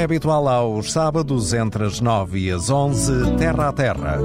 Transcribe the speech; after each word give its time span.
é 0.00 0.04
habitual 0.04 0.48
aos 0.48 0.92
sábados, 0.92 1.52
entre 1.52 1.84
as 1.84 2.00
9 2.00 2.38
e 2.38 2.50
as 2.50 2.70
11, 2.70 3.36
Terra 3.36 3.68
a 3.68 3.72
Terra. 3.72 4.18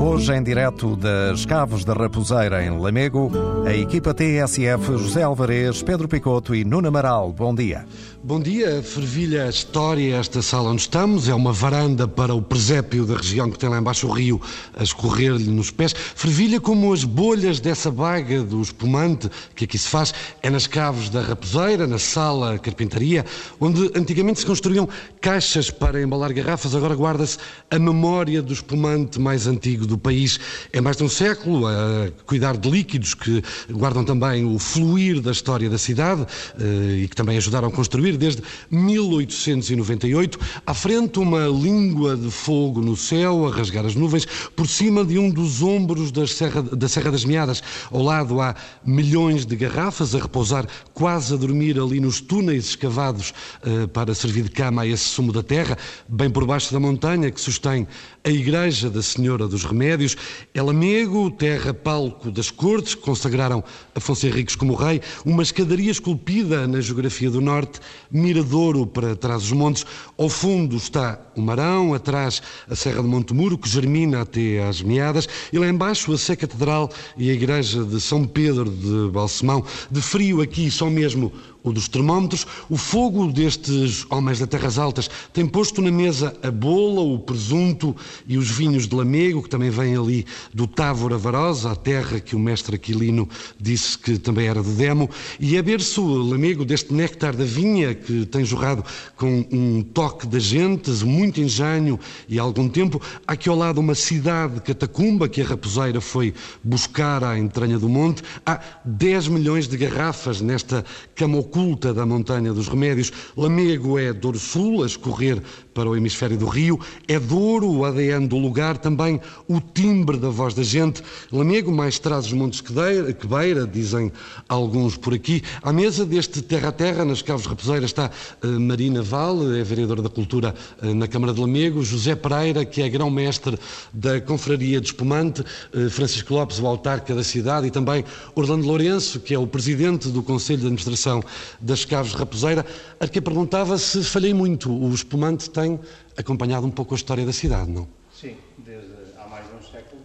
Hoje, 0.00 0.34
em 0.34 0.42
direto 0.42 0.96
das 0.96 1.46
Caves 1.46 1.84
da 1.84 1.92
Raposeira, 1.92 2.64
em 2.64 2.78
Lamego, 2.78 3.30
a 3.64 3.72
equipa 3.72 4.12
TSF 4.12 4.98
José 4.98 5.22
Alvarez, 5.22 5.82
Pedro 5.82 6.08
Picoto 6.08 6.54
e 6.54 6.64
Nuno 6.64 6.88
Amaral. 6.88 7.32
Bom 7.32 7.54
dia. 7.54 7.86
Bom 8.22 8.40
dia, 8.40 8.82
fervilha 8.82 9.44
a 9.44 9.50
história 9.50 10.16
esta 10.16 10.40
sala 10.40 10.70
onde 10.70 10.80
estamos. 10.80 11.28
É 11.28 11.34
uma 11.34 11.52
varanda 11.52 12.08
para 12.08 12.34
o 12.34 12.40
presépio 12.40 13.04
da 13.04 13.16
região 13.16 13.50
que 13.50 13.58
tem 13.58 13.68
lá 13.68 13.78
embaixo 13.78 14.06
o 14.06 14.10
rio 14.10 14.40
a 14.74 14.82
escorrer-lhe 14.82 15.50
nos 15.50 15.70
pés. 15.70 15.92
Fervilha 15.92 16.58
como 16.58 16.92
as 16.92 17.04
bolhas 17.04 17.60
dessa 17.60 17.90
baga 17.90 18.42
do 18.42 18.62
espumante 18.62 19.30
que 19.54 19.64
aqui 19.64 19.76
se 19.76 19.88
faz. 19.88 20.14
É 20.42 20.48
nas 20.48 20.66
Caves 20.66 21.10
da 21.10 21.20
Raposeira, 21.20 21.86
na 21.86 21.98
sala 21.98 22.58
carpintaria, 22.58 23.26
onde 23.60 23.90
antigamente 23.94 24.40
se 24.40 24.46
construíam 24.46 24.88
caixas 25.20 25.70
para 25.70 26.02
embalar 26.02 26.32
garrafas. 26.32 26.74
Agora 26.74 26.94
guarda-se 26.94 27.38
a 27.70 27.78
memória 27.78 28.42
do 28.42 28.52
espumante 28.52 29.18
mais 29.18 29.46
antigo 29.46 29.86
do 29.86 29.96
país. 29.96 30.38
É 30.72 30.80
mais 30.80 30.96
de 30.96 31.04
um 31.04 31.08
século 31.08 31.66
a 31.66 32.10
cuidar 32.26 32.56
de 32.56 32.70
líquidos 32.70 33.14
que 33.14 33.42
guardam 33.70 34.04
também 34.04 34.44
o 34.44 34.58
fluir 34.58 35.20
da 35.20 35.32
história 35.32 35.70
da 35.70 35.78
cidade 35.78 36.26
eh, 36.58 37.02
e 37.02 37.08
que 37.08 37.16
também 37.16 37.36
ajudaram 37.36 37.68
a 37.68 37.70
construir 37.70 38.16
desde 38.16 38.42
1898. 38.70 40.38
À 40.66 40.74
frente, 40.74 41.18
uma 41.18 41.46
língua 41.46 42.16
de 42.16 42.30
fogo 42.30 42.80
no 42.80 42.96
céu, 42.96 43.46
a 43.46 43.50
rasgar 43.50 43.86
as 43.86 43.94
nuvens, 43.94 44.26
por 44.54 44.68
cima 44.68 45.04
de 45.04 45.18
um 45.18 45.30
dos 45.30 45.62
ombros 45.62 46.12
da 46.12 46.26
Serra, 46.26 46.62
da 46.62 46.88
Serra 46.88 47.10
das 47.10 47.24
Meadas. 47.24 47.62
Ao 47.90 48.02
lado 48.02 48.40
há 48.40 48.54
milhões 48.84 49.46
de 49.46 49.56
garrafas 49.56 50.14
a 50.14 50.18
repousar, 50.18 50.66
quase 50.92 51.34
a 51.34 51.36
dormir 51.36 51.78
ali 51.78 52.00
nos 52.00 52.20
túneis 52.20 52.66
escavados 52.66 53.32
uh, 53.62 53.88
para 53.88 54.14
servir 54.14 54.42
de 54.42 54.50
cama 54.50 54.82
a 54.82 54.86
esse 54.94 55.04
sumo 55.04 55.32
da 55.32 55.42
terra, 55.42 55.76
bem 56.08 56.30
por 56.30 56.46
baixo 56.46 56.72
da 56.72 56.80
montanha 56.80 57.30
que 57.30 57.40
sustém 57.40 57.86
a 58.24 58.30
Igreja 58.30 58.88
da 58.88 59.02
Senhora 59.02 59.46
dos 59.46 59.64
Remédios. 59.64 60.16
É 60.54 60.62
Lamego, 60.62 61.30
terra 61.30 61.74
palco 61.74 62.30
das 62.30 62.50
cortes, 62.50 62.94
que 62.94 63.02
consagraram 63.02 63.62
Afonso 63.94 64.26
Henriques 64.26 64.56
como 64.56 64.74
rei, 64.74 65.00
uma 65.24 65.42
escadaria 65.42 65.90
esculpida 65.90 66.66
na 66.66 66.80
geografia 66.80 67.30
do 67.30 67.40
Norte, 67.40 67.80
Miradouro 68.10 68.86
para 68.86 69.14
trás 69.14 69.42
dos 69.42 69.52
montes. 69.52 69.84
Ao 70.16 70.28
fundo 70.28 70.76
está 70.76 71.20
o 71.36 71.42
Marão, 71.42 71.92
atrás 71.92 72.40
a 72.68 72.74
Serra 72.74 73.02
de 73.02 73.08
Montemuro, 73.08 73.58
que 73.58 73.68
germina 73.68 74.22
até 74.22 74.66
às 74.66 74.80
meadas, 74.80 75.28
e 75.52 75.58
lá 75.58 75.68
embaixo 75.68 76.12
a 76.12 76.18
Sé 76.18 76.36
Catedral 76.36 76.90
e 77.16 77.30
a 77.30 77.34
Igreja 77.34 77.84
de 77.84 78.00
São 78.00 78.24
Pedro 78.24 78.70
de 78.70 79.10
Balsemão. 79.12 79.64
De 79.90 80.00
frio 80.00 80.40
aqui 80.40 80.70
só 80.70 80.88
mesmo 80.88 81.32
o 81.64 81.72
dos 81.72 81.88
termómetros. 81.88 82.46
O 82.68 82.76
fogo 82.76 83.32
destes 83.32 84.06
homens 84.10 84.38
da 84.38 84.46
Terras 84.46 84.78
Altas 84.78 85.10
tem 85.32 85.46
posto 85.46 85.80
na 85.80 85.90
mesa 85.90 86.36
a 86.42 86.50
bola, 86.50 87.00
o 87.00 87.18
presunto 87.18 87.96
e 88.28 88.36
os 88.36 88.50
vinhos 88.50 88.86
de 88.86 88.94
Lamego, 88.94 89.42
que 89.42 89.48
também 89.48 89.70
vêm 89.70 89.96
ali 89.96 90.26
do 90.52 90.66
Távora 90.66 91.16
Varosa, 91.16 91.72
a 91.72 91.76
terra 91.76 92.20
que 92.20 92.36
o 92.36 92.38
mestre 92.38 92.76
Aquilino 92.76 93.26
disse 93.58 93.98
que 93.98 94.18
também 94.18 94.46
era 94.46 94.62
de 94.62 94.70
Demo, 94.72 95.08
e 95.40 95.56
é 95.56 95.62
berço 95.62 96.04
Lamego 96.04 96.64
deste 96.64 96.92
néctar 96.92 97.34
da 97.34 97.44
vinha 97.44 97.94
que 97.94 98.26
tem 98.26 98.44
jorrado 98.44 98.84
com 99.16 99.46
um 99.50 99.82
toque 99.82 100.26
de 100.26 100.38
gentes, 100.38 101.02
muito 101.02 101.40
engenho 101.40 101.98
e 102.28 102.38
algum 102.38 102.68
tempo. 102.68 103.00
Aqui 103.26 103.48
ao 103.48 103.56
lado 103.56 103.80
uma 103.80 103.94
cidade 103.94 104.60
catacumba 104.60 105.28
que 105.28 105.40
a 105.40 105.46
raposeira 105.46 106.00
foi 106.00 106.34
buscar 106.62 107.24
à 107.24 107.38
entranha 107.38 107.78
do 107.78 107.88
monte. 107.88 108.22
Há 108.44 108.60
10 108.84 109.28
milhões 109.28 109.66
de 109.66 109.78
garrafas 109.78 110.42
nesta 110.42 110.84
camocura 111.14 111.53
oculta 111.54 111.94
da 111.94 112.04
Montanha 112.04 112.52
dos 112.52 112.66
Remédios. 112.66 113.12
Lamego 113.36 113.96
é 113.96 114.12
Douro 114.12 114.40
Sul, 114.40 114.82
a 114.82 114.86
escorrer 114.86 115.40
para 115.72 115.88
o 115.88 115.96
hemisfério 115.96 116.36
do 116.36 116.46
Rio. 116.46 116.80
É 117.06 117.18
Douro, 117.18 117.70
o 117.70 117.84
ADN 117.84 118.26
do 118.26 118.36
lugar, 118.38 118.76
também 118.76 119.20
o 119.48 119.60
timbre 119.60 120.16
da 120.16 120.28
voz 120.28 120.52
da 120.52 120.64
gente. 120.64 121.02
Lamego 121.32 121.70
mais 121.70 121.98
traz 121.98 122.26
os 122.26 122.32
montes 122.32 122.60
que, 122.60 122.72
beira, 122.72 123.66
dizem 123.66 124.10
alguns 124.48 124.96
por 124.96 125.14
aqui. 125.14 125.42
À 125.62 125.72
mesa 125.72 126.04
deste 126.04 126.42
Terra 126.42 126.68
a 126.68 126.72
Terra, 126.72 127.04
nas 127.04 127.22
Caves 127.22 127.46
Raposeiras, 127.46 127.90
está 127.90 128.10
uh, 128.42 128.60
Marina 128.60 129.02
Vale, 129.02 129.60
é 129.60 129.64
vereadora 129.64 130.02
da 130.02 130.08
Cultura 130.08 130.54
uh, 130.82 130.94
na 130.94 131.06
Câmara 131.06 131.32
de 131.32 131.40
Lamego, 131.40 131.84
José 131.84 132.14
Pereira, 132.16 132.64
que 132.64 132.82
é 132.82 132.88
grão-mestre 132.88 133.58
da 133.92 134.20
Confraria 134.20 134.80
de 134.80 134.86
Espumante, 134.86 135.42
uh, 135.42 135.90
Francisco 135.90 136.34
Lopes, 136.34 136.58
o 136.58 136.66
autarca 136.66 137.14
da 137.14 137.22
cidade, 137.22 137.66
e 137.66 137.70
também 137.70 138.04
Orlando 138.34 138.66
Lourenço, 138.66 139.20
que 139.20 139.34
é 139.34 139.38
o 139.38 139.46
presidente 139.46 140.08
do 140.08 140.22
Conselho 140.22 140.60
de 140.60 140.66
Administração 140.66 141.22
das 141.60 141.84
Caves 141.84 142.12
de 142.12 142.18
Raposeira. 142.18 142.64
A 143.00 143.08
que 143.08 143.20
perguntava 143.20 143.78
se 143.78 144.02
falhei 144.04 144.34
muito. 144.34 144.72
O 144.72 144.92
espumante 144.94 145.50
tem 145.50 145.78
acompanhado 146.16 146.66
um 146.66 146.70
pouco 146.70 146.94
a 146.94 146.96
história 146.96 147.24
da 147.24 147.32
cidade, 147.32 147.70
não? 147.70 147.88
Sim, 148.12 148.36
desde 148.58 148.92
há 149.18 149.26
mais 149.26 149.46
de 149.46 149.54
um 149.54 149.62
século, 149.62 150.02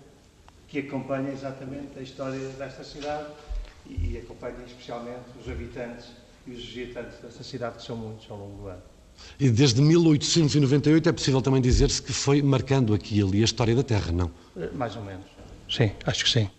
que 0.68 0.80
acompanha 0.80 1.32
exatamente 1.32 1.98
a 1.98 2.02
história 2.02 2.40
desta 2.58 2.84
cidade 2.84 3.28
e, 3.88 4.18
acompanha 4.18 4.58
especialmente 4.66 5.22
os 5.42 5.52
habitantes 5.52 6.08
e 6.46 6.52
os 6.52 6.64
visitantes 6.64 7.18
desta 7.20 7.44
cidade, 7.44 7.78
que 7.78 7.84
são 7.84 7.96
muitos 7.96 8.30
ao 8.30 8.38
longo 8.38 8.62
do 8.62 8.68
ano. 8.68 8.82
E 9.40 9.50
desde 9.50 9.82
1898 9.82 11.10
é 11.10 11.12
possível 11.12 11.42
também 11.42 11.62
dizer-se 11.62 12.02
que 12.02 12.14
foi 12.14 12.42
marcando 12.42 12.94
aqui 12.94 13.20
e 13.20 13.22
ali 13.22 13.42
a 13.42 13.46
história 13.46 13.76
da 13.76 13.84
Terra, 13.84 14.12
não? 14.12 14.32
Eh, 14.58 14.70
mais 14.74 14.96
ou 14.96 15.04
menos. 15.04 15.26
Sim, 15.70 15.92
acho 16.06 16.24
que 16.24 16.30
sim. 16.30 16.50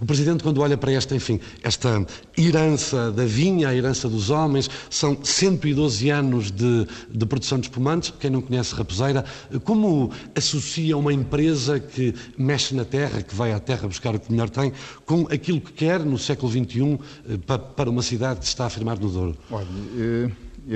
O 0.00 0.04
Presidente, 0.04 0.42
quando 0.42 0.60
olha 0.60 0.76
para 0.76 0.92
esta, 0.92 1.14
enfim, 1.14 1.40
esta 1.62 2.06
herança 2.36 3.10
da 3.10 3.24
vinha, 3.24 3.68
a 3.68 3.74
herança 3.74 4.08
dos 4.08 4.30
homens, 4.30 4.70
são 4.90 5.16
112 5.22 6.10
anos 6.10 6.50
de, 6.50 6.86
de 7.10 7.26
produção 7.26 7.58
de 7.58 7.66
espumantes. 7.66 8.12
Quem 8.18 8.30
não 8.30 8.40
conhece 8.40 8.74
Raposeira, 8.74 9.24
como 9.64 10.10
associa 10.34 10.96
uma 10.96 11.12
empresa 11.12 11.80
que 11.80 12.14
mexe 12.36 12.74
na 12.74 12.84
terra, 12.84 13.22
que 13.22 13.34
vai 13.34 13.52
à 13.52 13.60
terra 13.60 13.88
buscar 13.88 14.14
o 14.14 14.20
que 14.20 14.30
melhor 14.30 14.50
tem, 14.50 14.72
com 15.04 15.26
aquilo 15.30 15.60
que 15.60 15.72
quer 15.72 16.00
no 16.00 16.18
século 16.18 16.50
XXI 16.50 16.98
eh, 17.28 17.38
para 17.76 17.90
uma 17.90 18.02
cidade 18.02 18.40
que 18.40 18.46
se 18.46 18.52
está 18.52 18.64
a 18.64 18.66
afirmar 18.66 18.98
no 18.98 19.08
Douro? 19.08 19.36
Olha, 19.50 19.66
eh, 19.98 20.30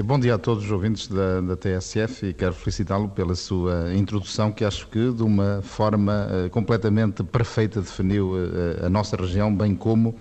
Bom 0.05 0.21
dia 0.21 0.37
a 0.37 0.39
todos 0.39 0.67
os 0.67 0.71
ouvintes 0.71 1.09
da, 1.09 1.41
da 1.41 1.57
TSF 1.57 2.27
e 2.27 2.33
quero 2.33 2.55
felicitá-lo 2.55 3.09
pela 3.09 3.35
sua 3.35 3.93
introdução, 3.93 4.53
que 4.53 4.65
acho 4.65 4.87
que 4.87 5.11
de 5.11 5.25
uma 5.25 5.63
forma 5.63 6.29
uh, 6.29 6.51
completamente 6.51 7.25
perfeita 7.25 7.81
definiu 7.81 8.35
uh, 8.35 8.87
a 8.87 8.89
nossa 8.89 9.17
região, 9.17 9.53
bem 9.53 9.75
como 9.75 10.15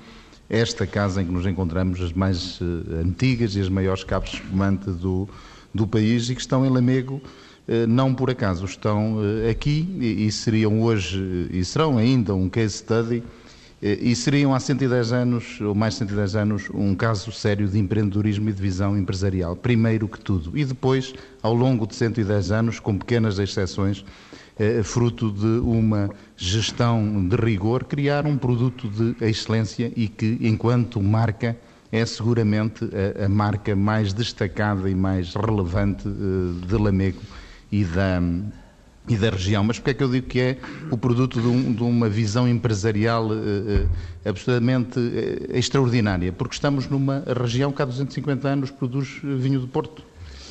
esta 0.49 0.87
casa 0.87 1.21
em 1.21 1.27
que 1.27 1.31
nos 1.31 1.45
encontramos, 1.45 2.01
as 2.01 2.11
mais 2.11 2.59
uh, 2.59 2.65
antigas 3.05 3.55
e 3.55 3.61
as 3.61 3.69
maiores 3.69 4.03
cabos 4.03 4.33
espumante 4.33 4.89
do, 4.89 5.29
do 5.71 5.85
país 5.85 6.31
e 6.31 6.33
que 6.33 6.41
estão 6.41 6.65
em 6.65 6.69
Lamego, 6.69 7.21
não 7.87 8.15
por 8.15 8.31
acaso, 8.31 8.65
estão 8.65 9.19
aqui 9.47 9.87
e, 10.01 10.25
e 10.25 10.31
seriam 10.31 10.81
hoje, 10.81 11.47
e 11.51 11.63
serão 11.63 11.99
ainda 11.99 12.33
um 12.33 12.49
case 12.49 12.77
study 12.77 13.17
eh, 13.17 13.38
e 13.81 14.13
seriam 14.15 14.53
há 14.53 14.59
110 14.59 15.13
anos, 15.13 15.61
ou 15.61 15.73
mais 15.73 15.93
de 15.93 15.99
110 15.99 16.35
anos, 16.35 16.69
um 16.73 16.93
caso 16.93 17.31
sério 17.31 17.67
de 17.67 17.79
empreendedorismo 17.79 18.49
e 18.49 18.53
de 18.53 18.61
visão 18.61 18.97
empresarial, 18.97 19.55
primeiro 19.55 20.07
que 20.07 20.19
tudo. 20.19 20.57
E 20.57 20.65
depois, 20.65 21.13
ao 21.41 21.53
longo 21.53 21.87
de 21.87 21.95
110 21.95 22.51
anos, 22.51 22.79
com 22.79 22.97
pequenas 22.97 23.39
exceções, 23.39 24.03
eh, 24.59 24.83
fruto 24.83 25.31
de 25.31 25.61
uma 25.61 26.09
gestão 26.35 27.25
de 27.25 27.35
rigor, 27.37 27.85
criar 27.85 28.27
um 28.27 28.37
produto 28.37 28.89
de 28.89 29.15
excelência 29.25 29.89
e 29.95 30.09
que, 30.09 30.37
enquanto 30.41 31.01
marca, 31.01 31.55
é 31.89 32.05
seguramente 32.05 32.83
a, 32.83 33.25
a 33.25 33.29
marca 33.29 33.73
mais 33.75 34.11
destacada 34.11 34.89
e 34.89 34.93
mais 34.93 35.33
relevante 35.33 36.05
eh, 36.05 36.67
de 36.67 36.75
Lamego 36.75 37.21
e 37.71 37.85
da, 37.85 38.21
e 39.09 39.17
da 39.17 39.31
região. 39.31 39.63
Mas 39.63 39.79
porque 39.79 39.91
é 39.91 39.93
que 39.95 40.03
eu 40.03 40.09
digo 40.09 40.27
que 40.27 40.39
é 40.39 40.57
o 40.91 40.97
produto 40.97 41.41
de, 41.41 41.47
um, 41.47 41.73
de 41.73 41.83
uma 41.83 42.07
visão 42.07 42.47
empresarial 42.47 43.25
uh, 43.25 43.33
uh, 43.33 43.89
absolutamente 44.23 44.99
uh, 44.99 45.57
extraordinária? 45.57 46.31
Porque 46.31 46.53
estamos 46.53 46.87
numa 46.87 47.23
região 47.25 47.71
que 47.71 47.81
há 47.81 47.85
250 47.85 48.47
anos 48.47 48.71
produz 48.71 49.19
vinho 49.23 49.59
do 49.59 49.67
Porto, 49.67 50.03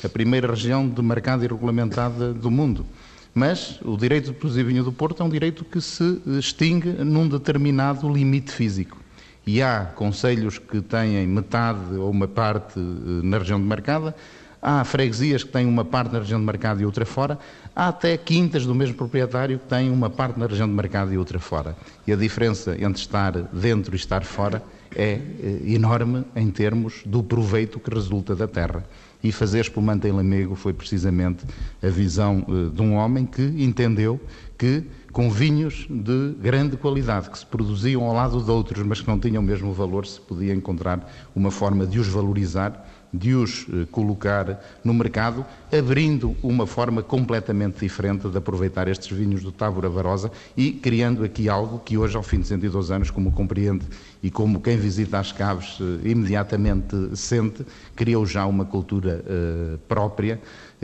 a 0.03 0.09
primeira 0.09 0.47
região 0.47 0.87
demarcada 0.87 1.45
e 1.45 1.47
regulamentada 1.47 2.33
do 2.33 2.51
mundo. 2.51 2.85
Mas 3.33 3.79
o 3.83 3.95
direito 3.95 4.25
de 4.25 4.33
produzir 4.33 4.63
vinho 4.63 4.83
do 4.83 4.91
Porto 4.91 5.23
é 5.23 5.25
um 5.25 5.29
direito 5.29 5.63
que 5.63 5.79
se 5.79 6.21
extingue 6.25 6.89
num 6.89 7.27
determinado 7.27 8.11
limite 8.11 8.51
físico. 8.51 8.97
E 9.45 9.61
há 9.61 9.85
conselhos 9.95 10.57
que 10.57 10.81
têm 10.81 11.25
metade 11.25 11.95
ou 11.95 12.11
uma 12.11 12.27
parte 12.27 12.77
na 12.77 13.37
região 13.37 13.59
demarcada, 13.59 14.15
há 14.61 14.83
freguesias 14.83 15.43
que 15.43 15.51
têm 15.51 15.65
uma 15.65 15.85
parte 15.85 16.11
na 16.11 16.19
região 16.19 16.39
demarcada 16.39 16.81
e 16.81 16.85
outra 16.85 17.05
fora, 17.05 17.37
Há 17.79 17.87
até 17.87 18.17
quintas 18.17 18.65
do 18.65 18.75
mesmo 18.75 18.95
proprietário 18.95 19.57
que 19.57 19.65
têm 19.65 19.89
uma 19.89 20.09
parte 20.09 20.37
na 20.37 20.47
região 20.47 20.67
de 20.67 20.73
mercado 20.73 21.13
e 21.13 21.17
outra 21.17 21.39
fora. 21.39 21.77
E 22.05 22.11
a 22.11 22.15
diferença 22.17 22.71
entre 22.71 22.99
estar 22.99 23.31
dentro 23.53 23.95
e 23.95 23.97
estar 23.97 24.21
fora 24.25 24.61
é 24.93 25.13
eh, 25.13 25.59
enorme 25.65 26.25
em 26.35 26.51
termos 26.51 27.03
do 27.05 27.23
proveito 27.23 27.79
que 27.79 27.89
resulta 27.89 28.35
da 28.35 28.49
terra. 28.49 28.83
E 29.23 29.31
fazer 29.31 29.61
espumante 29.61 30.05
em 30.09 30.11
Lamego 30.11 30.55
foi 30.55 30.73
precisamente 30.73 31.45
a 31.81 31.87
visão 31.87 32.45
eh, 32.49 32.75
de 32.75 32.81
um 32.81 32.95
homem 32.95 33.25
que 33.25 33.43
entendeu 33.43 34.19
que 34.57 34.83
com 35.13 35.31
vinhos 35.31 35.87
de 35.89 36.33
grande 36.41 36.75
qualidade, 36.75 37.29
que 37.29 37.39
se 37.39 37.45
produziam 37.45 38.03
ao 38.03 38.13
lado 38.13 38.43
de 38.43 38.51
outros, 38.51 38.85
mas 38.85 38.99
que 38.99 39.07
não 39.07 39.17
tinham 39.17 39.41
o 39.41 39.45
mesmo 39.45 39.71
valor, 39.71 40.05
se 40.05 40.19
podia 40.19 40.53
encontrar 40.53 41.09
uma 41.33 41.49
forma 41.49 41.87
de 41.87 41.97
os 41.97 42.07
valorizar 42.07 42.85
de 43.11 43.33
os 43.33 43.65
eh, 43.71 43.87
colocar 43.91 44.63
no 44.83 44.93
mercado, 44.93 45.45
abrindo 45.71 46.35
uma 46.43 46.67
forma 46.67 47.01
completamente 47.01 47.79
diferente 47.79 48.29
de 48.29 48.37
aproveitar 48.37 48.87
estes 48.87 49.15
vinhos 49.15 49.43
do 49.43 49.51
Távora 49.51 49.89
Barosa 49.89 50.31
e 50.55 50.71
criando 50.71 51.23
aqui 51.23 51.49
algo 51.49 51.79
que 51.79 51.97
hoje, 51.97 52.15
ao 52.15 52.23
fim 52.23 52.39
de 52.39 52.47
102 52.47 52.91
anos, 52.91 53.11
como 53.11 53.31
compreende 53.31 53.85
e 54.21 54.29
como 54.29 54.61
quem 54.61 54.77
visita 54.77 55.19
as 55.19 55.31
caves 55.31 55.77
eh, 55.81 56.09
imediatamente 56.09 56.95
sente, 57.15 57.65
criou 57.95 58.25
já 58.25 58.45
uma 58.45 58.65
cultura 58.65 59.23
uh, 59.25 59.77
própria 59.87 60.39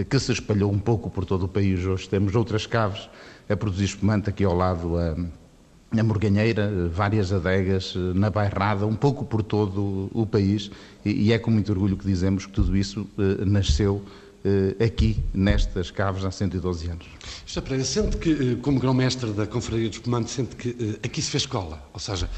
que 0.10 0.20
se 0.20 0.32
espalhou 0.32 0.72
um 0.72 0.80
pouco 0.80 1.10
por 1.10 1.26
todo 1.26 1.44
o 1.44 1.48
país. 1.48 1.86
Hoje 1.86 2.10
temos 2.10 2.36
outras 2.36 2.66
caves 2.66 3.10
a 3.48 3.56
produzir 3.56 3.86
espumante 3.86 4.30
aqui 4.30 4.44
ao 4.44 4.56
lado. 4.56 4.96
Uh, 4.96 5.45
na 5.96 6.04
Morganheira, 6.04 6.90
várias 6.90 7.32
adegas, 7.32 7.94
eh, 7.96 8.00
na 8.14 8.30
Bairrada, 8.30 8.86
um 8.86 8.96
pouco 8.96 9.26
por 9.26 9.42
todo 9.42 10.10
o 10.14 10.26
país, 10.26 10.70
e 11.06 11.32
é 11.32 11.40
com 11.40 11.50
muito 11.50 11.72
orgulho 11.72 11.96
que 11.96 12.06
dizemos 12.06 12.46
que 12.46 12.52
tudo 12.52 12.76
isso 12.76 13.08
eh, 13.18 13.46
nasceu 13.46 14.04
eh, 14.44 14.84
aqui, 14.84 15.18
nestas 15.34 15.90
caves, 15.90 16.26
há 16.26 16.32
112 16.32 16.90
anos. 16.90 17.08
José 17.46 17.62
Pereira, 17.62 17.86
sente 17.86 18.18
que, 18.18 18.58
como 18.58 18.78
grão-mestre 18.78 19.32
da 19.32 19.48
Confraria 19.48 19.88
dos 19.88 19.98
Espumantes, 19.98 20.34
sente 20.34 20.58
que 20.58 21.00
aqui 21.02 21.22
se 21.22 21.32
fez 21.32 21.44
escola, 21.44 21.82
ou 21.94 22.00
seja, 22.00 22.30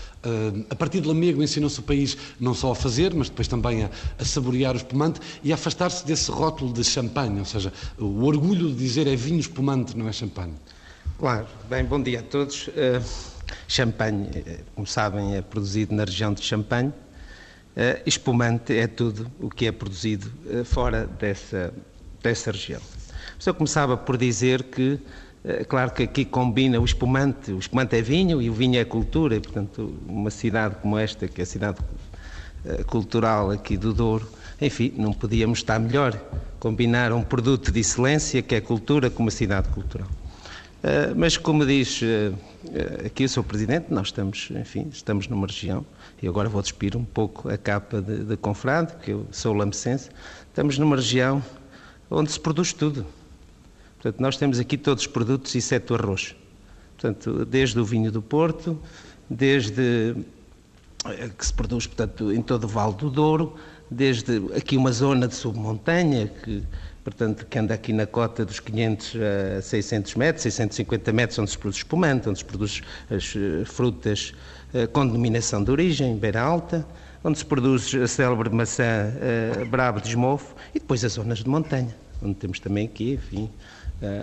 a 0.70 0.76
partir 0.76 1.02
de 1.02 1.08
Lamego 1.08 1.42
ensinou-se 1.42 1.80
o 1.80 1.84
país 1.84 2.16
não 2.40 2.54
só 2.54 2.72
a 2.72 2.76
fazer, 2.76 3.14
mas 3.14 3.28
depois 3.28 3.48
também 3.48 3.84
a, 3.84 3.90
a 4.20 4.24
saborear 4.24 4.76
o 4.76 4.78
espumante 4.78 5.20
e 5.44 5.52
a 5.52 5.56
afastar-se 5.56 6.06
desse 6.06 6.30
rótulo 6.30 6.72
de 6.72 6.84
champanhe, 6.84 7.40
ou 7.40 7.46
seja, 7.46 7.74
o 7.98 8.24
orgulho 8.24 8.70
de 8.70 8.76
dizer 8.76 9.08
é 9.08 9.16
vinho 9.16 9.40
espumante, 9.40 9.98
não 9.98 10.08
é 10.08 10.12
champanhe. 10.12 10.54
Claro, 11.18 11.48
bem, 11.68 11.84
bom 11.84 12.02
dia 12.02 12.20
a 12.20 12.24
todos. 12.24 12.68
Uh... 12.68 13.37
Champanhe, 13.68 14.30
eh, 14.36 14.60
como 14.76 14.86
sabem, 14.88 15.36
é 15.36 15.42
produzido 15.42 15.94
na 15.96 16.04
região 16.04 16.34
de 16.34 16.42
Champagne. 16.42 16.90
Uh, 16.90 18.02
espumante 18.08 18.76
é 18.76 18.88
tudo 18.88 19.32
o 19.40 19.50
que 19.50 19.68
é 19.68 19.72
produzido 19.72 20.32
uh, 20.48 20.66
fora 20.66 21.06
dessa, 21.06 21.72
dessa 22.24 22.52
região. 22.52 22.82
Mas 23.36 23.46
eu 23.46 23.54
começava 23.54 23.96
por 23.96 24.18
dizer 24.18 24.64
que, 24.64 25.00
claro 25.68 25.92
que 25.92 26.04
aqui 26.04 26.26
combina 26.26 26.80
o 26.80 26.86
espumante, 26.86 27.52
o 27.52 27.60
espumante 27.60 27.96
é 27.96 28.02
vinho 28.02 28.42
e 28.42 28.50
o 28.50 28.54
vinho 28.54 28.80
é 28.80 28.84
cultura, 28.84 29.36
e 29.36 29.40
portanto 29.40 29.96
uma 30.08 30.32
cidade 30.32 30.76
como 30.82 30.98
esta, 30.98 31.28
que 31.28 31.40
é 31.40 31.44
a 31.44 31.46
cidade 31.46 31.78
cultural 32.88 33.52
aqui 33.52 33.78
do 33.78 33.94
Douro, 33.94 34.28
enfim, 34.60 34.92
não 34.98 35.14
podíamos 35.14 35.60
estar 35.60 35.80
melhor. 35.80 36.20
Combinar 36.60 37.14
um 37.14 37.22
produto 37.22 37.72
de 37.72 37.80
excelência, 37.80 38.42
que 38.42 38.56
é 38.56 38.62
cultura, 38.62 39.12
com 39.12 39.22
uma 39.22 39.32
cidade 39.32 39.70
cultural. 39.70 40.08
Eh, 40.84 41.14
mas 41.16 41.38
como 41.38 41.66
diz 41.66 42.02
eh, 42.04 42.32
aqui 43.06 43.26
o 43.26 43.30
Sr. 43.30 43.44
Presidente, 43.44 43.88
nós 43.90 44.08
estamos, 44.08 44.50
enfim, 44.52 44.88
estamos 44.92 45.28
numa 45.28 45.48
região, 45.48 45.86
e 46.22 46.28
agora 46.28 46.48
vou 46.48 46.62
despir 46.62 46.96
um 46.96 47.04
pouco 47.04 47.50
a 47.50 47.58
capa 47.58 48.02
de, 48.02 48.24
de 48.24 48.38
confrade, 48.38 48.96
que 48.98 49.12
eu 49.12 49.26
sou 49.32 49.54
lamecense, 49.54 50.10
estamos 50.50 50.78
numa 50.78 50.96
região 50.96 51.44
onde 52.10 52.32
se 52.32 52.40
produz 52.40 52.74
tudo. 52.74 53.06
Portanto, 53.96 54.22
nós 54.22 54.38
temos 54.38 54.60
aqui 54.60 54.78
todos 54.78 55.04
os 55.04 55.08
produtos, 55.08 55.56
exceto 55.56 55.94
o 55.94 55.98
arroz. 55.98 56.36
Portanto, 56.96 57.46
desde 57.46 57.80
o 57.80 57.86
vinho 57.86 58.12
do 58.12 58.22
Porto, 58.22 58.80
desde 59.30 60.16
que 61.38 61.46
se 61.46 61.54
produz, 61.54 61.88
portanto, 61.88 62.32
em 62.32 62.42
todo 62.42 62.66
o 62.66 62.68
Vale 62.68 62.94
do 62.96 63.10
Douro, 63.10 63.56
desde 63.90 64.38
aqui 64.56 64.78
uma 64.78 64.92
zona 64.92 65.28
de 65.28 65.36
submontanha 65.36 66.28
que 66.28 66.64
portanto, 67.08 67.46
que 67.46 67.58
anda 67.58 67.74
aqui 67.74 67.94
na 67.94 68.06
cota 68.06 68.44
dos 68.44 68.60
500 68.60 69.16
a 69.60 69.62
600 69.62 70.16
metros, 70.16 70.44
650 70.44 71.14
metros, 71.14 71.40
onde 71.40 71.52
se 71.52 71.58
produz 71.58 71.78
espumante, 71.78 72.28
onde 72.28 72.40
se 72.40 72.44
produz 72.44 72.82
as 73.10 73.34
eh, 73.34 73.64
frutas 73.64 74.34
eh, 74.74 74.88
com 74.88 75.08
denominação 75.08 75.64
de 75.64 75.72
origem, 75.72 76.18
beira 76.18 76.42
alta, 76.42 76.86
onde 77.24 77.38
se 77.38 77.46
produz 77.46 77.96
a 77.96 78.08
célebre 78.08 78.50
maçã 78.50 78.84
uh, 78.84 79.66
bravo 79.68 80.02
de 80.02 80.10
esmofo, 80.10 80.54
e 80.76 80.80
depois 80.80 81.04
as 81.06 81.14
zonas 81.14 81.40
de 81.40 81.50
montanha, 81.50 81.96
onde 82.22 82.36
temos 82.36 82.60
também 82.60 82.86
aqui, 82.86 83.14
enfim, 83.14 83.50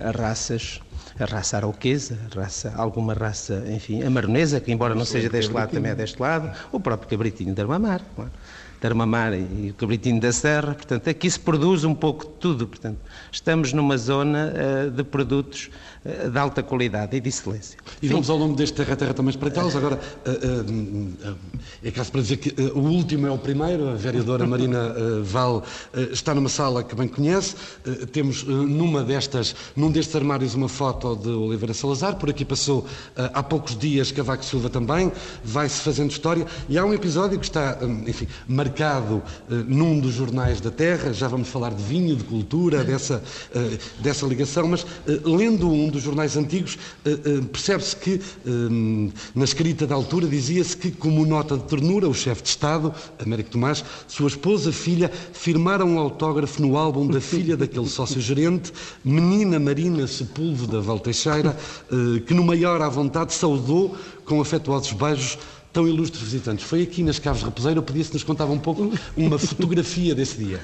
as 0.09 0.15
raças, 0.15 0.81
a 1.19 1.25
raça 1.25 1.57
arauquesa, 1.57 2.19
a 2.31 2.41
raça, 2.41 2.73
alguma 2.77 3.13
raça, 3.13 3.65
enfim, 3.69 4.03
a 4.03 4.11
maronesa, 4.11 4.61
que 4.61 4.71
embora 4.71 4.95
não 4.95 5.05
seja 5.05 5.29
deste 5.29 5.53
lado, 5.53 5.73
também 5.73 5.91
é 5.91 5.95
deste 5.95 6.21
lado, 6.21 6.57
o 6.71 6.79
próprio 6.79 7.09
cabritinho 7.09 7.53
de 7.53 7.61
Armamar, 7.61 8.03
claro. 8.15 8.31
Armamar 8.85 9.33
e 9.33 9.71
o 9.71 9.75
Cabritinho 9.75 10.21
da 10.21 10.31
Serra, 10.31 10.75
portanto, 10.75 11.09
aqui 11.09 11.31
se 11.31 11.41
produz 11.41 11.85
um 11.85 11.95
pouco 11.95 12.27
de 12.27 12.33
tudo, 12.33 12.67
portanto, 12.67 12.99
estamos 13.33 13.73
numa 13.73 13.97
zona 13.97 14.53
uh, 14.53 14.91
de 14.91 15.03
produtos 15.03 15.71
de 16.05 16.39
alta 16.39 16.63
qualidade 16.63 17.17
e 17.17 17.21
de 17.21 17.29
excelência. 17.29 17.79
E 18.03 18.09
vamos 18.09 18.29
ao 18.29 18.37
longo 18.37 18.55
deste 18.55 18.75
Terra 18.75 18.95
Terra 18.95 19.15
também 19.15 19.31
espreitá-los, 19.31 19.75
agora 19.75 19.99
uh, 20.27 21.35
é 21.83 21.91
caso 21.91 22.13
para 22.13 22.21
dizer 22.21 22.37
que 22.37 22.55
o 22.73 22.81
último 22.81 23.27
é 23.27 23.31
o 23.31 23.39
primeiro, 23.39 23.89
a 23.89 23.95
vereadora 23.95 24.47
Marina 24.47 24.95
Val 25.23 25.65
está 26.11 26.35
numa 26.35 26.49
sala 26.49 26.83
que 26.83 26.95
bem 26.95 27.09
conhece, 27.09 27.55
temos 28.13 28.45
numa 28.45 29.03
destas, 29.03 29.55
num 29.75 29.91
destes 29.91 30.15
armários 30.15 30.55
uma 30.55 30.69
foto 30.69 31.17
de 31.17 31.31
Oliveira 31.31 31.73
Salazar, 31.73 32.17
por 32.17 32.29
aqui 32.29 32.45
passou 32.45 32.87
há 33.17 33.43
poucos 33.43 33.77
dias 33.77 34.13
Cavaco 34.13 34.45
Silva 34.45 34.69
também, 34.69 35.11
vai-se 35.43 35.81
fazendo 35.81 36.11
história, 36.11 36.47
e 36.69 36.77
há 36.77 36.85
um 36.85 36.93
episódio 36.93 37.39
que 37.39 37.47
está, 37.47 37.79
enfim, 38.07 38.29
marcado 38.47 39.23
num 39.49 39.99
dos 39.99 40.13
jornais 40.13 40.61
da 40.61 40.71
Terra, 40.71 41.13
já 41.13 41.29
vamos 41.29 41.49
falar 41.49 41.73
de 41.73 41.83
vinho, 41.83 42.15
de 42.15 42.25
cultura, 42.25 42.85
dessa, 42.85 43.23
dessa 44.01 44.27
ligação, 44.27 44.69
mas 44.69 44.87
lendo 45.25 45.71
um 45.71 45.94
dos 45.95 46.03
jornais 46.03 46.37
antigos, 46.37 46.77
percebe-se 47.53 47.97
que 47.97 48.21
na 49.35 49.45
escrita 49.45 49.87
da 49.87 49.95
altura 49.95 50.27
dizia-se 50.27 50.77
que, 50.77 50.91
como 50.91 51.25
nota 51.25 51.57
de 51.57 51.65
ternura, 51.65 52.09
o 52.09 52.15
chefe 52.15 52.43
de 52.43 52.49
Estado, 52.49 52.93
Américo 53.19 53.51
Tomás, 53.51 53.85
sua 54.07 54.29
esposa, 54.29 54.73
filha, 54.73 55.11
firmaram 55.33 55.89
um 55.89 55.99
autógrafo 55.99 56.61
no 56.61 56.77
álbum 56.77 57.07
da 57.07 57.21
filha 57.21 57.57
daquele 57.57 57.89
sócio-gerente, 57.89 58.73
menina 59.05 59.59
Marina 59.59 60.07
Sepúlveda 60.07 60.81
Valteixeira, 60.81 61.57
que 62.27 62.35
no 62.35 62.45
maior 62.45 62.83
à 62.83 62.89
vontade 62.89 63.33
saudou 63.33 63.97
com 64.25 64.41
afetuosos 64.41 64.93
beijos 64.93 65.39
tão 65.73 65.89
ilustres 65.89 66.23
visitantes. 66.23 66.65
Foi 66.65 66.83
aqui 66.83 67.03
nas 67.03 67.19
Caves 67.19 67.41
de 67.41 67.47
Raposeira, 67.47 67.79
eu 67.79 67.83
pedia 67.83 68.05
se 68.05 68.13
nos 68.13 68.23
contava 68.23 68.53
um 68.53 68.59
pouco 68.59 68.93
uma 69.17 69.39
fotografia 69.39 70.15
desse 70.15 70.39
dia. 70.39 70.61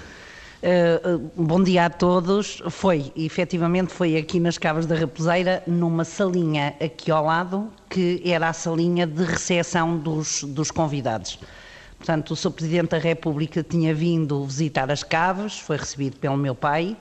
Uh, 0.63 1.31
bom 1.35 1.63
dia 1.63 1.87
a 1.87 1.91
todos. 1.91 2.63
Foi, 2.69 3.11
efetivamente, 3.17 3.93
foi 3.93 4.17
aqui 4.17 4.39
nas 4.39 4.59
Caves 4.59 4.85
da 4.85 4.95
Raposeira, 4.95 5.63
numa 5.67 6.05
salinha 6.05 6.75
aqui 6.79 7.11
ao 7.11 7.25
lado, 7.25 7.71
que 7.89 8.21
era 8.25 8.49
a 8.49 8.53
salinha 8.53 9.07
de 9.07 9.25
recepção 9.25 9.97
dos, 9.97 10.45
dos 10.45 10.71
convidados. 10.71 11.39
Portanto, 11.97 12.33
o 12.33 12.37
Sr. 12.37 12.51
Presidente 12.51 12.91
da 12.91 12.99
República 12.99 13.63
tinha 13.63 13.95
vindo 13.95 14.45
visitar 14.45 14.91
as 14.91 15.03
Caves, 15.03 15.59
foi 15.59 15.79
recebido 15.79 16.17
pelo 16.17 16.37
meu 16.37 16.55
pai. 16.55 16.97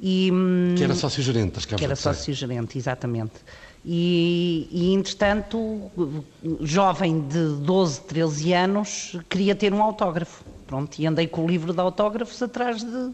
E, 0.00 0.30
que 0.76 0.84
era 0.84 0.94
sócio-gerente 0.94 1.52
das 1.52 1.64
Caves 1.66 1.78
Que 1.78 1.84
era 1.84 1.96
sócio-gerente, 1.96 2.76
exatamente. 2.78 3.34
E, 3.84 4.66
e, 4.70 4.94
entretanto, 4.94 5.90
jovem 6.60 7.20
de 7.20 7.56
12, 7.60 8.00
13 8.02 8.52
anos, 8.54 9.16
queria 9.28 9.54
ter 9.54 9.74
um 9.74 9.82
autógrafo. 9.82 10.42
Pronto, 10.66 10.98
e 10.98 11.06
andei 11.06 11.26
com 11.26 11.44
o 11.44 11.48
livro 11.48 11.72
de 11.72 11.80
autógrafos 11.80 12.42
atrás 12.42 12.82
de, 12.82 13.12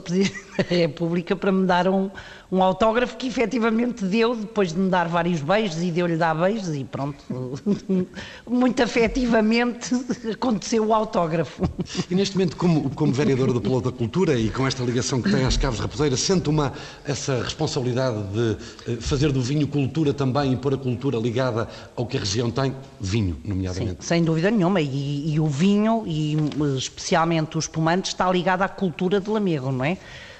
Presidente 0.00 0.34
da 0.56 0.64
República 0.64 1.34
para 1.36 1.52
me 1.52 1.66
dar 1.66 1.88
um, 1.88 2.10
um 2.50 2.62
autógrafo 2.62 3.16
que 3.16 3.26
efetivamente 3.26 4.04
deu, 4.04 4.34
depois 4.34 4.72
de 4.72 4.78
me 4.78 4.88
dar 4.88 5.06
vários 5.06 5.40
beijos 5.40 5.82
e 5.82 5.90
deu-lhe 5.90 6.16
dar 6.16 6.34
beijos 6.34 6.74
e 6.74 6.82
pronto, 6.84 7.22
muito 8.48 8.82
afetivamente 8.82 9.94
aconteceu 10.32 10.86
o 10.86 10.94
autógrafo. 10.94 11.62
E 12.10 12.14
neste 12.14 12.36
momento, 12.36 12.56
como, 12.56 12.88
como 12.90 13.12
vereador 13.12 13.52
do 13.52 13.60
Polo 13.60 13.82
da 13.82 13.92
Cultura 13.92 14.38
e 14.38 14.48
com 14.48 14.66
esta 14.66 14.82
ligação 14.82 15.20
que 15.20 15.30
tem 15.30 15.44
às 15.44 15.56
Caves 15.56 15.78
Raposeiras, 15.78 16.20
sente 16.20 16.48
uma, 16.48 16.72
essa 17.04 17.42
responsabilidade 17.42 18.16
de 18.28 18.56
eh, 18.92 18.96
fazer 19.00 19.30
do 19.30 19.42
vinho 19.42 19.66
cultura 19.68 20.14
também 20.14 20.52
e 20.52 20.56
pôr 20.56 20.74
a 20.74 20.78
cultura 20.78 21.18
ligada 21.18 21.68
ao 21.94 22.06
que 22.06 22.16
a 22.16 22.20
região 22.20 22.50
tem? 22.50 22.74
Vinho, 22.98 23.36
nomeadamente. 23.44 24.02
Sim, 24.02 24.08
sem 24.08 24.24
dúvida 24.24 24.50
nenhuma, 24.50 24.80
e, 24.80 25.34
e 25.34 25.40
o 25.40 25.46
vinho, 25.46 26.04
e 26.06 26.36
especialmente 26.76 27.56
o 27.56 27.58
espumante, 27.58 28.08
está 28.08 28.30
ligado 28.30 28.62
à 28.62 28.68
cultura 28.68 29.20
de 29.20 29.28
Lamego 29.28 29.70
não 29.70 29.84
é? 29.84 29.98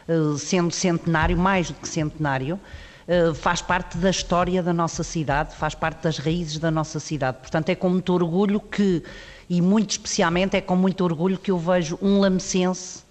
Eh, 0.09 0.39
sendo 0.39 0.71
centenário, 0.71 1.37
mais 1.37 1.69
do 1.69 1.75
que 1.75 1.87
centenário, 1.87 2.59
eh, 3.07 3.35
faz 3.35 3.61
parte 3.61 3.99
da 3.99 4.09
história 4.09 4.63
da 4.63 4.73
nossa 4.73 5.03
cidade, 5.03 5.55
faz 5.55 5.75
parte 5.75 6.03
das 6.03 6.17
raízes 6.17 6.59
da 6.59 6.71
nossa 6.71 6.99
cidade. 6.99 7.39
Portanto, 7.43 7.69
é 7.69 7.75
com 7.75 7.91
muito 7.91 8.15
orgulho 8.15 8.59
que, 8.59 9.03
e 9.51 9.61
muito 9.61 9.91
especialmente, 9.91 10.57
é 10.57 10.63
com 10.63 10.75
muito 10.75 11.05
orgulho 11.05 11.37
que 11.37 11.51
eu 11.51 11.59
vejo 11.59 11.99
um 12.01 12.21
lamecense, 12.21 13.03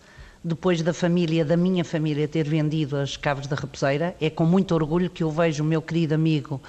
depois 0.44 0.82
da 0.82 0.92
família, 0.92 1.46
da 1.46 1.56
minha 1.56 1.86
família, 1.86 2.28
ter 2.28 2.48
vendido 2.48 2.98
as 2.98 3.16
Caves 3.16 3.46
da 3.46 3.56
Raposeira, 3.56 4.16
é 4.20 4.30
com 4.30 4.46
muito 4.46 4.74
orgulho 4.74 5.10
que 5.10 5.22
eu 5.22 5.30
vejo 5.30 5.64
o 5.64 5.68
meu 5.68 5.84
querido 5.84 6.16
amigo 6.16 6.60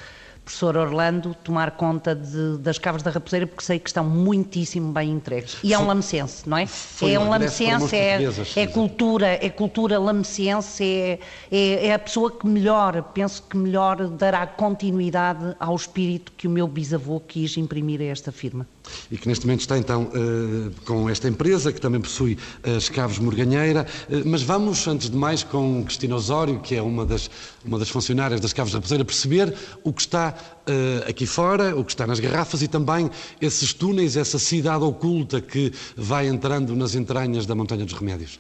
professor 0.49 0.79
Orlando, 0.79 1.37
tomar 1.45 1.73
conta 1.73 2.15
de, 2.15 2.57
das 2.57 2.79
caves 2.79 3.03
da 3.03 3.11
Raposeira, 3.11 3.47
porque 3.47 3.63
sei 3.63 3.79
que 3.79 3.91
estão 3.91 4.03
muitíssimo 4.03 4.91
bem 4.95 5.11
entregues. 5.11 5.59
E 5.63 5.75
é 5.75 5.79
um 5.79 5.87
lamecense, 5.87 6.49
não 6.49 6.57
é? 6.57 6.67
É 7.03 7.19
um 7.19 7.29
lamecense, 7.29 7.95
é, 7.95 8.19
é 8.57 8.67
cultura, 8.67 9.27
é 9.27 9.51
cultura 9.51 9.99
lamecense, 9.99 10.83
é, 10.83 11.19
é, 11.53 11.87
é 11.89 11.93
a 11.93 11.99
pessoa 11.99 12.31
que 12.31 12.47
melhor, 12.47 13.03
penso 13.13 13.43
que 13.43 13.59
melhor 13.59 14.09
dará 14.09 14.47
continuidade 14.47 15.55
ao 15.61 15.77
espírito 15.77 16.33
que 16.35 16.47
o 16.47 16.51
meu 16.51 16.67
bisavô 16.67 17.21
quis 17.21 17.55
imprimir 17.59 18.01
a 18.01 18.05
esta 18.05 18.33
firma. 18.33 18.67
E 19.11 19.17
que 19.17 19.29
neste 19.29 19.47
momento 19.47 19.61
está 19.61 19.79
então 19.79 20.11
eh, 20.15 20.71
com 20.85 21.09
esta 21.09 21.29
empresa 21.29 21.73
que 21.73 21.81
também 21.81 22.01
possui 22.01 22.39
as 22.77 22.89
Caves 22.89 23.19
Morganheira. 23.19 23.87
Eh, 24.11 24.23
mas 24.25 24.43
vamos, 24.43 24.87
antes 24.87 25.11
de 25.11 25.17
mais, 25.17 25.43
com 25.43 25.85
Cristina 25.85 26.17
Osório, 26.17 26.61
que 26.61 26.75
é 26.75 26.83
uma 26.83 27.05
das, 27.05 27.31
uma 27.65 27.79
das 27.79 27.89
funcionárias 27.89 28.41
das 28.41 28.53
Caves 28.53 28.73
da 28.73 28.79
Raposeira, 28.79 29.05
perceber 29.05 29.55
o 29.85 29.93
que 29.93 30.03
está 30.03 30.35
eh, 30.67 31.05
aqui 31.09 31.27
fora, 31.27 31.77
o 31.77 31.85
que 31.85 31.93
está 31.93 32.07
nas 32.07 32.21
garrafas 32.21 32.63
e 32.63 32.69
também 32.69 33.11
esses 33.41 33.73
túneis, 33.73 34.17
essa 34.17 34.39
cidade 34.39 34.85
oculta 34.85 35.41
que 35.41 35.73
vai 35.97 36.29
entrando 36.29 36.77
nas 36.77 36.95
entranhas 36.95 37.47
da 37.47 37.55
Montanha 37.55 37.85
dos 37.85 37.95
Remédios. 37.95 38.39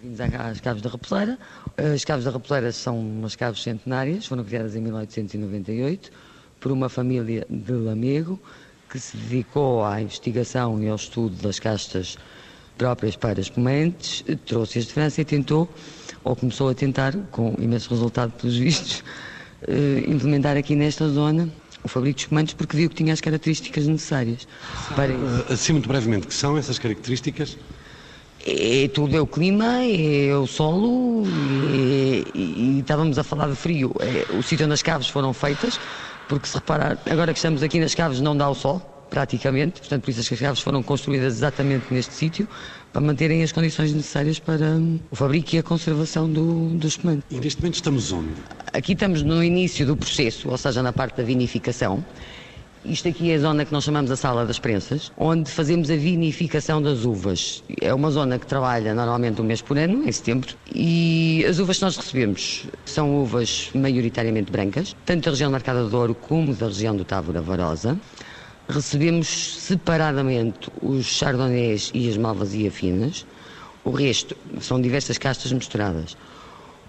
Bem-vindos 0.00 0.20
às 0.20 0.60
Caves 0.60 0.80
da 0.80 0.90
Raposeira. 0.90 1.38
As 1.76 2.04
Caves 2.04 2.24
da 2.24 2.30
Raposeira 2.30 2.70
são 2.72 2.98
umas 2.98 3.34
caves 3.34 3.62
centenárias, 3.62 4.26
foram 4.26 4.44
criadas 4.44 4.76
em 4.76 4.80
1898 4.80 6.10
por 6.60 6.72
uma 6.72 6.88
família 6.88 7.46
de 7.50 7.72
Lamego 7.72 8.40
que 8.88 8.98
se 8.98 9.16
dedicou 9.16 9.84
à 9.84 10.00
investigação 10.00 10.82
e 10.82 10.88
ao 10.88 10.96
estudo 10.96 11.36
das 11.42 11.58
castas 11.58 12.16
próprias 12.76 13.16
para 13.16 13.40
espumantes, 13.40 14.24
trouxe-as 14.46 14.86
de 14.86 14.92
França 14.92 15.20
e 15.20 15.24
tentou, 15.24 15.68
ou 16.24 16.34
começou 16.36 16.68
a 16.68 16.74
tentar, 16.74 17.14
com 17.30 17.54
imenso 17.58 17.90
resultado 17.90 18.32
pelos 18.32 18.56
vistos, 18.56 19.02
eh, 19.66 20.04
implementar 20.06 20.56
aqui 20.56 20.74
nesta 20.76 21.08
zona 21.08 21.48
o 21.82 21.88
fabrico 21.88 22.16
de 22.16 22.22
espumantes 22.22 22.54
porque 22.54 22.76
viu 22.76 22.88
que 22.88 22.94
tinha 22.96 23.12
as 23.12 23.20
características 23.20 23.86
necessárias 23.86 24.46
para 24.94 25.12
isso. 25.12 25.44
Eh, 25.48 25.52
assim, 25.52 25.72
muito 25.72 25.88
brevemente, 25.88 26.26
que 26.26 26.34
são 26.34 26.56
essas 26.56 26.78
características? 26.78 27.58
É 28.46 28.88
tudo, 28.88 29.16
é 29.16 29.20
o 29.20 29.26
clima, 29.26 29.82
é 29.84 30.34
o 30.34 30.46
solo 30.46 31.28
e, 31.28 32.24
e- 32.32 32.76
e 32.76 32.80
estávamos 32.80 33.18
a 33.18 33.24
falar 33.24 33.48
de 33.48 33.56
frio. 33.56 33.92
É, 34.00 34.26
o 34.32 34.42
sítio 34.42 34.64
onde 34.64 34.74
as 34.74 34.80
caves 34.82 35.08
foram 35.08 35.32
feitas, 35.34 35.78
porque 36.28 36.46
se 36.46 36.54
reparar, 36.54 36.98
agora 37.10 37.32
que 37.32 37.38
estamos 37.38 37.62
aqui 37.62 37.80
nas 37.80 37.94
caves 37.94 38.20
não 38.20 38.36
dá 38.36 38.48
o 38.48 38.54
sol, 38.54 38.80
praticamente, 39.10 39.80
portanto 39.80 40.02
por 40.02 40.10
isso 40.10 40.20
as 40.20 40.40
caves 40.40 40.60
foram 40.60 40.82
construídas 40.82 41.34
exatamente 41.34 41.86
neste 41.92 42.14
sítio, 42.14 42.46
para 42.92 43.00
manterem 43.00 43.42
as 43.42 43.52
condições 43.52 43.92
necessárias 43.92 44.38
para 44.38 44.66
hum, 44.66 44.98
o 45.10 45.16
fabrico 45.16 45.54
e 45.54 45.58
a 45.58 45.62
conservação 45.62 46.30
do, 46.30 46.70
do 46.70 46.86
espumante. 46.86 47.24
E 47.30 47.38
neste 47.38 47.60
momento 47.60 47.76
estamos 47.76 48.12
onde? 48.12 48.30
Aqui 48.72 48.92
estamos 48.92 49.22
no 49.22 49.42
início 49.42 49.86
do 49.86 49.96
processo, 49.96 50.48
ou 50.48 50.56
seja, 50.56 50.82
na 50.82 50.92
parte 50.92 51.16
da 51.16 51.22
vinificação. 51.22 52.04
Isto 52.88 53.08
aqui 53.08 53.30
é 53.30 53.34
a 53.34 53.38
zona 53.38 53.66
que 53.66 53.72
nós 53.72 53.84
chamamos 53.84 54.10
a 54.10 54.16
sala 54.16 54.46
das 54.46 54.58
prensas, 54.58 55.12
onde 55.18 55.50
fazemos 55.50 55.90
a 55.90 55.96
vinificação 55.96 56.80
das 56.80 57.04
uvas. 57.04 57.62
É 57.82 57.92
uma 57.92 58.10
zona 58.10 58.38
que 58.38 58.46
trabalha 58.46 58.94
normalmente 58.94 59.42
um 59.42 59.44
mês 59.44 59.60
por 59.60 59.76
ano, 59.76 60.08
em 60.08 60.10
setembro, 60.10 60.54
e 60.74 61.44
as 61.46 61.58
uvas 61.58 61.76
que 61.76 61.84
nós 61.84 61.98
recebemos 61.98 62.64
são 62.86 63.14
uvas 63.20 63.68
maioritariamente 63.74 64.50
brancas, 64.50 64.96
tanto 65.04 65.26
da 65.26 65.30
região 65.32 65.50
da 65.50 65.58
Arcada 65.58 65.82
do 65.82 65.90
Douro 65.90 66.14
como 66.14 66.54
da 66.54 66.64
região 66.64 66.96
do 66.96 67.04
Távora 67.04 67.42
Varosa. 67.42 68.00
Recebemos 68.66 69.28
separadamente 69.58 70.70
os 70.80 71.04
chardonnays 71.04 71.90
e 71.92 72.08
as 72.08 72.16
malvasia 72.16 72.70
finas. 72.70 73.26
O 73.84 73.90
resto 73.90 74.34
são 74.60 74.80
diversas 74.80 75.18
castas 75.18 75.52
misturadas. 75.52 76.16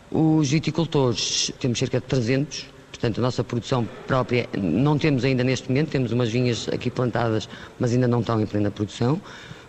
Os 0.10 0.50
viticultores, 0.50 1.52
temos 1.60 1.78
cerca 1.78 2.00
de 2.00 2.06
300, 2.06 2.79
portanto 3.00 3.20
a 3.20 3.22
nossa 3.22 3.44
produção 3.44 3.86
própria 4.06 4.50
não 4.58 4.98
temos 4.98 5.24
ainda 5.24 5.44
neste 5.44 5.70
momento, 5.70 5.90
temos 5.92 6.12
umas 6.12 6.30
vinhas 6.30 6.68
aqui 6.70 6.92
plantadas, 6.92 7.48
mas 7.78 7.94
ainda 7.94 8.08
não 8.08 8.20
estão 8.20 8.42
em 8.42 8.46
plena 8.48 8.72
produção. 8.72 9.22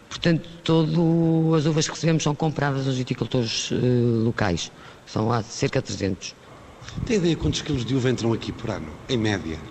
Portanto, 0.08 0.48
todas 0.64 0.94
as 1.60 1.66
uvas 1.66 1.86
que 1.86 1.94
recebemos 1.94 2.22
são 2.24 2.34
compradas 2.34 2.86
aos 2.86 2.96
viticultores 2.96 3.70
eh, 3.72 3.76
locais. 4.24 4.72
São 5.06 5.30
há 5.32 5.42
cerca 5.42 5.80
de 5.80 5.86
300. 5.86 6.34
Tem 7.04 7.16
ideia 7.16 7.36
quantos 7.36 7.62
quilos 7.62 7.84
de 7.84 7.94
uva 7.94 8.10
entram 8.10 8.32
aqui 8.32 8.52
por 8.52 8.70
ano, 8.70 8.98
em 9.08 9.18
média? 9.18 9.62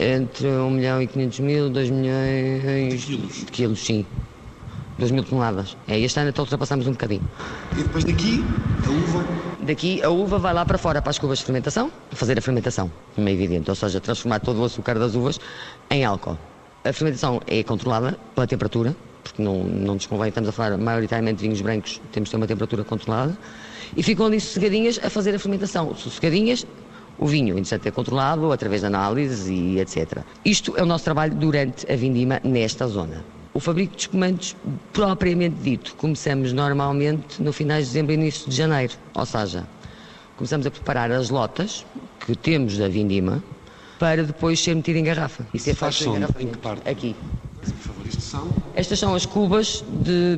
Entre 0.00 0.46
1 0.48 0.70
milhão 0.70 1.00
e 1.02 1.06
500 1.08 1.40
mil, 1.40 1.70
2 1.70 1.90
milhões 1.90 3.00
De 3.00 3.06
quilos? 3.06 3.46
de 3.46 3.52
quilos, 3.52 3.80
sim. 3.84 4.06
2 4.98 5.10
mil 5.10 5.24
toneladas. 5.24 5.76
É, 5.88 5.98
este 5.98 6.18
ano 6.20 6.30
até 6.30 6.40
ultrapassamos 6.40 6.86
um 6.86 6.92
bocadinho. 6.92 7.28
E 7.72 7.82
depois 7.82 8.04
daqui, 8.04 8.44
a 8.86 8.90
uva 8.90 9.24
Daqui 9.64 10.02
a 10.02 10.10
uva 10.10 10.38
vai 10.38 10.52
lá 10.52 10.62
para 10.62 10.76
fora 10.76 11.00
para 11.00 11.08
as 11.08 11.18
cubas 11.18 11.38
de 11.38 11.46
fermentação, 11.46 11.90
fazer 12.10 12.38
a 12.38 12.42
fermentação, 12.42 12.92
como 13.14 13.26
é 13.30 13.32
evidente, 13.32 13.70
ou 13.70 13.74
seja, 13.74 13.98
transformar 13.98 14.40
todo 14.40 14.60
o 14.60 14.64
açúcar 14.64 14.98
das 14.98 15.14
uvas 15.14 15.40
em 15.88 16.04
álcool. 16.04 16.36
A 16.84 16.92
fermentação 16.92 17.40
é 17.46 17.62
controlada 17.62 18.18
pela 18.34 18.46
temperatura, 18.46 18.94
porque 19.22 19.42
não, 19.42 19.64
não 19.64 19.94
nos 19.94 20.04
convém, 20.04 20.28
estamos 20.28 20.50
a 20.50 20.52
falar 20.52 20.76
maioritariamente 20.76 21.38
de 21.38 21.44
vinhos 21.44 21.62
brancos, 21.62 21.98
temos 22.12 22.28
de 22.28 22.32
ter 22.32 22.36
uma 22.36 22.46
temperatura 22.46 22.84
controlada, 22.84 23.34
e 23.96 24.02
ficam 24.02 24.26
ali 24.26 24.38
sossegadinhas 24.38 25.00
a 25.02 25.08
fazer 25.08 25.34
a 25.34 25.38
fermentação. 25.38 25.94
Sossegadinhas, 25.94 26.66
o 27.18 27.26
vinho, 27.26 27.56
entretanto, 27.56 27.86
é 27.86 27.90
controlado 27.90 28.52
através 28.52 28.82
de 28.82 28.88
análises 28.88 29.46
e 29.48 29.78
etc. 29.78 30.18
Isto 30.44 30.76
é 30.76 30.82
o 30.82 30.86
nosso 30.86 31.04
trabalho 31.04 31.34
durante 31.34 31.90
a 31.90 31.96
vindima 31.96 32.38
nesta 32.44 32.86
zona. 32.86 33.24
O 33.54 33.60
fabrico 33.60 33.94
de 33.94 34.02
espumantes, 34.02 34.56
propriamente 34.92 35.54
dito, 35.62 35.94
começamos 35.94 36.52
normalmente 36.52 37.40
no 37.40 37.52
finais 37.52 37.84
de 37.86 37.92
dezembro 37.92 38.12
e 38.12 38.16
início 38.16 38.50
de 38.50 38.56
janeiro. 38.56 38.94
Ou 39.14 39.24
seja, 39.24 39.64
começamos 40.36 40.66
a 40.66 40.72
preparar 40.72 41.12
as 41.12 41.30
lotas 41.30 41.86
que 42.26 42.34
temos 42.34 42.76
da 42.76 42.88
vindima 42.88 43.40
para 43.96 44.24
depois 44.24 44.58
ser 44.58 44.74
metido 44.74 44.96
em 44.96 45.04
garrafa. 45.04 45.46
E 45.54 45.58
ser 45.60 45.76
Faz 45.76 45.94
som, 45.94 46.16
em 46.16 46.48
que 46.48 46.58
parte? 46.58 46.88
Aqui. 46.88 47.14
são... 48.18 48.48
Estas 48.74 48.98
são 48.98 49.14
as 49.14 49.24
cubas 49.24 49.84
de, 50.02 50.36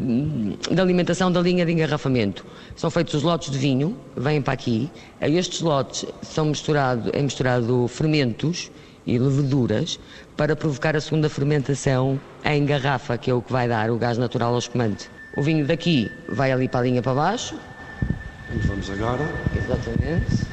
de 0.70 0.78
alimentação 0.78 1.32
da 1.32 1.40
linha 1.40 1.64
de 1.64 1.73
engarrafamento. 1.73 2.44
São 2.76 2.90
feitos 2.90 3.14
os 3.14 3.23
lotes 3.23 3.50
de 3.50 3.56
vinho, 3.56 3.96
vêm 4.14 4.42
para 4.42 4.52
aqui. 4.52 4.90
A 5.23 5.26
estes 5.26 5.62
lotes 5.62 6.04
são 6.20 6.44
misturado, 6.44 7.11
é 7.14 7.23
misturado 7.23 7.88
fermentos 7.88 8.70
e 9.06 9.18
leveduras 9.18 9.98
para 10.36 10.56
provocar 10.56 10.96
a 10.96 11.00
segunda 11.00 11.28
fermentação 11.28 12.20
em 12.44 12.64
garrafa, 12.66 13.16
que 13.16 13.30
é 13.30 13.34
o 13.34 13.40
que 13.40 13.52
vai 13.52 13.68
dar 13.68 13.90
o 13.90 13.96
gás 13.96 14.18
natural 14.18 14.52
ao 14.52 14.58
espumante. 14.58 15.08
O 15.36 15.42
vinho 15.42 15.66
daqui 15.66 16.10
vai 16.28 16.50
ali 16.50 16.68
para 16.68 16.80
a 16.80 16.82
linha 16.82 17.02
para 17.02 17.14
baixo. 17.14 17.54
Onde 18.52 18.66
vamos 18.66 18.90
agora? 18.90 19.28
Exatamente. 19.56 20.46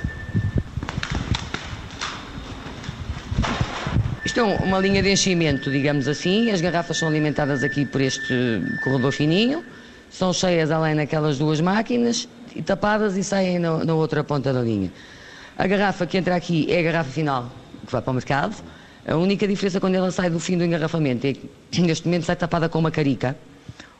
Isto 4.25 4.39
é 4.39 4.43
um- 4.43 4.55
uma 4.57 4.79
linha 4.79 5.01
de 5.01 5.11
enchimento, 5.11 5.71
digamos 5.71 6.07
assim. 6.07 6.49
As 6.51 6.61
garrafas 6.61 6.97
são 6.97 7.07
alimentadas 7.07 7.63
aqui 7.63 7.85
por 7.85 8.01
este 8.01 8.33
corredor 8.83 9.11
fininho. 9.11 9.63
São 10.09 10.31
cheias 10.31 10.69
além 10.71 10.95
naquelas 10.95 11.37
duas 11.37 11.59
máquinas 11.59 12.27
e 12.55 12.61
tapadas 12.61 13.17
e 13.17 13.23
saem 13.23 13.57
na, 13.59 13.83
na 13.83 13.93
outra 13.95 14.23
ponta 14.23 14.53
da 14.53 14.61
linha. 14.61 14.91
A 15.57 15.65
garrafa 15.67 16.05
que 16.05 16.17
entra 16.17 16.35
aqui 16.35 16.67
é 16.71 16.79
a 16.79 16.83
garrafa 16.83 17.11
final 17.11 17.51
que 17.85 17.91
vai 17.91 18.01
para 18.01 18.11
o 18.11 18.13
mercado. 18.13 18.55
A 19.05 19.15
única 19.15 19.47
diferença 19.47 19.79
quando 19.79 19.95
ela 19.95 20.11
sai 20.11 20.29
do 20.29 20.39
fim 20.39 20.57
do 20.57 20.63
engarrafamento 20.63 21.27
é 21.27 21.33
que 21.33 21.49
neste 21.81 22.07
momento 22.07 22.25
sai 22.25 22.35
tapada 22.35 22.69
com 22.69 22.79
uma 22.79 22.91
carica, 22.91 23.37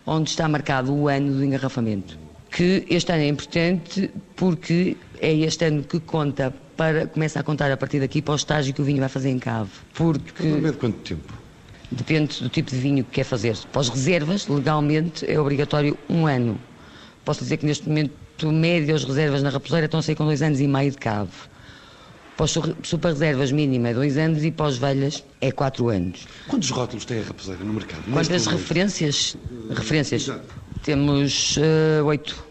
onde 0.06 0.30
está 0.30 0.48
marcado 0.48 0.94
o 0.94 1.08
ano 1.08 1.34
do 1.34 1.44
engarrafamento. 1.44 2.18
Que 2.50 2.86
este 2.90 3.12
ano 3.12 3.24
é 3.24 3.28
importante 3.28 4.12
porque 4.36 4.96
é 5.20 5.34
este 5.34 5.66
ano 5.66 5.84
que 5.84 6.00
conta 6.00 6.54
para, 6.78 7.08
começa 7.08 7.40
a 7.40 7.44
contar 7.44 7.72
a 7.72 7.78
partir 7.78 8.00
daqui 8.00 8.22
para 8.22 8.34
o 8.34 8.36
estágio 8.36 8.74
que 8.74 8.82
o 8.82 8.86
vinho 8.86 9.00
vai 9.00 9.10
fazer 9.10 9.30
em 9.30 9.40
cave. 9.40 9.72
Porque 9.94 10.44
Normalmente 10.44 10.78
quanto 10.78 10.98
tempo? 11.00 11.34
Depende 11.92 12.42
do 12.42 12.50
tipo 12.50 12.72
de 12.72 12.78
vinho 12.78 13.04
que 13.04 13.12
quer 13.12 13.24
fazer. 13.24 13.56
Para 13.72 13.82
as 13.82 13.90
reservas, 13.90 14.48
legalmente, 14.48 15.30
é 15.30 15.40
obrigatório 15.40 15.98
um 16.10 16.26
ano. 16.26 16.58
Posso 17.24 17.44
dizer 17.44 17.58
que 17.58 17.66
neste 17.66 17.88
momento, 17.88 18.14
médio, 18.52 18.96
as 18.96 19.04
reservas 19.04 19.44
na 19.44 19.50
raposeira 19.50 19.86
estão 19.86 20.00
a 20.00 20.04
sair 20.04 20.16
com 20.16 20.26
dois 20.26 20.42
anos 20.42 20.60
e 20.60 20.68
meio 20.68 20.92
de 20.92 20.98
cave. 20.98 21.32
Para 22.36 22.46
as 22.46 22.52
sur- 22.52 22.76
super 22.84 23.10
reservas 23.10 23.52
mínima 23.52 23.90
é 23.90 23.94
dois 23.94 24.18
anos 24.18 24.44
e 24.44 24.52
para 24.52 24.68
as 24.68 24.78
velhas 24.78 25.24
é 25.40 25.52
quatro 25.52 25.90
anos. 25.90 26.28
Quantos 26.48 26.70
rótulos 26.72 27.06
tem 27.06 27.20
a 27.20 27.24
raposeira 27.24 27.64
no 27.64 27.74
mercado? 27.74 28.04
Quantas 28.06 28.30
Neste 28.30 28.48
momento? 28.50 28.62
referências? 28.62 29.38
Referências. 29.70 30.22
Exato. 30.24 30.44
Temos 30.84 31.58
eh, 31.60 32.02
oito. 32.04 32.44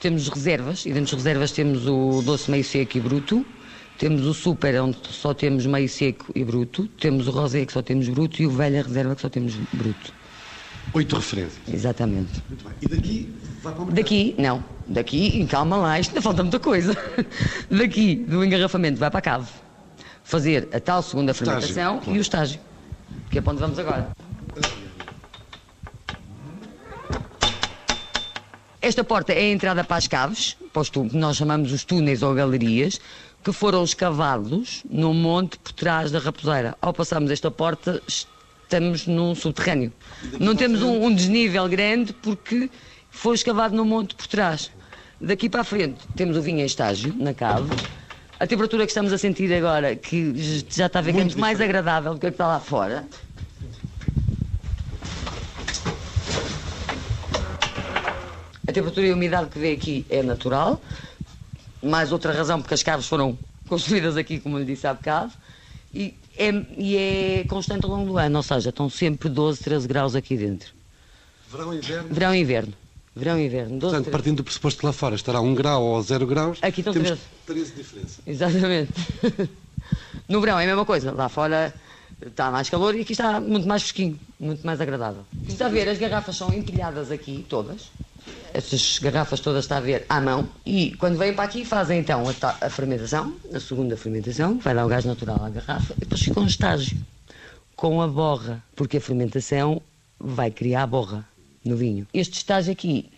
Temos 0.00 0.28
reservas, 0.28 0.84
e 0.84 0.92
dentro 0.92 1.16
das 1.16 1.24
reservas 1.24 1.52
temos 1.52 1.86
o 1.86 2.22
doce 2.22 2.50
meio 2.50 2.64
seco 2.64 2.98
e 2.98 3.00
bruto. 3.00 3.46
Temos 3.98 4.26
o 4.26 4.34
super, 4.34 4.78
onde 4.82 4.98
só 5.10 5.32
temos 5.32 5.64
meio 5.64 5.88
seco 5.88 6.26
e 6.34 6.44
bruto. 6.44 6.86
Temos 7.00 7.26
o 7.28 7.30
rosé, 7.30 7.64
que 7.64 7.72
só 7.72 7.80
temos 7.82 8.08
bruto. 8.08 8.42
E 8.42 8.46
o 8.46 8.50
velha 8.50 8.82
reserva, 8.82 9.14
que 9.14 9.22
só 9.22 9.30
temos 9.30 9.54
bruto. 9.72 10.12
Oito 10.94 11.16
referências. 11.16 11.60
Exatamente. 11.72 12.42
Muito 12.48 12.64
bem. 12.64 12.72
E 12.82 12.88
daqui 12.88 13.34
vai 13.62 13.72
para 13.72 13.82
o 13.82 13.86
mercado? 13.86 13.94
Daqui, 13.96 14.34
não. 14.38 14.64
Daqui, 14.86 15.46
calma 15.46 15.76
lá, 15.76 15.98
isto 16.00 16.10
ainda 16.10 16.22
falta 16.22 16.42
muita 16.42 16.58
coisa. 16.60 16.96
Daqui, 17.70 18.14
do 18.16 18.44
engarrafamento, 18.44 18.98
vai 18.98 19.10
para 19.10 19.18
a 19.18 19.22
cave. 19.22 19.48
Fazer 20.24 20.68
a 20.72 20.80
tal 20.80 21.02
segunda 21.02 21.32
Estágio, 21.32 21.52
fermentação 21.60 21.98
claro. 21.98 22.14
e 22.16 22.18
o 22.18 22.20
estágio. 22.22 22.60
Que 23.30 23.38
é 23.38 23.40
para 23.42 23.52
onde 23.52 23.60
vamos 23.60 23.78
agora. 23.78 24.10
Esta 28.80 29.02
porta 29.02 29.32
é 29.32 29.38
a 29.38 29.50
entrada 29.52 29.82
para 29.82 29.96
as 29.96 30.06
caves, 30.06 30.56
para 30.72 30.82
os 30.82 30.88
tú- 30.90 31.08
que 31.08 31.16
nós 31.16 31.36
chamamos 31.36 31.72
os 31.72 31.84
túneis 31.84 32.22
ou 32.22 32.32
galerias, 32.34 33.00
que 33.42 33.52
foram 33.52 33.82
escavados 33.82 34.84
no 34.88 35.12
monte 35.12 35.58
por 35.58 35.72
trás 35.72 36.10
da 36.12 36.18
raposeira. 36.20 36.76
Ao 36.80 36.92
passarmos 36.92 37.30
esta 37.30 37.50
porta, 37.50 38.00
estamos 38.66 39.06
num 39.06 39.34
subterrâneo. 39.34 39.92
Não 40.40 40.54
temos 40.54 40.82
um, 40.82 41.06
um 41.06 41.14
desnível 41.14 41.68
grande 41.68 42.12
porque 42.12 42.68
foi 43.10 43.36
escavado 43.36 43.74
no 43.74 43.84
monte 43.84 44.14
por 44.14 44.26
trás. 44.26 44.70
Daqui 45.20 45.48
para 45.48 45.60
a 45.60 45.64
frente 45.64 46.06
temos 46.16 46.36
o 46.36 46.42
vinho 46.42 46.60
em 46.60 46.66
estágio, 46.66 47.14
na 47.16 47.32
cave. 47.32 47.70
A 48.38 48.46
temperatura 48.46 48.84
que 48.84 48.90
estamos 48.90 49.12
a 49.12 49.18
sentir 49.18 49.52
agora, 49.54 49.96
que 49.96 50.34
já 50.68 50.86
está 50.86 51.02
ficando 51.02 51.38
mais 51.38 51.60
agradável 51.60 52.12
do 52.12 52.20
que 52.20 52.26
a 52.26 52.30
que 52.30 52.34
está 52.34 52.46
lá 52.46 52.60
fora. 52.60 53.06
A 58.68 58.72
temperatura 58.72 59.06
e 59.06 59.10
a 59.12 59.14
umidade 59.14 59.48
que 59.48 59.58
vê 59.58 59.72
aqui 59.72 60.04
é 60.10 60.22
natural. 60.22 60.82
Mais 61.82 62.10
outra 62.10 62.32
razão, 62.32 62.60
porque 62.60 62.74
as 62.74 62.82
caves 62.82 63.06
foram 63.06 63.38
construídas 63.68 64.16
aqui, 64.16 64.40
como 64.40 64.58
lhe 64.58 64.64
disse 64.64 64.86
há 64.86 64.92
bocado. 64.92 65.32
E 65.94 66.14
é, 66.38 66.50
e 66.76 66.96
é 66.96 67.44
constante 67.48 67.84
ao 67.84 67.90
longo 67.90 68.06
do 68.12 68.18
ano, 68.18 68.36
ou 68.36 68.42
seja, 68.42 68.70
estão 68.70 68.88
sempre 68.90 69.28
12, 69.28 69.62
13 69.62 69.88
graus 69.88 70.14
aqui 70.14 70.36
dentro. 70.36 70.70
Verão 71.50 71.72
e 71.72 71.78
inverno? 71.78 72.08
Verão 72.14 72.34
e 72.34 72.38
inverno. 72.40 72.72
Verão 73.14 73.38
e 73.38 73.46
inverno. 73.46 73.70
12, 73.70 73.80
Portanto, 73.80 74.04
13. 74.04 74.10
partindo 74.10 74.36
do 74.38 74.44
pressuposto 74.44 74.80
que 74.80 74.86
lá 74.86 74.92
fora 74.92 75.14
estará 75.14 75.40
1 75.40 75.54
grau 75.54 75.82
ou 75.82 76.02
0 76.02 76.26
graus, 76.26 76.58
Aqui 76.60 76.80
estão 76.80 76.92
temos 76.92 77.08
13. 77.08 77.22
13 77.46 77.70
de 77.70 77.76
diferença. 77.76 78.20
Exatamente. 78.26 78.92
No 80.28 80.40
verão 80.40 80.58
é 80.58 80.64
a 80.64 80.66
mesma 80.66 80.84
coisa. 80.84 81.12
Lá 81.12 81.28
fora 81.28 81.72
está 82.20 82.50
mais 82.50 82.68
calor 82.68 82.96
e 82.96 83.02
aqui 83.02 83.12
está 83.12 83.40
muito 83.40 83.68
mais 83.68 83.82
fresquinho, 83.82 84.18
muito 84.40 84.66
mais 84.66 84.80
agradável. 84.80 85.22
Está 85.48 85.66
a 85.66 85.68
ver, 85.68 85.88
as 85.88 85.96
garrafas 85.98 86.34
são 86.34 86.52
empilhadas 86.52 87.12
aqui, 87.12 87.46
todas. 87.48 87.82
Estas 88.52 88.98
garrafas 88.98 89.40
todas 89.40 89.64
está 89.64 89.76
a 89.76 89.80
ver 89.80 90.06
à 90.08 90.20
mão. 90.20 90.48
E 90.64 90.94
quando 90.96 91.18
vêm 91.18 91.34
para 91.34 91.44
aqui 91.44 91.64
fazem 91.64 91.98
então 91.98 92.24
a, 92.26 92.66
a 92.66 92.70
fermentação, 92.70 93.34
a 93.52 93.60
segunda 93.60 93.96
fermentação, 93.96 94.58
vai 94.58 94.74
dar 94.74 94.86
o 94.86 94.88
gás 94.88 95.04
natural 95.04 95.44
à 95.44 95.50
garrafa 95.50 95.92
e 95.96 96.00
depois 96.00 96.22
fica 96.22 96.40
um 96.40 96.46
estágio 96.46 96.96
com 97.76 98.00
a 98.00 98.08
borra, 98.08 98.62
porque 98.74 98.96
a 98.96 99.00
fermentação 99.00 99.82
vai 100.18 100.50
criar 100.50 100.84
a 100.84 100.86
borra 100.86 101.28
no 101.64 101.76
vinho. 101.76 102.06
Este 102.14 102.38
estágio 102.38 102.72
aqui 102.72 103.10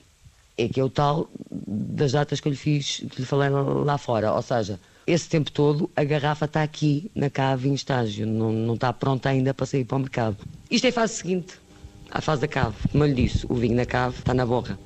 é 0.56 0.68
que 0.68 0.80
é 0.80 0.84
o 0.84 0.90
tal 0.90 1.30
das 1.50 2.12
datas 2.12 2.40
que 2.40 2.48
eu 2.48 2.52
lhe 2.52 2.58
fiz, 2.58 3.04
que 3.10 3.20
lhe 3.20 3.26
falei 3.26 3.48
lá 3.50 3.96
fora. 3.96 4.32
Ou 4.32 4.42
seja, 4.42 4.80
esse 5.06 5.28
tempo 5.28 5.52
todo 5.52 5.88
a 5.94 6.02
garrafa 6.02 6.46
está 6.46 6.62
aqui 6.62 7.10
na 7.14 7.30
cave 7.30 7.68
em 7.68 7.74
estágio, 7.74 8.26
não, 8.26 8.52
não 8.52 8.74
está 8.74 8.92
pronta 8.92 9.28
ainda 9.28 9.54
para 9.54 9.64
sair 9.64 9.84
para 9.84 9.96
o 9.96 10.00
mercado. 10.00 10.36
Isto 10.70 10.86
é 10.86 10.90
a 10.90 10.92
fase 10.92 11.14
seguinte, 11.14 11.54
a 12.10 12.20
fase 12.20 12.40
da 12.40 12.48
cave. 12.48 12.76
Como 12.90 13.04
eu 13.04 13.08
lhe 13.08 13.14
disse, 13.14 13.46
o 13.48 13.54
vinho 13.54 13.76
na 13.76 13.86
cave 13.86 14.18
está 14.18 14.34
na 14.34 14.44
borra. 14.44 14.76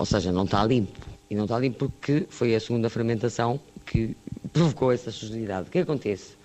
Ou 0.00 0.06
seja, 0.06 0.32
não 0.32 0.44
está 0.44 0.64
limpo. 0.64 0.98
E 1.30 1.36
não 1.36 1.44
está 1.44 1.58
limpo 1.58 1.78
porque 1.78 2.26
foi 2.28 2.56
a 2.56 2.58
segunda 2.58 2.90
fermentação 2.90 3.60
que 3.86 4.16
provocou 4.52 4.90
essa 4.90 5.12
sujidade. 5.12 5.68
O 5.68 5.70
que 5.70 5.78
acontece? 5.78 6.40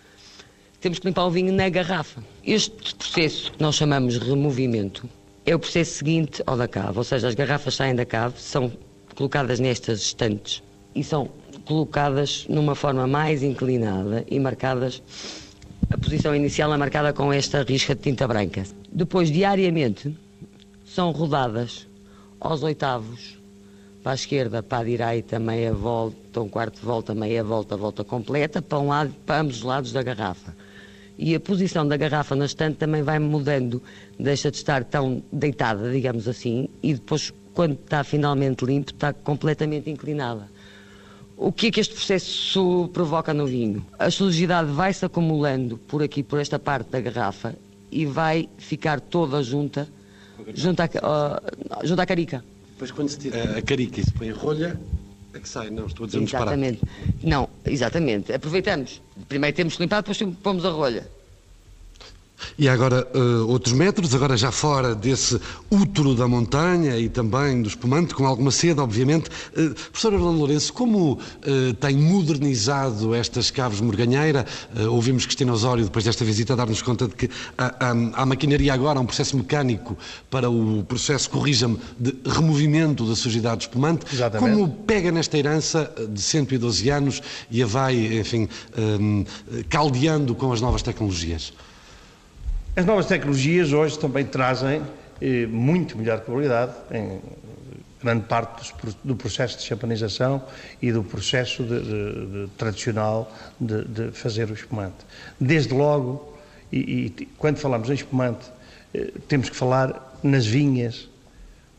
temos 0.85 0.99
que 0.99 1.07
limpar 1.07 1.25
o 1.25 1.31
vinho 1.31 1.51
na 1.51 1.67
garrafa. 1.67 2.23
Este 2.43 2.93
processo 2.93 3.51
que 3.51 3.59
nós 3.59 3.73
chamamos 3.73 4.19
de 4.19 4.29
removimento 4.29 5.09
é 5.43 5.55
o 5.55 5.57
processo 5.57 5.95
seguinte 5.95 6.43
ao 6.45 6.55
da 6.55 6.67
cave, 6.67 6.95
ou 6.95 7.03
seja, 7.03 7.27
as 7.27 7.33
garrafas 7.33 7.73
saem 7.73 7.95
da 7.95 8.05
cave, 8.05 8.39
são 8.39 8.71
colocadas 9.15 9.59
nestas 9.59 10.01
estantes 10.01 10.61
e 10.93 11.03
são 11.03 11.27
colocadas 11.65 12.45
numa 12.47 12.75
forma 12.75 13.07
mais 13.07 13.41
inclinada 13.41 14.23
e 14.29 14.39
marcadas. 14.39 15.01
A 15.89 15.97
posição 15.97 16.35
inicial 16.35 16.71
é 16.71 16.77
marcada 16.77 17.11
com 17.13 17.33
esta 17.33 17.63
risca 17.63 17.95
de 17.95 18.01
tinta 18.01 18.27
branca. 18.27 18.63
Depois, 18.91 19.31
diariamente, 19.31 20.15
são 20.85 21.09
rodadas 21.09 21.87
aos 22.39 22.61
oitavos, 22.61 23.39
para 24.05 24.11
a 24.11 24.13
esquerda, 24.13 24.61
para 24.61 24.83
a 24.83 24.83
direita, 24.83 25.39
meia 25.39 25.73
volta, 25.73 26.39
um 26.39 26.47
quarto 26.47 26.79
de 26.79 26.85
volta, 26.85 27.15
meia 27.15 27.43
volta, 27.43 27.75
volta 27.75 28.03
completa, 28.03 28.61
para 28.61 28.77
um 28.77 28.89
lado, 28.89 29.11
para 29.25 29.41
ambos 29.41 29.57
os 29.57 29.63
lados 29.63 29.91
da 29.91 30.03
garrafa. 30.03 30.55
E 31.17 31.33
a 31.33 31.39
posição 31.39 31.87
da 31.87 31.97
garrafa 31.97 32.35
na 32.35 32.45
estante 32.45 32.75
também 32.77 33.01
vai 33.01 33.17
mudando, 33.17 33.81
deixa 34.19 34.51
de 34.51 34.57
estar 34.57 34.83
tão 34.83 35.23
deitada, 35.31 35.91
digamos 35.91 36.27
assim, 36.27 36.69
e 36.83 36.93
depois, 36.93 37.33
quando 37.55 37.79
está 37.83 38.03
finalmente 38.03 38.63
limpo, 38.63 38.91
está 38.91 39.11
completamente 39.11 39.89
inclinada. 39.89 40.51
O 41.35 41.51
que 41.51 41.67
é 41.67 41.71
que 41.71 41.79
este 41.79 41.95
processo 41.95 42.87
provoca 42.93 43.33
no 43.33 43.47
vinho? 43.47 43.83
A 43.97 44.11
sujidade 44.11 44.69
vai-se 44.69 45.03
acumulando 45.03 45.79
por 45.79 46.03
aqui, 46.03 46.21
por 46.21 46.39
esta 46.39 46.59
parte 46.59 46.91
da 46.91 47.01
garrafa, 47.01 47.55
e 47.91 48.05
vai 48.05 48.47
ficar 48.59 49.01
toda 49.01 49.41
junta, 49.41 49.87
junto 50.53 50.81
à, 50.81 50.89
ó, 51.01 51.83
junto 51.83 51.99
à 51.99 52.05
carica. 52.05 52.43
Depois, 52.75 52.91
quando 52.91 53.07
se 53.07 53.17
tira 53.17 53.57
a 53.57 53.61
carica 53.61 54.01
e 54.01 54.03
se 54.03 54.11
põe 54.11 54.29
a 54.29 54.33
rolha, 54.33 54.77
é 55.33 55.39
que 55.39 55.47
sai. 55.47 55.69
Não, 55.69 55.85
estou 55.85 56.03
a 56.03 56.07
dizer 56.07 56.19
um 56.19 56.23
disparate. 56.25 56.59
Exatamente. 56.59 56.81
Não, 57.23 57.49
exatamente. 57.65 58.33
Aproveitamos. 58.33 59.01
Primeiro 59.29 59.55
temos 59.55 59.77
que 59.77 59.81
limpar, 59.81 60.01
depois 60.01 60.21
pomos 60.43 60.65
a 60.65 60.69
rolha. 60.69 61.07
E 62.57 62.67
agora 62.69 63.07
eh, 63.13 63.19
outros 63.47 63.73
metros, 63.73 64.13
agora 64.13 64.37
já 64.37 64.51
fora 64.51 64.93
desse 64.93 65.39
útero 65.69 66.15
da 66.15 66.27
montanha 66.27 66.97
e 66.97 67.09
também 67.09 67.61
do 67.61 67.67
espumante, 67.67 68.13
com 68.13 68.25
alguma 68.25 68.51
sede, 68.51 68.79
obviamente. 68.79 69.29
Eh, 69.55 69.69
professor 69.91 70.13
Orlando 70.13 70.39
Lourenço, 70.39 70.71
como 70.73 71.19
eh, 71.43 71.73
tem 71.79 71.95
modernizado 71.97 73.13
estas 73.13 73.51
caves 73.51 73.81
morganheira? 73.81 74.45
Eh, 74.75 74.83
ouvimos 74.83 75.25
Cristina 75.25 75.53
Osório, 75.53 75.83
depois 75.83 76.05
desta 76.05 76.23
visita, 76.23 76.55
dar-nos 76.55 76.81
conta 76.81 77.07
de 77.07 77.15
que 77.15 77.29
há, 77.57 77.75
há, 77.79 77.91
há 77.91 78.25
maquinaria 78.25 78.73
agora, 78.73 78.99
há 78.99 79.01
um 79.01 79.05
processo 79.05 79.35
mecânico 79.37 79.97
para 80.29 80.49
o 80.49 80.83
processo, 80.83 81.29
corrija-me, 81.29 81.79
de 81.99 82.15
removimento 82.25 83.05
da 83.05 83.15
sujidade 83.15 83.57
do 83.57 83.61
espumante. 83.61 84.05
Exatamente. 84.13 84.57
Como 84.57 84.69
pega 84.69 85.11
nesta 85.11 85.37
herança 85.37 85.93
de 86.09 86.21
112 86.21 86.89
anos 86.89 87.21
e 87.49 87.61
a 87.61 87.65
vai, 87.65 88.19
enfim, 88.19 88.47
eh, 88.77 89.63
caldeando 89.69 90.35
com 90.35 90.51
as 90.51 90.61
novas 90.61 90.81
tecnologias? 90.81 91.53
As 92.75 92.85
novas 92.85 93.05
tecnologias 93.05 93.71
hoje 93.71 93.97
também 93.97 94.25
trazem 94.25 94.81
eh, 95.21 95.45
muito 95.47 95.97
melhor 95.97 96.19
qualidade 96.21 96.73
em 96.91 97.21
grande 98.01 98.25
parte 98.25 98.73
dos 98.83 98.95
do 99.03 99.15
processo 99.15 99.57
de 99.57 99.63
champanização 99.63 100.43
e 100.81 100.91
do 100.91 101.03
processo 101.03 101.63
de- 101.63 101.79
de- 101.81 102.25
de- 102.45 102.47
tradicional 102.57 103.31
de 103.59 104.11
fazer 104.11 104.49
o 104.51 104.53
espumante. 104.53 104.97
Desde 105.39 105.73
logo, 105.73 106.37
e, 106.71 107.05
e 107.17 107.25
quando 107.37 107.57
falamos 107.57 107.89
em 107.89 107.93
espumante, 107.93 108.45
eh, 108.93 109.11
temos 109.27 109.49
que 109.49 109.55
falar 109.55 110.17
nas 110.21 110.45
vinhas, 110.45 111.07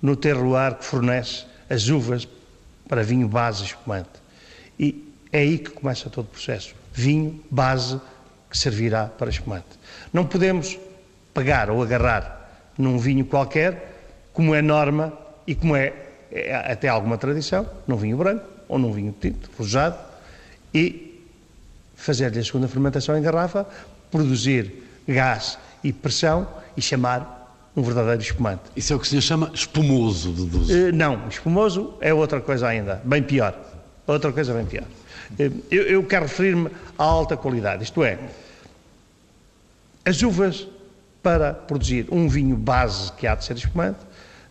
no 0.01 0.17
terroir 0.17 0.77
que 0.77 0.85
fornece 0.85 1.45
as 1.69 1.89
uvas 1.89 2.27
para 2.89 3.03
vinho 3.03 3.29
base 3.29 3.65
espumante. 3.65 4.09
E 4.81 5.13
é 5.31 5.41
aí 5.41 5.59
que 5.59 5.71
começa 5.71 6.09
todo 6.09 6.25
o 6.25 6.29
processo. 6.29 6.75
Vinho 6.93 7.39
base 7.51 8.01
que 8.49 8.57
servirá 8.57 9.07
para 9.07 9.29
espumante. 9.29 9.67
Não 10.13 10.25
podemos 10.25 10.79
pegar 11.37 11.69
ou 11.69 11.83
agarrar 11.83 12.49
num 12.79 12.99
vinho 12.99 13.27
qualquer, 13.27 14.31
como 14.33 14.55
é 14.55 14.63
norma 14.63 15.13
e 15.47 15.55
como 15.55 15.77
é, 15.77 15.93
é 16.33 16.73
até 16.73 16.89
alguma 16.89 17.19
tradição, 17.19 17.69
num 17.87 17.97
vinho 17.97 18.17
branco 18.17 18.45
ou 18.67 18.79
num 18.79 18.91
vinho 18.91 19.15
tinto, 19.21 19.51
forjado, 19.51 19.99
e 20.75 21.23
fazer-lhe 21.95 22.39
a 22.39 22.45
segunda 22.45 22.67
fermentação 22.67 23.17
em 23.17 23.23
garrafa, 23.23 23.67
produzir 24.11 24.73
gás 25.07 25.59
e 25.85 25.93
pressão 25.93 26.49
e 26.77 26.83
chamar 26.83 27.55
um 27.77 27.83
verdadeiro 27.83 28.23
espumante. 28.23 28.63
Isso 28.75 28.93
é 28.93 28.97
o 28.97 28.99
que 28.99 29.07
se 29.07 29.21
chama 29.21 29.51
espumoso, 29.53 30.33
deduzo. 30.33 30.73
Eh, 30.73 30.93
não, 30.93 31.29
espumoso 31.29 31.95
é 32.01 32.13
outra 32.13 32.41
coisa 32.41 32.67
ainda, 32.67 33.01
bem 33.05 33.23
pior. 33.23 33.55
Outra 34.07 34.33
coisa 34.33 34.55
bem 34.55 34.65
pior. 34.65 34.85
Eh, 35.39 35.51
eu, 35.71 35.83
eu 35.83 36.03
quero 36.03 36.25
referir-me 36.25 36.71
à 36.99 37.05
alta 37.05 37.37
qualidade, 37.37 37.85
isto 37.85 38.03
é, 38.03 38.19
as 40.05 40.23
uvas 40.23 40.67
para 41.27 41.53
produzir 41.53 42.07
um 42.13 42.29
vinho 42.29 42.55
base 42.57 43.11
que 43.15 43.27
há 43.27 43.35
de 43.35 43.45
ser 43.45 43.57
espumante 43.57 43.99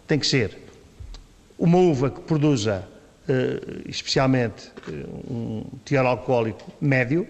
tem 0.05 0.19
que 0.19 0.27
ser 0.27 0.57
uma 1.57 1.77
uva 1.77 2.09
que 2.09 2.19
produza 2.19 2.85
eh, 3.29 3.83
especialmente 3.85 4.73
eh, 4.89 5.05
um 5.31 5.63
teor 5.85 6.05
alcoólico 6.05 6.69
médio, 6.81 7.25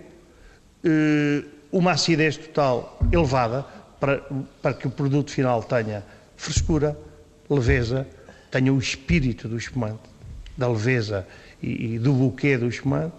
eh, 0.84 1.44
uma 1.72 1.92
acidez 1.92 2.38
total 2.38 2.98
elevada 3.12 3.64
para, 4.00 4.24
para 4.64 4.74
que 4.74 4.88
o 4.88 4.90
produto 4.90 5.30
final 5.30 5.62
tenha 5.62 6.04
frescura, 6.36 6.98
leveza, 7.48 8.08
tenha 8.50 8.74
o 8.74 8.80
espírito 8.80 9.48
do 9.48 9.58
espumante, 9.58 10.10
da 10.58 10.68
leveza 10.68 11.24
e, 11.62 11.94
e 11.94 12.00
do 12.00 12.14
buquê 12.14 12.58
do 12.58 12.68
espumante, 12.68 13.14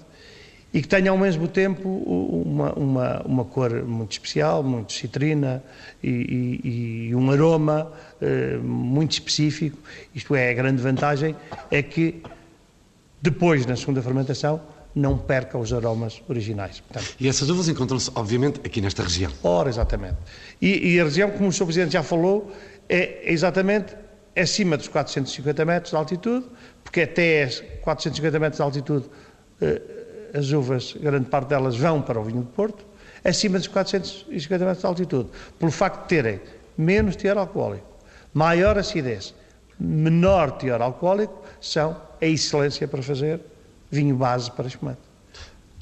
e 0.76 0.82
que 0.82 0.88
tenha 0.88 1.10
ao 1.10 1.16
mesmo 1.16 1.48
tempo 1.48 1.88
uma, 1.88 2.70
uma, 2.74 3.22
uma 3.24 3.44
cor 3.46 3.72
muito 3.82 4.12
especial, 4.12 4.62
muito 4.62 4.92
citrina 4.92 5.62
e, 6.02 6.10
e- 6.10 7.08
e 7.08 7.14
um 7.14 7.30
aroma 7.30 7.90
eh, 8.20 8.58
muito 8.62 9.12
específico. 9.12 9.78
Isto 10.14 10.34
é, 10.34 10.50
a 10.50 10.52
grande 10.52 10.82
vantagem 10.82 11.34
é 11.70 11.82
que 11.82 12.22
depois, 13.22 13.64
na 13.64 13.74
segunda 13.74 14.02
fermentação, 14.02 14.60
não 14.94 15.16
perca 15.16 15.56
os 15.56 15.72
aromas 15.72 16.22
originais. 16.28 16.80
Portanto, 16.80 17.14
E 17.18 17.26
essas 17.26 17.48
uvas 17.48 17.68
encontram-se, 17.68 18.10
obviamente, 18.14 18.60
aqui 18.62 18.82
nesta 18.82 19.02
região. 19.02 19.32
Ora, 19.42 19.70
exatamente. 19.70 20.16
E, 20.60 20.94
e 20.94 21.00
a 21.00 21.04
região, 21.04 21.30
como 21.30 21.48
o 21.48 21.52
Sr. 21.52 21.64
Presidente 21.64 21.92
já 21.94 22.02
falou, 22.02 22.52
é 22.86 23.32
exatamente 23.32 23.94
acima 24.36 24.76
dos 24.76 24.88
450 24.88 25.64
metros 25.64 25.90
de 25.92 25.96
altitude, 25.96 26.44
porque 26.84 27.00
até 27.00 27.46
450 27.80 28.38
metros 28.38 28.58
de 28.58 28.62
altitude 28.62 29.06
eh, 29.62 29.80
as 30.34 30.50
uvas, 30.52 30.94
grande 31.00 31.28
parte 31.28 31.48
delas 31.48 31.76
vão 31.76 32.02
para 32.02 32.20
o 32.20 32.24
vinho 32.24 32.42
de 32.42 32.48
Porto, 32.48 32.84
acima 33.24 33.58
dos 33.58 33.68
450 33.68 34.64
metros 34.64 34.80
de 34.80 34.86
altitude, 34.86 35.30
pelo 35.58 35.72
facto 35.72 36.02
de 36.02 36.08
terem 36.08 36.40
menos 36.76 37.16
teor 37.16 37.38
alcoólico, 37.38 37.86
maior 38.32 38.78
acidez, 38.78 39.34
menor 39.78 40.52
teor 40.52 40.82
alcoólico, 40.82 41.42
são 41.60 41.96
a 42.20 42.26
excelência 42.26 42.86
para 42.86 43.02
fazer 43.02 43.40
vinho 43.90 44.16
base 44.16 44.50
para 44.50 44.66
espumante. 44.66 45.05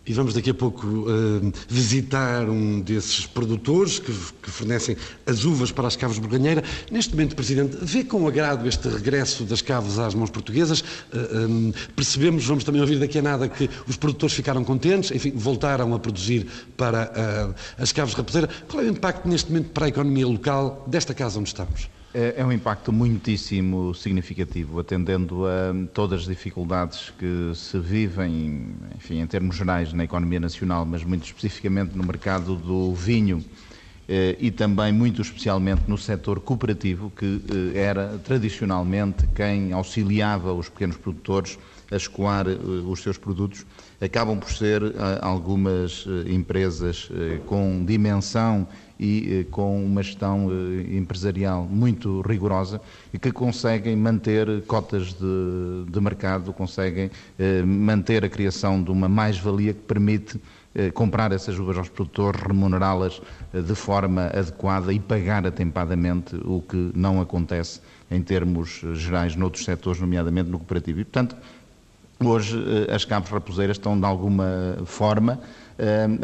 E 0.06 0.12
vamos 0.12 0.34
daqui 0.34 0.50
a 0.50 0.54
pouco 0.54 0.86
uh, 0.86 1.52
visitar 1.66 2.48
um 2.50 2.80
desses 2.80 3.24
produtores 3.24 3.98
que, 3.98 4.12
que, 4.42 4.50
fornecem 4.50 4.96
as 5.26 5.44
uvas 5.44 5.72
para 5.72 5.88
as 5.88 5.96
caves 5.96 6.18
Borganheira. 6.18 6.62
Neste 6.90 7.12
momento, 7.12 7.34
Presidente, 7.34 7.78
vê 7.80 8.04
com 8.04 8.28
agrado 8.28 8.68
este 8.68 8.86
regresso 8.86 9.44
das 9.44 9.62
caves 9.62 9.98
às 9.98 10.14
mãos 10.14 10.28
portuguesas. 10.28 10.80
Uh, 10.80 11.48
um, 11.48 11.72
percebemos, 11.96 12.44
vamos 12.44 12.64
também 12.64 12.82
ouvir 12.82 12.98
daqui 12.98 13.18
a 13.18 13.22
nada, 13.22 13.48
que 13.48 13.70
os 13.88 13.96
produtores 13.96 14.34
ficaram 14.34 14.62
contentes, 14.62 15.10
enfim, 15.10 15.32
voltaram 15.34 15.94
a 15.94 15.98
produzir 15.98 16.46
para 16.76 17.54
uh, 17.56 17.82
as 17.82 17.90
caves 17.90 18.12
Raposeira. 18.12 18.50
Qual 18.68 18.82
é 18.82 18.86
o 18.86 18.90
impacto 18.90 19.26
neste 19.26 19.50
momento 19.50 19.70
para 19.70 19.86
a 19.86 19.88
economia 19.88 20.26
local 20.26 20.84
desta 20.86 21.14
casa 21.14 21.40
onde 21.40 21.48
estamos? 21.48 21.93
É, 22.16 22.34
é 22.36 22.46
um 22.46 22.52
impacto 22.52 22.92
muitíssimo 22.92 23.92
significativo, 23.92 24.78
atendendo 24.78 25.44
a 25.46 25.74
todas 25.92 26.20
as 26.20 26.26
dificuldades 26.26 27.12
que 27.18 27.50
se 27.56 27.76
vivem, 27.76 28.68
enfim, 28.94 29.18
em 29.18 29.26
termos 29.26 29.56
gerais 29.56 29.92
na 29.92 30.04
economia 30.04 30.38
nacional, 30.38 30.86
mas 30.86 31.02
muito 31.02 31.24
especificamente 31.24 31.96
no 31.96 32.04
mercado 32.04 32.54
do 32.54 32.94
vinho 32.94 33.44
eh, 34.08 34.36
e 34.38 34.52
também 34.52 34.92
muito 34.92 35.22
especialmente 35.22 35.82
no 35.88 35.98
setor 35.98 36.38
cooperativo, 36.38 37.10
que 37.10 37.40
eh, 37.74 37.78
era 37.80 38.16
tradicionalmente 38.18 39.26
quem 39.34 39.72
auxiliava 39.72 40.52
os 40.52 40.68
pequenos 40.68 40.96
produtores 40.96 41.58
a 41.90 41.96
escoar 41.96 42.46
eh, 42.46 42.56
os 42.86 43.02
seus 43.02 43.18
produtos, 43.18 43.66
acabam 44.00 44.38
por 44.38 44.52
ser 44.52 44.82
algumas 45.20 46.04
empresas 46.26 47.08
com 47.46 47.82
dimensão 47.84 48.68
e 49.04 49.40
eh, 49.40 49.44
com 49.50 49.84
uma 49.84 50.02
gestão 50.02 50.48
eh, 50.50 50.96
empresarial 50.96 51.64
muito 51.64 52.22
rigorosa 52.22 52.80
e 53.12 53.18
que 53.18 53.30
conseguem 53.30 53.94
manter 53.96 54.62
cotas 54.62 55.12
de, 55.12 55.90
de 55.90 56.00
mercado, 56.00 56.52
conseguem 56.52 57.10
eh, 57.38 57.62
manter 57.62 58.24
a 58.24 58.28
criação 58.28 58.82
de 58.82 58.90
uma 58.90 59.08
mais-valia 59.08 59.74
que 59.74 59.82
permite 59.82 60.40
comprar 60.92 61.30
essas 61.30 61.56
uvas 61.56 61.78
aos 61.78 61.88
produtores, 61.88 62.40
remunerá-las 62.40 63.22
de 63.52 63.74
forma 63.76 64.26
adequada 64.34 64.92
e 64.92 64.98
pagar 64.98 65.46
atempadamente, 65.46 66.34
o 66.44 66.60
que 66.60 66.90
não 66.96 67.20
acontece 67.20 67.80
em 68.10 68.20
termos 68.20 68.82
gerais 68.94 69.36
noutros 69.36 69.64
setores, 69.64 70.00
nomeadamente 70.00 70.50
no 70.50 70.58
cooperativo. 70.58 70.98
E, 70.98 71.04
portanto, 71.04 71.36
hoje 72.18 72.58
as 72.92 73.04
cabos 73.04 73.30
raposeiras 73.30 73.76
estão 73.76 73.96
de 73.96 74.04
alguma 74.04 74.78
forma 74.84 75.38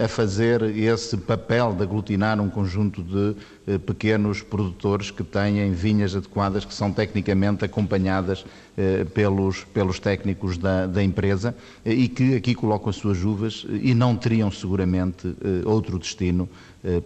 a 0.02 0.06
fazer 0.06 0.62
esse 0.62 1.16
papel 1.16 1.72
de 1.74 1.82
aglutinar 1.82 2.40
um 2.40 2.48
conjunto 2.48 3.02
de 3.02 3.36
eh, 3.66 3.78
pequenos 3.78 4.42
produtores 4.42 5.10
que 5.10 5.24
têm 5.24 5.72
vinhas 5.72 6.14
adequadas, 6.14 6.64
que 6.64 6.72
são 6.72 6.92
tecnicamente 6.92 7.64
acompanhadas 7.64 8.44
eh, 8.76 9.04
pelos, 9.12 9.64
pelos 9.64 9.98
técnicos 9.98 10.56
da, 10.56 10.86
da 10.86 11.02
empresa 11.02 11.54
eh, 11.84 11.92
e 11.92 12.08
que 12.08 12.36
aqui 12.36 12.54
colocam 12.54 12.90
as 12.90 12.96
suas 12.96 13.24
uvas 13.24 13.66
e 13.68 13.92
não 13.92 14.16
teriam 14.16 14.50
seguramente 14.50 15.34
outro 15.64 15.98
destino 15.98 16.48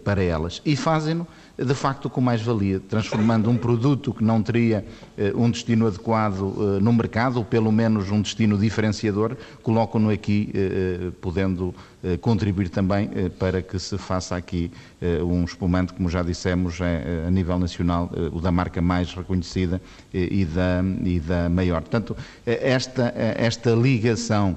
para 0.03 0.23
elas. 0.23 0.61
E 0.65 0.75
fazem-no 0.75 1.27
de 1.57 1.73
facto 1.73 2.09
com 2.09 2.19
mais-valia, 2.19 2.79
transformando 2.79 3.49
um 3.49 3.57
produto 3.57 4.13
que 4.13 4.23
não 4.23 4.41
teria 4.41 4.85
eh, 5.17 5.31
um 5.35 5.49
destino 5.49 5.87
adequado 5.87 6.53
eh, 6.57 6.81
no 6.81 6.91
mercado, 6.91 7.37
ou 7.37 7.45
pelo 7.45 7.71
menos 7.71 8.11
um 8.11 8.21
destino 8.21 8.57
diferenciador, 8.57 9.37
colocam-no 9.63 10.09
aqui, 10.09 10.51
eh, 10.53 11.11
podendo 11.21 11.73
contribuir 12.21 12.69
também 12.69 13.09
para 13.39 13.63
que 13.63 13.79
se 13.79 13.97
faça 13.97 14.35
aqui 14.35 14.71
um 15.27 15.43
espumante, 15.43 15.91
como 15.91 16.07
já 16.07 16.21
dissemos, 16.21 16.79
é, 16.79 17.25
a 17.27 17.31
nível 17.31 17.57
nacional, 17.57 18.11
o 18.31 18.39
da 18.39 18.51
marca 18.51 18.79
mais 18.79 19.11
reconhecida 19.11 19.81
e 20.13 20.45
da, 20.45 20.83
e 21.03 21.19
da 21.19 21.49
maior. 21.49 21.81
Portanto, 21.81 22.15
esta, 22.45 23.11
esta 23.15 23.71
ligação 23.71 24.55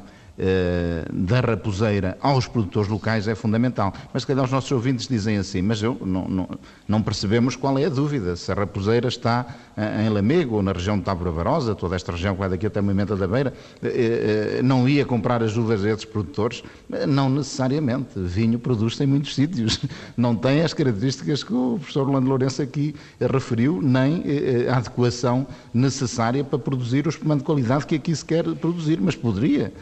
da 1.12 1.40
raposeira 1.40 2.16
aos 2.20 2.46
produtores 2.46 2.88
locais 2.88 3.26
é 3.26 3.34
fundamental. 3.34 3.92
Mas 4.12 4.22
se 4.22 4.26
calhar 4.26 4.44
os 4.44 4.50
nossos 4.50 4.70
ouvintes 4.70 5.08
dizem 5.08 5.36
assim, 5.36 5.60
mas 5.60 5.82
eu 5.82 5.96
não, 6.00 6.28
não, 6.28 6.48
não 6.86 7.02
percebemos 7.02 7.56
qual 7.56 7.78
é 7.78 7.86
a 7.86 7.88
dúvida, 7.88 8.36
se 8.36 8.50
a 8.52 8.54
raposeira 8.54 9.08
está 9.08 9.46
eh, 9.46 9.67
em 10.04 10.08
Lamego 10.08 10.56
ou 10.56 10.62
na 10.62 10.72
região 10.72 10.98
de 10.98 11.04
Tábora 11.04 11.30
Varosa, 11.30 11.74
toda 11.74 11.94
esta 11.94 12.10
região 12.10 12.34
que 12.34 12.40
vai 12.40 12.48
daqui 12.48 12.66
até 12.66 12.80
Moimenta 12.80 13.14
da 13.14 13.26
Beira, 13.28 13.52
eh, 13.82 14.60
não 14.62 14.88
ia 14.88 15.04
comprar 15.04 15.42
as 15.42 15.56
uvas 15.56 15.84
a 15.84 15.90
esses 15.90 16.04
produtores? 16.04 16.64
Não 17.06 17.28
necessariamente. 17.28 18.08
Vinho 18.16 18.58
produz 18.58 19.00
em 19.00 19.06
muitos 19.06 19.34
sítios. 19.34 19.80
Não 20.16 20.34
tem 20.34 20.62
as 20.62 20.74
características 20.74 21.44
que 21.44 21.52
o 21.52 21.76
professor 21.76 22.08
Orlando 22.08 22.28
Lourenço 22.28 22.60
aqui 22.60 22.94
referiu, 23.20 23.80
nem 23.80 24.24
a 24.68 24.78
adequação 24.78 25.46
necessária 25.72 26.42
para 26.42 26.58
produzir 26.58 27.06
o 27.06 27.10
espumante 27.10 27.40
de 27.40 27.44
qualidade 27.44 27.86
que 27.86 27.94
aqui 27.94 28.14
se 28.14 28.24
quer 28.24 28.44
produzir, 28.56 29.00
mas 29.00 29.14
poderia 29.14 29.72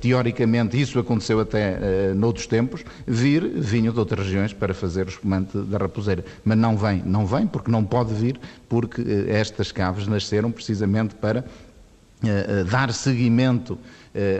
teoricamente 0.00 0.80
isso 0.80 0.98
aconteceu 0.98 1.40
até 1.40 2.14
noutros 2.14 2.46
tempos, 2.46 2.84
vir 3.06 3.46
vinho 3.48 3.92
de 3.92 3.98
outras 3.98 4.24
regiões 4.24 4.52
para 4.52 4.72
fazer 4.72 5.06
o 5.06 5.10
espumante 5.10 5.58
da 5.58 5.78
raposeira. 5.78 6.24
Mas 6.44 6.56
não 6.56 6.76
vem, 6.76 7.02
não 7.04 7.26
vem 7.26 7.46
porque 7.46 7.70
não 7.70 7.84
pode 7.84 8.14
vir, 8.14 8.40
porque 8.68 9.00
uh, 9.00 9.30
estas 9.30 9.72
caves 9.72 10.06
nasceram 10.06 10.50
precisamente 10.50 11.14
para 11.14 11.44
uh, 11.44 12.64
dar 12.70 12.92
seguimento 12.92 13.78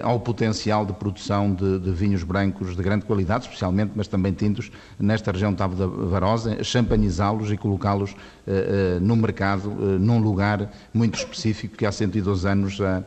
ao 0.03 0.19
potencial 0.19 0.85
de 0.85 0.93
produção 0.93 1.55
de, 1.55 1.79
de, 1.79 1.93
vinhos 1.93 2.25
brancos 2.25 2.75
de 2.75 2.83
grande 2.83 3.05
qualidade, 3.05 3.45
especialmente, 3.45 3.93
mas 3.95 4.09
também 4.09 4.33
tintos, 4.33 4.73
nesta 4.99 5.31
região 5.31 5.53
de 5.53 5.59
Tábua 5.59 5.77
da 5.77 5.87
Varosa, 5.87 6.65
champanhizá-los 6.65 7.53
e 7.53 7.57
colocá-los 7.57 8.17
no 9.01 9.15
mercado, 9.15 9.71
num 10.01 10.19
lugar 10.19 10.73
muito 10.93 11.17
específico 11.17 11.77
que 11.77 11.87
há 11.87 11.93
112 11.93 12.49
anos 12.49 12.81
a 12.81 13.05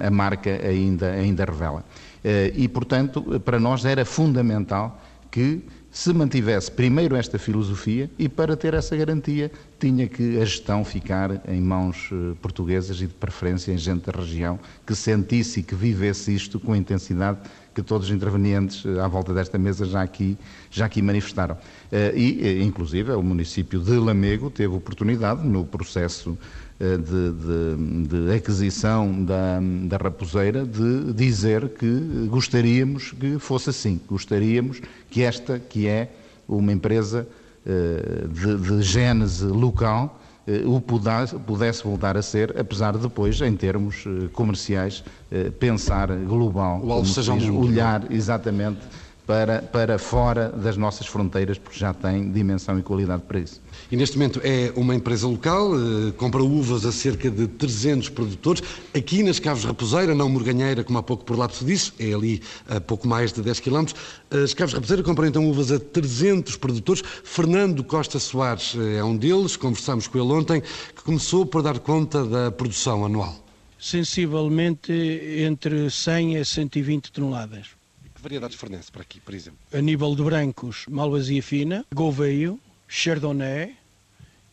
a 0.00 0.10
marca 0.10 0.50
ainda, 0.50 1.12
ainda 1.12 1.44
revela. 1.44 1.84
Eh, 2.22 2.52
e, 2.54 2.68
portanto, 2.68 3.40
para 3.40 3.58
nós 3.58 3.84
era 3.84 4.04
fundamental 4.04 5.00
que 5.30 5.62
se 5.92 6.10
mantivesse 6.14 6.70
primeiro 6.70 7.14
esta 7.14 7.38
filosofia 7.38 8.10
e 8.18 8.26
para 8.26 8.56
ter 8.56 8.72
essa 8.72 8.96
garantia 8.96 9.52
tinha 9.78 10.08
que 10.08 10.38
a 10.38 10.44
gestão 10.44 10.82
ficar 10.82 11.42
em 11.46 11.60
mãos 11.60 12.08
eh, 12.10 12.34
portuguesas 12.40 13.02
e 13.02 13.06
de 13.06 13.12
preferência 13.12 13.70
em 13.70 13.76
gente 13.76 14.10
da 14.10 14.18
região 14.18 14.58
que 14.86 14.94
sentisse 14.94 15.60
e 15.60 15.62
que 15.62 15.74
vivesse 15.74 16.34
isto 16.34 16.58
com 16.58 16.72
a 16.72 16.78
intensidade 16.78 17.40
que 17.74 17.82
todos 17.82 18.08
os 18.08 18.14
intervenientes 18.14 18.86
eh, 18.86 19.00
à 19.00 19.06
volta 19.06 19.34
desta 19.34 19.58
mesa 19.58 19.84
já 19.84 20.00
aqui, 20.00 20.38
já 20.70 20.86
aqui 20.86 21.02
manifestaram. 21.02 21.58
E, 22.14 22.62
inclusive, 22.62 23.12
o 23.12 23.22
município 23.22 23.78
de 23.78 23.92
Lamego 23.98 24.48
teve 24.50 24.74
oportunidade 24.74 25.46
no 25.46 25.62
processo 25.66 26.38
eh, 26.40 26.61
de, 26.82 28.06
de, 28.06 28.26
de, 28.26 28.34
aquisição 28.34 29.24
da, 29.24 29.60
da 29.84 29.96
raposeira 29.96 30.66
de 30.66 31.12
dizer 31.12 31.68
que 31.68 32.26
gostaríamos 32.28 33.12
que 33.12 33.38
fosse 33.38 33.70
assim, 33.70 34.00
gostaríamos 34.08 34.80
que 35.08 35.22
esta, 35.22 35.60
que 35.60 35.86
é 35.86 36.10
uma 36.48 36.72
empresa 36.72 37.26
eh, 37.64 38.24
de, 38.28 38.56
de 38.56 38.82
gênese 38.82 39.44
local, 39.44 40.20
eh, 40.44 40.64
o 40.66 40.80
pudesse, 40.80 41.84
voltar 41.84 42.16
a 42.16 42.22
ser, 42.22 42.58
apesar 42.58 42.94
de 42.94 42.98
depois, 42.98 43.40
em 43.40 43.54
termos 43.54 44.04
comerciais, 44.32 45.04
pensar 45.60 46.08
global, 46.08 46.82
o 46.84 47.06
seja 47.06 47.36
diz, 47.36 47.48
olhar 47.48 48.10
exatamente 48.10 48.80
para, 49.26 49.62
para 49.62 49.98
fora 49.98 50.48
das 50.48 50.76
nossas 50.76 51.06
fronteiras, 51.06 51.58
porque 51.58 51.78
já 51.78 51.94
tem 51.94 52.30
dimensão 52.32 52.78
e 52.78 52.82
qualidade 52.82 53.22
para 53.22 53.38
isso. 53.38 53.60
E 53.92 53.96
neste 53.96 54.16
momento 54.16 54.40
é 54.42 54.72
uma 54.74 54.94
empresa 54.94 55.26
local, 55.26 55.74
eh, 55.74 56.12
compra 56.16 56.42
uvas 56.42 56.86
a 56.86 56.90
cerca 56.90 57.30
de 57.30 57.46
300 57.46 58.08
produtores, 58.08 58.62
aqui 58.94 59.22
nas 59.22 59.38
Caves 59.38 59.64
Raposeira, 59.64 60.14
não 60.14 60.30
Morganheira, 60.30 60.82
como 60.82 60.98
há 60.98 61.02
pouco 61.02 61.26
por 61.26 61.36
lá 61.36 61.46
se 61.50 61.62
disse, 61.62 61.92
é 61.98 62.14
ali 62.14 62.40
a 62.66 62.80
pouco 62.80 63.06
mais 63.06 63.34
de 63.34 63.42
10 63.42 63.60
km. 63.60 63.92
As 64.30 64.54
Caves 64.54 64.72
Raposeira 64.72 65.02
compram 65.02 65.26
então 65.26 65.46
uvas 65.46 65.70
a 65.70 65.78
300 65.78 66.56
produtores. 66.56 67.02
Fernando 67.22 67.84
Costa 67.84 68.18
Soares 68.18 68.74
eh, 68.74 68.96
é 68.96 69.04
um 69.04 69.14
deles, 69.14 69.56
conversámos 69.56 70.06
com 70.06 70.18
ele 70.18 70.32
ontem, 70.32 70.62
que 70.62 71.02
começou 71.04 71.44
por 71.44 71.60
dar 71.60 71.78
conta 71.78 72.24
da 72.24 72.50
produção 72.50 73.04
anual. 73.04 73.44
Sensivelmente 73.78 74.90
entre 74.90 75.90
100 75.90 76.38
a 76.38 76.44
120 76.46 77.12
toneladas 77.12 77.66
variedades 78.22 78.56
fornece 78.56 78.88
para 78.88 79.02
aqui, 79.02 79.18
por 79.18 79.34
exemplo? 79.34 79.58
A 79.72 79.80
nível 79.80 80.14
de 80.14 80.22
brancos, 80.22 80.86
Malvasia 80.88 81.42
Fina, 81.42 81.84
Gouveio, 81.92 82.56
Chardonnay 82.86 83.81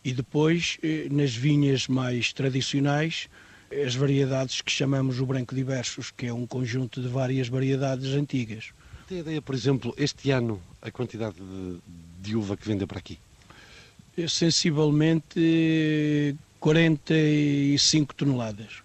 e 0.04 0.14
depois, 0.14 0.78
eh, 0.82 1.08
nas 1.12 1.36
vinhas 1.36 1.88
mais 1.88 2.32
tradicionais, 2.32 3.28
as 3.86 3.96
variedades 3.96 4.62
que 4.62 4.72
chamamos 4.72 5.20
o 5.20 5.26
branco 5.26 5.54
diversos, 5.54 6.12
que 6.12 6.28
é 6.28 6.34
um 6.34 6.48
conjunto 6.48 7.02
de 7.02 7.08
várias 7.08 7.48
variedades 7.48 8.14
antigas. 8.14 8.72
Tem 9.08 9.20
ideia, 9.20 9.42
por 9.42 9.54
exemplo, 9.54 9.94
este 9.98 10.32
ano, 10.32 10.62
a 10.82 10.90
quantidade 10.90 11.36
de, 11.36 11.78
de 12.22 12.36
uva 12.36 12.56
que 12.56 12.68
vendeu 12.68 12.88
para 12.88 13.00
aqui? 13.00 13.20
É 14.18 14.28
sensivelmente 14.28 16.36
45 16.60 18.16
toneladas. 18.16 18.84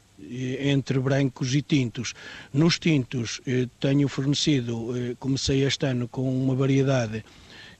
entre 0.60 0.98
brancos 0.98 1.54
e 1.54 1.60
tintos. 1.60 2.14
Nos 2.52 2.78
tintos 2.78 3.40
tenho 3.78 4.08
fornecido, 4.08 4.88
comecei 5.18 5.64
este 5.64 5.86
ano 5.86 6.08
com 6.08 6.22
uma 6.22 6.54
variedade 6.54 7.24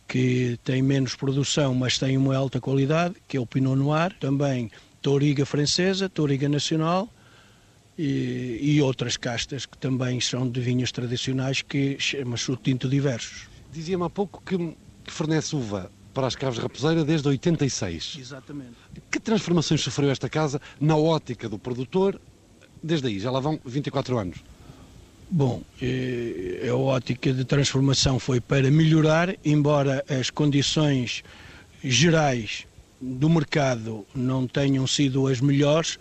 que 0.06 0.58
tem 0.64 0.82
menos 0.82 1.14
produção, 1.14 1.74
mas 1.74 1.98
tem 1.98 2.16
uma 2.16 2.36
alta 2.36 2.60
qualidade, 2.60 3.14
que 3.26 3.36
é 3.36 3.40
o 3.40 3.46
Pinot 3.46 3.76
Noir, 3.76 4.14
também 4.20 4.70
Touriga 5.00 5.44
francesa, 5.44 6.08
Touriga 6.08 6.48
nacional 6.48 7.08
e, 7.98 8.58
e, 8.60 8.82
outras 8.82 9.16
castas 9.16 9.66
que 9.66 9.76
também 9.78 10.20
são 10.20 10.48
de 10.48 10.60
vinhos 10.60 10.90
tradicionais 10.90 11.62
que 11.62 11.96
chama-se 11.98 12.50
o 12.50 12.56
tinto 12.56 12.88
diversos. 12.88 13.48
Dizia-me 13.72 14.04
há 14.04 14.10
pouco 14.10 14.42
que, 14.44 14.56
que 15.04 15.12
fornece 15.12 15.54
uva 15.54 15.90
para 16.12 16.26
as 16.26 16.36
caves 16.36 16.58
Raposeira 16.58 17.04
desde 17.04 17.28
86. 17.28 18.16
Exatamente. 18.20 18.74
Que 19.10 19.18
transformações 19.18 19.80
sofreu 19.80 20.10
esta 20.10 20.28
casa 20.28 20.60
na 20.80 20.96
ótica 20.96 21.48
do 21.48 21.58
produtor 21.58 22.20
desde 22.82 23.08
aí? 23.08 23.18
Já 23.18 23.30
lá 23.30 23.40
vão 23.40 23.60
24 23.64 24.18
anos. 24.18 24.38
Bom, 25.30 25.62
eh, 25.80 26.68
a 26.68 26.76
ótica 26.76 27.32
de 27.32 27.44
transformação 27.44 28.18
foi 28.18 28.40
para 28.40 28.70
melhorar, 28.70 29.34
embora 29.44 30.04
as 30.08 30.30
condições 30.30 31.24
gerais 31.82 32.66
do 33.00 33.28
mercado 33.28 34.06
não 34.14 34.46
tenham 34.46 34.86
sido 34.86 35.26
as 35.26 35.40
melhores 35.40 35.98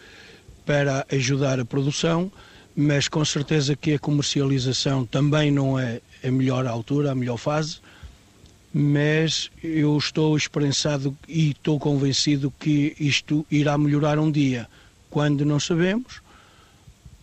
para 0.65 1.05
ajudar 1.11 1.59
a 1.59 1.65
produção, 1.65 2.31
mas 2.75 3.07
com 3.07 3.23
certeza 3.23 3.75
que 3.75 3.93
a 3.93 3.99
comercialização 3.99 5.05
também 5.05 5.51
não 5.51 5.79
é 5.79 6.01
a 6.23 6.31
melhor 6.31 6.65
altura, 6.65 7.11
a 7.11 7.15
melhor 7.15 7.37
fase, 7.37 7.79
mas 8.73 9.51
eu 9.63 9.97
estou 9.97 10.35
esperançado 10.35 11.15
e 11.27 11.51
estou 11.51 11.79
convencido 11.79 12.51
que 12.59 12.95
isto 12.99 13.45
irá 13.51 13.77
melhorar 13.77 14.17
um 14.17 14.31
dia, 14.31 14.67
quando 15.09 15.45
não 15.45 15.59
sabemos, 15.59 16.22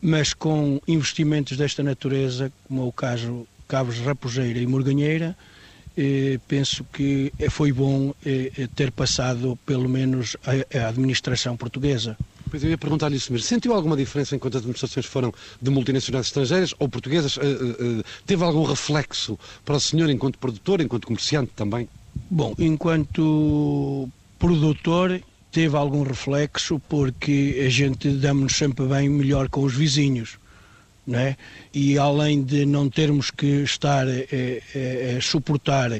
mas 0.00 0.32
com 0.32 0.80
investimentos 0.86 1.56
desta 1.56 1.82
natureza, 1.82 2.52
como 2.66 2.82
é 2.82 2.84
o 2.84 2.92
caso 2.92 3.46
Cabos 3.68 3.98
Raposeira 3.98 4.58
e 4.58 4.66
Morganheira, 4.66 5.36
eh, 5.96 6.38
penso 6.48 6.84
que 6.92 7.32
foi 7.50 7.72
bom 7.72 8.14
eh, 8.24 8.68
ter 8.74 8.90
passado 8.90 9.58
pelo 9.66 9.88
menos 9.88 10.36
a, 10.44 10.78
a 10.78 10.88
administração 10.88 11.56
portuguesa. 11.56 12.16
Pois 12.50 12.64
eu 12.64 12.70
ia 12.70 12.78
perguntar-lhe 12.78 13.16
isso 13.16 13.32
mesmo. 13.32 13.46
Sentiu 13.46 13.72
alguma 13.72 13.96
diferença 13.96 14.34
enquanto 14.34 14.56
as 14.56 14.62
administrações 14.62 15.06
foram 15.06 15.32
de 15.62 15.70
multinacionais 15.70 16.26
estrangeiras 16.26 16.74
ou 16.78 16.88
portuguesas? 16.88 17.36
Uh, 17.36 17.40
uh, 17.40 18.04
teve 18.26 18.42
algum 18.42 18.64
reflexo 18.64 19.38
para 19.64 19.76
o 19.76 19.80
senhor 19.80 20.10
enquanto 20.10 20.38
produtor, 20.38 20.80
enquanto 20.80 21.06
comerciante 21.06 21.52
também? 21.54 21.88
Bom, 22.28 22.54
enquanto 22.58 24.08
produtor 24.38 25.20
teve 25.50 25.76
algum 25.76 26.02
reflexo 26.02 26.80
porque 26.88 27.62
a 27.66 27.68
gente 27.68 28.08
damos-nos 28.10 28.56
sempre 28.56 28.86
bem 28.86 29.08
melhor 29.08 29.48
com 29.48 29.62
os 29.62 29.74
vizinhos. 29.74 30.38
Não 31.06 31.18
é? 31.18 31.36
E 31.74 31.98
além 31.98 32.42
de 32.42 32.64
não 32.64 32.88
termos 32.88 33.30
que 33.30 33.62
estar 33.62 34.06
a, 34.06 34.10
a, 34.10 35.16
a 35.16 35.20
suportar 35.20 35.90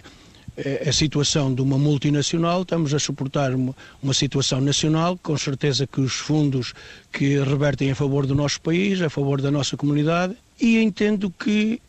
a 0.87 0.93
situação 0.93 1.55
de 1.55 1.63
uma 1.63 1.79
multinacional, 1.79 2.63
estamos 2.63 2.93
a 2.93 2.99
suportar 2.99 3.55
uma, 3.55 3.75
uma, 4.03 4.13
situação 4.13 4.61
nacional, 4.61 5.19
com 5.23 5.37
certeza 5.37 5.87
que 5.87 6.01
os 6.01 6.15
fundos 6.15 6.75
que 7.13 7.39
revertem 7.43 7.91
a 7.91 7.95
favor 7.95 8.27
do 8.27 8.35
nosso 8.35 8.61
país, 8.61 9.01
a 9.01 9.09
favor 9.09 9.41
da 9.41 9.51
nossa 9.51 9.77
comunidade, 9.77 10.37
e 10.61 10.79
entendo 10.79 11.31
que 11.31 11.81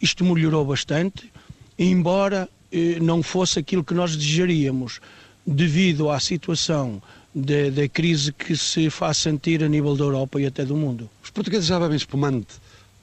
isto 0.00 0.24
melhorou 0.24 0.64
bastante, 0.64 1.30
embora 1.78 2.48
eh, 2.72 2.98
não 3.00 3.22
fosse 3.22 3.58
aquilo 3.58 3.84
que 3.84 3.94
nós 3.94 4.16
desejaríamos 4.16 5.00
devido 5.46 6.10
à 6.10 6.18
situação 6.18 7.00
da 7.34 7.86
crise 7.88 8.32
que 8.32 8.56
se 8.56 8.88
faz 8.88 9.18
sentir 9.18 9.62
a 9.62 9.68
nível 9.68 9.94
da 9.94 10.04
Europa 10.04 10.40
e 10.40 10.46
até 10.46 10.64
do 10.64 10.74
mundo. 10.74 11.08
Os 11.22 11.30
portugueses 11.30 11.66
já 11.66 11.78
bebem 11.78 11.96
espumante 11.96 12.54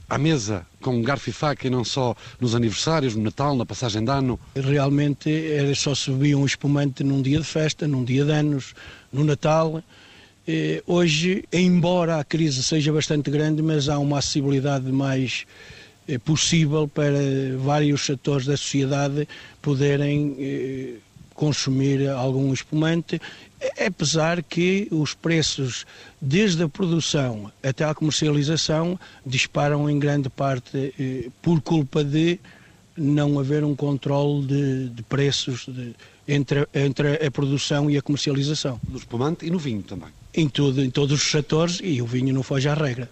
à 0.10 0.18
mesa 0.18 0.66
com 0.82 1.02
garfo 1.02 1.30
e 1.30 1.34
faca 1.34 1.68
e 1.68 1.70
não 1.70 1.84
só 1.84 2.16
nos 2.40 2.56
aniversários, 2.56 3.16
no 3.16 3.24
Natal, 3.24 3.56
na 3.56 3.66
passagem 3.66 4.04
de 4.04 4.12
ano? 4.12 4.40
Realmente 4.56 5.30
era 5.30 5.74
só 5.76 5.96
se 5.96 6.12
bebia 6.12 6.38
um 6.38 6.46
espumante 6.46 7.04
num 7.04 7.22
dia 7.22 7.40
de 7.40 7.46
festa, 7.46 7.88
num 7.88 8.04
dia 8.04 8.26
de 8.26 8.32
anos, 8.32 8.74
no 9.12 9.24
Natal. 9.24 9.84
Eh, 10.48 10.84
hoje, 10.86 11.46
embora 11.54 12.20
a 12.20 12.24
crise 12.24 12.62
seja 12.64 12.92
bastante 12.92 13.32
grande, 13.32 13.62
mas 13.62 13.88
há 13.88 13.98
uma 13.98 14.20
acessibilidade 14.20 14.92
mais 14.92 15.46
eh, 16.08 16.18
possível 16.18 16.88
para 16.88 17.18
vários 17.58 18.06
setores 18.06 18.46
da 18.46 18.58
sociedade 18.58 19.28
poderem 19.62 20.36
eh, 20.38 20.94
consumir 21.34 22.10
algum 22.10 22.54
espumante, 22.54 23.20
apesar 23.86 24.44
que 24.44 24.88
os 24.92 25.14
preços, 25.14 25.86
desde 26.22 26.64
a 26.64 26.70
produção 26.70 27.52
até 27.62 27.84
à 27.84 27.94
comercialização, 27.94 29.00
disparam 29.26 29.90
em 29.90 29.98
grande 30.00 30.30
parte 30.30 30.94
eh, 31.00 31.30
por 31.42 31.62
culpa 31.62 32.04
de 32.04 32.40
não 32.96 33.40
haver 33.40 33.64
um 33.64 33.76
controle 33.76 34.46
de, 34.46 34.90
de 34.90 35.04
preços 35.04 35.66
de, 35.68 35.96
entre, 36.28 36.68
entre 36.74 37.26
a 37.26 37.32
produção 37.32 37.90
e 37.90 37.98
a 37.98 38.02
comercialização. 38.02 38.80
No 38.88 38.98
espumante 38.98 39.46
e 39.46 39.50
no 39.50 39.60
vinho 39.60 39.82
também? 39.82 40.10
Em, 40.34 40.48
tudo, 40.48 40.84
em 40.84 40.90
todos 40.90 41.22
os 41.22 41.32
setores 41.32 41.80
e 41.84 42.02
o 42.02 42.06
vinho 42.06 42.34
não 42.34 42.44
foge 42.44 42.68
à 42.68 42.74
regra. 42.74 43.10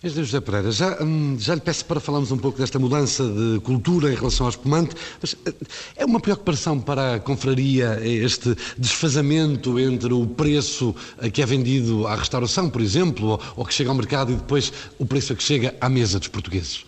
Engenheiro 0.00 0.26
José 0.26 0.40
Pereira, 0.40 0.70
já, 0.70 1.02
hum, 1.02 1.36
já 1.40 1.56
lhe 1.56 1.60
peço 1.60 1.84
para 1.84 1.98
falarmos 1.98 2.30
um 2.30 2.38
pouco 2.38 2.56
desta 2.56 2.78
mudança 2.78 3.24
de 3.24 3.58
cultura 3.64 4.12
em 4.12 4.14
relação 4.14 4.46
ao 4.46 4.50
espumante, 4.50 4.94
mas 5.20 5.34
eh, 5.44 5.52
é 5.96 6.04
uma 6.04 6.20
preocupação 6.20 6.78
para 6.78 7.16
a 7.16 7.18
confraria 7.18 7.98
este 8.00 8.56
desfazamento 8.78 9.76
entre 9.76 10.12
o 10.12 10.24
preço 10.24 10.94
que 11.32 11.42
é 11.42 11.46
vendido 11.46 12.06
à 12.06 12.14
restauração, 12.14 12.70
por 12.70 12.80
exemplo, 12.80 13.40
ou, 13.56 13.64
que 13.64 13.74
chega 13.74 13.90
ao 13.90 13.96
mercado 13.96 14.30
e 14.30 14.36
depois 14.36 14.72
o 15.00 15.04
preço 15.04 15.34
que 15.34 15.42
chega 15.42 15.74
à 15.80 15.88
mesa 15.88 16.20
dos 16.20 16.28
portugueses? 16.28 16.84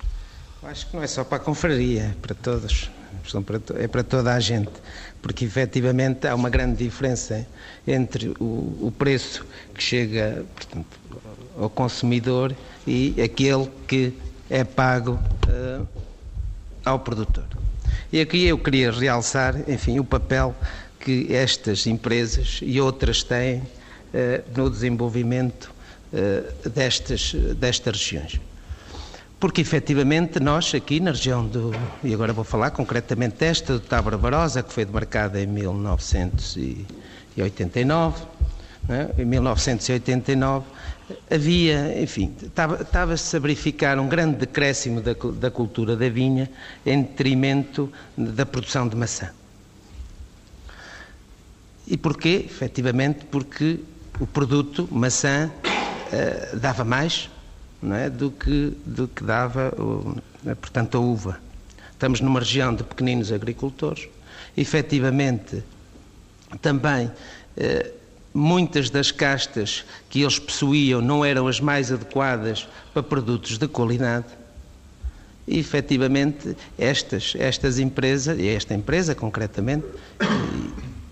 Acho 0.62 0.86
que 0.86 0.94
não 0.94 1.02
é 1.02 1.08
só 1.08 1.24
para 1.24 1.38
a 1.38 1.40
confraria, 1.40 2.02
é 2.02 2.14
para 2.22 2.36
todos, 2.36 2.90
é 3.76 3.88
para 3.88 4.04
toda 4.04 4.32
a 4.32 4.38
gente, 4.38 4.70
porque 5.20 5.44
efetivamente 5.44 6.28
há 6.28 6.34
uma 6.36 6.48
grande 6.48 6.84
diferença 6.84 7.44
entre 7.84 8.28
o, 8.38 8.78
o 8.82 8.94
preço 8.96 9.44
que 9.74 9.82
chega 9.82 10.46
portanto, 10.54 10.99
ao 11.58 11.70
consumidor 11.70 12.54
e 12.86 13.14
aquele 13.22 13.68
que 13.86 14.12
é 14.48 14.64
pago 14.64 15.18
uh, 15.48 15.86
ao 16.84 16.98
produtor. 16.98 17.44
E 18.12 18.20
aqui 18.20 18.44
eu 18.46 18.58
queria 18.58 18.90
realçar, 18.90 19.54
enfim, 19.68 20.00
o 20.00 20.04
papel 20.04 20.52
que 20.98 21.32
estas 21.34 21.86
empresas 21.86 22.58
e 22.62 22.80
outras 22.80 23.22
têm 23.22 23.58
uh, 23.58 23.62
no 24.56 24.68
desenvolvimento 24.68 25.72
uh, 26.12 26.68
destas, 26.68 27.32
destas 27.56 27.96
regiões. 27.96 28.40
Porque 29.38 29.60
efetivamente 29.62 30.38
nós 30.38 30.74
aqui 30.74 31.00
na 31.00 31.12
região 31.12 31.46
do, 31.46 31.72
e 32.04 32.12
agora 32.12 32.30
vou 32.32 32.44
falar 32.44 32.72
concretamente 32.72 33.36
desta 33.36 33.72
do 33.72 33.80
Tábora 33.80 34.18
Barosa, 34.18 34.62
que 34.62 34.70
foi 34.70 34.84
demarcada 34.84 35.40
em 35.40 35.46
1989, 35.46 38.22
né? 38.86 39.08
em 39.16 39.24
1989, 39.24 40.66
havia, 41.30 42.02
enfim, 42.02 42.34
estava-se 42.42 43.36
a 43.36 43.38
verificar 43.38 43.98
um 43.98 44.08
grande 44.08 44.36
decréscimo 44.38 45.00
da, 45.00 45.12
da 45.12 45.50
cultura 45.50 45.96
da 45.96 46.08
vinha 46.08 46.50
em 46.84 47.02
detrimento 47.02 47.92
da 48.16 48.44
produção 48.44 48.88
de 48.88 48.96
maçã. 48.96 49.30
E 51.86 51.96
porquê? 51.96 52.44
Efetivamente 52.46 53.24
porque 53.24 53.80
o 54.20 54.26
produto 54.26 54.88
maçã 54.90 55.50
uh, 55.64 56.56
dava 56.56 56.84
mais 56.84 57.28
é, 57.82 58.10
do, 58.10 58.30
que, 58.30 58.76
do 58.84 59.08
que 59.08 59.24
dava, 59.24 59.74
o, 59.78 60.16
portanto, 60.56 60.98
a 60.98 61.00
uva. 61.00 61.40
Estamos 61.92 62.20
numa 62.20 62.40
região 62.40 62.74
de 62.74 62.84
pequeninos 62.84 63.32
agricultores. 63.32 64.08
Efetivamente, 64.56 65.62
também 66.60 67.06
uh, 67.06 67.99
muitas 68.32 68.90
das 68.90 69.10
castas 69.10 69.84
que 70.08 70.22
eles 70.22 70.38
possuíam 70.38 71.00
não 71.00 71.24
eram 71.24 71.48
as 71.48 71.60
mais 71.60 71.90
adequadas 71.90 72.68
para 72.92 73.02
produtos 73.02 73.58
de 73.58 73.66
qualidade. 73.66 74.26
E 75.46 75.58
efetivamente 75.58 76.56
estas, 76.78 77.34
estas 77.36 77.78
empresas, 77.78 78.38
e 78.38 78.48
esta 78.48 78.72
empresa 78.74 79.14
concretamente, 79.14 79.86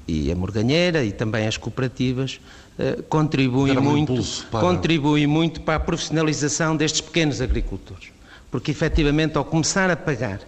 e, 0.07 0.26
e 0.26 0.33
a 0.33 0.37
Morganheira 0.37 1.04
e 1.04 1.11
também 1.11 1.46
as 1.46 1.57
cooperativas, 1.57 2.40
eh, 2.78 3.02
contribuem, 3.09 3.76
muito, 3.76 4.22
para... 4.50 4.61
contribuem 4.61 5.26
muito 5.26 5.61
para 5.62 5.74
a 5.74 5.81
profissionalização 5.81 6.76
destes 6.76 7.00
pequenos 7.00 7.40
agricultores. 7.40 8.11
Porque 8.50 8.70
efetivamente 8.70 9.37
ao 9.37 9.44
começar 9.44 9.90
a 9.90 9.96
pagar 9.96 10.40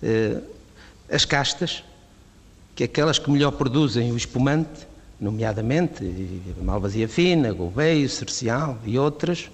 eh, 0.00 0.40
as 1.10 1.24
castas, 1.24 1.82
que 2.76 2.84
é 2.84 2.86
aquelas 2.86 3.18
que 3.18 3.28
melhor 3.28 3.52
produzem 3.52 4.12
o 4.12 4.16
espumante, 4.16 4.86
nomeadamente 5.20 6.04
Malvasia 6.62 7.08
Fina, 7.08 7.52
Gouveia, 7.52 8.08
Cercial 8.08 8.78
e 8.84 8.98
outras, 8.98 9.50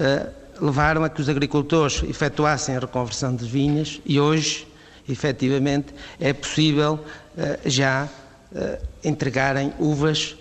uh, 0.00 0.64
levaram 0.64 1.04
a 1.04 1.08
que 1.08 1.20
os 1.20 1.28
agricultores 1.28 2.02
efetuassem 2.02 2.76
a 2.76 2.80
reconversão 2.80 3.34
de 3.34 3.44
vinhas 3.44 4.00
e 4.04 4.18
hoje, 4.18 4.66
efetivamente, 5.08 5.94
é 6.18 6.32
possível 6.32 6.94
uh, 6.94 7.68
já 7.68 8.08
uh, 8.52 8.86
entregarem 9.02 9.72
uvas 9.78 10.36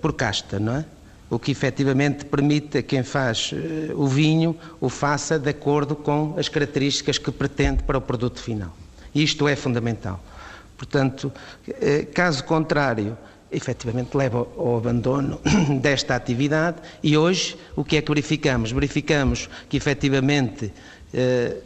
por 0.00 0.14
casta, 0.14 0.58
não 0.58 0.76
é? 0.76 0.84
o 1.28 1.38
que 1.38 1.50
efetivamente 1.50 2.24
permite 2.24 2.78
a 2.78 2.82
quem 2.82 3.02
faz 3.02 3.52
o 3.94 4.06
vinho 4.06 4.56
o 4.80 4.88
faça 4.88 5.38
de 5.38 5.50
acordo 5.50 5.94
com 5.94 6.34
as 6.38 6.48
características 6.48 7.18
que 7.18 7.30
pretende 7.30 7.82
para 7.82 7.98
o 7.98 8.00
produto 8.00 8.40
final. 8.40 8.74
Isto 9.14 9.46
é 9.46 9.54
fundamental. 9.54 10.18
Portanto, 10.78 11.30
caso 12.14 12.42
contrário, 12.44 13.18
efetivamente 13.52 14.16
leva 14.16 14.46
ao 14.56 14.78
abandono 14.78 15.40
desta 15.80 16.14
atividade 16.14 16.78
e 17.02 17.16
hoje 17.16 17.56
o 17.74 17.84
que 17.84 17.96
é 17.96 18.02
que 18.02 18.08
verificamos? 18.10 18.70
Verificamos 18.72 19.48
que 19.68 19.76
efetivamente 19.76 20.72
eh, 21.12 21.56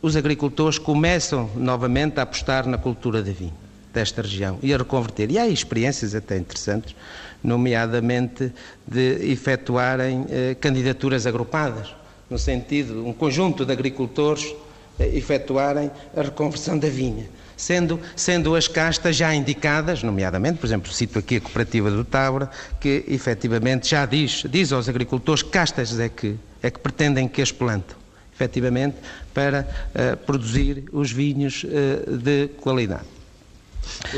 os 0.00 0.16
agricultores 0.16 0.78
começam 0.78 1.50
novamente 1.56 2.20
a 2.20 2.22
apostar 2.22 2.66
na 2.66 2.78
cultura 2.78 3.22
de 3.22 3.32
vinho 3.32 3.54
desta 3.92 4.22
região 4.22 4.58
e 4.62 4.72
a 4.72 4.76
reconverter. 4.76 5.30
E 5.30 5.38
há 5.38 5.48
experiências 5.48 6.14
até 6.14 6.36
interessantes, 6.36 6.94
nomeadamente 7.42 8.52
de 8.86 9.32
efetuarem 9.32 10.26
eh, 10.28 10.56
candidaturas 10.60 11.26
agrupadas, 11.26 11.94
no 12.28 12.38
sentido, 12.38 13.06
um 13.06 13.12
conjunto 13.12 13.64
de 13.64 13.72
agricultores 13.72 14.54
eh, 14.98 15.16
efetuarem 15.16 15.90
a 16.16 16.22
reconversão 16.22 16.78
da 16.78 16.88
vinha 16.88 17.26
sendo, 17.56 17.98
sendo 18.14 18.54
as 18.54 18.68
castas 18.68 19.16
já 19.16 19.34
indicadas, 19.34 20.02
nomeadamente, 20.02 20.58
por 20.58 20.66
exemplo, 20.66 20.92
cito 20.92 21.18
aqui 21.18 21.36
a 21.36 21.40
cooperativa 21.40 21.90
do 21.90 22.04
Tábora, 22.04 22.50
que 22.80 23.04
efetivamente 23.08 23.88
já 23.88 24.04
diz, 24.04 24.44
diz 24.48 24.72
aos 24.72 24.88
agricultores 24.88 25.42
que 25.42 25.50
castas 25.50 25.98
é 25.98 26.08
que, 26.08 26.36
é 26.62 26.70
que 26.70 26.78
pretendem 26.78 27.26
que 27.26 27.40
as 27.40 27.50
plantam, 27.50 27.96
efetivamente, 28.34 28.96
para 29.32 29.66
uh, 29.94 30.16
produzir 30.18 30.84
os 30.92 31.10
vinhos 31.10 31.64
uh, 31.64 32.16
de 32.16 32.48
qualidade. 32.60 33.15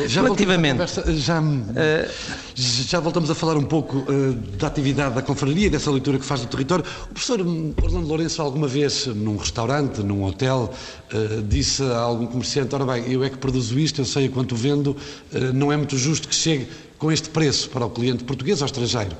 Já 0.06 0.22
Relativamente. 0.22 0.72
Conversa, 0.72 1.12
já, 1.14 1.40
uh, 1.40 2.10
já 2.54 3.00
voltamos 3.00 3.30
a 3.30 3.34
falar 3.34 3.56
um 3.56 3.64
pouco 3.64 3.98
uh, 3.98 4.32
da 4.58 4.66
atividade 4.66 5.14
da 5.14 5.22
confraria 5.22 5.66
e 5.66 5.70
dessa 5.70 5.90
leitura 5.90 6.18
que 6.18 6.24
faz 6.24 6.40
do 6.40 6.46
território. 6.46 6.84
O 7.04 7.14
professor 7.14 7.40
Orlando 7.40 8.06
Lourenço, 8.06 8.42
alguma 8.42 8.66
vez, 8.66 9.06
num 9.06 9.36
restaurante, 9.36 10.02
num 10.02 10.24
hotel, 10.24 10.72
uh, 11.12 11.42
disse 11.42 11.82
a 11.82 11.98
algum 11.98 12.26
comerciante: 12.26 12.74
Ora 12.74 12.84
bem, 12.84 13.12
eu 13.12 13.22
é 13.24 13.30
que 13.30 13.38
produzo 13.38 13.78
isto, 13.78 14.00
eu 14.00 14.04
sei 14.04 14.26
a 14.26 14.30
quanto 14.30 14.54
vendo, 14.54 14.96
não 15.54 15.72
é 15.72 15.76
muito 15.76 15.96
justo 15.96 16.28
que 16.28 16.34
chegue 16.34 16.68
com 16.98 17.12
este 17.12 17.28
preço 17.30 17.70
para 17.70 17.84
o 17.84 17.90
cliente 17.90 18.24
português 18.24 18.60
ou 18.60 18.66
estrangeiro. 18.66 19.16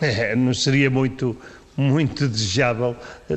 É, 0.00 0.34
não 0.34 0.54
seria 0.54 0.90
muito 0.90 1.36
muito 1.76 2.28
desejável 2.28 2.94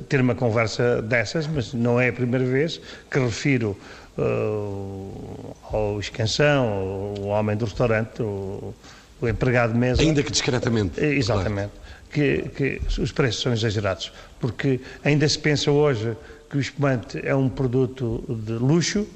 ter 0.10 0.20
uma 0.20 0.36
conversa 0.36 1.02
dessas, 1.02 1.48
mas 1.48 1.74
não 1.74 2.00
é 2.00 2.10
a 2.10 2.14
primeira 2.14 2.46
vez 2.46 2.82
que 3.10 3.20
refiro 3.20 3.78
uh, 4.18 5.56
ao 5.72 6.00
escansão, 6.00 7.14
o 7.20 7.28
homem 7.28 7.56
do 7.56 7.66
restaurante, 7.66 8.22
o, 8.22 8.74
o 9.22 9.28
empregado 9.28 9.74
de 9.74 9.80
mesa. 9.80 10.02
Ainda 10.02 10.24
que 10.24 10.32
discretamente. 10.32 11.00
Eh, 11.00 11.16
exatamente. 11.16 11.72
Claro. 11.72 11.86
Que, 12.12 12.50
que 12.56 13.02
os 13.02 13.12
preços 13.12 13.42
são 13.42 13.52
exagerados, 13.52 14.12
porque 14.40 14.80
ainda 15.04 15.28
se 15.28 15.38
pensa 15.38 15.70
hoje 15.70 16.16
que 16.50 16.56
o 16.56 16.62
espumante 16.62 17.20
é 17.22 17.36
um 17.36 17.50
produto 17.50 18.24
de 18.30 18.54
luxo 18.54 19.02
uh, 19.02 19.08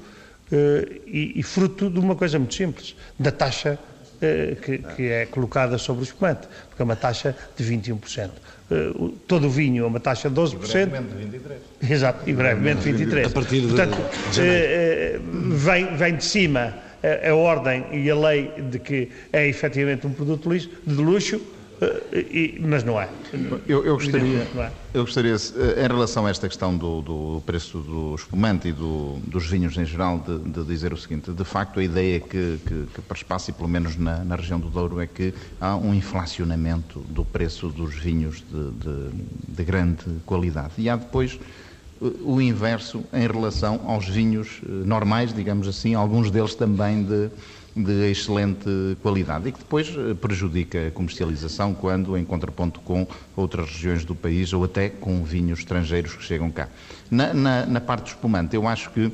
e, 1.06 1.32
e, 1.36 1.42
fruto 1.42 1.88
de 1.88 1.98
uma 1.98 2.14
coisa 2.14 2.38
muito 2.38 2.54
simples, 2.54 2.94
da 3.18 3.30
taxa 3.30 3.78
uh, 4.16 4.56
que, 4.56 4.78
que, 4.78 5.08
é 5.08 5.24
colocada 5.24 5.78
sobre 5.78 6.02
o 6.02 6.04
espumante, 6.04 6.46
porque 6.68 6.82
é 6.82 6.84
uma 6.84 6.96
taxa 6.96 7.34
de 7.56 7.64
21%. 7.64 8.30
Uh, 8.70 9.08
todo 9.26 9.48
o 9.48 9.50
vinho 9.50 9.84
a 9.84 9.88
uma 9.88 9.98
taxa 9.98 10.30
de 10.30 10.36
12%. 10.36 10.54
E 10.54 10.86
brevemente 10.86 11.14
23%. 11.82 11.90
Exato, 11.90 12.30
e 12.30 12.32
brevemente 12.32 12.88
23%. 12.88 13.26
A 13.26 13.30
partir 13.30 13.60
de, 13.62 13.66
Portanto, 13.66 13.96
de 14.32 14.40
uh, 14.40 15.56
vem, 15.56 15.96
vem 15.96 16.16
de 16.16 16.24
cima 16.24 16.74
a, 17.02 17.30
a, 17.30 17.34
ordem 17.34 17.84
e 17.92 18.08
a 18.08 18.14
lei 18.14 18.52
de 18.70 18.78
que 18.78 19.08
é 19.32 19.48
efetivamente 19.48 20.06
um 20.06 20.12
produto 20.12 20.48
de 20.48 20.94
luxo, 20.94 21.40
e, 22.12 22.58
mas 22.60 22.84
não 22.84 23.00
é. 23.00 23.08
Eu, 23.66 23.84
eu 23.84 23.94
gostaria, 23.94 24.46
é. 24.56 24.70
eu 24.92 25.04
gostaria, 25.04 25.34
em 25.34 25.86
relação 25.86 26.26
a 26.26 26.30
esta 26.30 26.46
questão 26.46 26.76
do, 26.76 27.00
do 27.00 27.42
preço 27.46 27.78
do 27.78 28.14
espumante 28.14 28.68
e 28.68 28.72
do, 28.72 29.18
dos 29.26 29.46
vinhos 29.46 29.76
em 29.78 29.84
geral, 29.86 30.18
de, 30.18 30.38
de, 30.38 30.64
dizer 30.64 30.92
o 30.92 30.96
seguinte: 30.96 31.30
de 31.30 31.44
facto, 31.44 31.80
a 31.80 31.82
ideia 31.82 32.20
que, 32.20 32.58
que, 32.66 32.86
que 32.94 33.00
e 33.48 33.52
pelo 33.52 33.68
menos 33.68 33.96
na, 33.96 34.22
na, 34.24 34.36
região 34.36 34.60
do 34.60 34.68
Douro, 34.68 35.00
é 35.00 35.06
que 35.06 35.32
há 35.60 35.74
um 35.76 35.94
inflacionamento 35.94 37.00
do 37.08 37.24
preço 37.24 37.68
dos 37.68 37.94
vinhos 37.94 38.42
de, 38.50 38.70
de, 38.72 39.10
de 39.48 39.64
grande 39.64 40.04
qualidade. 40.26 40.72
E 40.76 40.90
há 40.90 40.96
depois 40.96 41.38
o 42.22 42.40
inverso 42.40 43.04
em 43.12 43.26
relação 43.26 43.80
aos 43.86 44.08
vinhos 44.08 44.60
eh, 44.64 44.68
normais, 44.68 45.34
digamos 45.34 45.68
assim, 45.68 45.94
alguns 45.94 46.30
deles 46.30 46.54
também 46.54 47.04
de 47.04 47.30
de 47.82 48.10
excelente 48.10 48.96
qualidade 49.02 49.48
e 49.48 49.52
que 49.52 49.58
depois 49.58 49.88
eh, 49.88 50.14
prejudica 50.14 50.88
a 50.88 50.90
comercialização 50.90 51.74
quando 51.74 52.16
em 52.16 52.24
contraponto 52.24 52.80
com 52.80 53.06
outras 53.36 53.70
regiões 53.70 54.04
do 54.04 54.14
país 54.14 54.52
ou 54.52 54.64
até 54.64 54.88
com 54.88 55.24
vinhos 55.24 55.60
estrangeiros 55.60 56.14
que 56.14 56.22
chegam 56.22 56.50
cá. 56.50 56.68
Na, 57.10 57.34
na, 57.34 57.66
na 57.66 57.80
parte 57.80 58.04
do 58.04 58.08
espumante, 58.08 58.54
eu 58.54 58.66
acho 58.68 58.90
que 58.90 59.12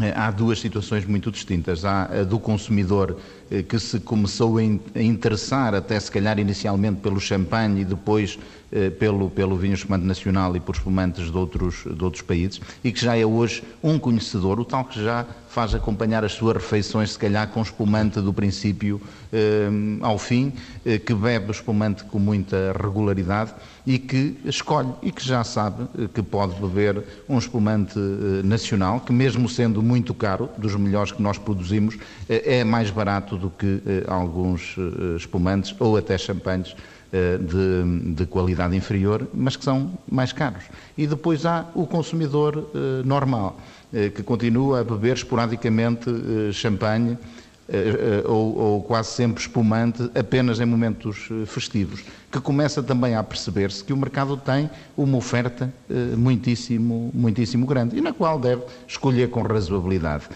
eh, 0.00 0.12
há 0.14 0.30
duas 0.30 0.60
situações 0.60 1.04
muito 1.04 1.30
distintas. 1.30 1.84
Há 1.84 2.20
a 2.20 2.24
do 2.24 2.38
consumidor 2.38 3.18
que 3.68 3.78
se 3.78 4.00
começou 4.00 4.58
a 4.58 4.62
interessar, 5.02 5.74
até 5.74 5.98
se 6.00 6.10
calhar 6.10 6.38
inicialmente 6.38 7.00
pelo 7.00 7.20
champanhe 7.20 7.82
e 7.82 7.84
depois 7.84 8.38
eh, 8.72 8.90
pelo, 8.90 9.30
pelo 9.30 9.56
vinho 9.56 9.74
espumante 9.74 10.04
nacional 10.04 10.56
e 10.56 10.60
por 10.60 10.74
espumantes 10.74 11.30
de 11.30 11.38
outros, 11.38 11.84
de 11.88 12.02
outros 12.02 12.22
países, 12.22 12.60
e 12.82 12.90
que 12.90 13.00
já 13.00 13.16
é 13.16 13.24
hoje 13.24 13.62
um 13.80 13.96
conhecedor, 13.96 14.58
o 14.58 14.64
tal 14.64 14.84
que 14.84 15.00
já 15.00 15.24
faz 15.48 15.74
acompanhar 15.74 16.24
as 16.24 16.32
suas 16.32 16.56
refeições, 16.56 17.12
se 17.12 17.18
calhar 17.18 17.48
com 17.48 17.62
espumante 17.62 18.20
do 18.20 18.32
princípio 18.32 19.00
eh, 19.32 19.68
ao 20.02 20.18
fim, 20.18 20.52
eh, 20.84 20.98
que 20.98 21.14
bebe 21.14 21.50
espumante 21.50 22.04
com 22.04 22.18
muita 22.18 22.74
regularidade 22.78 23.54
e 23.86 23.98
que 23.98 24.36
escolhe 24.44 24.92
e 25.02 25.10
que 25.10 25.24
já 25.24 25.42
sabe 25.44 25.84
eh, 25.98 26.08
que 26.12 26.22
pode 26.22 26.60
beber 26.60 27.02
um 27.28 27.38
espumante 27.38 27.98
eh, 27.98 28.42
nacional, 28.42 29.00
que 29.00 29.12
mesmo 29.12 29.48
sendo 29.48 29.82
muito 29.82 30.12
caro, 30.12 30.50
dos 30.58 30.74
melhores 30.74 31.12
que 31.12 31.22
nós 31.22 31.38
produzimos, 31.38 31.96
é 32.28 32.64
mais 32.64 32.90
barato 32.90 33.35
do 33.36 33.50
que 33.50 33.80
alguns 34.06 34.76
espumantes 35.16 35.74
ou 35.78 35.96
até 35.96 36.16
champanhes 36.18 36.74
eh, 37.12 37.38
de, 37.38 38.14
de, 38.14 38.26
qualidade 38.26 38.76
inferior, 38.76 39.28
mas 39.32 39.54
que 39.54 39.64
são 39.64 39.96
mais 40.10 40.32
caros. 40.32 40.64
E 40.98 41.06
depois 41.06 41.46
há 41.46 41.64
o 41.72 41.86
consumidor 41.86 42.68
eh, 42.74 43.02
normal, 43.04 43.60
eh, 43.94 44.08
que 44.10 44.24
continua 44.24 44.80
a 44.80 44.84
beber 44.84 45.14
esporadicamente 45.14 46.10
champanhe 46.52 47.16
eh, 47.68 48.22
eh, 48.22 48.28
ou, 48.28 48.56
ou, 48.56 48.82
quase 48.82 49.10
sempre 49.10 49.42
espumante 49.42 50.08
apenas 50.14 50.60
em 50.60 50.64
momentos 50.64 51.28
eh, 51.32 51.44
festivos, 51.46 52.04
que 52.30 52.40
começa 52.40 52.80
também 52.80 53.16
a 53.16 53.24
perceber-se 53.24 53.82
que 53.82 53.92
o 53.92 53.96
mercado 53.96 54.36
tem 54.36 54.70
uma 54.96 55.18
oferta 55.18 55.72
muitíssimo, 56.16 57.10
muitíssimo 57.12 57.66
grande 57.66 57.96
e 57.96 58.00
na 58.00 58.12
qual 58.12 58.38
deve 58.38 58.62
escolher 58.86 59.30
com 59.30 59.42
razoabilidade 59.42 60.26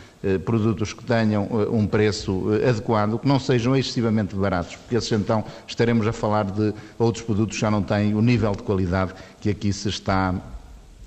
produtos 0.45 0.93
que 0.93 1.03
tenham 1.03 1.49
um 1.73 1.87
preço 1.87 2.49
adequado, 2.69 3.19
que 3.19 3.27
não 3.27 3.39
sejam 3.39 3.75
excessivamente 3.75 4.35
baratos, 4.35 4.77
porque 4.77 4.97
esses 4.97 5.11
então 5.13 5.45
estaremos 5.67 6.07
a 6.07 6.13
falar 6.13 6.45
de 6.45 6.75
outros 6.99 7.25
produtos 7.25 7.57
que 7.57 7.61
já 7.61 7.71
não 7.71 7.83
têm 7.83 8.15
o 8.15 8.21
nível 8.21 8.53
de 8.53 8.63
qualidade 8.63 9.15
que 9.41 9.49
aqui 9.49 9.73
se 9.73 9.89
está 9.89 10.35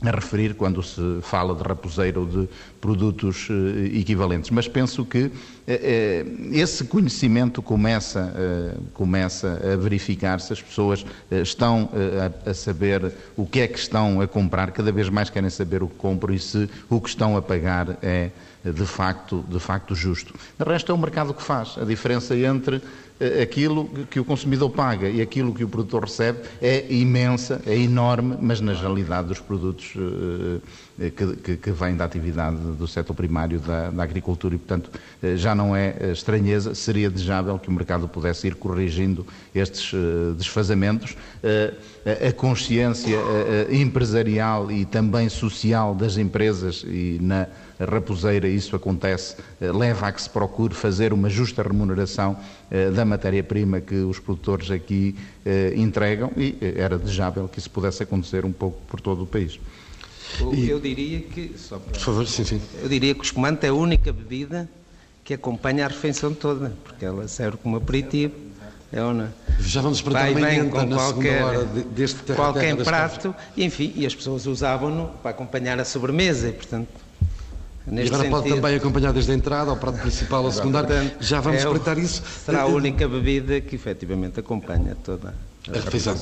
a 0.09 0.11
referir 0.11 0.53
quando 0.55 0.83
se 0.83 1.19
fala 1.21 1.55
de 1.55 1.63
raposeiro 1.63 2.21
ou 2.21 2.27
de 2.27 2.49
produtos 2.81 3.47
eh, 3.49 3.97
equivalentes. 3.97 4.49
Mas 4.49 4.67
penso 4.67 5.05
que 5.05 5.31
eh, 5.65 5.79
eh, 5.81 6.25
esse 6.51 6.83
conhecimento 6.83 7.61
começa, 7.61 8.33
começa 8.93 9.61
a 9.73 9.77
verificar-se, 9.77 10.51
as 10.51 10.61
pessoas 10.61 11.05
estão 11.31 11.89
a 12.45 12.53
saber 12.53 13.13
o 13.37 13.45
que 13.45 13.61
é 13.61 13.67
que 13.67 13.79
estão 13.79 14.19
a 14.19 14.27
comprar, 14.27 14.71
cada 14.71 14.91
vez 14.91 15.07
mais 15.09 15.29
querem 15.29 15.49
saber 15.49 15.81
o 15.81 15.87
que 15.87 15.95
compram 15.95 16.33
e 16.33 16.39
se 16.39 16.69
o 16.89 16.99
que 16.99 17.09
estão 17.09 17.37
a 17.37 17.41
pagar 17.41 17.97
é 18.01 18.31
de 18.71 18.85
facto, 18.85 19.43
de 19.47 19.59
facto 19.59 19.95
justo. 19.95 20.33
O 20.59 20.63
resto 20.63 20.91
é 20.91 20.95
o 20.95 20.97
mercado 20.97 21.33
que 21.33 21.43
faz. 21.43 21.77
A 21.77 21.83
diferença 21.83 22.35
entre 22.35 22.81
eh, 23.19 23.43
aquilo 23.43 23.87
que 24.09 24.19
o 24.19 24.25
consumidor 24.25 24.69
paga 24.71 25.07
e 25.07 25.21
aquilo 25.21 25.53
que 25.53 25.63
o 25.63 25.67
produtor 25.69 26.03
recebe 26.03 26.39
é 26.61 26.91
imensa, 26.91 27.61
é 27.65 27.77
enorme, 27.77 28.37
mas 28.41 28.59
na 28.59 28.73
generalidade 28.73 29.27
dos 29.27 29.39
produtos 29.39 29.93
eh, 30.99 31.09
que, 31.11 31.35
que, 31.35 31.57
que 31.57 31.71
vêm 31.71 31.95
da 31.95 32.05
atividade 32.05 32.57
do 32.57 32.87
setor 32.87 33.13
primário 33.13 33.59
da, 33.59 33.91
da, 33.91 34.03
agricultura 34.03 34.55
e, 34.55 34.57
portanto, 34.57 34.89
eh, 35.21 35.35
já 35.37 35.53
não 35.53 35.75
é 35.75 36.11
estranheza, 36.11 36.73
seria 36.73 37.09
desejável 37.09 37.57
que 37.59 37.69
o 37.69 37.71
mercado 37.71 38.07
pudesse 38.07 38.47
ir 38.47 38.55
corrigindo 38.55 39.25
estes 39.53 39.93
desfazamentos. 40.37 41.15
A 42.05 42.31
consciência 42.33 43.17
empresarial 43.69 44.71
e 44.71 44.85
também 44.85 45.29
social 45.29 45.93
das 45.95 46.17
empresas 46.17 46.83
e 46.85 47.17
na 47.21 47.47
raposeira 47.79 48.47
isso 48.47 48.75
acontece, 48.75 49.35
eh, 49.59 49.71
leva 49.71 50.07
a 50.07 50.11
que 50.11 50.21
se 50.21 50.29
procure 50.29 50.73
fazer 50.73 51.13
uma 51.13 51.29
justa 51.29 51.63
remuneração 51.63 52.37
eh, 52.69 52.91
da 52.91 53.03
matéria-prima 53.03 53.81
que 53.81 53.95
os 53.95 54.19
produtores 54.19 54.69
aqui 54.71 55.15
eh, 55.45 55.73
entregam 55.75 56.31
e 56.37 56.57
era 56.61 56.97
desejável 56.97 57.47
que 57.47 57.59
isso 57.59 57.69
pudesse 57.69 58.03
acontecer 58.03 58.45
um 58.45 58.51
pouco 58.51 58.79
por 58.87 59.01
todo 59.01 59.23
o 59.23 59.27
país. 59.27 59.59
Eu 60.67 60.79
diria 60.79 61.19
que, 61.19 61.53
só 61.57 61.77
para, 61.77 61.93
por 61.93 61.99
favor, 61.99 62.27
sim, 62.27 62.43
sim. 62.43 62.61
Eu 62.81 62.89
diria 62.89 63.13
que 63.13 63.19
o 63.19 63.23
espumante 63.23 63.65
é 63.65 63.69
a 63.69 63.73
única 63.73 64.11
bebida 64.11 64.69
que 65.23 65.33
acompanha 65.33 65.85
a 65.85 65.87
refeição 65.87 66.33
toda, 66.33 66.73
porque 66.83 67.05
ela 67.05 67.27
serve 67.27 67.57
como 67.57 67.77
aperitivo, 67.77 68.33
É 68.91 69.01
ou 69.01 69.13
não? 69.13 69.27
Já 69.59 69.81
vamos 69.81 70.01
para 70.01 70.13
Vai 70.13 70.35
bem 70.35 70.69
com 70.69 70.87
qualquer, 70.87 71.43
hora 71.43 71.65
deste 71.65 72.19
terra 72.21 72.37
qualquer 72.37 72.75
terra 72.75 72.83
prato, 72.83 73.35
e, 73.55 73.63
enfim, 73.63 73.91
e 73.95 74.05
as 74.05 74.13
pessoas 74.13 74.45
usavam-no 74.45 75.07
para 75.21 75.31
acompanhar 75.31 75.79
a 75.79 75.85
sobremesa, 75.85 76.49
e 76.49 76.53
portanto. 76.53 77.02
E 77.91 78.01
agora 78.07 78.29
pode 78.29 78.49
também 78.49 78.75
acompanhar 78.75 79.11
desde 79.11 79.31
a 79.31 79.35
entrada 79.35 79.71
ao 79.71 79.77
prato 79.77 79.99
principal, 79.99 80.45
ao 80.45 80.51
secundário. 80.51 81.11
Já 81.19 81.41
vamos 81.41 81.59
é 81.59 81.63
espreitar 81.63 81.97
isso. 81.97 82.23
Será 82.45 82.61
a 82.61 82.65
única 82.65 83.07
bebida 83.07 83.59
que 83.59 83.75
efetivamente 83.75 84.39
acompanha 84.39 84.95
toda 85.03 85.29
a 85.29 85.52
refeição. 85.71 86.15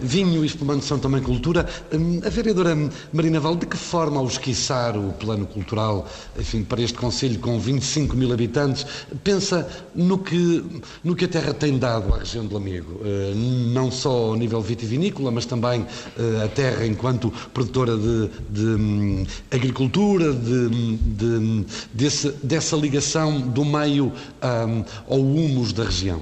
Vinho 0.00 0.44
e 0.44 0.46
espumante 0.46 0.84
são 0.84 0.98
também 0.98 1.20
cultura. 1.22 1.66
Hum, 1.92 2.20
a 2.24 2.28
vereadora 2.28 2.76
Marina 3.12 3.40
Val, 3.40 3.56
de 3.56 3.66
que 3.66 3.76
forma, 3.76 4.18
ao 4.18 4.26
esquiçar 4.26 4.96
o 4.96 5.12
plano 5.12 5.46
cultural, 5.46 6.08
enfim, 6.38 6.62
para 6.62 6.80
este 6.80 6.96
Conselho 6.96 7.38
com 7.40 7.58
25 7.58 8.16
mil 8.16 8.32
habitantes, 8.32 8.86
pensa 9.24 9.68
no 9.94 10.18
que, 10.18 10.64
no 11.02 11.16
que 11.16 11.24
a 11.24 11.28
terra 11.28 11.52
tem 11.52 11.78
dado 11.78 12.14
à 12.14 12.18
região 12.18 12.46
de 12.46 12.54
Lamego? 12.54 13.00
Hum, 13.04 13.72
não 13.72 13.90
só 13.90 14.10
ao 14.10 14.36
nível 14.36 14.60
vitivinícola, 14.60 15.30
mas 15.30 15.46
também 15.46 15.80
hum, 15.80 16.44
a 16.44 16.48
terra 16.48 16.86
enquanto 16.86 17.32
produtora 17.52 17.96
de, 17.96 18.30
de 18.50 19.26
agricultura, 19.50 20.32
de, 20.32 20.96
de, 20.96 21.66
desse, 21.92 22.30
dessa 22.42 22.76
ligação 22.76 23.40
do 23.40 23.64
meio 23.64 24.12
um, 24.42 24.84
ao 25.08 25.20
humus 25.20 25.72
da 25.72 25.84
região. 25.84 26.20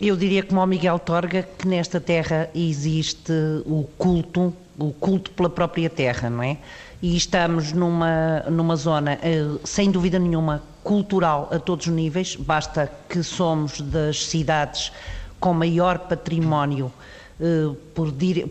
Eu 0.00 0.16
diria 0.16 0.42
como 0.44 0.60
ao 0.60 0.66
Miguel 0.68 0.98
Torga 0.98 1.42
que 1.42 1.66
nesta 1.66 2.00
terra 2.00 2.48
existe 2.54 3.32
o 3.66 3.82
culto, 3.98 4.54
o 4.78 4.92
culto 4.92 5.32
pela 5.32 5.50
própria 5.50 5.90
terra, 5.90 6.30
não 6.30 6.44
é? 6.44 6.58
E 7.02 7.16
estamos 7.16 7.72
numa, 7.72 8.40
numa 8.48 8.76
zona, 8.76 9.18
eh, 9.22 9.44
sem 9.64 9.90
dúvida 9.90 10.18
nenhuma, 10.18 10.62
cultural 10.84 11.48
a 11.50 11.58
todos 11.58 11.86
os 11.86 11.92
níveis, 11.92 12.36
basta 12.36 12.92
que 13.08 13.22
somos 13.22 13.80
das 13.80 14.26
cidades 14.26 14.92
com 15.40 15.54
maior 15.54 15.98
património 15.98 16.92
eh, 17.40 17.74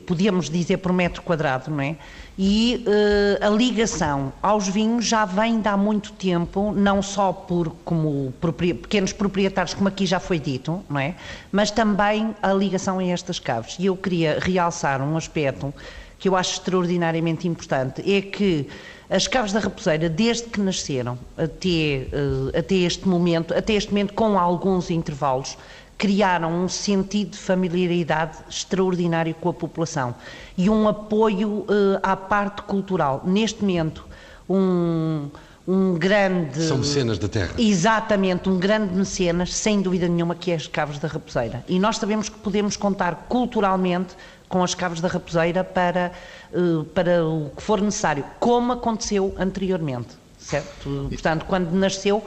podíamos 0.08 0.50
dizer 0.50 0.78
por 0.78 0.92
metro 0.92 1.22
quadrado, 1.22 1.70
não 1.70 1.82
é? 1.82 1.96
E 2.42 2.86
uh, 2.88 3.46
a 3.46 3.50
ligação 3.50 4.32
aos 4.42 4.66
vinhos 4.66 5.06
já 5.06 5.26
vem 5.26 5.60
de 5.60 5.68
há 5.68 5.76
muito 5.76 6.14
tempo, 6.14 6.72
não 6.72 7.02
só 7.02 7.34
por 7.34 7.76
como 7.84 8.34
pequenos 8.82 9.12
proprietários, 9.12 9.74
como 9.74 9.90
aqui 9.90 10.06
já 10.06 10.22
foi 10.22 10.40
dito, 10.40 10.82
não 10.90 10.98
é? 10.98 11.16
Mas 11.52 11.70
também 11.70 12.34
a 12.42 12.54
ligação 12.54 13.00
a 13.00 13.04
estas 13.04 13.40
caves. 13.40 13.76
E 13.78 13.88
eu 13.88 13.98
queria 13.98 14.40
realçar 14.40 15.02
um 15.02 15.18
aspecto 15.18 15.74
que 16.18 16.30
eu 16.30 16.36
acho 16.38 16.54
extraordinariamente 16.54 17.46
importante, 17.46 18.02
é 18.10 18.22
que 18.22 18.70
as 19.10 19.28
caves 19.28 19.52
da 19.52 19.60
Raposeira, 19.60 20.08
desde 20.08 20.44
que 20.44 20.62
nasceram 20.62 21.18
até, 21.36 22.08
uh, 22.14 22.58
até 22.58 22.76
este 22.76 23.06
momento, 23.06 23.54
até 23.54 23.74
este 23.74 23.90
momento 23.90 24.14
com 24.14 24.38
alguns 24.38 24.90
intervalos, 24.90 25.58
criaram 26.00 26.64
um 26.64 26.70
sentido 26.70 27.32
de 27.32 27.38
familiaridade 27.38 28.38
extraordinário 28.50 29.36
com 29.36 29.50
a 29.50 29.54
população 29.54 30.16
e 30.58 30.70
um 30.70 30.88
apoio 30.88 31.50
uh, 31.50 32.00
à 32.02 32.16
parte 32.16 32.62
cultural. 32.62 33.22
Neste 33.26 33.60
momento, 33.62 34.06
um, 34.50 35.30
um 35.68 35.96
grande. 35.96 36.64
São 36.64 36.78
mecenas 36.78 37.20
da 37.20 37.28
terra. 37.28 37.54
Exatamente, 37.58 38.48
um 38.48 38.58
grande 38.58 38.96
mecenas, 38.96 39.54
sem 39.54 39.82
dúvida 39.82 40.08
nenhuma, 40.08 40.36
que 40.36 40.52
é 40.52 40.56
as 40.56 40.68
Caves 40.68 41.00
da 41.00 41.10
Raposeira. 41.10 41.66
E 41.68 41.78
nós 41.78 41.98
sabemos 41.98 42.30
que 42.30 42.40
podemos 42.40 42.78
contar 42.78 43.28
culturalmente 43.28 44.16
com 44.48 44.64
as 44.64 44.74
Caves 44.74 45.02
da 45.02 45.10
Raposeira 45.10 45.66
para, 45.66 46.14
uh, 46.54 46.86
para 46.86 47.26
o 47.26 47.52
que 47.54 47.62
for 47.62 47.82
necessário, 47.82 48.24
como 48.40 48.72
aconteceu 48.72 49.36
anteriormente. 49.38 50.18
Certo? 50.40 51.10
Portanto, 51.10 51.46
quando 51.46 51.70
nasceu, 51.72 52.24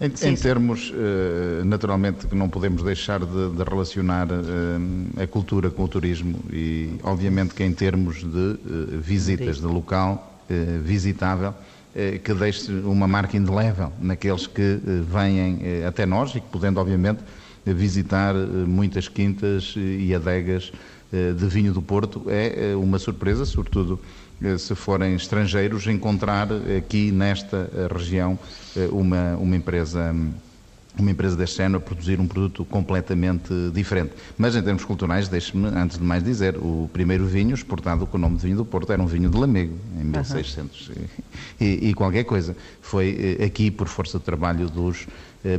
em, 0.00 0.14
sim, 0.14 0.28
em 0.28 0.34
termos, 0.36 0.90
uh, 0.90 1.64
naturalmente, 1.64 2.26
que 2.26 2.34
não 2.34 2.48
podemos 2.48 2.82
deixar 2.82 3.20
de, 3.20 3.50
de 3.50 3.62
relacionar 3.62 4.28
uh, 4.30 5.22
a 5.22 5.26
cultura 5.26 5.70
com 5.70 5.84
o 5.84 5.88
turismo 5.88 6.38
e, 6.52 6.90
obviamente, 7.02 7.54
que 7.54 7.64
em 7.64 7.72
termos 7.72 8.18
de 8.18 8.26
uh, 8.26 8.58
visitas 9.00 9.58
de 9.58 9.66
local 9.66 10.32
visitável, 10.84 11.52
que 12.22 12.32
deixe 12.34 12.70
uma 12.70 13.08
marca 13.08 13.36
indelével 13.36 13.92
naqueles 14.00 14.46
que 14.46 14.78
vêm 15.12 15.58
até 15.84 16.06
nós 16.06 16.30
e 16.36 16.40
que, 16.40 16.46
podendo, 16.52 16.78
obviamente, 16.78 17.18
visitar 17.64 18.32
muitas 18.32 19.08
quintas 19.08 19.74
e 19.76 20.14
adegas 20.14 20.70
de 21.10 21.46
vinho 21.48 21.72
do 21.72 21.82
Porto, 21.82 22.26
é 22.28 22.76
uma 22.76 23.00
surpresa, 23.00 23.44
sobretudo 23.44 23.98
eh, 23.98 24.25
se 24.58 24.74
forem 24.74 25.14
estrangeiros, 25.14 25.86
encontrar 25.86 26.48
aqui 26.76 27.10
nesta 27.10 27.70
eh, 27.74 27.88
região 27.92 28.38
eh, 28.76 28.88
uma, 28.90 29.36
uma 29.36 29.56
empresa 29.56 30.14
uma 30.98 31.10
empresa 31.10 31.36
deste 31.36 31.58
género 31.58 31.76
a 31.76 31.80
produzir 31.80 32.18
um 32.18 32.26
produto 32.26 32.64
completamente 32.64 33.52
diferente. 33.72 34.12
Mas 34.36 34.56
em 34.56 34.62
termos 34.62 34.84
culturais, 34.84 35.28
deixe-me, 35.28 35.68
antes 35.68 35.98
de 35.98 36.04
mais 36.04 36.24
dizer, 36.24 36.56
o 36.56 36.88
primeiro 36.92 37.26
vinho 37.26 37.54
exportado 37.54 38.06
com 38.06 38.16
o 38.16 38.20
nome 38.20 38.36
de 38.36 38.42
vinho 38.44 38.56
do 38.56 38.64
Porto 38.64 38.92
era 38.92 39.02
um 39.02 39.06
vinho 39.06 39.28
de 39.28 39.36
Lamego, 39.36 39.76
em 40.00 40.04
1600 40.04 40.88
uhum. 40.88 40.94
e, 41.60 41.88
e, 41.90 41.94
qualquer 41.94 42.24
coisa. 42.24 42.56
Foi 42.80 43.38
aqui 43.44 43.70
por 43.70 43.88
força 43.88 44.18
de 44.18 44.24
trabalho 44.24 44.70
dos 44.70 45.06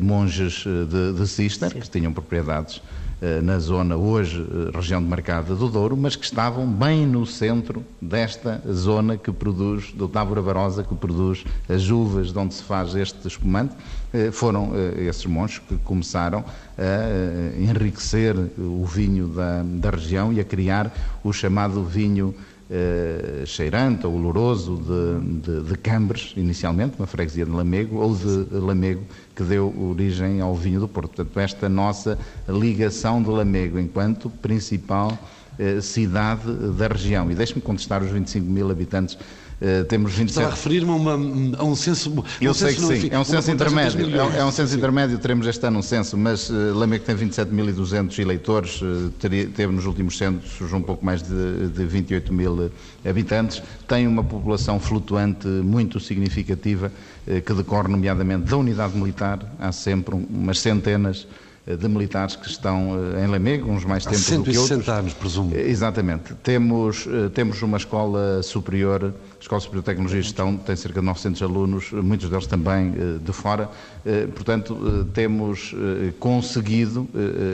monges 0.01 0.63
de, 0.63 1.13
de 1.13 1.27
Cister, 1.27 1.73
que 1.73 1.89
tinham 1.89 2.11
propriedades 2.11 2.81
eh, 3.19 3.41
na 3.41 3.57
zona 3.57 3.95
hoje 3.95 4.45
eh, 4.47 4.77
região 4.77 5.01
de 5.01 5.09
Marcada 5.09 5.55
do 5.55 5.67
Douro, 5.67 5.97
mas 5.97 6.15
que 6.15 6.23
estavam 6.23 6.67
bem 6.67 7.03
no 7.03 7.25
centro 7.25 7.83
desta 7.99 8.61
zona 8.71 9.17
que 9.17 9.31
produz, 9.31 9.91
do 9.91 10.07
Távora 10.07 10.39
Barosa, 10.39 10.83
que 10.83 10.93
produz 10.93 11.43
as 11.67 11.89
uvas 11.89 12.31
de 12.31 12.37
onde 12.37 12.53
se 12.53 12.61
faz 12.61 12.93
este 12.93 13.27
espumante. 13.27 13.73
Eh, 14.13 14.29
foram 14.29 14.71
esses 14.99 15.25
monges 15.25 15.57
que 15.67 15.75
começaram 15.77 16.45
a 16.77 17.59
enriquecer 17.59 18.35
o 18.55 18.85
vinho 18.85 19.27
da, 19.27 19.63
da 19.63 19.89
região 19.89 20.31
e 20.31 20.39
a 20.39 20.43
criar 20.43 20.93
o 21.23 21.33
chamado 21.33 21.83
vinho 21.83 22.35
uh, 22.69 23.45
cheirante 23.45 24.05
ou 24.05 24.13
oloroso 24.13 24.77
de, 24.77 25.41
de, 25.41 25.69
de, 25.69 25.77
Cambres, 25.77 26.33
inicialmente, 26.35 26.95
uma 26.97 27.07
freguesia 27.07 27.45
de 27.45 27.51
Lamego, 27.51 27.97
ou 27.97 28.15
de 28.15 28.55
Lamego, 28.55 29.03
que 29.35 29.43
deu 29.43 29.73
origem 29.89 30.41
ao 30.41 30.55
vinho 30.55 30.79
do 30.79 30.87
Porto. 30.87 31.15
Portanto, 31.15 31.39
esta 31.39 31.69
nossa 31.69 32.17
ligação 32.47 33.21
de 33.21 33.29
Lamego 33.29 33.79
enquanto 33.79 34.29
principal 34.29 35.17
uh, 35.59 35.81
cidade 35.81 36.51
da 36.77 36.87
região. 36.87 37.29
E 37.31 37.35
deixe-me 37.35 37.61
contestar 37.61 38.03
os 38.03 38.09
25 38.09 38.45
mil 38.45 38.69
habitantes 38.69 39.17
Uh, 39.59 39.83
temos 39.85 40.13
27... 40.13 40.29
Estava 40.29 40.47
a 40.47 40.51
referir-me 40.51 40.91
a, 40.91 41.61
a, 41.61 41.63
um 41.63 41.75
censo. 41.75 42.23
Eu 42.39 42.51
um 42.51 42.53
sei 42.53 42.73
censo, 42.73 42.87
que 42.89 43.01
sim, 43.01 43.09
é 43.11 43.17
um 43.17 43.23
censo 43.23 43.49
intermédio. 43.49 44.15
É, 44.15 44.37
é, 44.37 44.45
um 44.45 44.51
censo 44.51 44.71
sim. 44.71 44.77
intermédio, 44.77 45.17
teremos 45.17 45.47
este 45.47 45.65
ano 45.65 45.79
um 45.79 45.81
censo, 45.81 46.15
mas 46.15 46.49
uh, 46.51 46.73
Lamego 46.75 47.03
tem 47.03 47.15
27.200 47.15 48.19
eleitores, 48.19 48.79
uh, 48.83 49.11
teve 49.19 49.67
nos 49.67 49.87
últimos 49.87 50.15
censos 50.15 50.71
um 50.71 50.81
pouco 50.81 51.03
mais 51.03 51.23
de, 51.23 51.69
de 51.69 51.85
28 51.85 52.31
mil 52.31 52.71
habitantes, 53.03 53.63
tem 53.87 54.05
uma 54.05 54.23
população 54.23 54.79
flutuante 54.79 55.47
muito 55.47 55.99
significativa, 55.99 56.91
uh, 57.27 57.41
que 57.41 57.53
decorre 57.53 57.87
nomeadamente 57.87 58.45
da 58.45 58.57
unidade 58.57 58.95
militar, 58.95 59.39
há 59.59 59.71
sempre 59.71 60.13
um, 60.13 60.23
umas 60.29 60.59
centenas 60.59 61.25
de 61.75 61.87
militares 61.89 62.35
que 62.35 62.47
estão 62.47 62.97
eh, 63.15 63.25
em 63.25 63.27
Lamego, 63.27 63.69
uns 63.69 63.83
mais 63.83 64.05
tempos 64.05 64.29
do 64.29 64.43
que 64.43 64.57
outros. 64.57 64.87
anos, 64.87 65.13
presumo. 65.13 65.53
Eh, 65.53 65.67
exatamente. 65.67 66.33
Temos, 66.35 67.05
eh, 67.07 67.29
temos 67.33 67.61
uma 67.61 67.77
escola 67.77 68.41
superior, 68.41 69.13
Escola 69.47 69.61
Superior 69.61 69.81
de 69.81 69.85
Tecnologia 69.85 70.19
e 70.19 70.23
Gestão, 70.23 70.57
tem 70.57 70.75
cerca 70.75 70.99
de 70.99 71.05
900 71.05 71.41
alunos, 71.41 71.91
muitos 71.93 72.29
deles 72.29 72.45
também 72.47 72.93
de 73.23 73.31
fora. 73.31 73.69
Portanto, 74.35 75.07
temos 75.13 75.73
conseguido, 76.19 77.07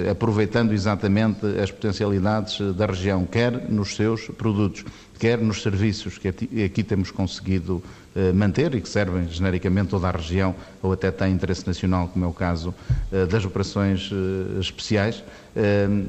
aproveitando 0.09 0.73
exatamente 0.73 1.45
as 1.61 1.69
potencialidades 1.69 2.59
da 2.75 2.87
região, 2.87 3.25
quer 3.25 3.69
nos 3.69 3.95
seus 3.95 4.25
produtos, 4.29 4.83
quer 5.19 5.37
nos 5.37 5.61
serviços 5.61 6.17
que 6.17 6.27
aqui 6.27 6.83
temos 6.83 7.11
conseguido 7.11 7.83
eh, 8.15 8.31
manter 8.31 8.75
e 8.75 8.81
que 8.81 8.87
servem 8.87 9.27
genericamente 9.27 9.89
toda 9.89 10.07
a 10.07 10.11
região 10.11 10.53
ou 10.83 10.93
até 10.93 11.09
têm 11.09 11.33
interesse 11.33 11.65
nacional, 11.65 12.07
como 12.07 12.25
é 12.25 12.27
o 12.27 12.33
caso 12.33 12.73
eh, 13.11 13.25
das 13.25 13.43
operações 13.43 14.11
eh, 14.11 14.59
especiais, 14.59 15.23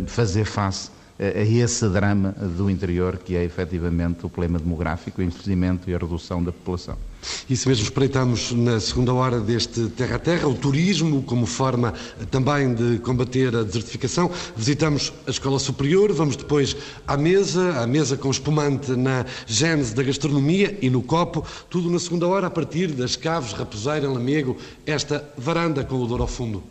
fazer 0.07 0.47
face 0.47 0.91
a 1.19 1.41
esse 1.41 1.89
drama 1.89 2.33
do 2.33 2.69
interior 2.69 3.19
que 3.19 3.37
é 3.37 3.45
efetivamente 3.45 4.27
o 4.27 4.29
problema 4.29 4.59
demográfico, 4.59 5.21
o 5.21 5.25
envelhecimento 5.25 5.89
e 5.89 5.95
a 5.95 5.99
redução 5.99 6.43
da 6.43 6.53
população. 6.53 6.97
Isso 7.49 7.69
mesmo, 7.69 7.85
espreitamos 7.85 8.53
na 8.53 8.79
segunda 8.81 9.15
hora 9.15 9.41
deste 9.41 9.89
Terra 9.91 10.17
a 10.17 10.19
Terra, 10.19 10.47
o 10.47 10.55
turismo 10.55 11.23
como 11.23 11.47
forma 11.47 11.95
também 12.31 12.75
de 12.75 12.99
combater 12.99 13.55
a 13.57 13.63
desertificação. 13.63 14.31
Visitamos 14.57 15.13
a 15.27 15.31
Escola 15.31 15.59
Superior, 15.59 16.13
vamos 16.13 16.37
depois 16.37 16.77
à 17.07 17.17
mesa, 17.17 17.81
à 17.81 17.87
mesa 17.87 18.17
com 18.17 18.31
espumante 18.31 18.91
na 18.93 19.25
gênese 19.47 19.95
da 19.95 20.03
gastronomia 20.03 20.77
e 20.83 20.91
no 20.91 21.03
copo, 21.03 21.47
tudo 21.71 21.91
na 21.91 21.99
segunda 21.99 22.27
hora 22.27 22.49
a 22.49 22.51
partir 22.51 22.89
das 22.89 23.17
Caves, 23.17 23.53
Raposeira, 23.53 24.09
Lamego, 24.09 24.57
esta 24.85 25.27
varanda 25.39 25.85
com 25.85 25.97
o 25.97 26.03
odor 26.03 26.21
ao 26.21 26.27
fundo. 26.27 26.63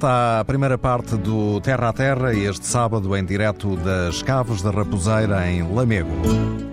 Completa 0.00 0.40
a 0.40 0.44
primeira 0.46 0.78
parte 0.78 1.14
do 1.14 1.60
Terra 1.60 1.90
a 1.90 1.92
Terra 1.92 2.32
este 2.32 2.66
sábado 2.66 3.14
em 3.14 3.22
direto 3.22 3.76
das 3.76 4.22
Caves 4.22 4.62
da 4.62 4.70
Raposeira 4.70 5.46
em 5.46 5.62
Lamego. 5.62 6.69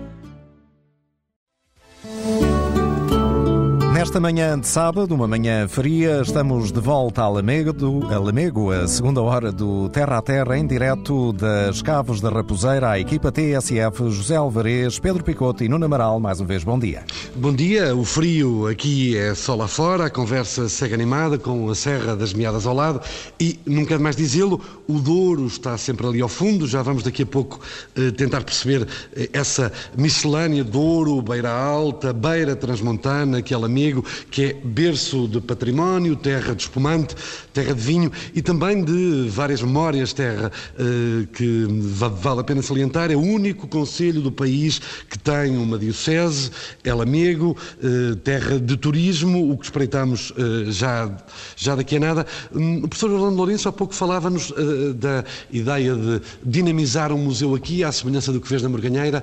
Nesta 4.18 4.32
manhã 4.32 4.58
de 4.58 4.66
sábado, 4.66 5.14
uma 5.14 5.28
manhã 5.28 5.68
fria, 5.68 6.22
estamos 6.22 6.72
de 6.72 6.80
volta 6.80 7.22
a 7.22 7.28
Lamego, 7.28 8.04
a 8.12 8.18
Lamego, 8.18 8.72
a 8.72 8.88
segunda 8.88 9.22
hora 9.22 9.52
do 9.52 9.88
Terra 9.90 10.18
a 10.18 10.22
Terra, 10.22 10.58
em 10.58 10.66
direto 10.66 11.32
das 11.32 11.80
Caves 11.82 12.20
da 12.20 12.28
Raposeira, 12.28 12.90
à 12.90 12.98
equipa 12.98 13.30
TSF, 13.30 14.10
José 14.10 14.34
Alvarez, 14.34 14.98
Pedro 14.98 15.22
Picoto 15.22 15.62
e 15.62 15.68
Nuno 15.68 15.84
Amaral. 15.84 16.18
Mais 16.18 16.40
uma 16.40 16.48
vez, 16.48 16.64
bom 16.64 16.76
dia. 16.76 17.04
Bom 17.36 17.54
dia, 17.54 17.94
o 17.94 18.04
frio 18.04 18.66
aqui 18.66 19.16
é 19.16 19.36
só 19.36 19.54
lá 19.54 19.68
fora, 19.68 20.06
a 20.06 20.10
conversa 20.10 20.68
segue 20.68 20.94
animada 20.94 21.38
com 21.38 21.70
a 21.70 21.74
Serra 21.76 22.16
das 22.16 22.34
Meadas 22.34 22.66
ao 22.66 22.74
lado 22.74 23.00
e, 23.38 23.56
quero 23.86 24.02
mais 24.02 24.16
dizê-lo, 24.16 24.60
o 24.88 24.98
Douro 24.98 25.46
está 25.46 25.78
sempre 25.78 26.04
ali 26.08 26.20
ao 26.20 26.28
fundo, 26.28 26.66
já 26.66 26.82
vamos 26.82 27.04
daqui 27.04 27.22
a 27.22 27.26
pouco 27.26 27.60
eh, 27.94 28.10
tentar 28.10 28.42
perceber 28.42 28.88
eh, 29.14 29.30
essa 29.32 29.70
miscelânea 29.96 30.64
Douro, 30.64 31.22
Beira 31.22 31.52
Alta, 31.52 32.12
Beira 32.12 32.56
Transmontana, 32.56 33.40
que 33.42 33.54
é 33.54 33.56
Lamego, 33.56 34.04
que 34.30 34.44
é 34.44 34.52
berço 34.52 35.28
de 35.28 35.40
património, 35.40 36.16
terra 36.16 36.54
de 36.54 36.62
espumante, 36.62 37.14
terra 37.52 37.74
de 37.74 37.80
vinho 37.80 38.10
e 38.34 38.42
também 38.42 38.84
de 38.84 39.28
várias 39.28 39.62
memórias, 39.62 40.12
terra 40.12 40.50
eh, 40.78 41.26
que 41.32 41.66
vale 41.70 42.40
a 42.40 42.44
pena 42.44 42.62
salientar. 42.62 43.10
É 43.10 43.16
o 43.16 43.20
único 43.20 43.66
conselho 43.66 44.20
do 44.20 44.32
país 44.32 44.80
que 45.08 45.18
tem 45.18 45.56
uma 45.56 45.78
diocese, 45.78 46.50
é 46.84 46.92
Lamego, 46.92 47.56
eh, 47.82 48.16
terra 48.22 48.58
de 48.58 48.76
turismo, 48.76 49.52
o 49.52 49.56
que 49.56 49.64
espreitamos 49.64 50.32
eh, 50.36 50.70
já, 50.70 51.10
já 51.56 51.74
daqui 51.74 51.96
a 51.96 52.00
nada. 52.00 52.26
Hum, 52.54 52.78
o 52.84 52.88
professor 52.88 53.10
Orlando 53.10 53.36
Lourenço 53.36 53.68
há 53.68 53.72
pouco 53.72 53.94
falava-nos 53.94 54.52
da 54.96 55.24
ideia 55.50 55.94
de 55.94 56.20
dinamizar 56.44 57.12
um 57.12 57.18
museu 57.18 57.54
aqui, 57.54 57.84
à 57.84 57.92
semelhança 57.92 58.32
do 58.32 58.40
que 58.40 58.48
fez 58.48 58.62
na 58.62 58.68
Morganheira. 58.68 59.22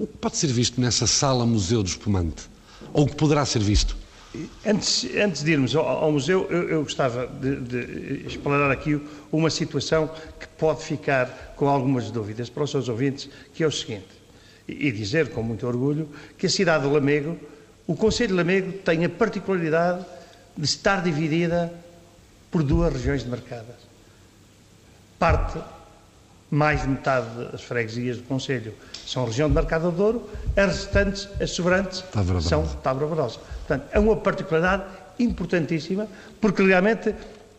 O 0.00 0.06
que 0.06 0.16
pode 0.18 0.36
ser 0.36 0.48
visto 0.48 0.80
nessa 0.80 1.06
sala 1.06 1.44
Museu 1.46 1.82
do 1.82 1.88
Espumante? 1.88 2.52
ou 2.92 3.06
que 3.06 3.16
poderá 3.16 3.44
ser 3.44 3.62
visto? 3.62 4.01
Antes, 4.64 5.04
antes 5.14 5.42
de 5.42 5.52
irmos 5.52 5.76
ao, 5.76 5.86
ao 5.86 6.10
museu, 6.10 6.46
eu, 6.50 6.68
eu 6.68 6.82
gostava 6.82 7.26
de, 7.26 7.56
de, 7.56 8.26
explorar 8.26 8.70
aqui 8.70 8.98
uma 9.30 9.50
situação 9.50 10.10
que 10.40 10.46
pode 10.46 10.82
ficar 10.82 11.52
com 11.54 11.68
algumas 11.68 12.10
dúvidas 12.10 12.48
para 12.48 12.62
os 12.62 12.70
seus 12.70 12.88
ouvintes, 12.88 13.28
que 13.52 13.62
é 13.62 13.66
o 13.66 13.70
seguinte, 13.70 14.08
e, 14.66 14.88
e 14.88 14.92
dizer 14.92 15.30
com 15.30 15.42
muito 15.42 15.66
orgulho 15.66 16.08
que 16.38 16.46
a 16.46 16.50
cidade 16.50 16.84
de 16.84 16.90
Lamego, 16.90 17.38
o 17.86 17.94
Conselho 17.94 18.28
de 18.28 18.34
Lamego 18.34 18.72
tem 18.78 19.04
a 19.04 19.08
particularidade 19.08 20.04
de 20.56 20.64
estar 20.64 21.02
dividida 21.02 21.72
por 22.50 22.62
duas 22.62 22.90
regiões 22.92 23.22
demarcadas. 23.22 23.76
Parte 25.18 25.58
mais 26.50 26.82
de 26.82 26.88
metade 26.88 27.50
das 27.50 27.62
freguesias 27.62 28.16
do 28.16 28.24
Conselho 28.24 28.74
são 29.06 29.24
a 29.24 29.26
região 29.26 29.48
de 29.48 29.54
Mercado 29.54 29.90
do 29.90 29.96
Douro, 29.96 30.30
as 30.56 30.84
restantes, 30.84 31.28
as 31.40 31.50
sobrantes, 31.50 32.02
são 32.40 32.66
Tabra 32.82 33.06
Barosa. 33.06 33.40
Portanto, 33.66 33.88
é 33.92 33.98
uma 33.98 34.16
particularidade 34.16 34.84
importantíssima, 35.18 36.06
porque 36.40 36.62
realmente 36.62 37.14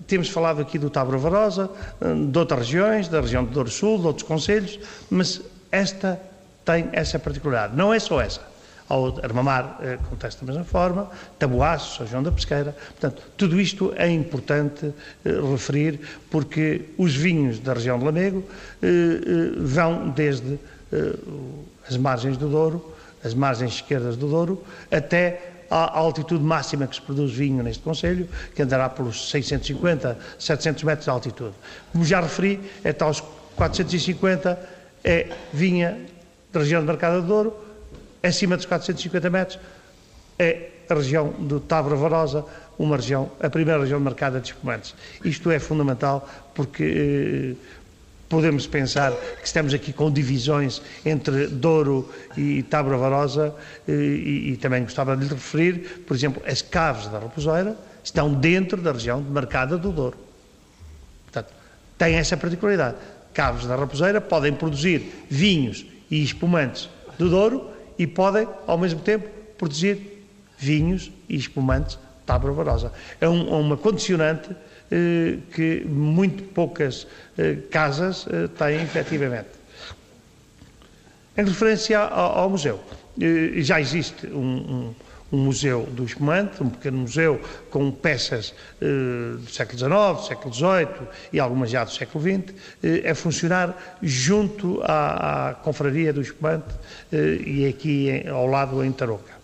temos 0.07 0.29
falado 0.29 0.61
aqui 0.61 0.77
do 0.77 0.89
Tabra 0.89 1.17
Varosa, 1.17 1.69
de 2.29 2.37
outras 2.37 2.59
regiões, 2.59 3.07
da 3.07 3.21
região 3.21 3.43
do 3.43 3.51
Douro 3.51 3.69
Sul, 3.69 3.99
de 3.99 4.07
outros 4.07 4.27
conselhos, 4.27 4.79
mas 5.09 5.41
esta 5.71 6.19
tem 6.65 6.89
essa 6.91 7.17
particularidade. 7.17 7.75
Não 7.75 7.93
é 7.93 7.99
só 7.99 8.21
essa 8.21 8.41
ao 8.89 9.17
Armamar 9.23 9.79
eh, 9.81 9.93
acontece 9.93 10.37
da 10.39 10.45
mesma 10.45 10.65
forma, 10.65 11.09
Taboaço, 11.39 11.97
São 11.97 12.07
João 12.07 12.21
da 12.21 12.31
Pesqueira. 12.31 12.75
Portanto, 12.89 13.23
tudo 13.37 13.59
isto 13.59 13.93
é 13.95 14.09
importante 14.09 14.93
eh, 15.23 15.29
referir 15.51 15.99
porque 16.29 16.89
os 16.97 17.15
vinhos 17.15 17.59
da 17.59 17.73
região 17.73 17.97
de 17.97 18.05
Lamego 18.05 18.43
eh, 18.81 18.87
eh 18.87 19.53
vão 19.57 20.09
desde 20.09 20.59
eh, 20.91 21.15
as 21.89 21.97
margens 21.97 22.37
do 22.37 22.47
Douro, 22.49 22.93
as 23.23 23.33
margens 23.33 23.75
esquerdas 23.75 24.17
do 24.17 24.27
Douro, 24.27 24.63
até 24.91 25.52
à 25.73 25.97
altitude 25.97 26.43
máxima 26.43 26.85
que 26.85 26.95
se 26.95 27.01
produz 27.01 27.33
vinho 27.33 27.63
neste 27.63 27.81
Conselho, 27.81 28.29
que 28.53 28.61
andará 28.61 28.87
pelos 28.89 29.31
650, 29.31 30.17
700 30.37 30.83
metros 30.83 31.05
de 31.05 31.09
altitude. 31.09 31.55
Como 31.91 32.05
já 32.05 32.21
referi, 32.21 32.59
até 32.85 33.03
aos 33.03 33.21
450 33.55 34.59
é 35.03 35.29
vinha 35.51 35.99
da 36.51 36.59
região 36.59 36.79
de 36.79 36.87
Mercado 36.87 37.21
do 37.21 37.27
Douro, 37.27 37.53
acima 38.21 38.55
dos 38.55 38.67
450 38.67 39.29
metros, 39.31 39.59
é 40.37 40.69
a 40.87 40.93
região 40.93 41.29
do 41.39 41.59
Tabra 41.59 41.95
Varosa, 41.95 42.45
uma 42.77 42.95
região, 42.95 43.31
a 43.41 43.49
primeira 43.49 43.81
região 43.81 43.99
marcada 43.99 44.39
de 44.39 44.49
espumantes. 44.49 44.93
Isto 45.25 45.49
é 45.49 45.57
fundamental 45.57 46.29
porque 46.53 47.55
eh, 47.55 47.82
podemos 48.33 48.65
pensar 48.65 49.11
que 49.11 49.45
estamos 49.45 49.75
aqui 49.75 49.93
com 49.93 50.11
divisões 50.11 50.81
entre 51.05 51.45
Douro 51.45 52.11
e 52.35 52.63
Tabra 52.63 52.97
Varosa 52.97 53.53
eh, 53.87 53.91
e, 53.91 54.53
e, 54.53 54.57
também 54.57 54.81
gostava 54.81 55.15
de 55.15 55.25
lhe 55.25 55.29
referir, 55.29 56.03
por 56.07 56.15
exemplo, 56.17 56.41
as 56.47 56.59
caves 56.59 57.07
da 57.09 57.19
Raposeira 57.19 57.77
estão 58.03 58.33
dentro 58.33 58.81
da 58.81 58.91
região 58.91 59.21
demarcada 59.21 59.77
do 59.77 59.91
Douro. 59.91 60.17
Portanto, 61.25 61.53
tem 61.95 62.15
essa 62.15 62.35
particularidade. 62.35 62.97
Caves 63.35 63.67
da 63.67 63.75
Raposeira 63.75 64.19
podem 64.19 64.51
produzir 64.51 65.27
vinhos 65.29 65.85
e 66.09 66.23
espumantes 66.23 66.89
do 67.19 67.29
Douro 67.29 67.69
e 67.99 68.07
podem, 68.07 68.47
ao 68.65 68.79
mesmo 68.79 68.99
tempo, 68.99 69.29
produzir 69.59 70.25
vinhos 70.57 71.11
e 71.29 71.35
espumantes 71.35 71.99
Tabra 72.25 72.51
Barosa. 72.51 72.91
É, 73.21 73.29
um, 73.29 73.47
é 73.47 73.57
uma 73.57 73.77
condicionante 73.77 74.49
que 75.51 75.83
muito 75.85 76.43
poucas 76.43 77.07
eh, 77.37 77.57
casas 77.71 78.25
eh, 78.29 78.47
têm 78.57 78.81
efetivamente. 78.81 79.49
Em 81.37 81.45
referência 81.45 81.99
ao, 81.99 82.49
museu, 82.49 82.79
eh, 83.19 83.61
já 83.61 83.79
existe 83.79 84.27
um, 84.27 84.39
um 84.39 84.95
um 85.33 85.37
museu 85.37 85.87
do 85.91 86.05
espumante, 86.05 86.61
um 86.61 86.69
pequeno 86.69 86.99
museu 86.99 87.41
com 87.71 87.89
peças 87.91 88.53
eh, 88.79 88.85
do 89.39 89.49
século 89.49 89.79
XIX, 89.79 90.27
século 90.27 90.53
XVIII 90.53 91.07
e 91.33 91.39
algumas 91.39 91.71
já 91.71 91.83
do 91.83 91.91
século 91.91 92.23
XX, 92.23 92.53
eh, 92.83 93.09
a 93.09 93.15
funcionar 93.15 93.97
junto 94.03 94.79
à, 94.83 95.49
à 95.49 95.53
Confraria 95.55 96.13
do 96.13 96.21
Espumante 96.21 96.75
eh, 97.11 97.39
e 97.43 97.67
aqui 97.67 98.23
ao 98.29 98.45
lado 98.45 98.85
em 98.85 98.91
Tarouca. 98.91 99.42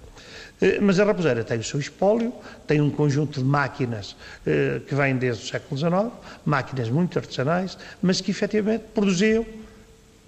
Eh, 0.61 0.79
mas 0.81 0.99
a 0.99 1.05
Raposeira 1.05 1.43
tem 1.43 1.59
o 1.59 1.63
seu 1.63 1.79
espólio, 1.79 2.33
tem 2.67 2.81
um 2.81 2.89
conjunto 2.89 3.39
de 3.39 3.45
máquinas 3.45 4.15
eh, 4.45 4.81
que 4.87 4.95
vêm 4.95 5.15
desde 5.15 5.43
o 5.43 5.47
século 5.47 5.77
XIX, 5.77 6.11
máquinas 6.45 6.89
muito 6.89 7.17
artesanais, 7.17 7.77
mas 8.01 8.21
que 8.21 8.31
efetivamente 8.31 8.85
produziam, 8.93 9.45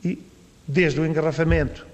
e, 0.03 0.17
desde 0.67 0.99
o 0.99 1.05
engarrafamento 1.05 1.85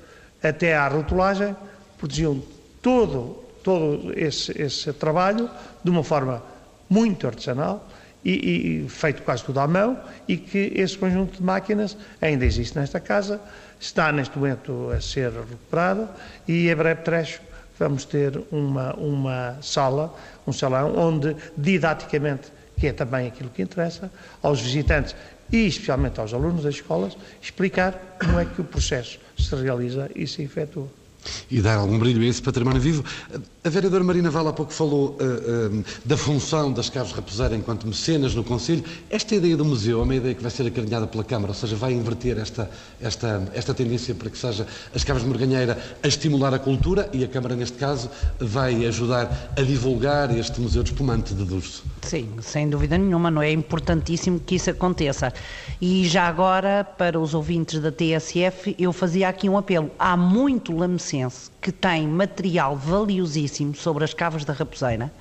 até 0.41 0.75
à 0.75 0.87
rotulagem, 0.87 1.55
produziam 1.97 2.41
todo 2.81 3.47
todo 3.67 4.13
esse, 4.17 4.49
esse 4.61 4.93
trabalho 4.93 5.49
de 5.83 5.89
uma 5.89 6.01
forma 6.01 6.41
muito 6.89 7.27
artesanal 7.27 7.85
e, 8.23 8.85
e, 8.85 8.89
feito 8.89 9.23
quase 9.23 9.43
tudo 9.43 9.59
à 9.59 9.67
mão 9.67 9.99
e 10.25 10.37
que 10.37 10.71
esse 10.73 10.97
conjunto 10.97 11.35
de 11.35 11.43
máquinas 11.43 11.97
ainda 12.21 12.45
existe 12.45 12.77
nesta 12.79 13.01
casa, 13.01 13.41
está 13.77 14.09
neste 14.13 14.37
momento 14.37 14.89
a 14.91 15.01
ser 15.01 15.33
recuperada 15.33 16.09
e 16.47 16.69
em 16.69 16.75
breve 16.77 17.01
trecho 17.01 17.41
vamos 17.79 18.05
ter 18.05 18.41
uma, 18.51 18.93
uma 18.95 19.57
sala, 19.61 20.13
um 20.45 20.53
salão 20.53 20.95
onde 20.97 21.35
didaticamente, 21.57 22.51
que 22.77 22.87
é 22.87 22.93
também 22.93 23.27
aquilo 23.27 23.49
que 23.49 23.61
interessa, 23.61 24.11
aos 24.41 24.61
visitantes 24.61 25.15
e 25.51 25.67
especialmente 25.67 26.19
aos 26.19 26.33
alunos 26.33 26.63
das 26.63 26.75
escolas, 26.75 27.17
explicar 27.41 28.17
como 28.19 28.39
é 28.39 28.45
que 28.45 28.61
o 28.61 28.63
processo 28.63 29.19
se 29.37 29.55
realiza 29.55 30.09
e 30.15 30.27
se 30.27 30.43
efetua 30.43 30.87
e 31.49 31.61
dar 31.61 31.77
algum 31.77 31.97
brilho 31.97 32.21
a 32.21 32.25
esse 32.25 32.41
património 32.41 32.81
vivo. 32.81 33.03
A 33.63 33.69
vereadora 33.69 34.03
Marina 34.03 34.29
Vala 34.29 34.51
há 34.51 34.53
pouco 34.53 34.71
falou 34.71 35.17
uh, 35.19 35.77
uh, 35.77 35.85
da 36.05 36.15
função 36.15 36.71
das 36.71 36.89
Caves 36.89 37.11
Raposeira 37.11 37.55
enquanto 37.55 37.85
mecenas 37.85 38.33
no 38.33 38.43
Conselho. 38.43 38.83
Esta 39.09 39.35
ideia 39.35 39.57
do 39.57 39.65
museu 39.65 39.99
é 39.99 40.03
uma 40.03 40.15
ideia 40.15 40.33
que 40.33 40.41
vai 40.41 40.51
ser 40.51 40.65
acarinhada 40.67 41.07
pela 41.07 41.23
Câmara, 41.23 41.51
ou 41.51 41.55
seja, 41.55 41.75
vai 41.75 41.93
inverter 41.93 42.37
esta, 42.37 42.69
esta, 43.01 43.47
esta 43.53 43.73
tendência 43.73 44.15
para 44.15 44.29
que 44.29 44.37
seja 44.37 44.65
as 44.95 45.03
Caves 45.03 45.23
de 45.23 45.29
Morganheira 45.29 45.77
a 46.01 46.07
estimular 46.07 46.53
a 46.53 46.59
cultura 46.59 47.09
e 47.11 47.23
a 47.23 47.27
Câmara, 47.27 47.55
neste 47.55 47.77
caso, 47.77 48.09
vai 48.39 48.85
ajudar 48.85 49.53
a 49.57 49.61
divulgar 49.61 50.35
este 50.37 50.61
Museu 50.61 50.83
de 50.83 50.91
Espumante 50.91 51.33
de 51.33 51.43
Durso. 51.43 51.83
Sim, 52.03 52.29
sem 52.41 52.69
dúvida 52.69 52.97
nenhuma, 52.97 53.29
não 53.29 53.41
é 53.41 53.51
importantíssimo 53.51 54.39
que 54.39 54.55
isso 54.55 54.69
aconteça. 54.69 55.33
E 55.81 56.05
já 56.07 56.27
agora, 56.27 56.83
para 56.83 57.19
os 57.19 57.33
ouvintes 57.33 57.79
da 57.81 57.91
TSF, 57.91 58.75
eu 58.79 58.93
fazia 58.93 59.27
aqui 59.27 59.49
um 59.49 59.57
apelo. 59.57 59.91
Há 59.99 60.15
muito 60.15 60.73
lamecense 61.17 61.51
que 61.61 61.71
tem 61.71 62.07
material 62.07 62.75
valiosíssimo 62.75 63.75
sobre 63.75 64.03
as 64.03 64.13
caves 64.13 64.45
da 64.45 64.53
Raposeira 64.53 65.11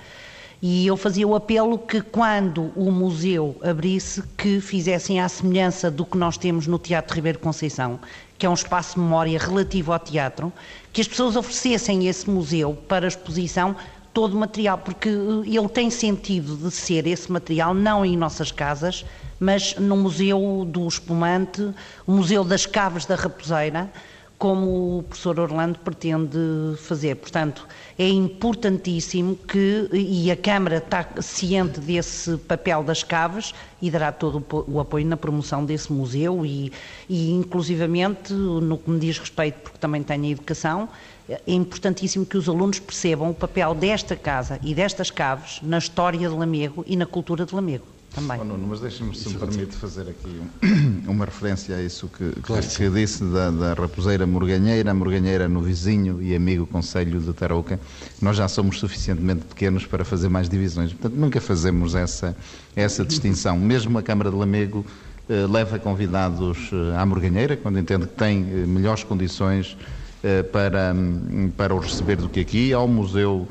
e 0.62 0.86
eu 0.86 0.96
fazia 0.96 1.28
o 1.28 1.34
apelo 1.34 1.78
que 1.78 2.00
quando 2.00 2.72
o 2.74 2.90
museu 2.90 3.54
abrisse, 3.62 4.22
que 4.38 4.58
fizessem 4.58 5.20
à 5.20 5.28
semelhança 5.28 5.90
do 5.90 6.04
que 6.04 6.16
nós 6.16 6.38
temos 6.38 6.66
no 6.66 6.78
Teatro 6.78 7.14
Ribeiro 7.14 7.38
Conceição, 7.38 8.00
que 8.38 8.46
é 8.46 8.48
um 8.48 8.54
espaço 8.54 8.94
de 8.94 9.00
memória 9.00 9.38
relativo 9.38 9.92
ao 9.92 9.98
teatro, 9.98 10.50
que 10.94 11.02
as 11.02 11.08
pessoas 11.08 11.36
oferecessem 11.36 12.08
esse 12.08 12.28
museu 12.30 12.72
para 12.88 13.06
exposição 13.06 13.76
todo 14.14 14.32
o 14.32 14.40
material, 14.40 14.78
porque 14.78 15.10
ele 15.10 15.68
tem 15.68 15.90
sentido 15.90 16.56
de 16.56 16.70
ser 16.70 17.06
esse 17.06 17.30
material 17.30 17.74
não 17.74 18.02
em 18.02 18.16
nossas 18.16 18.50
casas, 18.50 19.04
mas 19.38 19.76
no 19.76 19.94
Museu 19.94 20.66
do 20.66 20.88
Espumante, 20.88 21.70
o 22.06 22.12
Museu 22.12 22.42
das 22.42 22.64
Caves 22.64 23.04
da 23.04 23.14
Raposeira, 23.14 23.90
como 24.38 24.98
o 24.98 25.02
professor 25.02 25.40
Orlando 25.40 25.78
pretende 25.78 26.38
fazer. 26.78 27.16
Portanto, 27.16 27.66
é 27.98 28.06
importantíssimo 28.06 29.36
que, 29.36 29.88
e 29.92 30.30
a 30.30 30.36
Câmara 30.36 30.76
está 30.76 31.08
ciente 31.20 31.80
desse 31.80 32.36
papel 32.36 32.82
das 32.82 33.02
caves 33.02 33.54
e 33.80 33.90
dará 33.90 34.12
todo 34.12 34.44
o 34.68 34.78
apoio 34.78 35.06
na 35.06 35.16
promoção 35.16 35.64
desse 35.64 35.92
museu 35.92 36.44
e, 36.44 36.70
e 37.08 37.30
inclusivamente, 37.30 38.32
no 38.32 38.76
que 38.76 38.90
me 38.90 38.98
diz 38.98 39.18
respeito, 39.18 39.58
porque 39.62 39.78
também 39.78 40.02
tenho 40.02 40.24
a 40.24 40.28
educação, 40.28 40.88
é 41.28 41.40
importantíssimo 41.46 42.24
que 42.24 42.36
os 42.36 42.48
alunos 42.48 42.78
percebam 42.78 43.30
o 43.30 43.34
papel 43.34 43.74
desta 43.74 44.14
casa 44.14 44.60
e 44.62 44.74
destas 44.74 45.10
caves 45.10 45.58
na 45.62 45.78
história 45.78 46.18
de 46.18 46.28
Lamego 46.28 46.84
e 46.86 46.94
na 46.94 47.06
cultura 47.06 47.44
de 47.44 47.54
Lamego 47.54 47.95
também. 48.16 48.40
Oh, 48.40 48.44
Nuno, 48.44 48.66
mas 48.66 48.80
deixa-me, 48.80 49.14
se 49.14 49.28
me 49.28 49.34
permite, 49.34 49.76
fazer 49.76 50.08
aqui 50.08 50.40
uma 51.06 51.26
referência 51.26 51.76
a 51.76 51.82
isso 51.82 52.08
que, 52.08 52.30
claro, 52.40 52.66
que, 52.66 52.76
que 52.76 52.90
disse 52.90 53.22
da, 53.24 53.50
da, 53.50 53.74
raposeira 53.74 54.26
morganheira, 54.26 54.92
morganheira 54.94 55.46
no 55.46 55.60
vizinho 55.60 56.22
e 56.22 56.34
amigo 56.34 56.66
Conselho 56.66 57.20
de 57.20 57.32
Tarouca. 57.34 57.78
Nós 58.20 58.38
já 58.38 58.48
somos 58.48 58.80
suficientemente 58.80 59.44
pequenos 59.44 59.84
para 59.84 60.04
fazer 60.04 60.30
mais 60.30 60.48
divisões, 60.48 60.92
portanto 60.92 61.18
nunca 61.18 61.40
fazemos 61.40 61.94
essa, 61.94 62.34
essa 62.74 63.04
distinção. 63.04 63.58
Mesmo 63.58 63.98
a 63.98 64.02
Câmara 64.02 64.30
de 64.30 64.36
Lamego 64.36 64.84
eh, 65.28 65.46
leva 65.46 65.78
convidados 65.78 66.70
eh, 66.72 66.96
à 66.96 67.04
morganheira, 67.04 67.56
quando 67.56 67.78
entende 67.78 68.06
que 68.06 68.14
tem 68.14 68.40
eh, 68.40 68.66
melhores 68.66 69.04
condições 69.04 69.76
eh, 70.22 70.42
para, 70.42 70.92
hum, 70.92 71.52
para 71.54 71.74
o 71.74 71.78
receber 71.78 72.16
do 72.16 72.28
que 72.28 72.40
aqui, 72.40 72.72
ao 72.72 72.88
Museu 72.88 73.46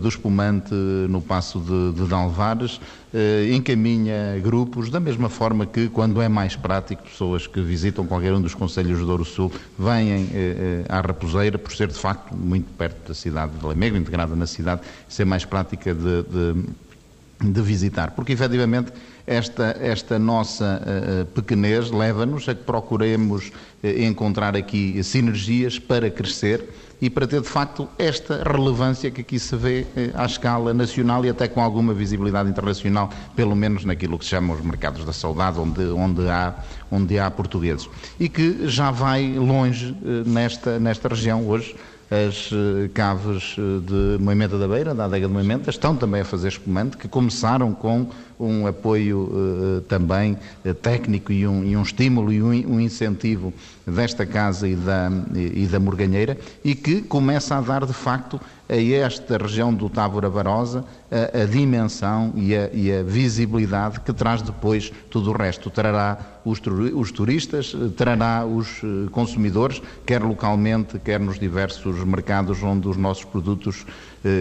do 0.00 0.08
espumante 0.08 0.74
no 0.74 1.20
Passo 1.20 1.58
de, 1.58 2.00
de 2.00 2.08
Dalvares, 2.08 2.80
eh, 3.12 3.50
encaminha 3.52 4.40
grupos, 4.42 4.90
da 4.90 4.98
mesma 4.98 5.28
forma 5.28 5.66
que, 5.66 5.88
quando 5.88 6.20
é 6.20 6.28
mais 6.28 6.56
prático, 6.56 7.02
pessoas 7.02 7.46
que 7.46 7.60
visitam 7.60 8.06
qualquer 8.06 8.32
um 8.32 8.40
dos 8.40 8.54
Conselhos 8.54 8.98
do 8.98 9.06
Douro 9.06 9.24
Sul 9.24 9.52
vêm 9.78 10.28
eh, 10.32 10.84
à 10.88 11.00
Raposeira, 11.00 11.58
por 11.58 11.72
ser 11.72 11.88
de 11.88 11.98
facto 11.98 12.34
muito 12.34 12.72
perto 12.76 13.08
da 13.08 13.14
cidade 13.14 13.52
de 13.52 13.64
Lamego, 13.64 13.96
integrada 13.96 14.34
na 14.34 14.46
cidade, 14.46 14.80
ser 15.08 15.24
mais 15.24 15.44
prática 15.44 15.94
de, 15.94 16.22
de, 16.22 17.52
de 17.52 17.62
visitar. 17.62 18.12
Porque, 18.12 18.32
efetivamente, 18.32 18.92
esta, 19.26 19.76
esta 19.80 20.18
nossa 20.18 20.82
uh, 20.82 21.24
pequenez 21.26 21.90
leva-nos 21.90 22.48
a 22.48 22.54
que 22.54 22.62
procuremos 22.62 23.48
uh, 23.48 23.86
encontrar 23.86 24.54
aqui 24.54 25.02
sinergias 25.02 25.78
para 25.78 26.10
crescer 26.10 26.62
e 27.04 27.10
para 27.10 27.26
ter 27.26 27.42
de 27.42 27.48
facto 27.48 27.86
esta 27.98 28.42
relevância 28.42 29.10
que 29.10 29.20
aqui 29.20 29.38
se 29.38 29.54
vê 29.54 29.82
uh, 29.94 30.22
à 30.22 30.24
escala 30.24 30.72
nacional 30.72 31.22
e 31.22 31.28
até 31.28 31.46
com 31.46 31.60
alguma 31.60 31.92
visibilidade 31.92 32.48
internacional, 32.48 33.10
pelo 33.36 33.54
menos 33.54 33.84
naquilo 33.84 34.18
que 34.18 34.24
se 34.24 34.30
chama 34.30 34.54
os 34.54 34.64
mercados 34.64 35.04
da 35.04 35.12
saudade, 35.12 35.58
onde, 35.58 35.84
onde, 35.84 36.26
há, 36.26 36.54
onde 36.90 37.18
há 37.18 37.30
portugueses. 37.30 37.90
E 38.18 38.26
que 38.26 38.66
já 38.68 38.90
vai 38.90 39.34
longe 39.34 39.94
nesta, 40.24 40.78
nesta 40.78 41.06
região 41.08 41.46
hoje 41.46 41.76
as 42.10 42.50
eh, 42.52 42.88
caves 42.92 43.56
eh, 43.58 43.80
de 43.80 44.22
Moimenta 44.22 44.58
da 44.58 44.68
Beira, 44.68 44.94
da 44.94 45.06
adega 45.06 45.26
de 45.26 45.32
Moimenta, 45.32 45.70
estão 45.70 45.96
também 45.96 46.20
a 46.20 46.24
fazer 46.24 46.48
espumante, 46.48 46.96
que 46.96 47.08
começaram 47.08 47.72
com 47.72 48.08
um 48.38 48.66
apoio 48.66 49.30
uh, 49.30 49.80
também 49.82 50.36
uh, 50.64 50.74
técnico 50.74 51.32
e 51.32 51.46
um, 51.46 51.64
e 51.64 51.76
um, 51.76 51.82
estímulo 51.82 52.32
e 52.32 52.42
um, 52.42 52.74
um, 52.74 52.80
incentivo 52.80 53.52
desta 53.86 54.26
casa 54.26 54.66
e 54.66 54.74
da, 54.74 55.10
e, 55.34 55.64
e 55.64 55.66
da 55.66 55.78
Morganheira 55.78 56.36
e 56.64 56.74
que 56.74 57.02
começa 57.02 57.56
a 57.56 57.60
dar 57.60 57.86
de 57.86 57.92
facto 57.92 58.40
a 58.68 58.76
esta 58.76 59.36
região 59.36 59.72
do 59.72 59.90
Tábora 59.90 60.30
Barosa 60.30 60.84
a, 61.10 61.42
a 61.42 61.44
dimensão 61.44 62.32
e 62.34 62.56
a, 62.56 62.70
e 62.72 62.90
a, 62.90 63.02
visibilidade 63.02 64.00
que 64.00 64.12
traz 64.12 64.40
depois 64.40 64.90
tudo 65.10 65.30
o 65.30 65.36
resto. 65.36 65.68
Trará 65.68 66.18
os, 66.44 66.60
os 66.94 67.12
turistas, 67.12 67.74
trará 67.96 68.44
os 68.46 68.80
consumidores, 69.10 69.82
quer 70.06 70.22
localmente, 70.22 70.98
quer 70.98 71.20
nos 71.20 71.38
diversos 71.38 72.02
mercados 72.04 72.62
onde 72.62 72.88
os 72.88 72.96
nossos 72.96 73.24
produtos 73.24 73.86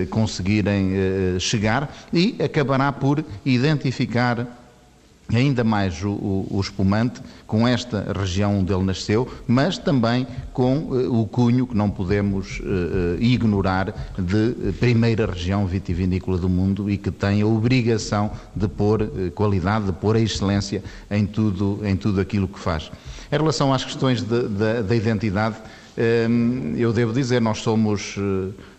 conseguirem 0.10 0.94
chegar 1.40 1.94
e 2.14 2.38
acabará 2.42 2.92
por 2.92 3.24
identificar 3.46 3.83
ainda 5.32 5.64
mais 5.64 6.04
o, 6.04 6.10
o, 6.10 6.48
o, 6.52 6.62
espumante 6.62 7.22
com 7.48 7.68
esta 7.68 8.12
região 8.18 8.60
onde 8.60 8.74
ele 8.74 8.84
nasceu, 8.84 9.32
mas 9.48 9.78
também 9.78 10.28
com 10.52 10.78
uh, 10.78 11.22
o 11.22 11.26
cunho 11.26 11.66
que 11.66 11.76
não 11.76 11.90
podemos 11.90 12.60
uh, 12.60 13.22
ignorar 13.22 13.94
de 14.18 14.74
primeira 14.74 15.26
região 15.26 15.66
vitivinícola 15.66 16.38
do 16.38 16.50
mundo 16.50 16.90
e 16.90 16.98
que 16.98 17.12
tem 17.12 17.42
a 17.42 17.48
obrigação 17.48 18.32
de 18.56 18.68
pôr 18.68 19.04
uh, 19.04 19.32
qualidade, 19.32 19.86
de 19.86 19.94
pôr 19.94 20.16
a 20.16 20.20
excelência 20.20 20.84
em 21.10 21.26
tudo, 21.26 21.80
em 21.84 21.96
tudo 21.96 22.20
aquilo 22.20 22.48
que 22.48 22.60
faz. 22.60 22.92
Em 23.32 23.38
relação 23.38 23.74
às 23.74 23.84
questões 23.84 24.22
da 24.22 24.96
identidade, 24.96 25.56
eu 26.78 26.94
devo 26.94 27.12
dizer, 27.12 27.42
nós 27.42 27.60
somos 27.60 28.16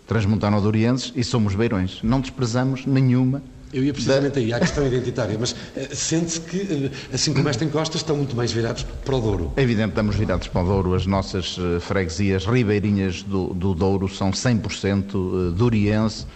transmontano-dorienses 0.06 1.12
e 1.16 1.24
somos 1.24 1.56
beirões. 1.56 1.98
Não 2.04 2.20
desprezamos 2.20 2.86
nenhuma 2.86 3.42
eu 3.74 3.84
ia 3.84 3.92
precisamente 3.92 4.34
da... 4.34 4.40
aí, 4.40 4.52
à 4.52 4.60
questão 4.60 4.86
identitária, 4.88 5.36
mas 5.38 5.52
uh, 5.52 5.56
sente-se 5.92 6.40
que, 6.40 6.58
uh, 6.58 6.90
assim 7.12 7.34
como 7.34 7.48
esta 7.48 7.64
encosta, 7.64 7.96
estão 7.96 8.16
muito 8.16 8.36
mais 8.36 8.52
virados 8.52 8.86
para 9.04 9.16
o 9.16 9.20
Douro. 9.20 9.52
É 9.56 9.62
evidente, 9.62 9.90
estamos 9.90 10.16
virados 10.16 10.48
para 10.48 10.62
o 10.62 10.66
Douro. 10.66 10.94
As 10.94 11.06
nossas 11.06 11.58
uh, 11.58 11.80
freguesias 11.80 12.46
ribeirinhas 12.46 13.22
do, 13.22 13.48
do 13.48 13.74
Douro 13.74 14.08
são 14.08 14.30
100% 14.30 15.52
duriense 15.54 16.26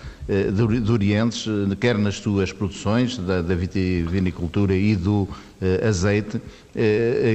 durientes, 0.85 1.47
quer 1.81 1.97
nas 1.97 2.17
suas 2.17 2.53
produções 2.53 3.17
da, 3.17 3.41
da 3.41 3.55
vitivinicultura 3.55 4.75
e 4.77 4.95
do 4.95 5.27
azeite, 5.87 6.41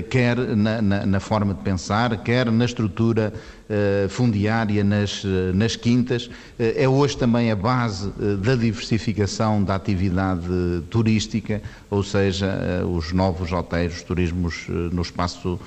quer 0.10 0.38
na, 0.38 0.82
na, 0.82 1.06
na, 1.06 1.20
forma 1.20 1.54
de 1.54 1.62
pensar, 1.62 2.16
quer 2.24 2.50
na 2.50 2.64
estrutura 2.64 3.34
eh, 3.70 4.08
fundiária 4.08 4.84
nas, 4.84 5.24
eh, 5.26 5.52
nas 5.52 5.76
quintas, 5.76 6.30
eh, 6.60 6.84
é 6.84 6.88
hoje 6.88 7.18
também 7.18 7.50
a 7.50 7.56
base 7.56 8.12
da 8.40 8.56
diversificação 8.56 9.64
da 9.64 9.74
atividade 9.74 10.44
turística, 10.92 11.60
ou 11.90 12.04
seja, 12.04 12.86
os 12.86 13.12
novos 13.12 13.52
hotéis, 13.52 13.96
os 13.96 14.04
turismos 14.04 14.68
no 14.68 15.02
espaço 15.02 15.60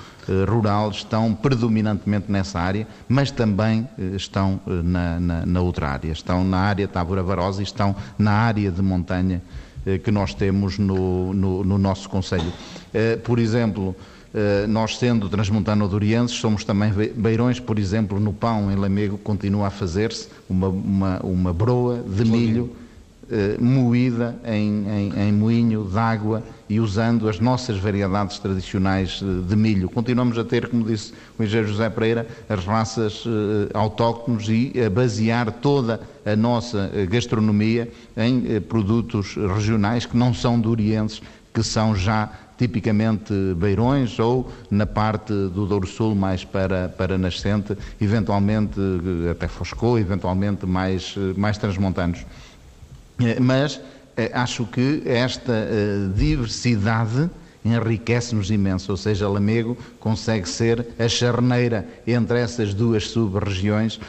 rural 0.47 0.91
estão 0.91 1.33
predominantemente 1.33 2.31
nessa 2.31 2.59
área, 2.59 2.87
mas 3.09 3.29
também 3.29 3.87
estão 4.15 4.61
na, 4.65 5.19
na, 5.19 5.45
na 5.45 5.61
outra 5.61 5.89
área, 5.89 6.11
estão 6.11 6.43
na 6.43 6.59
área 6.59 6.87
Tábora 6.87 7.23
Barosa 7.23 7.61
e 7.61 7.63
estão 7.63 7.95
na 8.17 8.31
área 8.31 8.71
de 8.71 8.81
montanha 8.81 9.41
que 10.03 10.11
nós 10.11 10.33
temos 10.33 10.77
no, 10.77 11.33
no, 11.33 11.63
no 11.63 11.77
nosso 11.77 12.09
Conselho. 12.09 12.51
Por 13.23 13.39
exemplo, 13.39 13.95
eh, 14.33 14.67
nós, 14.67 14.97
sendo 14.97 15.29
transmontano-dorienses, 15.29 16.37
somos 16.37 16.63
também 16.63 16.91
beirões, 17.15 17.59
por 17.59 17.79
exemplo, 17.79 18.19
no 18.19 18.33
pão 18.33 18.71
em 18.71 18.75
Lamego 18.75 19.17
continua 19.17 19.67
a 19.67 19.69
fazer-se 19.69 20.27
uma, 20.49 20.67
uma, 20.67 21.19
uma, 21.23 21.53
broa 21.53 22.03
de 22.07 22.23
milho 22.23 22.69
eh, 23.29 23.57
moída 23.59 24.35
em, 24.45 24.85
em, 24.87 25.27
em 25.27 25.33
moinho 25.33 25.83
de 25.83 25.97
água 25.97 26.41
e 26.69 26.79
usando 26.79 27.27
as 27.27 27.39
nossas 27.39 27.77
variedades 27.77 28.39
tradicionais 28.39 29.21
eh, 29.21 29.47
de 29.47 29.55
milho. 29.55 29.89
Continuamos 29.89 30.37
a 30.37 30.43
ter, 30.43 30.69
como 30.69 30.85
disse 30.85 31.13
o 31.37 31.43
engenheiro 31.43 31.67
José 31.67 31.89
Pereira, 31.89 32.27
as 32.47 32.65
raças 32.65 33.23
autóctones 33.73 34.47
e 34.47 34.81
a 34.81 34.89
basear 34.89 35.51
toda 35.51 35.99
a 36.25 36.35
nossa 36.35 36.89
gastronomia 37.09 37.91
em 38.15 38.61
produtos 38.61 39.35
regionais 39.35 40.05
que 40.05 40.15
não 40.15 40.33
são 40.33 40.59
dorienses, 40.59 41.21
que 41.53 41.63
são 41.63 41.95
já 41.95 42.29
tipicamente 42.57 43.33
Beirões 43.55 44.19
ou 44.19 44.51
na 44.69 44.85
parte 44.85 45.31
do 45.31 45.65
Douro 45.65 45.87
Sul 45.87 46.15
mais 46.15 46.43
para, 46.43 46.89
para 46.89 47.17
Nascente, 47.17 47.77
eventualmente 48.01 48.79
até 49.29 49.47
Foscou, 49.47 49.99
eventualmente 49.99 50.65
mais, 50.65 51.15
mais 51.35 51.57
transmontanos. 51.57 52.25
Eh, 53.19 53.39
mas 53.39 53.79
eh, 54.15 54.31
acho 54.33 54.65
que 54.65 55.01
esta 55.05 55.53
eh, 55.53 56.09
diversidade 56.15 57.29
enriquece-nos 57.65 58.49
imenso, 58.49 58.91
ou 58.91 58.97
seja, 58.97 59.27
Lamego 59.27 59.77
consegue 59.99 60.47
ser 60.47 60.85
a 60.97 61.09
charneira 61.09 61.85
entre 62.05 62.39
essas 62.39 62.73
duas 62.73 63.09
sub-regiões, 63.09 63.99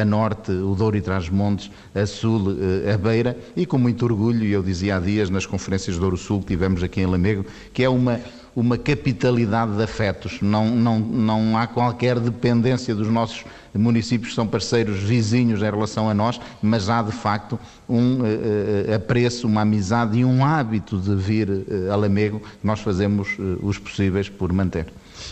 a 0.00 0.04
norte, 0.04 0.50
o 0.50 0.74
Douro 0.74 0.96
e 0.96 1.00
Trás-Montes, 1.00 1.70
a 1.94 2.06
sul, 2.06 2.56
a 2.92 2.98
Beira, 2.98 3.38
e 3.54 3.66
com 3.66 3.78
muito 3.78 4.04
orgulho, 4.04 4.44
eu 4.44 4.64
dizia 4.64 4.96
há 4.96 5.00
dias 5.00 5.30
nas 5.30 5.46
conferências 5.46 5.94
do 5.94 6.00
Douro 6.00 6.16
Sul 6.16 6.40
que 6.40 6.46
tivemos 6.48 6.82
aqui 6.82 7.02
em 7.02 7.06
Lamego, 7.06 7.46
que 7.72 7.84
é 7.84 7.88
uma 7.88 8.18
uma 8.54 8.78
capitalidade 8.78 9.76
de 9.76 9.82
afetos, 9.82 10.40
não, 10.40 10.68
não, 10.70 10.98
não 10.98 11.58
há 11.58 11.66
qualquer 11.66 12.20
dependência 12.20 12.94
dos 12.94 13.08
nossos 13.08 13.44
municípios 13.74 14.30
que 14.30 14.34
são 14.34 14.46
parceiros 14.46 14.98
vizinhos 14.98 15.60
em 15.60 15.64
relação 15.64 16.08
a 16.08 16.14
nós, 16.14 16.40
mas 16.62 16.88
há 16.88 17.02
de 17.02 17.10
facto 17.10 17.58
um 17.88 18.20
uh, 18.20 18.94
apreço, 18.94 19.48
uma 19.48 19.62
amizade 19.62 20.18
e 20.18 20.24
um 20.24 20.44
hábito 20.44 20.96
de 20.96 21.14
vir 21.16 21.50
uh, 21.50 21.92
a 21.92 21.96
Lamego 21.96 22.38
que 22.38 22.64
nós 22.66 22.80
fazemos 22.80 23.36
uh, 23.38 23.58
os 23.62 23.78
possíveis 23.78 24.28
por 24.28 24.52
manter. 24.52 24.86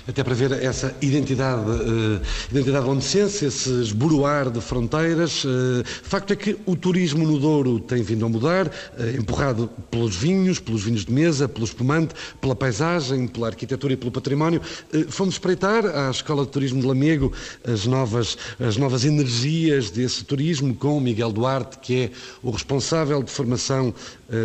Até 0.07 0.25
para 0.25 0.35
ver 0.35 0.53
essa 0.53 0.95
identidade, 1.01 1.71
uh, 1.71 2.21
identidade 2.51 2.87
oncense, 2.89 3.45
esse 3.45 3.71
esboroar 3.81 4.51
de 4.51 4.61
fronteiras. 4.61 5.45
Uh, 5.45 5.85
facto 5.85 6.33
é 6.33 6.37
que 6.37 6.57
o 6.67 6.75
turismo 6.75 7.27
no 7.27 7.39
Douro 7.39 7.79
tem 7.79 8.03
vindo 8.03 8.25
a 8.25 8.29
mudar, 8.29 8.67
uh, 8.67 9.19
empurrado 9.19 9.71
pelos 9.91 10.17
vinhos, 10.17 10.59
pelos 10.59 10.83
vinhos 10.83 11.05
de 11.05 11.13
mesa, 11.13 11.49
pelo 11.49 11.65
espumante, 11.65 12.15
pela 12.41 12.57
paisagem, 12.57 13.27
pela 13.29 13.49
arquitetura 13.49 13.93
e 13.93 13.97
pelo 13.97 14.11
património. 14.11 14.61
Uh, 14.93 15.11
fomos 15.11 15.35
espreitar 15.35 15.87
à 15.87 16.11
Escola 16.11 16.45
de 16.45 16.51
Turismo 16.51 16.81
de 16.81 16.87
Lamego 16.87 17.33
as 17.65 17.87
novas, 17.87 18.37
as 18.59 18.77
novas 18.77 19.05
energias 19.05 19.91
desse 19.91 20.25
turismo 20.25 20.75
com 20.75 21.01
Miguel 21.01 21.33
Duarte, 21.33 21.79
que 21.79 22.03
é 22.03 22.11
o 22.43 22.51
responsável 22.51 23.23
de 23.23 23.31
formação 23.31 23.95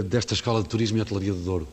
desta 0.10 0.34
Escola 0.34 0.62
de 0.62 0.70
Turismo 0.70 0.98
e 0.98 1.02
Hotelaria 1.02 1.34
do 1.34 1.40
Douro. 1.40 1.68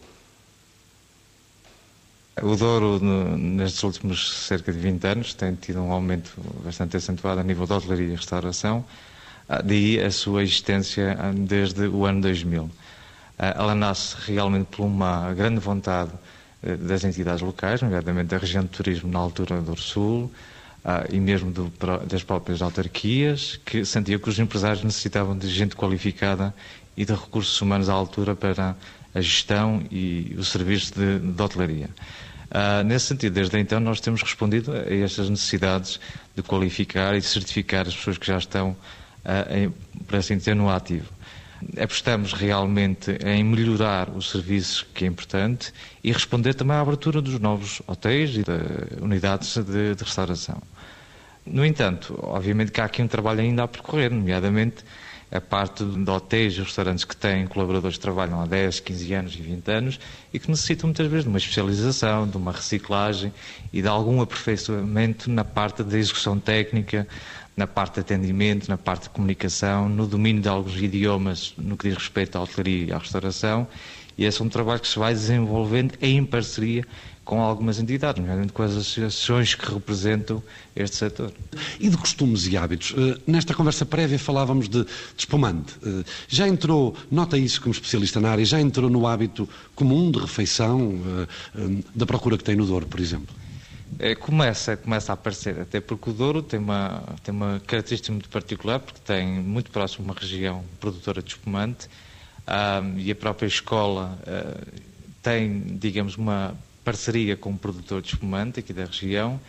O 2.43 2.57
Douro, 2.57 2.99
nestes 3.37 3.83
últimos 3.85 4.33
cerca 4.33 4.73
de 4.73 4.79
20 4.79 5.07
anos, 5.07 5.35
tem 5.35 5.55
tido 5.55 5.81
um 5.81 5.93
aumento 5.93 6.33
bastante 6.65 6.97
acentuado 6.97 7.41
a 7.41 7.45
nível 7.45 7.65
de 7.65 7.73
hotelaria 7.73 8.09
e 8.09 8.17
restauração, 8.17 8.85
ah, 9.49 9.63
daí 9.63 10.01
a 10.01 10.11
sua 10.11 10.43
existência 10.43 11.17
ah, 11.17 11.33
desde 11.33 11.87
o 11.87 12.05
ano 12.05 12.21
2000. 12.23 12.69
Ah, 13.39 13.55
ela 13.57 13.75
nasce 13.77 14.17
realmente 14.27 14.67
por 14.67 14.85
uma 14.85 15.33
grande 15.33 15.61
vontade 15.61 16.11
das 16.81 17.05
entidades 17.05 17.43
locais, 17.43 17.83
nomeadamente 17.83 18.29
da 18.29 18.39
região 18.39 18.65
de 18.65 18.71
turismo 18.71 19.13
na 19.13 19.19
altura 19.19 19.61
do 19.61 19.77
Sul, 19.77 20.33
e 21.11 21.21
mesmo 21.21 21.51
do, 21.51 21.71
das 22.07 22.25
próprias 22.25 22.63
autarquias, 22.63 23.61
que 23.67 23.85
sentiam 23.85 24.19
que 24.19 24.31
os 24.31 24.39
empresários 24.39 24.83
necessitavam 24.83 25.37
de 25.37 25.47
gente 25.49 25.77
qualificada 25.77 26.55
e 26.97 27.05
de 27.05 27.13
recursos 27.13 27.61
humanos 27.61 27.91
à 27.91 27.93
altura 27.93 28.35
para 28.35 28.75
a 29.15 29.21
gestão 29.21 29.83
e 29.91 30.35
o 30.37 30.45
serviço 30.45 30.95
de, 30.95 31.19
de 31.19 31.43
hotelaria. 31.43 31.89
Uh, 32.51 32.85
nesse 32.85 33.07
sentido, 33.07 33.33
desde 33.33 33.59
então, 33.59 33.81
nós 33.81 34.01
temos 34.01 34.23
respondido 34.23 34.73
a 34.73 34.95
estas 34.95 35.29
necessidades 35.29 35.99
de 36.37 36.43
qualificar 36.43 37.15
e 37.17 37.23
certificar 37.23 37.87
as 37.87 37.97
pessoas 37.97 38.19
que 38.19 38.27
já 38.27 38.39
estão, 38.39 38.71
uh, 38.71 39.57
em, 39.57 39.71
por 40.07 40.17
assim 40.17 40.37
dizer, 40.37 40.55
no 40.55 40.69
ativo. 40.69 41.13
Apostamos 41.81 42.33
realmente 42.33 43.13
em 43.25 43.43
melhorar 43.43 44.11
o 44.11 44.21
serviço, 44.21 44.87
que 44.95 45.05
é 45.05 45.09
importante, 45.09 45.73
e 46.03 46.13
responder 46.13 46.55
também 46.55 46.77
à 46.77 46.81
abertura 46.81 47.23
dos 47.23 47.39
novos 47.41 47.81
hotéis 47.87 48.37
e 48.37 48.43
de 48.43 49.03
unidades 49.03 49.57
de, 49.57 49.95
de 49.95 50.05
restauração. 50.05 50.61
No 51.47 51.65
entanto, 51.65 52.19
obviamente 52.23 52.73
que 52.73 52.81
há 52.81 52.85
aqui 52.85 53.03
um 53.03 53.09
trabalho 53.09 53.41
ainda 53.41 53.65
a 53.65 53.69
percorrer, 53.69 54.11
nomeadamente 54.11 54.85
a 55.35 55.41
parte 55.41 55.85
de 55.85 56.09
hotéis 56.09 56.55
e 56.55 56.61
restaurantes 56.61 57.05
que 57.05 57.17
têm 57.17 57.45
colaboradores 57.49 57.97
que 57.97 58.03
trabalham 58.03 58.41
há 58.41 58.47
10, 58.47 58.79
15 58.79 59.15
anos 59.15 59.35
e 59.35 59.43
20 59.43 59.69
anos 59.69 60.01
e 60.33 60.39
que 60.39 60.49
necessitam 60.49 60.87
muitas 60.87 61.09
vezes 61.09 61.25
de 61.25 61.29
uma 61.29 61.39
especialização, 61.39 62.29
de 62.29 62.37
uma 62.37 62.53
reciclagem 62.53 63.33
e 63.73 63.83
de 63.83 63.89
algum 63.89 64.21
aperfeiçoamento 64.21 65.29
na 65.29 65.45
parte 65.45 65.83
da 65.83 65.99
execução 65.99 66.39
técnica, 66.39 67.05
na 67.57 67.67
parte 67.67 67.95
de 67.95 68.01
atendimento, 68.01 68.69
na 68.69 68.79
parte 68.79 69.05
de 69.05 69.11
comunicação, 69.11 69.89
no 69.89 70.07
domínio 70.07 70.41
de 70.41 70.49
alguns 70.49 70.77
idiomas 70.81 71.53
no 71.59 71.77
que 71.77 71.89
diz 71.89 71.99
respeito 71.99 72.37
à 72.37 72.41
hotelaria 72.41 72.87
e 72.87 72.93
à 72.93 72.99
restauração. 72.99 73.67
E 74.17 74.25
esse 74.25 74.41
é 74.41 74.45
um 74.45 74.49
trabalho 74.49 74.79
que 74.81 74.87
se 74.87 74.99
vai 75.01 75.13
desenvolvendo 75.13 75.95
em 76.01 76.25
parceria 76.25 76.87
com 77.25 77.41
algumas 77.41 77.79
entidades, 77.79 78.21
nomeadamente 78.21 78.53
com 78.53 78.63
as 78.63 78.73
associações 78.73 79.55
que 79.55 79.73
representam 79.73 80.43
este 80.77 80.97
setor. 80.97 81.33
E 81.81 81.89
de 81.89 81.97
costumes 81.97 82.47
e 82.47 82.57
hábitos? 82.57 82.95
Eh, 82.97 83.19
nesta 83.27 83.55
conversa 83.55 83.87
prévia 83.87 84.19
falávamos 84.19 84.69
de, 84.69 84.85
de 84.85 84.91
espumante. 85.17 85.75
Eh, 85.83 86.05
já 86.29 86.47
entrou, 86.47 86.95
nota 87.11 87.39
isso 87.39 87.61
como 87.61 87.73
especialista 87.73 88.21
na 88.21 88.31
área, 88.31 88.45
já 88.45 88.61
entrou 88.61 88.91
no 88.91 89.07
hábito 89.07 89.49
comum 89.75 90.11
de 90.11 90.19
refeição 90.19 91.01
eh, 91.55 91.83
da 91.95 92.05
procura 92.05 92.37
que 92.37 92.45
tem 92.45 92.57
no 92.57 92.67
Douro, 92.67 92.87
por 92.87 93.01
exemplo? 93.01 93.35
Começa, 94.19 94.77
começa 94.77 95.13
a 95.13 95.15
aparecer, 95.15 95.61
até 95.61 95.81
porque 95.81 96.11
o 96.11 96.13
Douro 96.13 96.43
tem 96.43 96.59
uma, 96.59 97.05
tem 97.23 97.33
uma 97.33 97.63
característica 97.65 98.11
muito 98.11 98.29
particular, 98.29 98.81
porque 98.81 98.99
tem 99.05 99.25
muito 99.25 99.71
próximo 99.71 100.05
uma 100.05 100.15
região 100.15 100.65
produtora 100.81 101.23
de 101.23 101.29
espumante 101.29 101.89
um, 102.49 102.99
e 102.99 103.11
a 103.11 103.15
própria 103.15 103.47
escola 103.47 104.19
uh, 104.27 104.81
tem, 105.23 105.79
digamos, 105.79 106.17
uma 106.17 106.57
parceria 106.85 107.37
com 107.37 107.51
um 107.51 107.57
produtor 107.57 108.03
de 108.03 108.09
espumante 108.09 108.61
aqui 108.61 108.73
da 108.73 108.85
região 108.85 109.41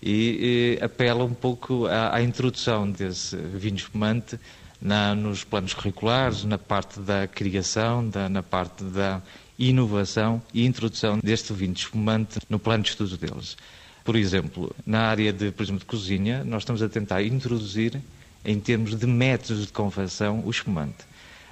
e, 0.00 0.78
e 0.80 0.84
apela 0.84 1.24
um 1.24 1.34
pouco 1.34 1.86
à, 1.86 2.16
à, 2.16 2.22
introdução 2.22 2.90
desse 2.90 3.36
vinho 3.36 3.76
espumante 3.76 4.38
na, 4.80 5.14
nos 5.14 5.42
planos 5.44 5.74
curriculares, 5.74 6.44
na 6.44 6.58
parte 6.58 7.00
da 7.00 7.26
criação, 7.26 8.08
da, 8.08 8.28
na 8.28 8.42
parte 8.42 8.84
da 8.84 9.20
inovação 9.58 10.42
e 10.52 10.66
introdução 10.66 11.18
deste 11.22 11.52
vinho 11.52 11.72
espumante 11.72 12.38
no 12.48 12.58
plano 12.58 12.82
de 12.82 12.90
estudo 12.90 13.16
deles. 13.16 13.56
Por 14.04 14.16
exemplo, 14.16 14.74
na 14.84 15.00
área 15.06 15.32
de, 15.32 15.50
por 15.50 15.62
exemplo, 15.62 15.80
de 15.80 15.86
cozinha, 15.86 16.44
nós 16.44 16.62
estamos 16.62 16.82
a 16.82 16.88
tentar 16.88 17.22
introduzir, 17.22 17.98
em 18.44 18.60
termos 18.60 18.94
de 18.94 19.06
métodos 19.06 19.66
de 19.66 19.72
confecção, 19.72 20.42
o 20.44 20.50
espumante, 20.50 21.06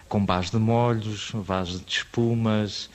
com 0.07 0.22
base 0.22 0.51
de 0.51 0.59
molhos, 0.59 1.32
base 1.47 1.78
de 1.78 1.90
espumas, 1.90 2.90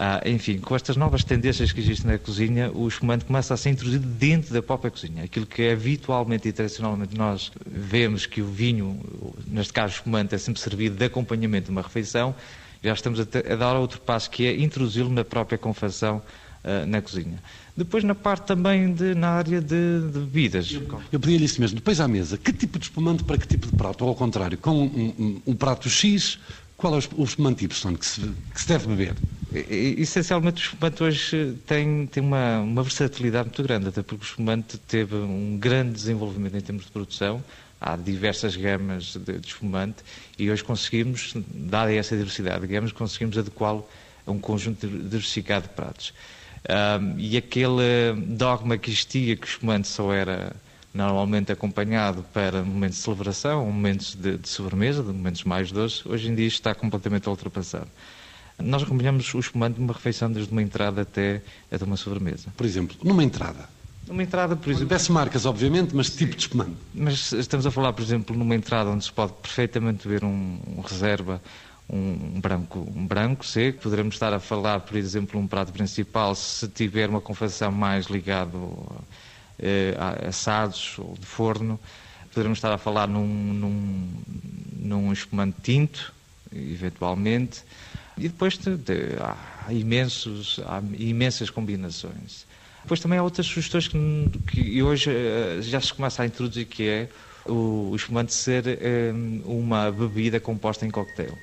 ah, 0.00 0.22
enfim, 0.24 0.58
com 0.58 0.76
estas 0.76 0.96
novas 0.96 1.24
tendências 1.24 1.72
que 1.72 1.80
existem 1.80 2.08
na 2.08 2.18
cozinha, 2.18 2.70
o 2.72 2.86
espumante 2.86 3.24
começa 3.24 3.52
a 3.52 3.56
ser 3.56 3.70
introduzido 3.70 4.06
dentro 4.06 4.54
da 4.54 4.62
própria 4.62 4.92
cozinha. 4.92 5.24
Aquilo 5.24 5.44
que 5.44 5.62
é 5.62 5.72
habitualmente 5.72 6.46
e 6.46 6.52
tradicionalmente 6.52 7.18
nós 7.18 7.50
vemos 7.66 8.24
que 8.24 8.40
o 8.40 8.46
vinho, 8.46 9.00
neste 9.44 9.72
caso 9.72 9.94
o 9.94 9.96
espumante, 9.96 10.36
é 10.36 10.38
sempre 10.38 10.60
servido 10.60 10.94
de 10.94 11.04
acompanhamento 11.04 11.64
de 11.64 11.72
uma 11.72 11.82
refeição, 11.82 12.32
já 12.80 12.92
estamos 12.92 13.18
a, 13.18 13.24
a 13.24 13.56
dar 13.56 13.74
outro 13.74 14.00
passo 14.00 14.30
que 14.30 14.46
é 14.46 14.56
introduzi-lo 14.60 15.10
na 15.10 15.24
própria 15.24 15.58
confecção 15.58 16.22
uh, 16.62 16.86
na 16.86 17.02
cozinha. 17.02 17.42
Depois 17.76 18.04
na 18.04 18.14
parte 18.14 18.46
também 18.46 18.92
de, 18.92 19.16
na 19.16 19.30
área 19.30 19.60
de, 19.60 20.00
de 20.12 20.18
bebidas. 20.20 20.70
Eu, 20.70 21.02
eu 21.10 21.18
pedia-lhe 21.18 21.44
isso 21.44 21.60
mesmo. 21.60 21.74
Depois 21.74 22.00
à 22.00 22.06
mesa, 22.06 22.38
que 22.38 22.52
tipo 22.52 22.78
de 22.78 22.84
espumante 22.84 23.24
para 23.24 23.36
que 23.36 23.48
tipo 23.48 23.66
de 23.66 23.76
prato? 23.76 24.02
Ou 24.02 24.10
ao 24.10 24.14
contrário, 24.14 24.56
com 24.56 24.70
um, 24.70 25.14
um, 25.18 25.42
um 25.44 25.54
prato 25.56 25.90
X, 25.90 26.38
qual 26.76 26.94
é 26.94 27.00
o 27.16 27.24
espumante 27.24 27.64
Y 27.64 27.96
que 27.96 28.06
se, 28.06 28.20
que 28.54 28.60
se 28.60 28.68
deve 28.68 28.86
beber? 28.86 29.16
Essencialmente, 29.50 30.60
o 30.60 30.64
espumante 30.64 31.02
hoje 31.02 31.56
tem, 31.66 32.06
tem 32.06 32.22
uma, 32.22 32.60
uma 32.60 32.82
versatilidade 32.82 33.48
muito 33.48 33.62
grande, 33.62 33.88
até 33.88 34.02
porque 34.02 34.22
o 34.22 34.26
espumante 34.26 34.76
teve 34.76 35.14
um 35.14 35.56
grande 35.58 35.92
desenvolvimento 35.92 36.56
em 36.56 36.60
termos 36.60 36.84
de 36.84 36.90
produção. 36.90 37.42
Há 37.80 37.96
diversas 37.96 38.56
gamas 38.56 39.16
de, 39.16 39.38
de 39.38 39.46
espumante 39.46 40.02
e 40.38 40.50
hoje 40.50 40.62
conseguimos, 40.62 41.32
dada 41.34 41.92
essa 41.94 42.14
diversidade 42.14 42.60
de 42.60 42.66
gamas, 42.66 42.92
conseguimos 42.92 43.38
adequá-lo 43.38 43.88
a 44.26 44.30
um 44.30 44.38
conjunto 44.38 44.86
diversificado 44.86 45.68
de 45.68 45.74
pratos. 45.74 46.12
Um, 46.68 47.18
e 47.18 47.36
aquele 47.36 48.12
dogma 48.26 48.76
que 48.76 48.90
existia 48.90 49.34
que 49.34 49.46
o 49.46 49.48
espumante 49.48 49.88
só 49.88 50.12
era 50.12 50.54
normalmente 50.92 51.52
acompanhado 51.52 52.22
para 52.34 52.62
momentos 52.62 52.98
de 52.98 53.04
celebração, 53.04 53.64
momentos 53.64 54.14
de, 54.14 54.36
de 54.36 54.48
sobremesa, 54.48 55.02
de 55.02 55.12
momentos 55.12 55.44
mais 55.44 55.72
doces, 55.72 56.04
hoje 56.04 56.28
em 56.28 56.34
dia 56.34 56.46
está 56.46 56.74
completamente 56.74 57.28
ultrapassado. 57.28 57.88
Nós 58.62 58.82
acompanhamos 58.82 59.32
o 59.34 59.38
espumante 59.38 59.80
numa 59.80 59.92
refeição 59.92 60.30
desde 60.30 60.50
uma 60.50 60.62
entrada 60.62 61.02
até, 61.02 61.42
até 61.70 61.84
uma 61.84 61.96
sobremesa. 61.96 62.48
Por 62.56 62.66
exemplo, 62.66 62.96
numa 63.04 63.22
entrada? 63.22 63.68
Numa 64.06 64.22
entrada, 64.22 64.56
por 64.56 64.70
exemplo... 64.70 64.88
Peço 64.88 65.12
marcas, 65.12 65.44
obviamente, 65.46 65.94
mas 65.94 66.10
tipo 66.10 66.34
de 66.34 66.42
espumante? 66.42 66.76
Mas 66.94 67.30
estamos 67.32 67.66
a 67.66 67.70
falar, 67.70 67.92
por 67.92 68.02
exemplo, 68.02 68.36
numa 68.36 68.54
entrada 68.54 68.90
onde 68.90 69.04
se 69.04 69.12
pode 69.12 69.32
perfeitamente 69.34 70.08
ver 70.08 70.24
um, 70.24 70.58
um 70.76 70.80
reserva, 70.80 71.40
um 71.88 72.40
branco, 72.40 72.86
um 72.94 73.06
branco 73.06 73.46
seco. 73.46 73.80
Poderemos 73.82 74.14
estar 74.14 74.32
a 74.32 74.40
falar, 74.40 74.80
por 74.80 74.96
exemplo, 74.96 75.38
um 75.38 75.46
prato 75.46 75.72
principal, 75.72 76.34
se 76.34 76.68
tiver 76.68 77.08
uma 77.08 77.20
confecção 77.20 77.70
mais 77.70 78.06
ligado 78.06 78.76
eh, 79.58 79.94
assados 80.26 80.96
ou 80.98 81.14
de 81.18 81.26
forno. 81.26 81.78
Poderemos 82.30 82.58
estar 82.58 82.72
a 82.72 82.78
falar 82.78 83.08
num, 83.08 83.26
num, 83.26 84.08
num 84.76 85.12
espumante 85.12 85.56
tinto, 85.62 86.12
eventualmente. 86.52 87.62
E 88.18 88.28
depois 88.28 88.58
de, 88.58 88.76
de, 88.76 89.16
há, 89.20 89.72
imensos, 89.72 90.60
há 90.66 90.82
imensas 90.98 91.50
combinações. 91.50 92.46
Depois 92.82 93.00
também 93.00 93.18
há 93.18 93.22
outras 93.22 93.46
sugestões 93.46 93.86
que, 93.86 94.30
que 94.46 94.82
hoje 94.82 95.10
uh, 95.10 95.62
já 95.62 95.80
se 95.80 95.92
começa 95.92 96.22
a 96.22 96.26
introduzir, 96.26 96.66
que 96.66 96.88
é 96.88 97.08
o, 97.46 97.90
o 97.92 97.96
espumante 97.96 98.34
ser 98.34 98.64
um, 99.14 99.42
uma 99.44 99.90
bebida 99.90 100.40
composta 100.40 100.84
em 100.84 100.90
cocktail. 100.90 101.36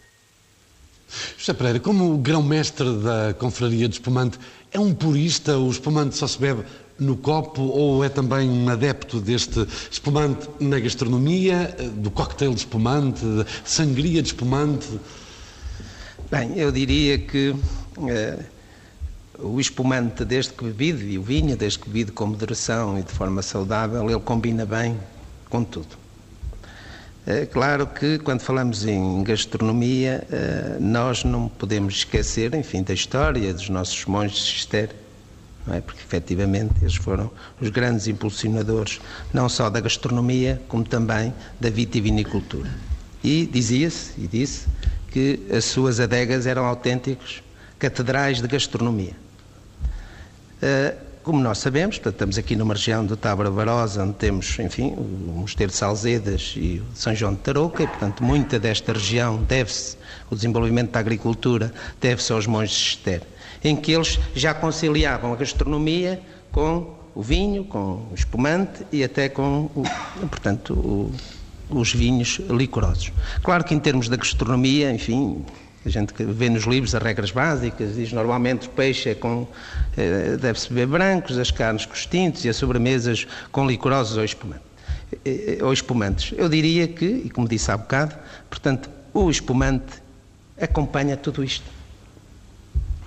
José 1.38 1.54
Pereira, 1.54 1.80
como 1.80 2.18
grão-mestre 2.18 2.98
da 2.98 3.34
Confraria 3.36 3.88
de 3.88 3.96
Espumante, 3.96 4.40
é 4.72 4.80
um 4.80 4.94
purista? 4.94 5.58
O 5.58 5.70
espumante 5.70 6.16
só 6.16 6.28
se 6.28 6.40
bebe 6.40 6.64
no 6.98 7.16
copo 7.16 7.62
ou 7.62 8.04
é 8.04 8.10
também 8.10 8.50
um 8.50 8.68
adepto 8.70 9.20
deste 9.20 9.68
espumante 9.92 10.48
na 10.60 10.80
gastronomia, 10.80 11.76
do 11.96 12.10
cocktail 12.10 12.54
de 12.54 12.60
espumante, 12.60 13.22
sangria 13.64 14.22
de 14.22 14.30
espumante? 14.30 14.88
Bem, 16.30 16.58
eu 16.58 16.72
diria 16.72 17.20
que 17.20 17.50
uh, 17.50 18.44
o 19.38 19.60
espumante, 19.60 20.26
desde 20.26 20.54
que 20.54 20.64
bebido, 20.64 21.04
e 21.04 21.18
o 21.20 21.24
vinho, 21.24 21.56
desde 21.56 21.80
que 21.80 21.88
bebido 21.88 22.14
com 22.14 22.26
moderação 22.26 22.98
e 22.98 23.04
de 23.04 23.12
forma 23.12 23.42
saudável, 23.42 24.10
ele 24.10 24.20
combina 24.20 24.66
bem 24.66 24.98
com 25.50 25.64
tudo. 25.64 26.06
É 27.28 27.46
claro 27.46 27.88
que 27.88 28.20
quando 28.20 28.42
falamos 28.42 28.86
em 28.86 29.24
gastronomia, 29.24 30.28
uh, 30.30 30.82
nós 30.82 31.24
não 31.24 31.48
podemos 31.48 31.96
esquecer, 31.96 32.56
enfim, 32.56 32.82
da 32.82 32.94
história 32.94 33.54
dos 33.54 33.70
nossos 33.70 34.06
monges 34.06 34.46
de 34.46 34.90
não 35.66 35.76
é? 35.76 35.82
Porque 35.82 36.02
efetivamente 36.02 36.74
eles 36.82 36.96
foram 36.96 37.30
os 37.60 37.70
grandes 37.70 38.08
impulsionadores 38.08 39.00
não 39.34 39.50
só 39.50 39.70
da 39.70 39.80
gastronomia, 39.80 40.62
como 40.68 40.84
também 40.84 41.34
da 41.60 41.70
vitivinicultura. 41.70 42.70
E 43.24 43.50
dizia-se, 43.52 44.14
e 44.20 44.28
disse, 44.28 44.68
que 45.16 45.40
as 45.50 45.64
suas 45.64 46.02
adegas 46.02 46.46
eram 46.46 46.66
autênticos 46.66 47.42
catedrais 47.80 48.42
de 48.42 48.48
gastronomia. 48.50 49.14
Uh, 50.62 50.94
como 51.24 51.40
nós 51.40 51.60
sabemos, 51.60 51.96
portanto, 51.96 52.16
estamos 52.16 52.38
aqui 52.38 52.54
numa 52.54 52.74
região 52.74 53.06
do 53.06 53.16
Tábara 53.16 53.50
Barosa, 53.50 54.04
onde 54.04 54.16
temos, 54.16 54.60
enfim, 54.60 54.94
o 54.98 55.40
Mosteiro 55.40 55.72
de 55.72 55.78
Salzedas 55.78 56.54
e 56.58 56.84
o 56.86 56.98
São 56.98 57.16
João 57.16 57.34
de 57.34 57.40
Tarouca, 57.40 57.82
e, 57.82 57.88
portanto, 57.88 58.26
muita 58.26 58.60
desta 58.60 58.92
região 58.92 59.42
deve-se, 59.42 59.96
o 60.30 60.36
desenvolvimento 60.36 60.92
da 60.92 61.00
agricultura 61.00 61.74
deve-se 62.02 62.34
aos 62.34 62.46
monges 62.46 62.76
de 62.76 63.12
Ester, 63.12 63.22
em 63.64 63.74
que 63.74 63.94
eles 63.94 64.20
já 64.36 64.54
conciliavam 64.54 65.32
a 65.32 65.38
gastronomia 65.38 66.20
com 66.52 66.94
o 67.16 67.22
vinho, 67.22 67.64
com 67.64 68.06
o 68.12 68.14
espumante 68.14 68.86
e 68.92 69.02
até 69.02 69.30
com, 69.30 69.72
o, 69.74 69.84
portanto, 70.28 70.74
o, 70.74 71.12
os 71.70 71.94
vinhos 71.94 72.40
licorosos. 72.50 73.12
Claro 73.44 73.64
que 73.64 73.74
em 73.74 73.80
termos 73.80 74.10
da 74.10 74.16
gastronomia, 74.16 74.92
enfim, 74.92 75.44
a 75.86 75.90
gente 75.90 76.14
vê 76.18 76.50
nos 76.50 76.64
livros 76.64 76.96
as 76.96 77.02
regras 77.02 77.32
básicas, 77.32 77.96
diz 77.96 78.12
normalmente 78.12 78.68
o 78.68 78.72
peixe 78.72 79.10
é 79.10 79.16
com, 79.16 79.48
eh, 79.96 80.38
deve-se 80.40 80.70
beber 80.70 80.88
brancos, 80.88 81.38
as 81.38 81.52
carnes 81.52 81.86
com 81.86 81.94
os 81.94 82.06
tintos 82.06 82.44
e 82.44 82.50
as 82.50 82.56
sobremesas 82.56 83.28
com 83.52 83.68
licorosos 83.68 84.18
ou, 84.18 84.24
espumante, 84.24 84.64
eh, 85.24 85.60
ou 85.62 85.72
espumantes. 85.72 86.34
Eu 86.38 86.50
diria 86.50 86.88
que, 86.88 87.06
e 87.06 87.30
como 87.30 87.48
disse 87.48 87.70
há 87.72 87.78
bocado, 87.78 88.16
portanto, 88.50 88.90
o 89.14 89.30
espumante 89.30 90.02
acompanha 90.60 91.16
tudo 91.16 91.44
isto. 91.44 91.66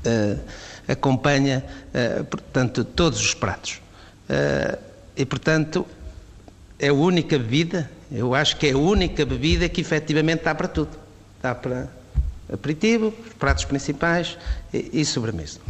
Uh, 0.06 0.38
acompanha, 0.86 1.64
uh, 1.88 2.24
portanto, 2.24 2.84
todos 2.84 3.20
os 3.20 3.34
pratos. 3.34 3.80
Uh, 4.28 4.78
e, 5.16 5.26
portanto, 5.26 5.86
é 6.78 6.88
a 6.88 6.94
única 6.94 7.38
bebida, 7.38 7.90
eu 8.10 8.34
acho 8.34 8.56
que 8.56 8.66
é 8.66 8.72
a 8.72 8.78
única 8.78 9.24
bebida 9.24 9.68
que 9.68 9.80
efetivamente 9.80 10.44
dá 10.44 10.54
para 10.54 10.68
tudo. 10.68 10.96
Dá 11.42 11.54
para 11.54 11.88
aperitivo, 12.52 13.12
pratos 13.38 13.64
principais 13.64 14.36
e, 14.72 15.00
e 15.00 15.04
sobremesa. 15.04 15.60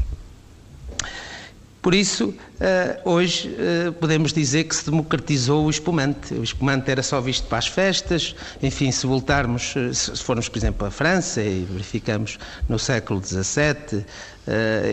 Por 1.80 1.95
isso, 1.95 2.34
eh, 2.61 3.01
hoje 3.05 3.55
eh, 3.57 3.93
podemos 3.93 4.32
dizer 4.32 4.64
que 4.64 4.74
se 4.74 4.84
democratizou 4.84 5.64
o 5.64 5.70
espumante. 5.70 6.34
O 6.34 6.43
espumante 6.43 6.91
era 6.91 7.03
só 7.03 7.20
visto 7.20 7.47
para 7.47 7.59
as 7.59 7.68
festas, 7.68 8.34
enfim, 8.61 8.91
se 8.91 9.07
voltarmos, 9.07 9.74
eh, 9.76 9.95
se 9.95 10.22
formos, 10.22 10.49
por 10.49 10.59
exemplo, 10.59 10.86
à 10.86 10.91
França 10.91 11.41
e 11.41 11.66
verificamos 11.70 12.39
no 12.68 12.80
século 12.80 13.24
XVII, 13.24 14.05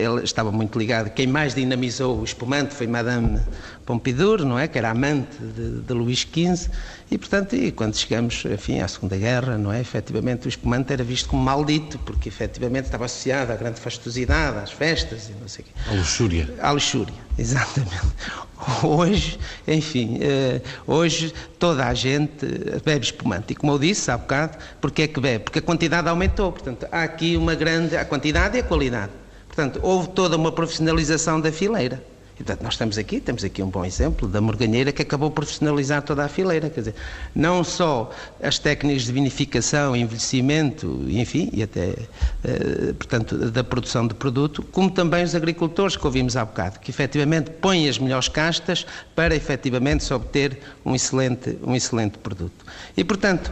ele 0.02 0.24
estava 0.24 0.52
muito 0.52 0.78
ligado. 0.78 1.10
Quem 1.10 1.26
mais 1.26 1.54
dinamizou 1.54 2.20
o 2.20 2.24
espumante 2.24 2.74
foi 2.74 2.86
Madame 2.86 3.40
Pompadour, 3.84 4.44
não 4.44 4.58
é? 4.58 4.66
Que 4.68 4.78
era 4.78 4.90
amante 4.90 5.36
de, 5.38 5.80
de 5.80 5.92
Luís 5.92 6.20
XV 6.20 6.68
e, 7.08 7.16
portanto, 7.16 7.54
e 7.54 7.70
quando 7.70 7.96
chegamos, 7.96 8.44
enfim, 8.44 8.80
à 8.80 8.88
Segunda 8.88 9.16
Guerra, 9.16 9.56
não 9.56 9.72
é? 9.72 9.80
Efetivamente, 9.80 10.46
o 10.46 10.48
espumante 10.48 10.92
era 10.92 11.04
visto 11.04 11.28
como 11.28 11.42
maldito, 11.42 11.98
porque 12.00 12.28
efetivamente 12.28 12.86
estava 12.86 13.04
associado 13.04 13.52
à 13.52 13.56
grande 13.56 13.78
fastosidade, 13.78 14.58
às 14.58 14.72
festas 14.72 15.28
e 15.28 15.32
não 15.40 15.46
sei 15.46 15.64
o 15.64 15.68
quê. 15.68 15.72
À 15.88 15.94
luxúria. 15.94 16.54
À 16.60 16.70
luxúria, 16.72 17.14
exatamente. 17.38 17.96
Hoje, 18.82 19.38
enfim, 19.68 20.18
eh, 20.20 20.60
hoje 20.84 21.32
toda 21.58 21.86
a 21.86 21.94
gente 21.94 22.44
bebe 22.84 23.04
espumante. 23.04 23.52
E 23.52 23.54
como 23.54 23.72
eu 23.72 23.78
disse 23.78 24.10
há 24.10 24.18
bocado, 24.18 24.58
porque 24.80 25.02
é 25.02 25.06
que 25.06 25.20
bebe? 25.20 25.44
Porque 25.44 25.60
a 25.60 25.62
quantidade 25.62 26.08
aumentou. 26.08 26.50
Portanto, 26.50 26.88
há 26.90 27.04
aqui 27.04 27.36
uma 27.36 27.54
grande. 27.54 27.96
a 27.96 28.04
quantidade 28.04 28.56
e 28.56 28.60
a 28.60 28.64
qualidade. 28.64 29.12
Portanto, 29.56 29.80
houve 29.82 30.10
toda 30.10 30.36
uma 30.36 30.52
profissionalização 30.52 31.40
da 31.40 31.50
fileira. 31.50 32.04
E, 32.34 32.44
portanto, 32.44 32.62
nós 32.62 32.74
estamos 32.74 32.98
aqui, 32.98 33.18
temos 33.18 33.42
aqui 33.42 33.62
um 33.62 33.70
bom 33.70 33.86
exemplo 33.86 34.28
da 34.28 34.38
morganheira 34.38 34.92
que 34.92 35.00
acabou 35.00 35.30
por 35.30 35.36
profissionalizar 35.36 36.02
toda 36.02 36.22
a 36.22 36.28
fileira. 36.28 36.68
Quer 36.68 36.80
dizer, 36.80 36.94
não 37.34 37.64
só 37.64 38.10
as 38.42 38.58
técnicas 38.58 39.04
de 39.04 39.12
vinificação, 39.12 39.96
envelhecimento, 39.96 41.02
enfim, 41.08 41.48
e 41.54 41.62
até, 41.62 41.94
eh, 42.44 42.92
portanto, 42.98 43.50
da 43.50 43.64
produção 43.64 44.06
de 44.06 44.12
produto, 44.12 44.62
como 44.62 44.90
também 44.90 45.24
os 45.24 45.34
agricultores 45.34 45.96
que 45.96 46.04
ouvimos 46.04 46.36
há 46.36 46.44
bocado, 46.44 46.78
que 46.78 46.90
efetivamente 46.90 47.50
põem 47.50 47.88
as 47.88 47.98
melhores 47.98 48.28
castas 48.28 48.86
para 49.14 49.34
efetivamente 49.34 50.04
se 50.04 50.12
obter 50.12 50.58
um 50.84 50.94
excelente, 50.94 51.56
um 51.62 51.74
excelente 51.74 52.18
produto. 52.18 52.66
E, 52.94 53.02
portanto, 53.02 53.50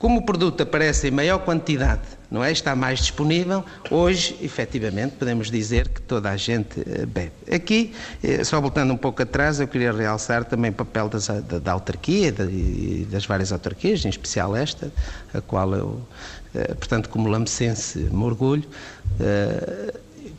como 0.00 0.18
o 0.18 0.26
produto 0.26 0.64
aparece 0.64 1.06
em 1.06 1.12
maior 1.12 1.38
quantidade, 1.38 2.17
não 2.30 2.44
é? 2.44 2.52
Está 2.52 2.76
mais 2.76 3.00
disponível, 3.00 3.64
hoje, 3.90 4.36
efetivamente, 4.42 5.16
podemos 5.16 5.50
dizer 5.50 5.88
que 5.88 6.00
toda 6.02 6.30
a 6.30 6.36
gente 6.36 6.80
eh, 6.80 7.06
bebe. 7.06 7.32
Aqui, 7.50 7.94
eh, 8.22 8.44
só 8.44 8.60
voltando 8.60 8.92
um 8.92 8.96
pouco 8.96 9.22
atrás, 9.22 9.60
eu 9.60 9.66
queria 9.66 9.92
realçar 9.92 10.44
também 10.44 10.70
o 10.70 10.74
papel 10.74 11.08
das, 11.08 11.26
da, 11.26 11.58
da, 11.58 11.72
autarquia 11.72 12.28
e 12.28 13.06
das 13.10 13.24
várias 13.24 13.50
autarquias, 13.50 14.04
em 14.04 14.10
especial 14.10 14.54
esta, 14.54 14.92
a 15.32 15.40
qual 15.40 15.72
eu, 15.74 16.00
eh, 16.54 16.74
portanto, 16.74 17.08
como 17.08 17.28
lamecense, 17.28 17.98
me 17.98 18.24
orgulho, 18.24 18.64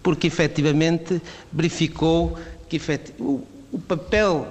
porque 0.01 0.27
efetivamente 0.27 1.21
verificou 1.51 2.37
que 2.69 2.79
o 3.19 3.79
papel, 3.79 4.47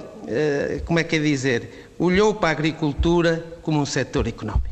como 0.84 0.98
é 0.98 1.04
que 1.04 1.16
é 1.16 1.18
dizer, 1.18 1.88
olhou 1.98 2.34
para 2.34 2.48
a 2.50 2.52
agricultura 2.52 3.44
como 3.62 3.80
um 3.80 3.86
setor 3.86 4.26
económico. 4.26 4.67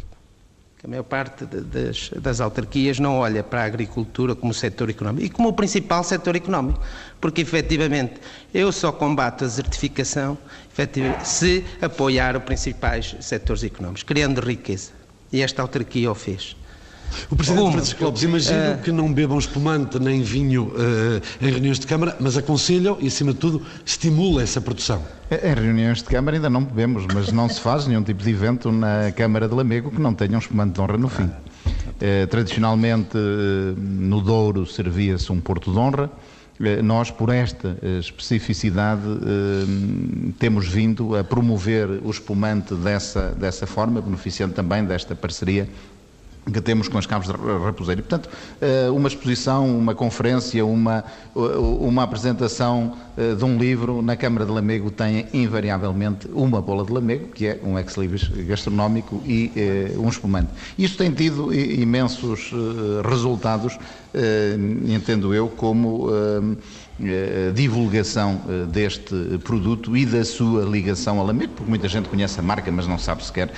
A 0.85 0.89
maior 0.89 1.05
parte 1.05 1.47
de, 1.47 1.61
das, 1.63 2.11
das, 2.11 2.41
autarquias 2.41 3.01
não 3.01 3.19
olha 3.19 3.43
para 3.43 3.63
a 3.63 3.65
agricultura 3.65 4.35
como 4.35 4.53
setor 4.53 4.91
económico 4.91 5.27
e 5.27 5.31
como 5.31 5.49
o 5.49 5.53
principal 5.53 6.05
setor 6.05 6.37
económico, 6.37 6.81
porque 7.21 7.41
efetivamente 7.41 8.15
eu 8.53 8.71
só 8.71 8.93
combato 8.93 9.43
a 9.43 9.47
desertificação 9.47 10.37
se 11.25 11.65
apoiar 11.81 12.37
os 12.37 12.45
principais 12.45 13.17
setores 13.21 13.65
económicos, 13.65 14.03
criando 14.03 14.41
riqueza. 14.41 14.93
E 15.33 15.41
esta 15.43 15.63
autarquia 15.63 16.11
o 16.11 16.15
fez. 16.15 16.55
O 17.31 17.37
Presidente 17.37 17.61
Como? 17.61 17.73
Francisco 17.73 18.05
Lopes, 18.05 18.23
imagino 18.23 18.75
uh, 18.75 18.79
que 18.83 18.93
não 18.93 19.13
bebam 19.13 19.39
espumante 19.39 19.99
nem 19.99 20.23
vinho 20.23 20.67
uh, 20.69 21.23
em 21.41 21.51
reuniões 21.51 21.79
de 21.79 21.87
Câmara, 21.87 22.17
mas 22.21 22.37
aconselham 22.37 22.97
e, 23.01 23.09
acima 23.09 23.33
de 23.33 23.39
tudo, 23.39 23.63
estimula 23.85 24.43
essa 24.43 24.61
produção. 24.61 25.03
Em 25.31 25.55
reuniões 25.55 25.99
de 25.99 26.05
Câmara 26.05 26.37
ainda 26.37 26.49
não 26.49 26.63
bebemos, 26.63 27.05
mas 27.13 27.33
não 27.33 27.49
se 27.49 27.61
faz 27.61 27.87
nenhum 27.87 28.03
tipo 28.03 28.23
de 28.23 28.31
evento 28.31 28.71
na 28.71 29.11
Câmara 29.13 29.49
de 29.49 29.55
Lamego 29.55 29.91
que 29.91 30.01
não 30.01 30.15
tenha 30.15 30.37
um 30.37 30.39
espumante 30.39 30.75
de 30.75 30.81
honra 30.81 30.97
no 30.97 31.09
fim. 31.09 31.25
Uh, 31.25 32.27
tradicionalmente, 32.31 33.17
no 33.77 34.21
Douro 34.21 34.67
servia-se 34.67 35.33
um 35.33 35.41
Porto 35.41 35.73
de 35.73 35.79
Honra. 35.79 36.11
Nós, 36.83 37.11
por 37.11 37.29
esta 37.29 37.77
especificidade, 38.01 39.03
temos 40.39 40.67
vindo 40.67 41.15
a 41.15 41.23
promover 41.23 41.87
o 42.03 42.11
espumante 42.11 42.75
dessa, 42.75 43.29
dessa 43.33 43.67
forma, 43.67 44.01
beneficiando 44.01 44.55
também 44.55 44.83
desta 44.83 45.15
parceria 45.15 45.69
que 46.53 46.61
temos 46.61 46.87
com 46.89 46.97
as 46.97 47.07
Cabos 47.07 47.27
de 47.27 47.33
Raposeiro. 47.33 48.03
Portanto, 48.03 48.29
eh, 48.61 48.89
uma 48.91 49.09
exposição, 49.09 49.67
uma 49.77 49.95
conferência, 49.95 50.65
uma, 50.65 51.05
uma 51.35 52.05
apresentação 52.05 52.97
eh, 53.17 53.35
de 53.35 53.45
um 53.45 53.59
livro 53.59 54.01
na 54.01 54.17
Câmara 54.17 54.47
de 54.47 54.53
Lamego 54.53 54.91
tem 54.91 55.27
invariavelmente 55.33 56.29
uma 56.33 56.63
bola 56.63 56.85
de 56.85 56.93
Lamego, 56.93 57.29
que 57.29 57.47
é 57.47 57.61
um 57.65 57.77
ex-libris 57.77 58.29
gastronómico 58.47 59.21
e 59.27 59.51
eh, 59.57 59.93
um 59.99 60.09
espumante. 60.09 60.51
Isto 60.79 60.99
tem 60.99 61.11
tido 61.11 61.53
imensos 61.53 62.53
resultados, 63.09 63.79
entendo 64.89 65.35
eu, 65.35 65.49
como 65.49 66.09
divulgação 67.55 68.41
deste 68.71 69.39
produto 69.45 69.97
e 69.97 70.07
da 70.07 70.25
sua 70.25 70.65
ligação 70.65 71.21
a 71.21 71.23
Lamego, 71.23 71.53
porque 71.55 71.69
muita 71.69 71.89
gente 71.89 72.09
conhece 72.09 72.39
a 72.41 72.43
marca, 72.43 72.71
mas 72.71 72.87
não 72.87 72.99
sabe 72.99 73.25
sequer 73.25 73.53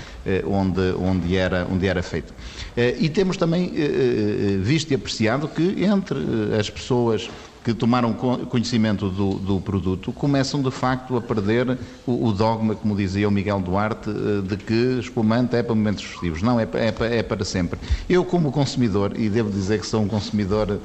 onde, 0.46 0.80
onde, 0.98 1.36
era, 1.36 1.66
onde 1.70 1.86
era 1.86 2.02
feito. 2.02 2.32
Eh, 2.78 2.94
e 3.00 3.08
temos 3.08 3.36
também 3.36 3.72
eh, 3.74 3.80
eh, 3.80 4.56
visto 4.60 4.92
e 4.92 4.94
apreciado 4.94 5.48
que 5.48 5.82
entre 5.82 6.16
as 6.56 6.70
pessoas 6.70 7.28
que 7.64 7.74
tomaram 7.74 8.14
conhecimento 8.14 9.10
do, 9.10 9.34
do, 9.34 9.60
produto 9.60 10.12
começam 10.12 10.62
de 10.62 10.70
facto 10.70 11.16
a 11.16 11.20
perder 11.20 11.76
o, 12.06 12.28
o, 12.28 12.32
dogma, 12.32 12.76
como 12.76 12.94
dizia 12.94 13.26
o 13.26 13.32
Miguel 13.32 13.60
Duarte, 13.60 14.08
de 14.44 14.56
que 14.56 15.00
espumante 15.00 15.56
é 15.56 15.62
para 15.62 15.74
momentos 15.74 16.04
festivos. 16.04 16.40
Não, 16.40 16.58
é, 16.58 16.62
é, 16.74 17.18
é 17.18 17.22
para 17.22 17.44
sempre. 17.44 17.78
Eu, 18.08 18.24
como 18.24 18.52
consumidor, 18.52 19.12
e 19.18 19.28
devo 19.28 19.50
dizer 19.50 19.80
que 19.80 19.86
sou 19.86 20.00
um 20.00 20.08
consumidor 20.08 20.80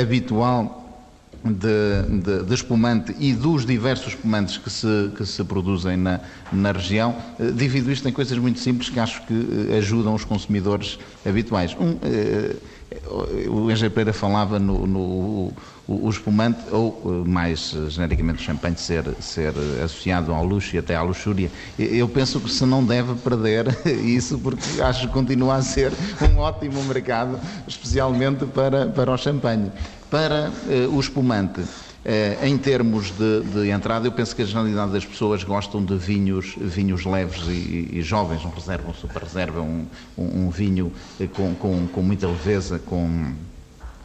habitual 0.00 0.89
de, 1.44 2.20
de, 2.22 2.42
de, 2.44 2.54
espumante 2.54 3.14
e 3.18 3.32
dos 3.32 3.64
diversos 3.64 4.08
espumantes 4.08 4.58
que 4.58 4.68
se, 4.68 5.10
que 5.16 5.24
se 5.24 5.42
produzem 5.42 5.96
na, 5.96 6.20
na 6.52 6.70
região, 6.70 7.16
eh, 7.38 7.50
divido 7.50 7.90
isto 7.90 8.06
em 8.08 8.12
coisas 8.12 8.36
muito 8.36 8.60
simples 8.60 8.90
que 8.90 9.00
acho 9.00 9.22
que 9.26 9.68
eh, 9.70 9.78
ajudam 9.78 10.14
os 10.14 10.24
consumidores 10.24 10.98
habituais. 11.24 11.74
Um, 11.80 11.96
eh, 12.02 12.56
o 13.48 13.70
Engenheiro 13.70 13.94
Pereira 13.94 14.12
falava 14.12 14.58
no, 14.58 14.84
no 14.84 15.00
o, 15.00 16.06
o, 16.06 16.10
espumante, 16.10 16.58
ou 16.72 17.24
mais 17.24 17.76
genericamente 17.88 18.40
o 18.40 18.42
champanhe, 18.42 18.76
ser, 18.76 19.04
ser 19.20 19.54
associado 19.82 20.32
ao 20.32 20.44
luxo 20.44 20.74
e 20.74 20.78
até 20.78 20.96
à 20.96 21.02
luxúria. 21.02 21.50
Eu 21.78 22.08
penso 22.08 22.40
que 22.40 22.50
se 22.50 22.66
não 22.66 22.84
deve 22.84 23.14
perder 23.14 23.66
isso, 24.04 24.38
porque 24.40 24.82
acho 24.82 25.06
que 25.06 25.12
continua 25.12 25.54
a 25.54 25.62
ser 25.62 25.92
um 26.34 26.38
ótimo 26.38 26.82
mercado, 26.82 27.38
especialmente 27.66 28.44
para, 28.46 28.86
para 28.86 29.12
o 29.12 29.16
champanhe 29.16 29.70
para 30.10 30.50
uh, 30.50 30.96
o 30.96 31.00
espumante. 31.00 31.62
Eh, 32.02 32.38
em 32.44 32.56
termos 32.56 33.10
de, 33.10 33.42
de, 33.42 33.68
entrada, 33.68 34.06
eu 34.06 34.12
penso 34.12 34.34
que 34.34 34.40
a 34.40 34.44
generalidade 34.46 34.92
das 34.92 35.04
pessoas 35.04 35.44
gostam 35.44 35.84
de 35.84 35.94
vinhos, 35.96 36.54
vinhos 36.56 37.04
leves 37.04 37.46
e, 37.46 37.90
e 37.92 38.02
jovens, 38.02 38.42
não 38.42 38.50
reservam, 38.50 38.94
super 38.94 39.22
reserva 39.22 39.60
um, 39.60 39.84
um, 40.16 40.46
um 40.46 40.50
vinho 40.50 40.90
com, 41.34 41.54
com, 41.54 41.86
com, 41.88 42.00
muita 42.00 42.26
leveza, 42.26 42.78
com, 42.78 43.34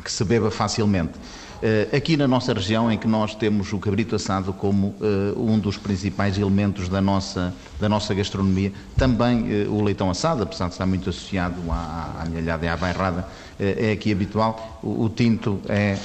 que 0.03 0.12
se 0.12 0.26
beba 0.26 0.51
facilmente. 0.51 1.14
Uh, 1.56 1.95
aqui 1.95 2.18
na 2.18 2.28
nossa 2.28 2.53
região, 2.53 2.91
em 2.91 2.97
que 2.97 3.08
nós 3.08 3.34
temos 3.34 3.72
o 3.72 3.80
cabrito 3.80 4.14
assado 4.14 4.51
como 4.51 4.88
uh, 4.99 5.41
um 5.41 5.58
dos 5.58 5.78
principais 5.78 6.38
elementos 6.38 6.89
da 6.89 6.99
nossa, 6.99 7.53
da 7.80 7.88
nossa 7.88 8.14
gastronomia, 8.14 8.74
também 8.97 9.66
uh, 9.66 9.72
o 9.74 9.82
leitão 9.82 10.10
assado, 10.10 10.43
apesar 10.43 10.68
de 10.68 10.74
estar 10.74 10.86
muito 10.86 11.10
associado 11.10 11.56
à, 11.72 12.24
à 12.24 12.26
milhada 12.26 12.66
e 12.66 12.68
à 12.68 12.76
bairrada, 12.76 13.26
é 13.60 13.91
aqui 13.91 14.12
habitual, 14.12 14.80
o, 14.84 15.10
tinto 15.10 15.62
é, 15.68 15.97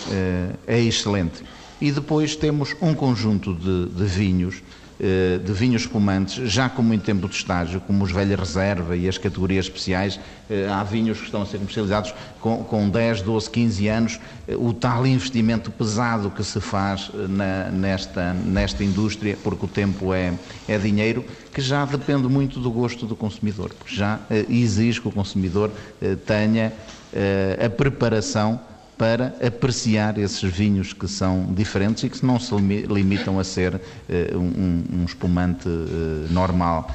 é 0.66 0.80
excelente. 0.80 1.42
E 1.80 1.90
depois 1.90 2.36
temos 2.36 2.76
um 2.82 2.94
conjunto 2.94 3.54
de, 3.54 3.86
de 3.86 4.04
vinhos, 4.04 4.62
eh, 5.02 5.38
de 5.42 5.50
vinhos 5.54 5.82
espumantes, 5.82 6.34
já 6.52 6.68
com 6.68 6.82
muito 6.82 7.02
tempo 7.02 7.26
de 7.26 7.34
estágio, 7.34 7.80
como 7.80 8.04
os 8.04 8.12
Velha 8.12 8.36
Reserva 8.36 8.94
e 8.94 9.08
as 9.08 9.16
categorias 9.16 9.64
especiais. 9.64 10.20
Eh, 10.50 10.68
há 10.68 10.84
vinhos 10.84 11.16
que 11.16 11.24
estão 11.24 11.40
a 11.40 11.46
ser 11.46 11.56
comercializados 11.56 12.12
com, 12.38 12.62
com 12.64 12.86
10, 12.90 13.22
12, 13.22 13.48
15 13.48 13.88
anos. 13.88 14.20
Eh, 14.46 14.54
o 14.58 14.74
tal 14.74 15.06
investimento 15.06 15.70
pesado 15.70 16.30
que 16.30 16.44
se 16.44 16.60
faz 16.60 17.10
na, 17.14 17.70
nesta, 17.70 18.34
nesta 18.34 18.84
indústria, 18.84 19.38
porque 19.42 19.64
o 19.64 19.68
tempo 19.68 20.12
é, 20.12 20.34
é 20.68 20.76
dinheiro, 20.76 21.24
que 21.50 21.62
já 21.62 21.86
depende 21.86 22.28
muito 22.28 22.60
do 22.60 22.70
gosto 22.70 23.06
do 23.06 23.16
consumidor, 23.16 23.72
porque 23.72 23.94
já 23.94 24.20
exige 24.50 25.00
que 25.00 25.08
o 25.08 25.10
consumidor 25.10 25.70
tenha 26.26 26.72
a 27.64 27.68
preparação 27.70 28.60
para 29.00 29.34
apreciar 29.42 30.18
esses 30.18 30.42
vinhos 30.42 30.92
que 30.92 31.08
são 31.08 31.46
diferentes 31.54 32.04
e 32.04 32.10
que 32.10 32.22
não 32.26 32.38
se 32.38 32.54
limitam 32.54 33.38
a 33.38 33.44
ser 33.44 33.76
uh, 33.76 33.80
um, 34.36 34.84
um, 34.92 35.04
espumante 35.06 35.66
uh, 35.66 36.30
normal. 36.30 36.90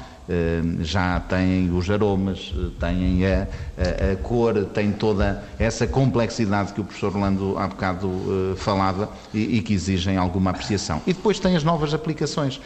Já 0.80 1.20
têm 1.20 1.70
os 1.70 1.88
aromas, 1.88 2.52
têm 2.80 3.24
a, 3.24 3.46
a, 3.78 4.12
a, 4.12 4.16
cor, 4.16 4.64
têm 4.74 4.90
toda 4.90 5.44
essa 5.56 5.86
complexidade 5.86 6.72
que 6.72 6.80
o 6.80 6.84
professor 6.84 7.14
Orlando 7.14 7.56
há 7.56 7.68
bocado 7.68 8.56
falava 8.56 9.08
e, 9.32 9.58
e, 9.58 9.62
que 9.62 9.72
exigem 9.72 10.16
alguma 10.16 10.50
apreciação. 10.50 11.00
E 11.06 11.12
depois 11.12 11.38
tem 11.38 11.54
as 11.54 11.62
novas 11.62 11.94
aplicações. 11.94 12.60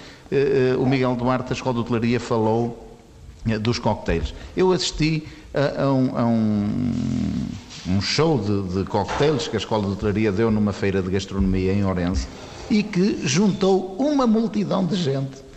o 0.79 0.87
Miguel 0.87 1.15
Duarte, 1.17 1.51
da 1.51 1.53
Escola 1.55 1.75
de 1.75 1.81
Hotelaria, 1.81 2.19
falou 2.19 2.97
dos 3.61 3.79
coquetéis. 3.79 4.33
Eu 4.57 4.73
assisti 4.73 5.27
a, 5.55 5.83
a 5.83 5.93
um, 5.93 6.19
a 6.19 6.27
um 6.27 7.49
um 7.89 8.01
show 8.01 8.39
de, 8.39 8.75
de 8.75 8.85
que 9.49 9.57
a 9.57 9.59
Escola 9.59 9.85
de 9.85 9.93
Hotelaria 9.93 10.31
deu 10.31 10.51
numa 10.51 10.73
feira 10.73 11.03
de 11.03 11.11
gastronomia 11.11 11.73
em 11.73 11.85
Orense 11.85 12.29
e 12.69 12.83
que 12.83 13.27
juntou 13.27 13.97
uma 13.99 14.27
multidão 14.27 14.85
de 14.85 14.97
gente 14.97 15.50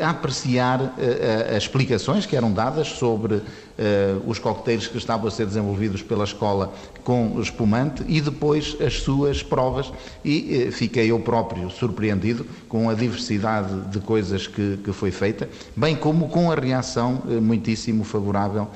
a 0.00 0.10
apreciar 0.10 0.94
eh, 0.98 1.54
as 1.56 1.64
explicações 1.64 2.26
que 2.26 2.36
eram 2.36 2.52
dadas 2.52 2.88
sobre 2.88 3.42
eh, 3.78 4.16
os 4.26 4.38
coquetéis 4.38 4.86
que 4.86 4.98
estavam 4.98 5.28
a 5.28 5.30
ser 5.30 5.46
desenvolvidos 5.46 6.02
pela 6.02 6.24
escola 6.24 6.72
com 7.04 7.40
espumante 7.40 8.04
e 8.08 8.20
depois 8.20 8.76
as 8.80 9.00
suas 9.00 9.42
provas 9.42 9.92
e 10.24 10.70
fiquei 10.72 11.10
eu 11.10 11.20
próprio 11.20 11.70
surpreendido 11.70 12.46
com 12.68 12.90
a 12.90 12.94
diversidade 12.94 13.80
de 13.90 14.00
coisas 14.00 14.46
que, 14.46 14.78
que 14.82 14.92
foi 14.92 15.10
feita, 15.10 15.48
bem 15.76 15.94
como 15.94 16.28
com 16.28 16.50
a 16.50 16.54
reação 16.54 17.22
muitíssimo 17.40 18.02
favorável 18.02 18.68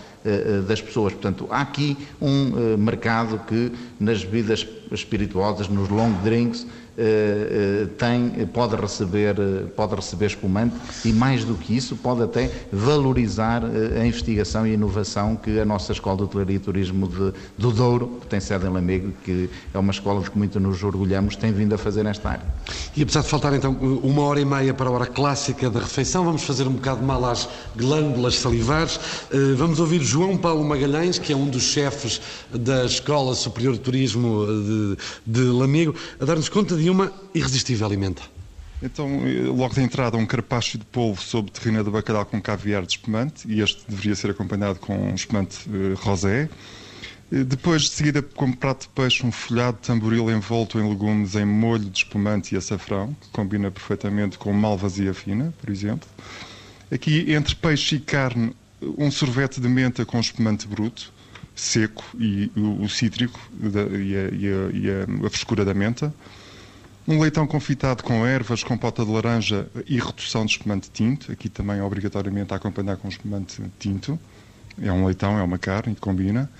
das 0.68 0.80
pessoas. 0.80 1.12
Portanto, 1.14 1.46
há 1.50 1.62
aqui 1.62 1.96
um 2.20 2.76
mercado 2.76 3.40
que 3.48 3.72
nas 3.98 4.22
bebidas 4.22 4.66
espirituosas, 4.94 5.68
nos 5.68 5.88
long 5.88 6.12
drinks, 6.22 6.64
eh, 6.64 6.66
eh, 6.66 6.80
tem, 7.99 8.47
pode, 8.53 8.76
receber, 8.76 9.36
eh, 9.38 9.64
pode 9.76 9.95
receber 9.95 10.26
espumante 10.26 10.74
e, 11.05 11.12
mais 11.12 11.45
do 11.45 11.55
que 11.55 11.76
isso, 11.76 11.97
pode 11.97 12.22
até 12.22 12.51
valorizar 12.72 13.62
a 13.64 14.07
investigação 14.07 14.66
e 14.66 14.70
a 14.70 14.74
inovação 14.74 15.36
que 15.36 15.59
a 15.59 15.64
nossa 15.64 15.93
Escola 15.93 16.18
de 16.18 16.22
Hotelaria 16.24 16.57
e 16.57 16.59
Turismo 16.59 17.09
de, 17.09 17.32
do 17.57 17.70
Douro, 17.70 18.18
que 18.20 18.26
tem 18.26 18.41
sede 18.41 18.66
em 18.66 18.68
Lamego, 18.68 19.12
que 19.24 19.49
é 19.72 19.78
uma 19.78 19.93
escola 19.93 20.20
de 20.20 20.30
que 20.30 20.36
muito 20.36 20.59
nos 20.61 20.82
orgulhamos, 20.82 21.36
tem 21.36 21.53
vindo 21.53 21.74
a 21.74 21.78
fazer 21.78 22.03
nesta 22.03 22.30
área. 22.30 22.45
E 22.97 23.03
apesar 23.03 23.22
de 23.22 23.28
faltar 23.28 23.55
então 23.55 23.72
uma 24.03 24.22
hora 24.22 24.41
e 24.41 24.45
meia 24.45 24.74
para 24.74 24.88
a 24.88 24.93
hora 24.93 25.07
clássica 25.07 25.70
da 25.70 25.80
refeição, 25.80 26.24
vamos 26.24 26.43
fazer 26.43 26.66
um 26.66 26.72
bocado 26.72 27.03
mal 27.03 27.24
às 27.24 27.49
glândulas 27.76 28.36
salivares. 28.36 29.01
Vamos 29.57 29.80
ouvir 29.80 30.03
João 30.03 30.36
Paulo 30.36 30.64
Magalhães, 30.64 31.18
que 31.18 31.32
é 31.32 31.36
um 31.36 31.49
dos 31.49 31.62
chefes 31.62 32.20
da 32.53 32.84
Escola 32.84 33.34
Superior 33.34 33.74
de 33.74 33.80
Turismo 33.80 34.47
de, 34.47 34.97
de 35.26 35.43
Lamego, 35.43 35.95
a 36.20 36.24
dar-nos 36.24 36.49
conta 36.49 36.76
de 36.76 36.89
uma 36.91 37.12
irresistível 37.34 37.86
alimenta. 37.86 38.22
Então, 38.82 39.26
eh, 39.26 39.43
logo 39.43 39.74
de 39.74 39.82
entrada, 39.82 40.16
um 40.16 40.24
carpaccio 40.24 40.78
de 40.78 40.84
polvo 40.86 41.20
sob 41.20 41.51
terrina 41.51 41.84
de 41.84 41.91
bacalhau 41.91 42.24
com 42.24 42.41
caviar 42.41 42.82
de 42.82 42.93
espumante, 42.93 43.47
e 43.47 43.61
este 43.61 43.82
deveria 43.88 44.14
ser 44.14 44.30
acompanhado 44.30 44.78
com 44.78 44.97
um 44.97 45.14
espumante 45.14 45.68
uh, 45.68 45.95
rosé. 45.97 46.49
Eh, 47.30 47.45
depois, 47.45 47.82
de 47.82 47.91
seguida, 47.91 48.22
como 48.22 48.57
prato 48.57 48.82
de 48.82 48.88
peixe, 48.88 49.24
um 49.24 49.30
folhado 49.30 49.76
de 49.80 49.86
tamboril 49.86 50.30
envolto 50.30 50.78
em 50.78 50.88
legumes 50.88 51.34
em 51.34 51.45
molho 51.45 51.84
de 51.84 51.99
espumante 51.99 52.55
e 52.55 52.59
açafrão, 52.59 53.14
que 53.20 53.28
combina 53.28 53.70
perfeitamente 53.70 54.38
com 54.38 54.53
malvas 54.53 54.99
e 54.99 55.12
fina, 55.12 55.53
por 55.61 55.68
exemplo. 55.68 56.09
Aqui, 56.91 57.32
entre 57.32 57.55
peixe 57.55 57.97
e 57.97 58.01
carne, 58.01 58.55
um 58.97 59.11
sorvete 59.11 59.61
de 59.61 59.68
menta 59.68 60.07
com 60.07 60.18
espumante 60.18 60.66
bruto, 60.66 61.12
seco, 61.55 62.05
e 62.18 62.51
o, 62.57 62.82
o 62.82 62.88
cítrico 62.88 63.38
e, 63.62 63.78
a, 63.78 63.95
e, 63.95 64.16
a, 64.16 64.70
e 64.72 64.91
a, 64.91 65.26
a 65.26 65.30
frescura 65.30 65.64
da 65.64 65.74
menta. 65.74 66.12
Um 67.09 67.18
leitão 67.18 67.46
confitado 67.46 68.03
com 68.03 68.26
ervas, 68.26 68.62
compota 68.62 69.05
de 69.05 69.11
laranja 69.11 69.68
e 69.86 69.98
redução 69.98 70.44
de 70.44 70.53
espumante 70.53 70.90
tinto. 70.90 71.32
Aqui 71.32 71.48
também 71.48 71.80
obrigatoriamente 71.80 72.53
a 72.53 72.57
acompanhar 72.57 72.96
com 72.98 73.09
espumante 73.09 73.62
tinto. 73.78 74.18
É 74.80 74.92
um 74.92 75.05
leitão, 75.07 75.38
é 75.38 75.42
uma 75.42 75.59
carne, 75.59 75.96
combina. 75.96 76.51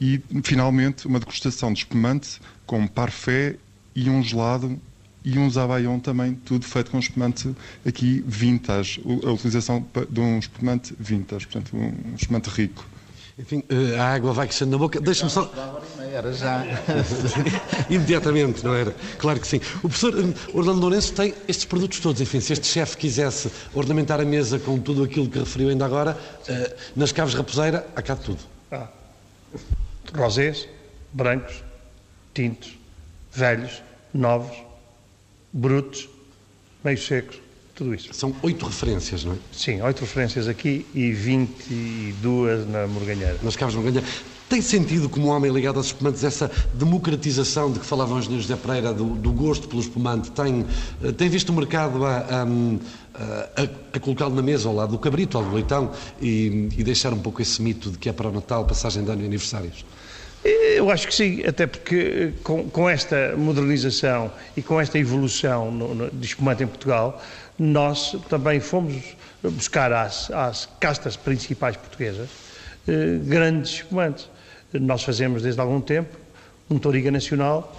E, 0.00 0.20
finalmente, 0.44 1.06
uma 1.06 1.18
degustação 1.18 1.72
de 1.72 1.80
espumante 1.80 2.40
com 2.66 2.86
parfait 2.86 3.58
e 3.94 4.08
um 4.08 4.22
gelado 4.22 4.78
e 5.24 5.38
um 5.38 5.50
zabaion 5.50 5.98
também, 5.98 6.34
tudo 6.34 6.64
feito 6.64 6.90
com 6.90 6.98
espumante 6.98 7.54
aqui 7.84 8.22
vintage. 8.26 9.02
A 9.24 9.30
utilização 9.30 9.84
de 10.08 10.20
um 10.20 10.38
espumante 10.38 10.94
vintage, 10.98 11.46
portanto, 11.46 11.76
um 11.76 12.14
espumante 12.14 12.48
rico. 12.48 12.86
Enfim, 13.38 13.62
eh, 13.68 13.96
a 13.96 14.14
água 14.14 14.32
vai 14.32 14.48
crescendo 14.48 14.72
na 14.72 14.78
boca. 14.78 15.00
Deixa-me 15.00 15.30
só. 15.30 15.48
Era 16.12 16.32
já. 16.32 16.64
Imediatamente, 17.88 18.64
não 18.64 18.74
era? 18.74 18.94
Claro 19.16 19.38
que 19.38 19.46
sim. 19.46 19.60
O 19.76 19.88
professor 19.88 20.12
eh, 20.18 20.34
Orlando 20.52 20.80
Lourenço 20.80 21.12
tem 21.14 21.32
estes 21.46 21.64
produtos 21.64 22.00
todos. 22.00 22.20
Enfim, 22.20 22.40
se 22.40 22.52
este 22.52 22.66
chefe 22.66 22.96
quisesse 22.96 23.48
ornamentar 23.72 24.20
a 24.20 24.24
mesa 24.24 24.58
com 24.58 24.80
tudo 24.80 25.04
aquilo 25.04 25.28
que 25.28 25.38
referiu 25.38 25.68
ainda 25.68 25.84
agora, 25.84 26.18
eh, 26.48 26.76
nas 26.96 27.12
caves 27.12 27.34
raposeira, 27.34 27.86
há 27.94 28.02
cá 28.02 28.14
de 28.14 28.22
tudo. 28.22 28.40
Ah. 28.72 28.88
Rosés, 30.12 30.66
brancos, 31.12 31.62
tintos, 32.34 32.76
velhos, 33.30 33.82
novos, 34.12 34.56
brutos, 35.52 36.08
meio 36.82 36.98
secos 36.98 37.47
tudo 37.78 37.94
isso. 37.94 38.12
São 38.12 38.34
oito 38.42 38.66
referências, 38.66 39.24
não 39.24 39.34
é? 39.34 39.36
Sim, 39.52 39.80
oito 39.82 40.00
referências 40.00 40.48
aqui 40.48 40.84
e 40.92 41.12
22 41.12 42.68
na 42.68 42.88
Morganheira. 42.88 43.38
Nas 43.40 43.54
Caves 43.54 43.76
Morganheira. 43.76 44.04
Tem 44.48 44.60
sentido, 44.60 45.08
como 45.08 45.28
homem 45.28 45.52
ligado 45.52 45.76
aos 45.76 45.86
espumantes, 45.86 46.24
essa 46.24 46.50
democratização 46.74 47.70
de 47.70 47.78
que 47.78 47.86
falava 47.86 48.14
o 48.14 48.18
engenheiro 48.18 48.42
José 48.42 48.56
Pereira, 48.56 48.92
do, 48.92 49.04
do, 49.14 49.30
gosto 49.30 49.68
pelo 49.68 49.80
espumante? 49.80 50.30
Tem, 50.32 50.66
eh, 51.04 51.12
tem 51.12 51.28
visto 51.28 51.50
o 51.50 51.52
mercado 51.52 52.04
a, 52.04 52.16
a, 52.16 52.42
a, 53.62 53.68
a 53.92 54.00
colocá-lo 54.00 54.34
na 54.34 54.42
mesa 54.42 54.68
ao 54.68 54.74
lado 54.74 54.92
do 54.92 54.98
cabrito, 54.98 55.36
ao 55.36 55.44
do 55.44 55.54
leitão, 55.54 55.92
e, 56.20 56.68
e 56.76 56.82
deixar 56.82 57.12
um 57.12 57.18
pouco 57.20 57.42
esse 57.42 57.60
mito 57.60 57.90
de 57.90 57.98
que 57.98 58.08
é 58.08 58.12
para 58.12 58.28
o 58.28 58.32
Natal, 58.32 58.64
passagem 58.64 59.04
de 59.04 59.10
ano 59.10 59.22
e 59.22 59.26
aniversários? 59.26 59.84
Eu 60.44 60.90
acho 60.90 61.08
que 61.08 61.14
sim, 61.14 61.44
até 61.44 61.66
porque 61.66 61.96
eh, 61.96 62.32
com, 62.42 62.70
com 62.70 62.88
esta 62.88 63.34
modernização 63.36 64.30
e 64.56 64.62
com 64.62 64.80
esta 64.80 64.98
evolução 64.98 65.70
no, 65.70 65.94
no, 65.94 66.10
de 66.10 66.26
espumante 66.26 66.62
em 66.62 66.66
Portugal, 66.66 67.20
nós 67.58 68.16
também 68.28 68.60
fomos 68.60 69.16
buscar 69.42 69.92
às, 69.92 70.30
às 70.30 70.66
castas 70.78 71.16
principais 71.16 71.76
portuguesas 71.76 72.28
eh, 72.86 73.18
grandes 73.22 73.72
espumantes. 73.72 74.28
Nós 74.72 75.02
fazemos 75.02 75.42
desde 75.42 75.60
algum 75.60 75.80
tempo 75.80 76.16
um 76.70 76.78
Toriga 76.78 77.10
Nacional 77.10 77.74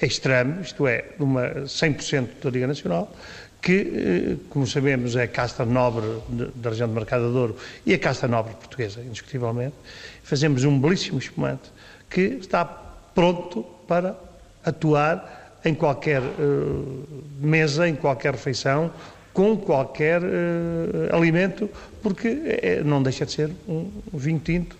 extremo, 0.00 0.60
isto 0.60 0.86
é, 0.86 1.06
uma 1.18 1.48
100% 1.62 2.28
Toriga 2.40 2.66
Nacional, 2.66 3.12
que, 3.60 3.72
eh, 3.72 4.36
como 4.48 4.66
sabemos, 4.66 5.16
é 5.16 5.24
a 5.24 5.28
casta 5.28 5.64
nobre 5.64 6.06
da 6.54 6.70
região 6.70 6.88
de 6.88 6.94
Mercado 6.94 7.26
de 7.26 7.32
Douro 7.32 7.56
e 7.84 7.92
a 7.92 7.98
casta 7.98 8.28
nobre 8.28 8.54
portuguesa, 8.54 9.00
indiscutivelmente. 9.00 9.74
Fazemos 10.22 10.64
um 10.64 10.78
belíssimo 10.80 11.18
espumante 11.18 11.70
que 12.08 12.38
está 12.40 12.64
pronto 12.64 13.62
para 13.86 14.16
atuar 14.64 15.47
em 15.64 15.74
qualquer 15.74 16.22
uh, 16.22 17.06
mesa, 17.40 17.88
em 17.88 17.94
qualquer 17.94 18.32
refeição, 18.32 18.90
com 19.32 19.56
qualquer 19.56 20.22
uh, 20.22 21.14
alimento, 21.14 21.68
porque 22.02 22.40
é, 22.62 22.82
não 22.84 23.02
deixa 23.02 23.26
de 23.26 23.32
ser 23.32 23.50
um 23.68 23.90
vinho 24.12 24.40
tinto, 24.40 24.76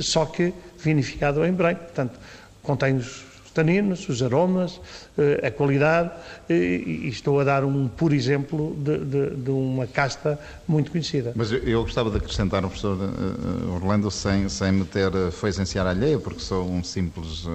só 0.00 0.24
que 0.24 0.52
vinificado 0.78 1.44
em 1.44 1.52
branco. 1.52 1.84
Portanto, 1.84 2.18
contém 2.62 2.96
os 2.96 3.30
os 3.50 3.52
taninos, 3.52 4.08
os 4.08 4.22
aromas, 4.22 4.80
eh, 5.18 5.48
a 5.48 5.50
qualidade, 5.50 6.10
e 6.48 7.08
estou 7.08 7.40
a 7.40 7.44
dar 7.44 7.64
um 7.64 7.88
puro 7.88 8.14
exemplo 8.14 8.76
de, 8.78 8.98
de, 8.98 9.30
de 9.36 9.50
uma 9.50 9.86
casta 9.88 10.38
muito 10.68 10.92
conhecida. 10.92 11.32
Mas 11.34 11.50
eu, 11.50 11.82
gostava 11.82 12.10
de 12.10 12.16
acrescentar, 12.18 12.60
professor 12.62 12.96
uh, 12.96 13.74
Orlando, 13.74 14.10
sem, 14.10 14.48
sem 14.48 14.70
me 14.72 14.84
ter 14.84 15.10
foi 15.32 15.50
essenciar 15.50 15.86
alheia, 15.86 16.18
porque 16.18 16.40
sou 16.40 16.64
um 16.70 16.84
simples 16.84 17.44
uh, 17.46 17.50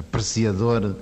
apreciador. 0.00 0.96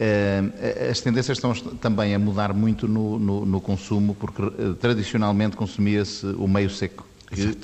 Uh, 0.00 0.90
as 0.90 0.98
tendências 1.02 1.36
estão 1.36 1.52
também 1.52 2.14
a 2.14 2.18
mudar 2.18 2.54
muito 2.54 2.88
no, 2.88 3.18
no, 3.18 3.44
no 3.44 3.60
consumo, 3.60 4.14
porque 4.14 4.42
tradicionalmente 4.80 5.58
consumia-se 5.58 6.24
o 6.24 6.48
meio 6.48 6.70
seco 6.70 7.06
que 7.30 7.42
uh, 7.42 7.54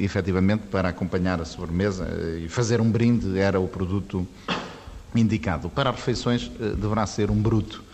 efetivamente 0.00 0.64
para 0.66 0.88
acompanhar 0.88 1.40
a 1.40 1.44
sobremesa 1.44 2.08
e 2.44 2.48
fazer 2.48 2.80
um 2.80 2.90
brinde 2.90 3.38
era 3.38 3.60
o 3.60 3.68
produto 3.68 4.26
indicado. 5.14 5.68
Para 5.68 5.92
refeições 5.92 6.50
deverá 6.76 7.06
ser 7.06 7.30
um 7.30 7.40
bruto. 7.40 7.84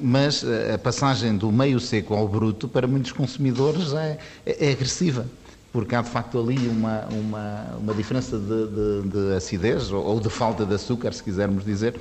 Mas 0.00 0.44
a 0.72 0.78
passagem 0.78 1.36
do 1.36 1.50
meio 1.50 1.80
seco 1.80 2.14
ao 2.14 2.28
bruto 2.28 2.68
para 2.68 2.86
muitos 2.86 3.10
consumidores 3.10 3.92
é, 3.92 4.16
é, 4.46 4.68
é 4.68 4.72
agressiva, 4.72 5.26
porque 5.72 5.96
há 5.96 6.02
de 6.02 6.08
facto 6.08 6.38
ali 6.38 6.56
uma, 6.68 7.04
uma, 7.10 7.76
uma 7.80 7.94
diferença 7.94 8.38
de, 8.38 8.68
de, 8.68 9.08
de 9.08 9.36
acidez 9.36 9.90
ou, 9.90 10.04
ou, 10.04 10.20
de 10.20 10.30
falta 10.30 10.64
de 10.64 10.72
açúcar, 10.72 11.12
se 11.12 11.20
quisermos 11.20 11.64
dizer, 11.64 12.00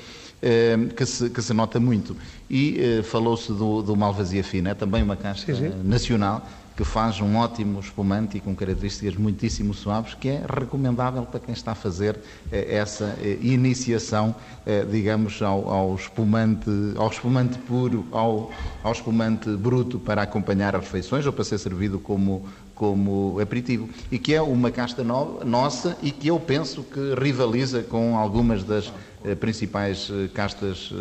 que, 0.96 1.06
se, 1.06 1.30
que 1.30 1.42
se 1.42 1.54
nota 1.54 1.80
muito. 1.80 2.16
E 2.50 3.00
uh, 3.00 3.04
falou-se 3.04 3.52
do, 3.52 3.82
do 3.82 3.96
Malvasia 3.96 4.44
Fina, 4.44 4.72
é 4.72 4.74
também 4.74 5.02
uma 5.02 5.16
caixa 5.16 5.46
sim, 5.46 5.70
sim. 5.70 5.82
nacional 5.84 6.46
que 6.76 6.84
faz 6.84 7.22
um 7.22 7.36
ótimo 7.38 7.80
espumante 7.80 8.38
e 8.38 8.40
com 8.42 8.56
características 8.56 9.16
muitíssimo 9.16 9.74
suaves, 9.74 10.16
que 10.16 10.30
é 10.30 10.44
recomendável 10.48 11.24
para 11.24 11.40
quem 11.40 11.54
está 11.54 11.74
a 11.74 11.76
fazer 11.76 12.20
eh, 12.52 12.76
essa 12.76 13.16
eh, 13.22 13.38
iniciação, 13.42 14.36
eh, 14.66 14.84
digamos, 14.90 15.42
ao, 15.42 15.70
ao, 15.70 15.96
espumante, 15.96 16.70
ao 16.98 17.10
espumante 17.10 17.60
puro, 17.60 18.06
ao, 18.12 18.52
ao 18.84 18.92
espumante 18.92 19.50
bruto 19.52 20.00
para 20.00 20.24
acompanhar 20.24 20.76
as 20.76 20.84
refeições 20.84 21.26
ou 21.26 21.34
para 21.34 21.44
ser 21.44 21.60
servido 21.60 22.00
como, 22.00 22.46
como 22.76 23.40
aperitivo. 23.40 23.90
E 24.12 24.18
que 24.18 24.34
é 24.34 24.42
uma 24.42 24.72
casta 24.72 25.04
no, 25.04 25.44
nossa 25.44 25.98
e 26.02 26.12
que 26.12 26.28
eu 26.28 26.40
penso 26.40 26.84
que 26.84 27.16
rivaliza 27.16 27.84
com 27.84 28.18
algumas 28.18 28.64
das 28.64 28.92
principais 29.40 30.12
castas 30.34 30.92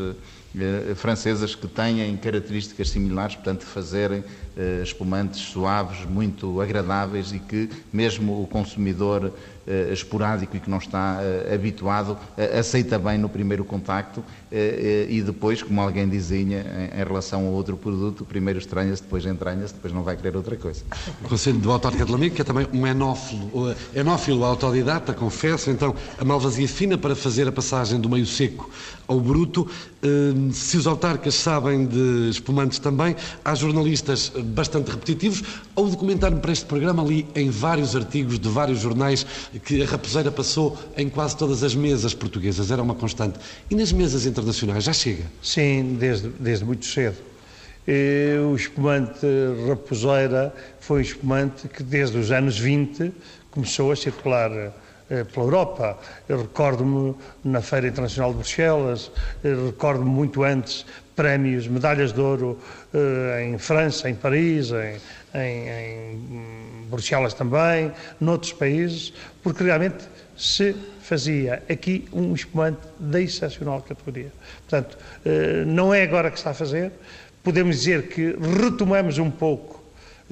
eh, 0.54 0.94
francesas 0.94 1.54
que 1.54 1.66
têm 1.66 2.14
características 2.18 2.90
similares, 2.90 3.36
portanto, 3.36 3.64
fazerem 3.64 4.22
eh, 4.54 4.82
espumantes 4.82 5.40
suaves, 5.40 6.04
muito 6.04 6.60
agradáveis 6.60 7.32
e 7.32 7.38
que 7.38 7.70
mesmo 7.90 8.42
o 8.42 8.46
consumidor 8.46 9.24
uh, 9.26 9.92
esporádico 9.92 10.54
e 10.56 10.60
que 10.60 10.68
não 10.68 10.76
está 10.76 11.20
uh, 11.20 11.54
habituado, 11.54 12.18
aceita 12.58 12.98
bem 12.98 13.16
no 13.16 13.30
primeiro 13.30 13.64
contacto 13.64 14.22
e 15.08 15.22
depois, 15.22 15.62
como 15.62 15.80
alguém 15.80 16.06
dizia 16.06 16.38
em, 16.38 17.00
em 17.00 17.04
relação 17.04 17.46
a 17.46 17.50
outro 17.50 17.74
produto, 17.74 18.22
primeiro 18.22 18.58
estranha-se, 18.58 19.02
depois 19.02 19.24
entranha-se, 19.24 19.72
depois 19.72 19.94
não 19.94 20.02
vai 20.02 20.14
querer 20.14 20.36
outra 20.36 20.56
coisa. 20.56 20.82
Conselho 21.26 21.58
do 21.58 21.72
Autórica 21.72 22.04
de 22.04 22.12
Lamigo, 22.12 22.34
que 22.34 22.42
é 22.42 22.44
também 22.44 22.68
um 22.70 22.86
enófilo, 22.86 23.74
enófilo 23.94 24.44
autodidata, 24.44 25.14
confesso, 25.14 25.70
então 25.70 25.94
a 26.18 26.24
malvasia 26.24 26.68
fina 26.68 26.98
para 26.98 27.16
fazer 27.16 27.48
a 27.48 27.52
passagem 27.52 27.98
do 27.98 28.10
meio 28.10 28.26
seco 28.26 28.70
ao 29.08 29.18
bruto. 29.18 29.66
Se 30.52 30.76
os 30.76 30.86
autarcas 30.86 31.34
sabem 31.34 31.86
de 31.86 32.28
espumantes 32.28 32.78
também, 32.78 33.16
há 33.42 33.54
jornalistas 33.54 34.32
bastante 34.42 34.90
repetitivos. 34.90 35.42
Ao 35.74 35.86
documentar-me 35.86 36.40
para 36.40 36.52
este 36.52 36.64
programa, 36.66 37.02
li 37.02 37.26
em 37.34 37.50
vários 37.50 37.96
artigos 37.96 38.38
de 38.38 38.48
vários 38.48 38.80
jornais 38.80 39.26
que 39.64 39.82
a 39.82 39.86
raposeira 39.86 40.30
passou 40.30 40.78
em 40.96 41.08
quase 41.08 41.36
todas 41.36 41.62
as 41.62 41.74
mesas 41.74 42.14
portuguesas, 42.14 42.70
era 42.70 42.82
uma 42.82 42.94
constante. 42.94 43.38
E 43.70 43.74
nas 43.74 43.92
mesas 43.92 44.26
internacionais 44.26 44.84
já 44.84 44.92
chega? 44.92 45.24
Sim, 45.42 45.96
desde, 45.98 46.28
desde 46.28 46.64
muito 46.64 46.84
cedo. 46.86 47.16
E 47.86 48.36
o 48.38 48.54
espumante 48.54 49.26
raposeira 49.68 50.54
foi 50.78 50.98
um 50.98 51.02
espumante 51.02 51.68
que 51.68 51.82
desde 51.82 52.16
os 52.16 52.30
anos 52.30 52.58
20 52.58 53.12
começou 53.50 53.90
a 53.90 53.96
circular 53.96 54.50
pela 55.32 55.46
Europa. 55.46 55.98
Eu 56.28 56.42
recordo-me 56.42 57.14
na 57.44 57.60
Feira 57.60 57.88
Internacional 57.88 58.30
de 58.30 58.38
Bruxelas, 58.38 59.10
recordo-me 59.42 60.10
muito 60.10 60.42
antes 60.42 60.86
prémios, 61.14 61.68
medalhas 61.68 62.12
de 62.12 62.20
ouro 62.20 62.58
eh, 62.94 63.44
em 63.46 63.58
França, 63.58 64.08
em 64.08 64.14
Paris, 64.14 64.70
em, 64.70 64.98
em, 65.38 65.68
em 65.68 66.86
Bruxelas 66.88 67.34
também, 67.34 67.92
noutros 68.20 68.52
países, 68.52 69.12
porque 69.42 69.62
realmente 69.62 70.04
se 70.36 70.74
fazia 71.00 71.62
aqui 71.68 72.08
um 72.12 72.34
espumante 72.34 72.80
de 72.98 73.22
excepcional 73.22 73.82
categoria. 73.82 74.32
Portanto, 74.68 74.96
eh, 75.24 75.64
não 75.66 75.92
é 75.92 76.02
agora 76.02 76.30
que 76.30 76.38
está 76.38 76.50
a 76.50 76.54
fazer, 76.54 76.92
podemos 77.42 77.76
dizer 77.76 78.08
que 78.08 78.36
retomamos 78.60 79.18
um 79.18 79.30
pouco 79.30 79.81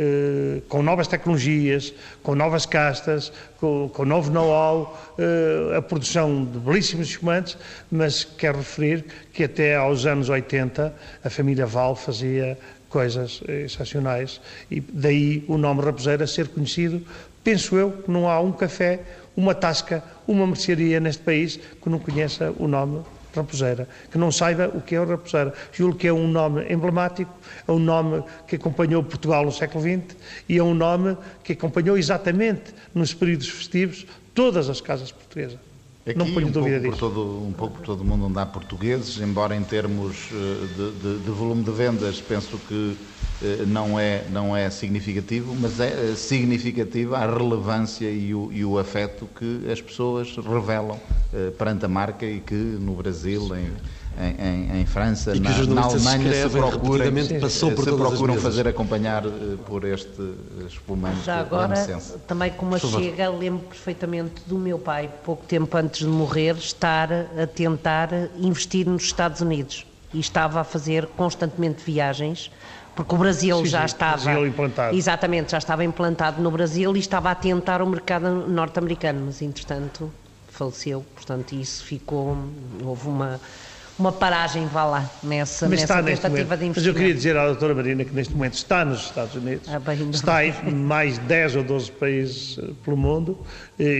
eh, 0.02 0.62
com 0.66 0.82
novas 0.82 1.06
tecnologias, 1.06 1.92
com 2.22 2.34
novas 2.34 2.64
castas, 2.64 3.30
com, 3.58 3.90
com 3.92 4.06
novo 4.06 4.30
know-how, 4.30 4.98
eh, 5.18 5.76
a 5.76 5.82
produção 5.82 6.42
de 6.42 6.58
belíssimos 6.58 7.10
espumantes, 7.10 7.58
mas 7.90 8.24
quero 8.24 8.56
referir 8.56 9.04
que 9.30 9.44
até 9.44 9.76
aos 9.76 10.06
anos 10.06 10.30
80 10.30 10.94
a 11.22 11.28
família 11.28 11.66
Val 11.66 11.94
fazia 11.94 12.56
coisas 12.88 13.42
excepcionais 13.46 14.40
e 14.70 14.80
daí 14.80 15.44
o 15.46 15.58
nome 15.58 15.82
Raposeira 15.82 16.26
ser 16.26 16.48
conhecido. 16.48 17.02
Penso 17.44 17.76
eu 17.76 17.92
que 17.92 18.10
não 18.10 18.26
há 18.26 18.40
um 18.40 18.52
café, 18.52 19.00
uma 19.36 19.54
tasca, 19.54 20.02
uma 20.26 20.46
mercearia 20.46 20.98
neste 20.98 21.22
país 21.22 21.56
que 21.56 21.90
não 21.90 21.98
conheça 21.98 22.54
o 22.58 22.66
nome 22.66 23.02
Raposeira, 23.34 23.88
que 24.10 24.18
não 24.18 24.32
saiba 24.32 24.68
o 24.74 24.80
que 24.80 24.94
é 24.94 25.00
o 25.00 25.06
Raposeira. 25.06 25.52
Julgo 25.72 25.96
que 25.96 26.06
é 26.06 26.12
um 26.12 26.28
nome 26.28 26.64
emblemático, 26.72 27.32
é 27.66 27.72
um 27.72 27.78
nome 27.78 28.22
que 28.46 28.56
acompanhou 28.56 29.02
Portugal 29.02 29.44
no 29.44 29.52
século 29.52 29.82
XX 29.82 30.16
e 30.48 30.58
é 30.58 30.62
um 30.62 30.74
nome 30.74 31.16
que 31.44 31.52
acompanhou 31.52 31.96
exatamente 31.96 32.74
nos 32.94 33.14
períodos 33.14 33.48
festivos 33.48 34.06
todas 34.34 34.68
as 34.68 34.80
casas 34.80 35.12
portuguesas. 35.12 35.69
Aqui, 36.10 36.18
não 36.18 36.30
ponho 36.32 36.48
um 36.48 36.50
dúvida 36.50 36.80
disso. 36.80 36.98
Todo, 36.98 37.46
um 37.46 37.52
pouco 37.52 37.76
por 37.76 37.86
todo 37.86 38.00
o 38.00 38.04
mundo 38.04 38.26
onde 38.26 38.38
há 38.38 38.46
portugueses, 38.46 39.20
embora 39.20 39.54
em 39.54 39.62
termos 39.62 40.28
eh, 40.32 40.66
de, 40.66 40.92
de, 40.92 41.18
de 41.20 41.30
volume 41.30 41.62
de 41.62 41.70
vendas, 41.70 42.20
penso 42.20 42.58
que 42.58 42.96
eh, 43.42 43.64
não 43.66 43.98
é, 43.98 44.26
não 44.28 44.56
é 44.56 44.68
significativo, 44.70 45.54
mas 45.54 45.78
é 45.80 46.12
eh, 46.12 46.14
significativa 46.16 47.18
a 47.18 47.26
relevância 47.26 48.10
e 48.10 48.34
o, 48.34 48.52
e 48.52 48.64
o 48.64 48.78
afeto 48.78 49.28
que 49.38 49.70
as 49.70 49.80
pessoas 49.80 50.36
revelam 50.36 51.00
perante 51.56 51.84
a 51.84 51.88
marca 51.88 52.26
e 52.26 52.40
que 52.40 52.54
no 52.54 52.94
Brasil, 52.94 53.54
em, 53.54 53.70
em, 54.18 54.80
em, 54.80 54.86
França, 54.86 55.34
na, 55.34 55.50
na, 55.66 55.82
Alemanha, 55.82 56.48
se 56.48 56.50
procuram, 56.50 57.06
passou 57.40 57.72
por 57.72 57.84
se 57.84 57.92
procuram 57.92 58.36
fazer 58.36 58.68
acompanhar 58.68 59.24
uh, 59.24 59.58
por 59.66 59.84
este 59.84 60.34
espumante. 60.68 61.24
Já 61.24 61.40
agora, 61.40 61.74
também 62.26 62.50
como 62.50 62.74
a 62.74 62.78
chega, 62.78 63.30
lembro 63.30 63.66
perfeitamente 63.66 64.42
do 64.46 64.58
meu 64.58 64.78
pai, 64.78 65.08
pouco 65.24 65.46
tempo 65.46 65.74
antes 65.76 66.00
de 66.00 66.06
morrer, 66.06 66.56
estar 66.56 67.10
a 67.12 67.46
tentar 67.46 68.10
investir 68.36 68.86
nos 68.86 69.04
Estados 69.04 69.40
Unidos 69.40 69.86
e 70.12 70.20
estava 70.20 70.60
a 70.60 70.64
fazer 70.64 71.06
constantemente 71.16 71.82
viagens 71.84 72.50
porque 72.94 73.14
o 73.14 73.18
Brasil 73.18 73.56
sim, 73.58 73.66
já 73.66 73.80
sim, 73.80 73.84
estava 73.86 74.24
Brasil 74.24 74.46
implantado. 74.46 74.96
exatamente 74.96 75.52
já 75.52 75.58
estava 75.58 75.84
implantado 75.84 76.42
no 76.42 76.50
Brasil 76.50 76.94
e 76.96 76.98
estava 77.00 77.30
a 77.30 77.34
tentar 77.34 77.80
o 77.80 77.86
mercado 77.86 78.28
norte-americano, 78.48 79.22
mas 79.26 79.40
entretanto 79.40 80.12
faleceu, 80.48 81.06
portanto 81.14 81.52
isso 81.52 81.84
ficou 81.84 82.36
houve 82.84 83.08
uma 83.08 83.40
uma 84.00 84.10
paragem, 84.10 84.66
vá 84.66 84.84
lá, 84.84 85.10
nessa, 85.22 85.68
Mas 85.68 85.82
nessa 85.82 86.02
tentativa 86.02 86.56
de 86.56 86.64
investimento. 86.64 86.76
Mas 86.76 86.86
eu 86.86 86.94
queria 86.94 87.14
dizer 87.14 87.36
à 87.36 87.46
doutora 87.46 87.74
Marina 87.74 88.04
que 88.04 88.14
neste 88.14 88.34
momento 88.34 88.54
está 88.54 88.84
nos 88.84 89.02
Estados 89.02 89.34
Unidos, 89.34 89.68
ah, 89.68 89.80
está 90.10 90.44
em 90.44 90.72
mais 90.72 91.18
10 91.18 91.56
ou 91.56 91.62
12 91.62 91.92
países 91.92 92.58
eh, 92.58 92.70
pelo 92.82 92.96
mundo, 92.96 93.38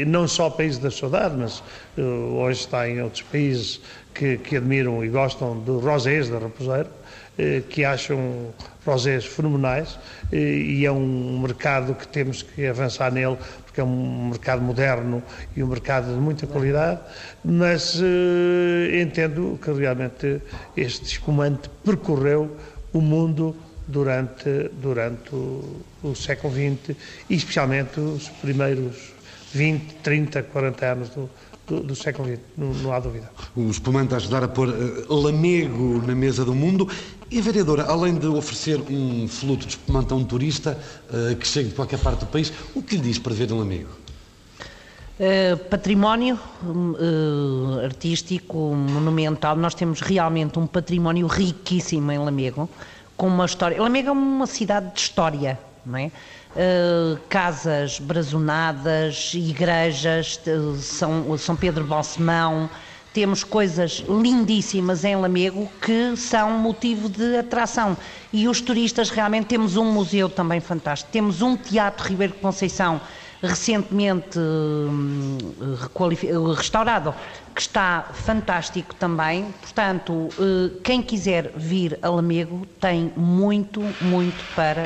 não 0.06 0.27
só 0.27 0.48
países 0.48 0.78
da 0.78 0.90
saudade, 0.90 1.36
mas 1.36 1.62
eh, 1.98 2.01
hoje 2.01 2.60
está 2.60 2.89
em 2.89 3.02
outros 3.02 3.22
países 3.22 3.81
que, 4.14 4.39
que 4.39 4.56
admiram 4.56 5.05
e 5.05 5.09
gostam 5.09 5.59
do 5.59 5.78
rosés 5.78 6.31
da 6.31 6.39
raposeira, 6.39 6.90
eh, 7.39 7.62
que 7.68 7.85
acham 7.85 8.52
rosés 8.85 9.24
fenomenais 9.24 9.98
e 10.32 10.85
é 10.85 10.93
um 10.93 11.39
mercado 11.40 11.94
que 11.94 12.06
temos 12.09 12.43
que 12.43 12.66
avançar 12.66 13.12
nele 13.12 13.36
porque 13.70 13.80
é 13.80 13.84
um 13.84 14.30
mercado 14.30 14.60
moderno 14.60 15.22
e 15.56 15.62
um 15.62 15.66
mercado 15.68 16.12
de 16.12 16.20
muita 16.20 16.44
qualidade, 16.44 17.01
mas 17.44 18.01
uh, 18.01 18.05
entendo 19.01 19.59
que 19.62 19.70
realmente 19.70 20.42
este 20.76 21.05
espumante 21.05 21.70
percorreu 21.84 22.56
o 22.92 23.01
mundo 23.01 23.55
durante, 23.86 24.70
durante 24.72 25.32
o, 25.32 25.82
o 26.02 26.14
século 26.16 26.52
XX 26.52 26.97
e 27.28 27.36
especialmente 27.36 28.01
os 28.01 28.28
primeiros 28.28 29.12
20, 29.52 29.94
30, 30.02 30.42
40 30.42 30.86
anos 30.86 31.09
do, 31.10 31.30
do, 31.70 31.80
do 31.80 31.94
século 31.94 32.28
XX, 32.28 32.40
não, 32.59 32.72
não, 32.74 32.92
há 32.92 32.98
dúvida. 32.98 33.30
O 33.55 33.70
espumante 33.70 34.12
a 34.12 34.16
ajudar 34.16 34.42
a 34.42 34.48
pôr 34.48 34.68
uh, 34.68 35.14
lamego 35.14 36.02
na 36.05 36.14
mesa 36.14 36.44
do 36.44 36.55
mundo. 36.55 36.88
E 37.30 37.40
vereadora, 37.40 37.84
além 37.84 38.18
de 38.18 38.26
oferecer 38.26 38.80
um 38.90 39.28
fluto 39.28 39.64
de 39.64 39.74
espumante 39.74 40.12
a 40.12 40.16
um 40.16 40.24
turista 40.24 40.76
uh, 41.09 41.36
que 41.36 41.47
chegue 41.47 41.68
de 41.68 41.74
qualquer 41.76 42.01
parte 42.01 42.20
do 42.20 42.26
país, 42.26 42.52
o 42.74 42.82
que 42.82 42.97
lhe 42.97 43.02
diz 43.02 43.18
para 43.20 43.32
ver 43.32 43.52
um 43.52 43.60
amigo? 43.60 43.88
Uh, 45.20 45.56
património 45.68 46.40
uh, 46.64 47.84
artístico, 47.84 48.56
monumental, 48.74 49.55
nós 49.55 49.74
temos 49.74 50.01
realmente 50.01 50.59
um 50.59 50.66
património 50.66 51.28
riquíssimo 51.28 52.10
em 52.10 52.18
Lamego, 52.18 52.68
com 53.16 53.28
uma 53.28 53.44
história. 53.44 53.80
Lamego 53.80 54.09
é 54.09 54.12
uma 54.12 54.47
cidade 54.47 54.92
de 54.92 55.01
história, 55.01 55.56
não 55.86 55.98
é? 55.98 56.10
Uh, 56.51 57.16
casas 57.28 58.01
brazonadas, 58.01 59.32
igrejas, 59.35 60.40
São, 60.81 61.39
São 61.39 61.55
Pedro 61.55 61.85
Balsemão, 61.85 62.68
temos 63.12 63.43
coisas 63.43 64.05
lindíssimas 64.09 65.05
em 65.05 65.16
Lamego 65.16 65.70
que 65.81 66.16
são 66.16 66.59
motivo 66.59 67.09
de 67.09 67.36
atração. 67.36 67.97
E 68.32 68.48
os 68.48 68.60
turistas 68.60 69.10
realmente 69.10 69.47
temos 69.47 69.77
um 69.77 69.93
museu 69.93 70.28
também 70.28 70.60
fantástico. 70.60 71.10
Temos 71.12 71.43
um 71.43 71.56
teatro 71.56 72.09
Ribeiro 72.09 72.35
Conceição 72.35 73.01
recentemente 73.43 74.39
hum, 74.39 75.39
restaurado, 76.57 77.15
que 77.55 77.61
está 77.61 78.11
fantástico 78.12 78.95
também. 78.95 79.47
Portanto, 79.61 80.29
eh, 80.39 80.79
quem 80.85 81.03
quiser 81.03 81.53
vir 81.57 81.99
a 82.03 82.09
Lamego 82.09 82.67
tem 82.81 83.12
muito, 83.17 83.81
muito 84.01 84.45
para 84.55 84.85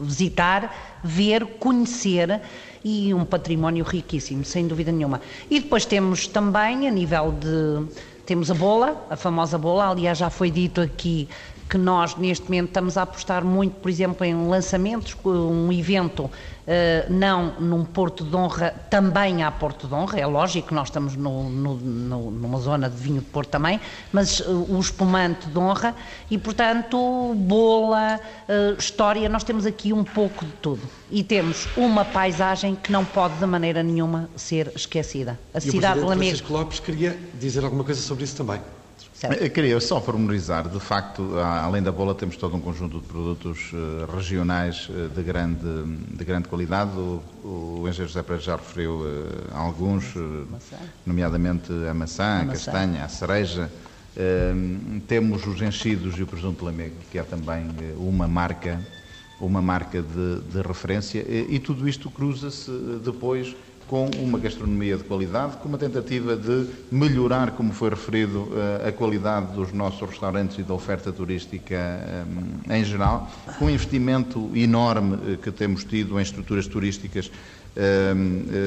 visitar, 0.00 1.00
ver, 1.02 1.44
conhecer 1.58 2.40
e 2.84 3.12
um 3.12 3.24
património 3.24 3.84
riquíssimo, 3.84 4.44
sem 4.44 4.66
dúvida 4.66 4.92
nenhuma. 4.92 5.20
E 5.50 5.60
depois 5.60 5.84
temos 5.84 6.26
também, 6.28 6.86
a 6.86 6.90
nível 6.90 7.32
de. 7.32 8.04
Temos 8.24 8.50
a 8.50 8.54
bola, 8.54 9.06
a 9.10 9.16
famosa 9.16 9.58
bola, 9.58 9.90
aliás, 9.90 10.16
já 10.16 10.30
foi 10.30 10.50
dito 10.50 10.80
aqui 10.80 11.28
que 11.68 11.76
nós 11.78 12.16
neste 12.16 12.44
momento 12.44 12.68
estamos 12.68 12.96
a 12.96 13.02
apostar 13.02 13.44
muito, 13.44 13.74
por 13.76 13.90
exemplo, 13.90 14.24
em 14.24 14.48
lançamentos, 14.48 15.16
um 15.24 15.72
evento 15.72 16.30
Uh, 16.64 17.12
não 17.12 17.60
num 17.60 17.84
Porto 17.84 18.24
de 18.24 18.34
Honra, 18.34 18.74
também 18.88 19.42
há 19.42 19.50
Porto 19.50 19.86
de 19.86 19.92
Honra, 19.92 20.18
é 20.18 20.26
lógico 20.26 20.68
que 20.68 20.74
nós 20.74 20.88
estamos 20.88 21.14
no, 21.14 21.50
no, 21.50 21.74
no, 21.74 22.30
numa 22.30 22.58
zona 22.58 22.88
de 22.88 22.96
vinho 22.96 23.20
de 23.20 23.26
Porto 23.26 23.50
também, 23.50 23.78
mas 24.10 24.40
uh, 24.40 24.66
o 24.70 24.80
espumante 24.80 25.46
de 25.46 25.58
honra 25.58 25.94
e, 26.30 26.38
portanto, 26.38 27.34
bola, 27.36 28.18
uh, 28.48 28.78
história, 28.78 29.28
nós 29.28 29.44
temos 29.44 29.66
aqui 29.66 29.92
um 29.92 30.04
pouco 30.04 30.46
de 30.46 30.52
tudo. 30.52 30.80
E 31.10 31.22
temos 31.22 31.68
uma 31.76 32.02
paisagem 32.02 32.74
que 32.74 32.90
não 32.90 33.04
pode 33.04 33.34
de 33.34 33.44
maneira 33.44 33.82
nenhuma 33.82 34.30
ser 34.34 34.72
esquecida. 34.74 35.38
A 35.52 35.58
e 35.58 35.60
cidade 35.60 36.00
de 36.00 36.06
Lamego. 36.06 36.22
Francisco 36.22 36.52
Lopes 36.52 36.80
queria 36.80 37.18
dizer 37.34 37.62
alguma 37.62 37.84
coisa 37.84 38.00
sobre 38.00 38.24
isso 38.24 38.36
também. 38.36 38.60
Eu 39.40 39.50
queria 39.50 39.80
só 39.80 40.00
pormenorizar, 40.00 40.68
de 40.68 40.78
facto, 40.78 41.38
além 41.38 41.82
da 41.82 41.90
bola, 41.90 42.14
temos 42.14 42.36
todo 42.36 42.56
um 42.56 42.60
conjunto 42.60 43.00
de 43.00 43.06
produtos 43.06 43.72
uh, 43.72 44.14
regionais 44.14 44.88
uh, 44.90 45.08
de, 45.08 45.22
grande, 45.22 45.64
de 46.10 46.24
grande 46.24 46.46
qualidade. 46.48 46.90
O, 46.98 47.22
o 47.42 47.88
engenheiro 47.88 48.08
José 48.08 48.22
Pereira 48.22 48.42
já 48.42 48.56
referiu 48.56 49.00
uh, 49.00 49.56
alguns, 49.56 50.14
nomeadamente 51.06 51.72
a 51.88 51.94
maçã, 51.94 52.24
a, 52.24 52.44
maçã. 52.44 52.72
castanha, 52.72 53.04
a 53.04 53.08
cereja. 53.08 53.70
temos 55.08 55.46
os 55.46 55.60
enchidos 55.62 56.18
e 56.18 56.22
o 56.22 56.26
presunto 56.26 56.64
Lamego, 56.64 56.96
que 57.10 57.18
é 57.18 57.22
também 57.22 57.66
uma 57.96 58.28
marca, 58.28 58.78
uma 59.40 59.62
marca 59.62 60.02
de, 60.02 60.40
de 60.40 60.60
referência, 60.66 61.20
e, 61.20 61.54
e 61.54 61.58
tudo 61.58 61.88
isto 61.88 62.10
cruza-se 62.10 62.70
depois 63.02 63.56
com 63.86 64.08
uma 64.18 64.38
gastronomia 64.38 64.96
de 64.96 65.04
qualidade, 65.04 65.56
com 65.58 65.68
uma 65.68 65.78
tentativa 65.78 66.36
de 66.36 66.66
melhorar, 66.90 67.52
como 67.52 67.72
foi 67.72 67.90
referido, 67.90 68.48
eh, 68.54 68.88
a 68.88 68.92
qualidade 68.92 69.52
dos 69.52 69.72
nossos 69.72 70.08
restaurantes 70.08 70.58
e 70.58 70.62
da 70.62 70.72
oferta 70.72 71.12
turística 71.12 71.74
eh, 71.74 72.24
em 72.78 72.84
geral, 72.84 73.30
com 73.58 73.66
um 73.66 73.70
investimento 73.70 74.50
enorme 74.54 75.18
eh, 75.34 75.36
que 75.36 75.50
temos 75.50 75.84
tido 75.84 76.18
em 76.18 76.22
estruturas 76.22 76.66
turísticas 76.66 77.30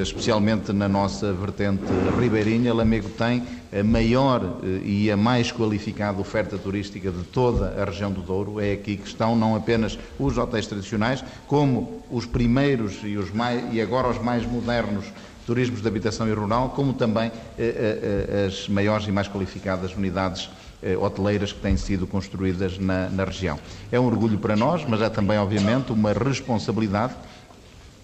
especialmente 0.01 0.73
na 0.73 0.89
nossa 0.89 1.31
vertente 1.31 1.84
ribeirinha, 2.19 2.73
Lamego 2.73 3.09
tem 3.09 3.41
a 3.71 3.84
maior 3.84 4.59
eh, 4.63 4.81
e 4.84 5.11
a 5.11 5.17
mais 5.17 5.51
qualificada 5.51 6.19
oferta 6.19 6.57
turística 6.57 7.11
de 7.11 7.23
toda 7.23 7.81
a 7.81 7.85
região 7.85 8.11
do 8.11 8.21
Douro. 8.21 8.59
É 8.59 8.73
aqui 8.73 8.97
que 8.97 9.07
estão 9.07 9.35
não 9.35 9.55
apenas 9.55 9.97
os 10.19 10.38
hotéis 10.38 10.67
tradicionais, 10.67 11.23
como 11.47 12.03
os 12.11 12.25
primeiros 12.25 12.99
e, 13.03 13.17
os 13.17 13.31
mais, 13.31 13.73
e 13.73 13.81
agora 13.81 14.09
os 14.09 14.21
mais 14.21 14.45
modernos 14.45 15.05
turismos 15.45 15.81
de 15.81 15.88
habitação 15.88 16.27
e 16.27 16.34
rural, 16.34 16.69
como 16.69 16.93
também 16.93 17.31
eh, 17.57 18.45
as 18.47 18.67
maiores 18.67 19.07
e 19.07 19.11
mais 19.11 19.27
qualificadas 19.27 19.95
unidades 19.95 20.49
hoteleiras 21.01 21.51
que 21.51 21.59
têm 21.59 21.75
sido 21.75 22.05
construídas 22.05 22.77
na, 22.77 23.09
na 23.09 23.23
região. 23.23 23.57
É 23.91 23.99
um 23.99 24.05
orgulho 24.05 24.38
para 24.38 24.55
nós, 24.55 24.85
mas 24.88 25.01
é 25.01 25.09
também, 25.09 25.39
obviamente, 25.39 25.91
uma 25.91 26.13
responsabilidade 26.13 27.15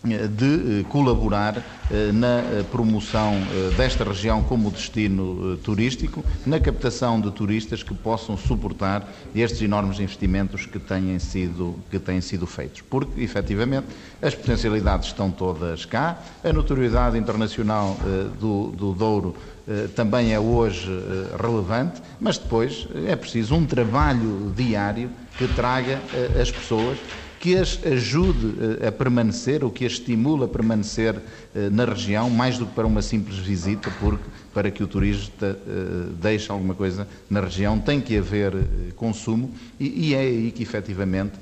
de 0.03 0.81
eh, 0.81 0.83
colaborar 0.89 1.63
eh, 1.89 2.11
na 2.11 2.39
eh, 2.39 2.63
promoção 2.69 3.47
desta 3.75 4.03
região 4.03 4.43
como 4.43 4.69
destino 4.69 5.55
turístico, 5.57 6.25
na 6.45 6.59
captação 6.59 7.21
de 7.21 7.31
turistas 7.31 7.83
que 7.83 7.93
possam 7.93 8.35
suportar 8.35 9.09
estes 9.33 9.61
enormes 9.61 9.99
investimentos 9.99 10.65
que 10.65 10.77
têm 10.77 11.17
sido, 11.19 11.79
que 11.89 11.99
têm 11.99 12.19
sido 12.19 12.45
feitos. 12.45 12.81
Porque, 12.81 13.21
efetivamente, 13.21 13.87
as 14.21 14.35
potencialidades 14.35 15.07
estão 15.07 15.31
todas 15.31 15.85
cá, 15.85 16.21
a 16.43 16.51
notoriedade 16.51 17.17
internacional 17.17 17.97
do, 18.39 18.71
do 18.71 18.93
Douro 18.93 19.35
também 19.95 20.33
é 20.33 20.39
hoje 20.39 20.89
relevante, 21.41 22.01
mas 22.19 22.37
depois 22.37 22.87
é 23.07 23.15
preciso 23.15 23.55
um 23.55 23.65
trabalho 23.65 24.51
diário 24.55 25.09
que 25.37 25.47
traga 25.47 26.01
as 26.39 26.51
pessoas 26.51 26.99
que 27.43 27.57
as 27.57 27.77
ajude 27.85 28.55
eh, 28.81 28.87
a 28.87 28.91
permanecer 28.91 29.65
ou 29.65 29.69
que 29.69 29.85
as 29.85 29.91
estimule 29.91 30.45
a 30.45 30.47
permanecer 30.47 31.13
eh, 31.53 31.69
na 31.69 31.83
região, 31.83 32.29
mais 32.29 32.57
do 32.57 32.65
que 32.65 32.73
para 32.73 32.87
uma 32.87 33.01
simples 33.01 33.37
visita, 33.37 33.91
porque 33.99 34.23
para 34.53 34.71
que 34.71 34.81
o 34.81 34.87
turista 34.87 35.59
eh, 35.67 36.09
deixe 36.21 36.49
alguma 36.49 36.73
coisa 36.73 37.05
na 37.29 37.41
região 37.41 37.77
tem 37.77 37.99
que 37.99 38.17
haver 38.17 38.53
consumo. 38.95 39.51
E 39.77 40.15
é 40.15 40.19
aí 40.19 40.51
que 40.53 40.63
efetivamente 40.63 41.33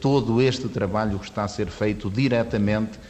todo 0.00 0.40
este 0.40 0.68
trabalho 0.68 1.18
que 1.18 1.24
está 1.24 1.42
a 1.42 1.48
ser 1.48 1.66
feito 1.66 2.08
diretamente 2.08 3.00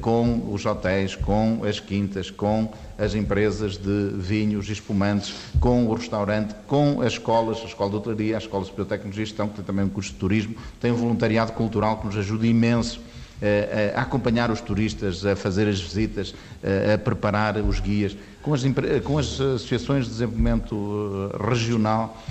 com 0.00 0.52
os 0.52 0.66
hotéis, 0.66 1.16
com 1.16 1.64
as 1.64 1.80
quintas, 1.80 2.30
com 2.30 2.72
as 2.98 3.14
empresas 3.14 3.76
de 3.76 4.10
vinhos 4.14 4.68
e 4.68 4.72
espumantes, 4.72 5.34
com 5.58 5.86
o 5.86 5.94
restaurante, 5.94 6.54
com 6.66 7.00
as 7.00 7.14
escolas, 7.14 7.58
a 7.62 7.64
Escola 7.64 7.90
de 7.90 7.96
Hotelaria, 7.96 8.36
a 8.36 8.38
Escola 8.38 8.64
de 8.64 8.70
Tecnologia 8.84 9.22
e 9.22 9.26
Gestão, 9.26 9.48
que 9.48 9.56
tem 9.56 9.64
também 9.64 9.84
um 9.84 9.88
curso 9.88 10.12
de 10.12 10.18
turismo, 10.18 10.54
tem 10.80 10.92
um 10.92 10.96
voluntariado 10.96 11.52
cultural 11.52 11.98
que 11.98 12.06
nos 12.06 12.16
ajuda 12.16 12.46
imenso 12.46 13.00
eh, 13.40 13.92
a 13.96 14.02
acompanhar 14.02 14.52
os 14.52 14.60
turistas, 14.60 15.26
a 15.26 15.34
fazer 15.34 15.66
as 15.66 15.80
visitas, 15.80 16.32
eh, 16.62 16.94
a 16.94 16.98
preparar 16.98 17.56
os 17.56 17.80
guias, 17.80 18.16
com 18.40 18.54
as, 18.54 18.62
com 19.02 19.18
as 19.18 19.40
associações 19.40 20.04
de 20.04 20.12
desenvolvimento 20.12 21.30
regional, 21.48 22.22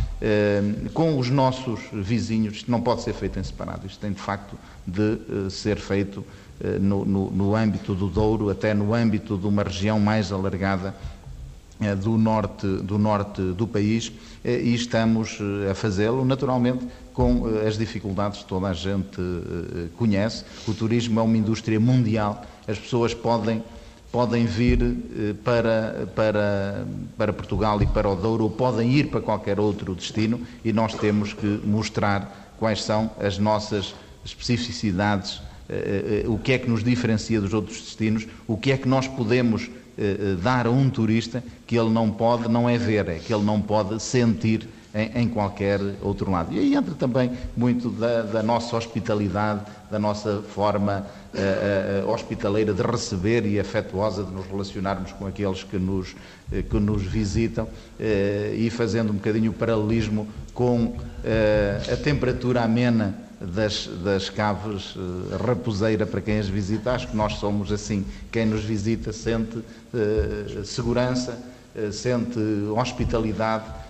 com 0.94 1.18
os 1.18 1.30
nossos 1.30 1.80
vizinhos. 1.92 2.58
Isto 2.58 2.72
não 2.72 2.82
pode 2.82 3.02
ser 3.02 3.14
feito 3.14 3.40
em 3.40 3.44
separado, 3.44 3.88
isto 3.88 4.00
tem 4.00 4.12
de 4.12 4.22
facto 4.22 4.56
de 4.86 5.50
ser 5.50 5.78
feito 5.78 6.24
eh, 6.28 6.41
no, 6.80 7.06
no, 7.06 7.32
no 7.32 7.56
âmbito 7.56 7.94
do 7.94 8.08
Douro, 8.08 8.50
até 8.50 8.74
no 8.74 8.94
âmbito 8.94 9.38
de 9.38 9.48
uma 9.48 9.64
região 9.64 10.00
mais 10.00 10.32
alargada 10.32 10.96
eh, 11.80 11.96
do 11.96 12.18
norte, 12.18 12.68
do 12.68 12.98
norte 12.98 13.42
do 13.42 13.68
país 13.68 14.12
eh, 14.44 14.62
e 14.62 14.74
estamos 14.74 15.40
a 15.70 15.74
fazê-lo, 15.74 16.24
naturalmente, 16.24 16.86
com 17.14 17.44
as 17.68 17.78
dificuldades 17.78 18.40
que 18.40 18.46
toda 18.46 18.68
a 18.68 18.74
gente 18.74 19.20
conhece. 19.98 20.46
O 20.68 20.74
turismo 20.74 21.20
é 21.20 21.24
uma 21.24 21.38
indústria 21.38 21.80
mundial, 21.80 22.46
as 22.68 22.80
pessoas 22.80 23.14
podem, 23.14 23.62
podem 24.12 24.46
vir 24.46 24.80
para, 25.44 26.08
para, 26.16 26.88
para 27.18 27.34
Portugal 27.34 27.82
e 27.82 27.86
para 27.86 28.10
o 28.10 28.16
Douro, 28.16 28.46
ou 28.46 28.50
podem 28.50 28.94
ir 28.94 29.10
para 29.10 29.20
qualquer 29.20 29.60
outro 29.60 29.94
destino 29.94 30.40
e 30.64 30.72
nós 30.72 30.94
temos 30.94 31.34
que 31.34 31.60
mostrar 31.66 32.54
quais 32.58 32.84
são 32.84 33.12
as 33.20 33.38
nossas 33.38 33.94
especificidades 34.24 35.38
eh, 35.38 35.42
eh, 35.42 35.51
o 36.28 36.38
que 36.38 36.54
é 36.54 36.58
que 36.58 36.70
nos 36.70 36.84
diferencia 36.84 37.40
dos 37.40 37.54
outros 37.54 37.80
destinos, 37.80 38.28
o 38.48 38.58
que 38.58 38.72
é 38.72 38.78
que 38.78 38.88
nós 38.88 39.08
podemos 39.08 39.70
eh, 39.98 40.36
dar 40.42 40.68
a 40.68 40.72
um 40.72 40.90
turista 40.90 41.44
que 41.68 41.78
ele 41.78 41.90
não 41.90 42.10
pode, 42.10 42.48
não 42.48 42.68
é 42.68 42.78
ver, 42.78 43.10
é 43.10 43.16
que 43.16 43.34
ele 43.34 43.44
não 43.44 43.62
pode 43.62 44.02
sentir 44.02 44.68
em, 44.96 45.24
em 45.24 45.28
qualquer 45.28 45.80
outro 46.02 46.32
lado. 46.32 46.54
E 46.54 46.60
aí 46.60 46.76
entra 46.76 46.96
também 46.96 47.32
muito 47.56 47.90
da, 47.90 48.22
da 48.22 48.42
nossa 48.42 48.76
hospitalidade, 48.76 49.62
da 49.92 50.00
nossa 50.00 50.42
forma 50.42 51.06
uh, 51.34 52.08
uh, 52.08 52.10
hospitaleira 52.10 52.74
de 52.74 52.82
receber 52.82 53.46
e 53.46 53.60
afetuosa 53.60 54.24
de 54.24 54.32
nos 54.32 54.48
relacionarmos 54.48 55.12
com 55.12 55.28
aqueles 55.28 55.64
que 55.64 55.78
nos, 55.78 56.14
uh, 56.14 56.64
que 56.68 56.80
nos 56.80 57.04
visitam 57.04 57.68
e 58.56 58.70
fazendo 58.72 59.12
um 59.12 59.16
bocadinho 59.16 59.52
o 59.52 59.54
paralelismo 59.54 60.28
com 60.54 60.96
a 61.92 61.96
temperatura 61.98 62.64
amena 62.64 63.16
das, 63.42 63.90
das 64.04 64.30
caves 64.30 64.96
uh, 64.96 65.38
raposeira 65.46 66.06
para 66.06 66.22
quem 66.22 66.40
as 66.40 66.48
visita. 66.48 66.92
Acho 66.92 67.08
que 67.08 67.16
nós 67.16 67.34
somos 67.34 67.72
assim. 67.72 68.06
Quem 68.32 68.46
nos 68.46 68.64
visita 68.64 69.12
sente 69.12 69.58
uh, 69.58 70.64
segurança, 70.64 71.38
uh, 71.76 71.92
sente 71.92 72.40
hospitalidade 72.76 73.82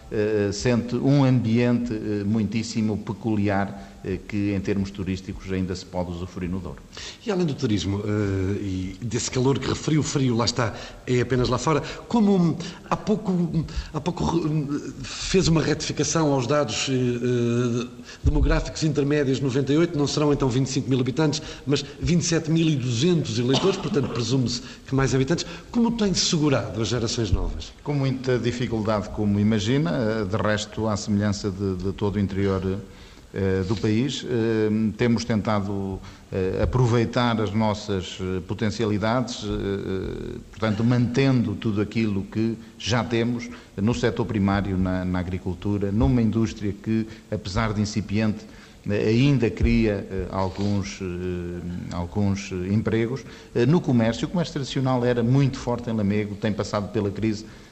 sente 0.51 0.97
um 0.97 1.23
ambiente 1.23 1.93
muitíssimo 2.25 2.97
peculiar 2.97 3.90
que 4.27 4.53
em 4.53 4.59
termos 4.59 4.91
turísticos 4.91 5.51
ainda 5.51 5.75
se 5.75 5.85
pode 5.85 6.11
usufruir 6.11 6.49
no 6.49 6.59
Douro. 6.59 6.79
E 7.25 7.31
além 7.31 7.45
do 7.45 7.53
turismo 7.53 7.97
uh, 7.97 8.03
e 8.61 8.97
desse 9.01 9.29
calor 9.29 9.59
que 9.59 9.67
referiu, 9.67 10.01
frio 10.01 10.35
lá 10.35 10.45
está, 10.45 10.73
é 11.05 11.21
apenas 11.21 11.49
lá 11.49 11.57
fora, 11.57 11.81
como 12.07 12.57
há 12.89 12.97
pouco, 12.97 13.65
há 13.93 14.01
pouco 14.01 14.41
fez 15.03 15.47
uma 15.47 15.61
retificação 15.61 16.33
aos 16.33 16.47
dados 16.47 16.87
uh, 16.87 17.89
demográficos 18.23 18.83
intermédios 18.83 19.39
98, 19.39 19.97
não 19.97 20.07
serão 20.07 20.33
então 20.33 20.49
25 20.49 20.89
mil 20.89 20.99
habitantes, 20.99 21.41
mas 21.65 21.83
27.200 22.03 23.39
eleitores, 23.39 23.77
portanto 23.77 24.09
presume-se 24.09 24.61
que 24.87 24.95
mais 24.95 25.13
habitantes, 25.13 25.45
como 25.71 25.91
tem 25.91 26.13
segurado 26.13 26.81
as 26.81 26.87
gerações 26.87 27.31
novas? 27.31 27.71
Com 27.83 27.93
muita 27.93 28.37
dificuldade, 28.37 29.09
como 29.09 29.39
imagina, 29.39 30.25
de 30.25 30.37
resto, 30.37 30.87
à 30.87 30.97
semelhança 30.97 31.51
de, 31.51 31.75
de 31.75 31.91
todo 31.93 32.15
o 32.15 32.19
interior 32.19 32.61
eh, 32.65 32.77
do 33.67 33.75
país. 33.77 34.25
Eh, 34.27 34.91
temos 34.97 35.23
tentado 35.23 35.99
eh, 36.31 36.59
aproveitar 36.61 37.39
as 37.39 37.53
nossas 37.53 38.19
potencialidades, 38.47 39.45
portanto, 40.49 40.83
mantendo 40.83 41.55
tudo 41.55 41.81
aquilo 41.81 42.23
que 42.23 42.57
já 42.77 43.03
temos 43.03 43.49
no 43.77 43.93
setor 43.93 44.25
primário, 44.25 44.77
na, 44.77 45.05
na 45.05 45.19
agricultura, 45.19 45.91
numa 45.91 46.21
indústria 46.21 46.73
que, 46.73 47.07
apesar 47.31 47.73
de 47.73 47.81
incipiente, 47.81 48.45
ainda 48.89 49.49
cria 49.49 50.07
alguns, 50.31 50.99
alguns 51.91 52.51
empregos. 52.51 53.23
No 53.67 53.79
comércio, 53.79 54.27
o 54.27 54.31
comércio 54.31 54.53
tradicional 54.53 55.05
era 55.05 55.23
muito 55.23 55.57
forte 55.57 55.89
em 55.89 55.93
Lamego, 55.93 56.35
tem 56.35 56.51
passado 56.51 56.91
pela 56.91 57.11
crise 57.11 57.45
eh, 57.45 57.70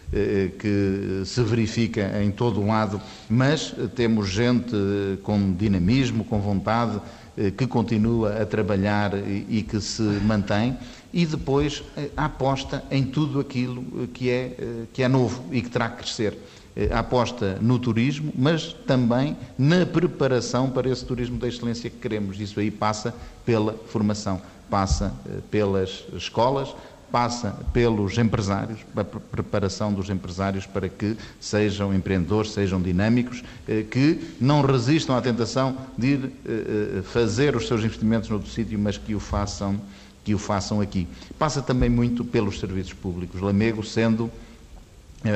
que 0.57 1.21
se 1.25 1.41
verifica 1.43 2.21
em 2.21 2.31
todo 2.31 2.61
o 2.61 2.67
lado, 2.67 2.99
mas 3.29 3.75
temos 3.95 4.29
gente 4.29 4.75
eh, 4.75 5.17
com 5.21 5.53
dinamismo, 5.53 6.23
com 6.23 6.39
vontade, 6.39 6.99
eh, 7.37 7.51
que 7.51 7.67
continua 7.67 8.41
a 8.41 8.45
trabalhar 8.45 9.11
e 9.27 9.61
que 9.61 9.79
se 9.79 10.01
mantém, 10.01 10.77
e 11.13 11.25
depois 11.25 11.83
a 12.17 12.25
aposta 12.25 12.83
em 12.89 13.03
tudo 13.03 13.39
aquilo 13.39 14.07
que 14.07 14.29
é, 14.29 14.85
que 14.93 15.03
é 15.03 15.07
novo 15.07 15.43
e 15.51 15.61
que 15.61 15.69
terá 15.69 15.89
que 15.89 16.03
crescer. 16.03 16.37
A 16.91 16.99
aposta 16.99 17.57
no 17.59 17.77
turismo, 17.77 18.31
mas 18.37 18.73
também 18.87 19.35
na 19.57 19.85
preparação 19.85 20.69
para 20.69 20.89
esse 20.89 21.03
turismo 21.03 21.37
da 21.37 21.47
excelência 21.47 21.89
que 21.89 21.97
queremos. 21.97 22.39
Isso 22.39 22.59
aí 22.59 22.71
passa 22.71 23.13
pela 23.43 23.73
formação, 23.87 24.39
passa 24.69 25.11
pelas 25.49 26.05
escolas, 26.13 26.69
passa 27.11 27.55
pelos 27.73 28.17
empresários, 28.17 28.79
a 28.95 29.03
preparação 29.03 29.93
dos 29.93 30.09
empresários 30.09 30.65
para 30.65 30.87
que 30.87 31.17
sejam 31.39 31.93
empreendedores, 31.93 32.51
sejam 32.51 32.81
dinâmicos, 32.81 33.43
eh, 33.67 33.83
que 33.83 34.19
não 34.39 34.61
resistam 34.61 35.15
à 35.15 35.21
tentação 35.21 35.77
de 35.97 36.07
ir 36.07 36.25
eh, 36.25 36.99
eh, 36.99 37.01
fazer 37.01 37.55
os 37.55 37.67
seus 37.67 37.83
investimentos 37.83 38.29
noutro 38.29 38.49
sítio, 38.49 38.77
mas 38.77 38.97
que 38.97 39.15
o 39.15 39.19
façam 39.19 39.79
que 40.23 40.35
o 40.35 40.37
façam 40.37 40.81
aqui. 40.81 41.07
Passa 41.39 41.61
também 41.61 41.89
muito 41.89 42.25
pelos 42.25 42.59
serviços 42.59 42.93
públicos. 42.93 43.39
Lamego 43.39 43.83
sendo 43.83 44.29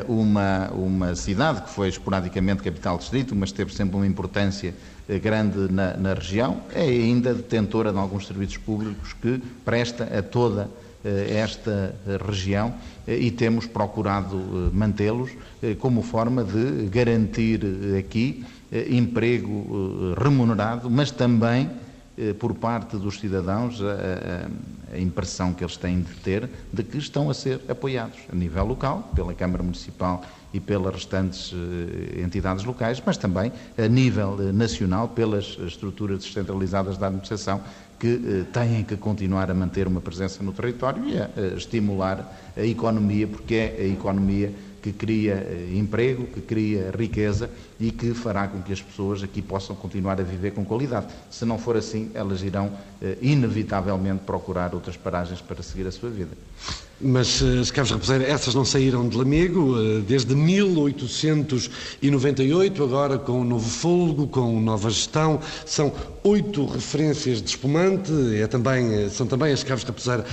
uma, 0.08 0.70
uma 0.72 1.16
cidade 1.16 1.62
que 1.62 1.70
foi 1.70 1.88
esporadicamente 1.90 2.62
capital 2.62 2.98
distrito, 2.98 3.34
mas 3.34 3.52
teve 3.52 3.74
sempre 3.74 3.95
uma 3.95 4.06
importância 4.06 4.74
grande 5.22 5.72
na, 5.72 5.98
na 5.98 6.14
região, 6.14 6.62
é 6.74 6.84
ainda 6.84 7.34
detentora 7.34 7.91
de 7.91 7.98
alguns 7.98 8.28
serviços 8.28 8.58
públicos 8.58 9.14
que 9.14 9.41
presta 9.66 10.04
a 10.18 10.22
toda 10.22 10.64
a 10.64 10.83
esta 11.04 11.96
região 12.26 12.74
eh, 13.08 13.18
e 13.18 13.32
temos 13.32 13.66
procurado 13.66 14.38
eh, 14.38 14.70
mantê-los 14.76 15.32
como 15.80 16.02
forma 16.02 16.44
de 16.44 16.88
garantir 16.90 17.62
aqui 17.98 18.46
emprego 18.90 20.14
remunerado, 20.18 20.90
mas 20.90 21.12
também 21.12 21.70
por 22.40 22.54
parte 22.56 22.98
dos 22.98 23.20
cidadãos 23.20 23.80
a, 23.82 24.98
impressão 25.00 25.54
que 25.54 25.64
eles 25.64 25.78
têm 25.78 26.02
de 26.02 26.14
ter 26.16 26.50
de 26.72 26.84
que 26.84 26.98
estão 26.98 27.30
a 27.30 27.34
ser 27.34 27.62
apoiados 27.70 28.20
a 28.32 28.36
nível 28.36 28.66
local, 28.66 29.12
pela 29.16 29.34
Câmara 29.34 29.64
Municipal 29.64 30.24
e 30.54 30.60
pelas 30.60 30.94
restantes 30.94 31.54
entidades 32.16 32.64
locais, 32.64 33.02
mas 33.04 33.18
também 33.18 33.52
a 33.78 33.88
nível 33.88 34.38
nacional 34.54 35.10
pelas 35.10 35.58
estruturas 35.66 36.20
descentralizadas 36.24 36.98
da 36.98 37.08
administração 37.08 37.62
que 38.04 38.08
eh, 38.08 38.44
têm 38.52 38.84
que 38.84 38.98
continuar 38.98 39.50
a 39.50 39.54
manter 39.54 39.88
uma 39.88 40.02
presença 40.02 40.44
no 40.44 40.52
território 40.52 41.08
e 41.08 41.18
a, 41.18 41.56
estimular 41.56 42.52
a 42.58 42.62
economia, 42.62 43.26
porque 43.26 43.56
é 43.56 43.78
a 43.80 43.86
economia 43.86 44.54
que 44.82 44.92
cria 44.92 45.36
eh, 45.36 45.78
emprego, 45.78 46.28
que 46.28 46.42
cria 46.42 46.92
riqueza 46.92 47.50
e 47.80 47.92
que 47.92 48.14
fará 48.14 48.50
com 48.50 48.62
que 48.62 48.74
as 48.74 48.82
pessoas 48.82 49.24
aqui 49.24 49.42
possam 49.42 49.74
continuar 49.74 50.20
a 50.20 50.24
viver 50.24 50.52
com 50.52 50.66
qualidade. 50.66 51.08
Se 51.32 51.46
não 51.46 51.58
for 51.58 51.78
assim, 51.78 52.12
elas 52.14 52.44
irão 52.44 52.74
eh, 53.02 53.18
inevitavelmente 53.22 54.24
procurar 54.26 54.76
outras 54.76 54.98
paragens 54.98 55.40
para 55.40 55.64
seguir 55.64 55.88
a 55.88 55.92
sua 55.92 56.10
vida. 56.10 56.36
Mas 57.02 57.41
eh, 57.41 57.57
as 57.60 57.72
caves 57.72 57.91
reposeiras, 57.91 58.30
essas 58.30 58.56
não 58.56 58.64
saíram 58.64 59.10
de 59.10 59.18
Lamego 59.18 59.76
desde 60.07 60.34
1898, 60.36 62.84
agora 62.84 63.18
com 63.18 63.41
um 63.41 63.44
novo 63.44 63.68
folgo, 63.68 64.28
com 64.28 64.61
nova 64.61 64.90
gestão. 64.90 65.41
São 65.65 65.91
oito 66.24 66.65
referências 66.65 67.41
de 67.41 67.49
espumante, 67.49 68.10
é 68.36 68.48
também, 68.48 69.10
são 69.10 69.28
também 69.28 69.52
as 69.52 69.61
caves 69.64 69.84
reposeiras 69.84 70.26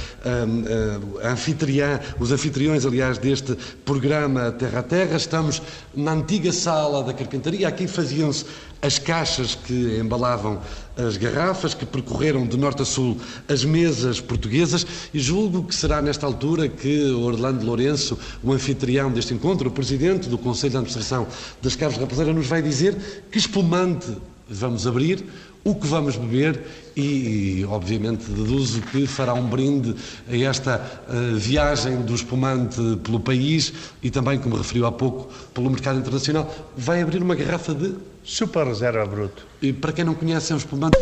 a 1.22 1.32
anfitriã, 1.32 1.98
os 2.20 2.30
anfitriões, 2.30 2.86
aliás, 2.86 3.18
deste 3.18 3.56
programa 3.84 4.52
Terra 4.52 4.78
a 4.78 4.82
Terra. 4.82 5.16
Estamos 5.16 5.60
na 5.94 6.12
antiga 6.12 6.52
sala 6.52 7.02
da 7.02 7.12
carpintaria, 7.12 7.66
aqui 7.66 7.88
faziam-se 7.88 8.44
as 8.82 8.98
caixas 8.98 9.54
que 9.54 9.98
embalavam 10.00 10.60
as 10.96 11.16
garrafas, 11.16 11.74
que 11.74 11.86
percorreram 11.86 12.46
de 12.46 12.56
norte 12.56 12.82
a 12.82 12.84
sul 12.84 13.16
as 13.48 13.64
mesas 13.64 14.20
portuguesas, 14.20 14.86
e 15.12 15.18
julgo 15.18 15.64
que 15.64 15.74
será 15.74 16.00
nesta 16.00 16.26
altura 16.26 16.68
que 16.68 17.10
Orlando 17.10 17.64
Lourenço, 17.64 18.18
o 18.42 18.52
anfitrião 18.52 19.10
deste 19.10 19.34
encontro, 19.34 19.68
o 19.68 19.72
presidente 19.72 20.28
do 20.28 20.38
Conselho 20.38 20.72
de 20.72 20.76
Administração 20.78 21.26
das 21.62 21.76
Caves 21.76 21.98
Rapazeira, 21.98 22.32
nos 22.32 22.46
vai 22.46 22.62
dizer 22.62 22.96
que 23.30 23.38
espumante 23.38 24.16
vamos 24.48 24.86
abrir, 24.86 25.24
o 25.62 25.74
que 25.74 25.86
vamos 25.86 26.16
beber 26.16 26.60
e, 26.96 27.64
obviamente, 27.68 28.24
deduzo 28.30 28.80
que 28.80 29.06
fará 29.06 29.34
um 29.34 29.46
brinde 29.46 29.94
a 30.28 30.36
esta 30.36 30.80
uh, 31.08 31.36
viagem 31.36 32.00
do 32.02 32.14
espumante 32.14 32.80
pelo 33.04 33.20
país 33.20 33.72
e 34.02 34.10
também, 34.10 34.38
como 34.38 34.56
referiu 34.56 34.86
há 34.86 34.92
pouco, 34.92 35.30
pelo 35.52 35.70
mercado 35.70 35.98
internacional. 35.98 36.52
Vai 36.76 37.02
abrir 37.02 37.22
uma 37.22 37.34
garrafa 37.34 37.74
de. 37.74 37.94
Super 38.30 38.64
Reserva 38.64 39.04
Bruto. 39.06 39.44
E 39.60 39.72
para 39.72 39.92
quem 39.92 40.04
não 40.04 40.14
conhece, 40.14 40.52
é 40.52 40.54
um 40.54 40.58
espumante. 40.58 40.96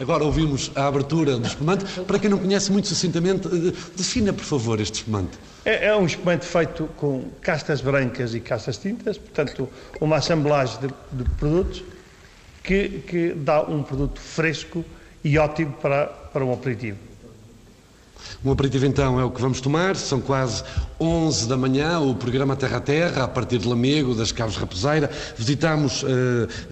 Agora 0.00 0.24
ouvimos 0.24 0.72
a 0.74 0.86
abertura 0.86 1.36
do 1.36 1.46
espumante. 1.46 1.84
Para 2.06 2.18
quem 2.18 2.30
não 2.30 2.38
conhece 2.38 2.72
muito 2.72 2.88
sucintamente, 2.88 3.46
eh, 3.48 3.74
defina, 3.94 4.32
por 4.32 4.44
favor, 4.44 4.80
este 4.80 5.00
espumante. 5.00 5.38
É, 5.66 5.88
é 5.88 5.94
um 5.94 6.06
espumante 6.06 6.46
feito 6.46 6.88
com 6.96 7.28
castas 7.42 7.82
brancas 7.82 8.34
e 8.34 8.40
castas 8.40 8.78
tintas, 8.78 9.18
portanto, 9.18 9.68
uma 10.00 10.16
assemblagem 10.16 10.80
de, 10.80 10.88
de 11.12 11.30
produtos 11.36 11.84
que, 12.62 13.02
que 13.06 13.34
dá 13.34 13.60
um 13.60 13.82
produto 13.82 14.18
fresco 14.18 14.82
e 15.22 15.36
ótimo 15.36 15.74
para, 15.82 16.06
para 16.06 16.42
um 16.46 16.52
aperitivo. 16.52 17.07
Um 18.44 18.52
aperitivo 18.52 18.86
então 18.86 19.18
é 19.18 19.24
o 19.24 19.30
que 19.30 19.40
vamos 19.40 19.60
tomar, 19.60 19.96
são 19.96 20.20
quase 20.20 20.62
11 21.00 21.48
da 21.48 21.56
manhã, 21.56 21.98
o 21.98 22.14
programa 22.14 22.54
Terra 22.54 22.76
a 22.76 22.80
Terra, 22.80 23.24
a 23.24 23.28
partir 23.28 23.58
de 23.58 23.66
Lamego, 23.66 24.14
das 24.14 24.30
Caves 24.30 24.56
Raposeira. 24.56 25.10
Visitamos 25.36 26.04
uh, 26.04 26.06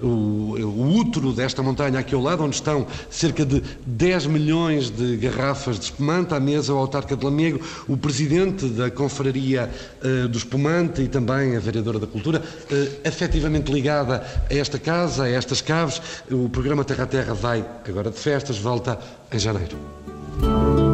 o, 0.01 0.07
o 0.07 0.97
útero 0.97 1.33
desta 1.33 1.65
montanha 1.65 1.99
aqui 1.99 2.15
ao 2.15 2.23
lado, 2.23 2.45
onde 2.45 2.55
estão 2.55 2.87
cerca 3.11 3.45
de 3.45 3.61
10 3.85 4.27
milhões 4.27 4.91
de 4.91 5.17
garrafas 5.17 5.77
de 5.77 5.87
espumante, 5.87 6.35
à 6.35 6.41
mesa 6.41 6.73
o 6.73 6.79
autarca 6.79 7.17
de 7.17 7.25
Lamego, 7.25 7.61
o 7.89 7.97
presidente 7.97 8.67
da 8.67 8.89
Confraria 8.89 9.69
uh, 10.05 10.29
do 10.29 10.39
Espumante 10.39 11.03
e 11.03 11.09
também 11.09 11.57
a 11.57 11.61
vereadora 11.61 11.99
da 11.99 12.07
Cultura, 12.07 12.41
uh, 12.41 12.75
efetivamente 13.05 13.73
ligada 13.73 14.25
a 14.49 14.55
esta 14.55 14.79
casa, 14.79 15.25
a 15.25 15.29
estas 15.29 15.61
caves. 15.61 16.01
O 16.31 16.49
programa 16.49 16.85
Terra 16.85 17.03
a 17.03 17.07
Terra 17.09 17.35
vai 17.35 17.65
agora 17.89 18.11
de 18.11 18.19
festas, 18.19 18.57
volta 18.57 18.97
em 19.33 19.39
janeiro. 19.39 20.86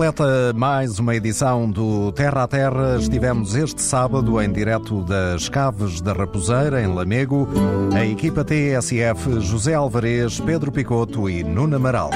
Completa 0.00 0.54
mais 0.54 0.98
uma 0.98 1.14
edição 1.14 1.70
do 1.70 2.10
Terra 2.12 2.44
a 2.44 2.48
Terra. 2.48 2.96
Estivemos 2.98 3.54
este 3.54 3.82
sábado 3.82 4.40
em 4.40 4.50
direto 4.50 5.02
das 5.02 5.46
Caves 5.50 6.00
da 6.00 6.14
Raposeira, 6.14 6.80
em 6.80 6.86
Lamego. 6.86 7.46
A 7.94 8.02
equipa 8.06 8.42
TSF 8.42 9.42
José 9.42 9.74
Alvarez, 9.74 10.40
Pedro 10.40 10.72
Picoto 10.72 11.28
e 11.28 11.44
Nuno 11.44 11.76
Amaral. 11.76 12.08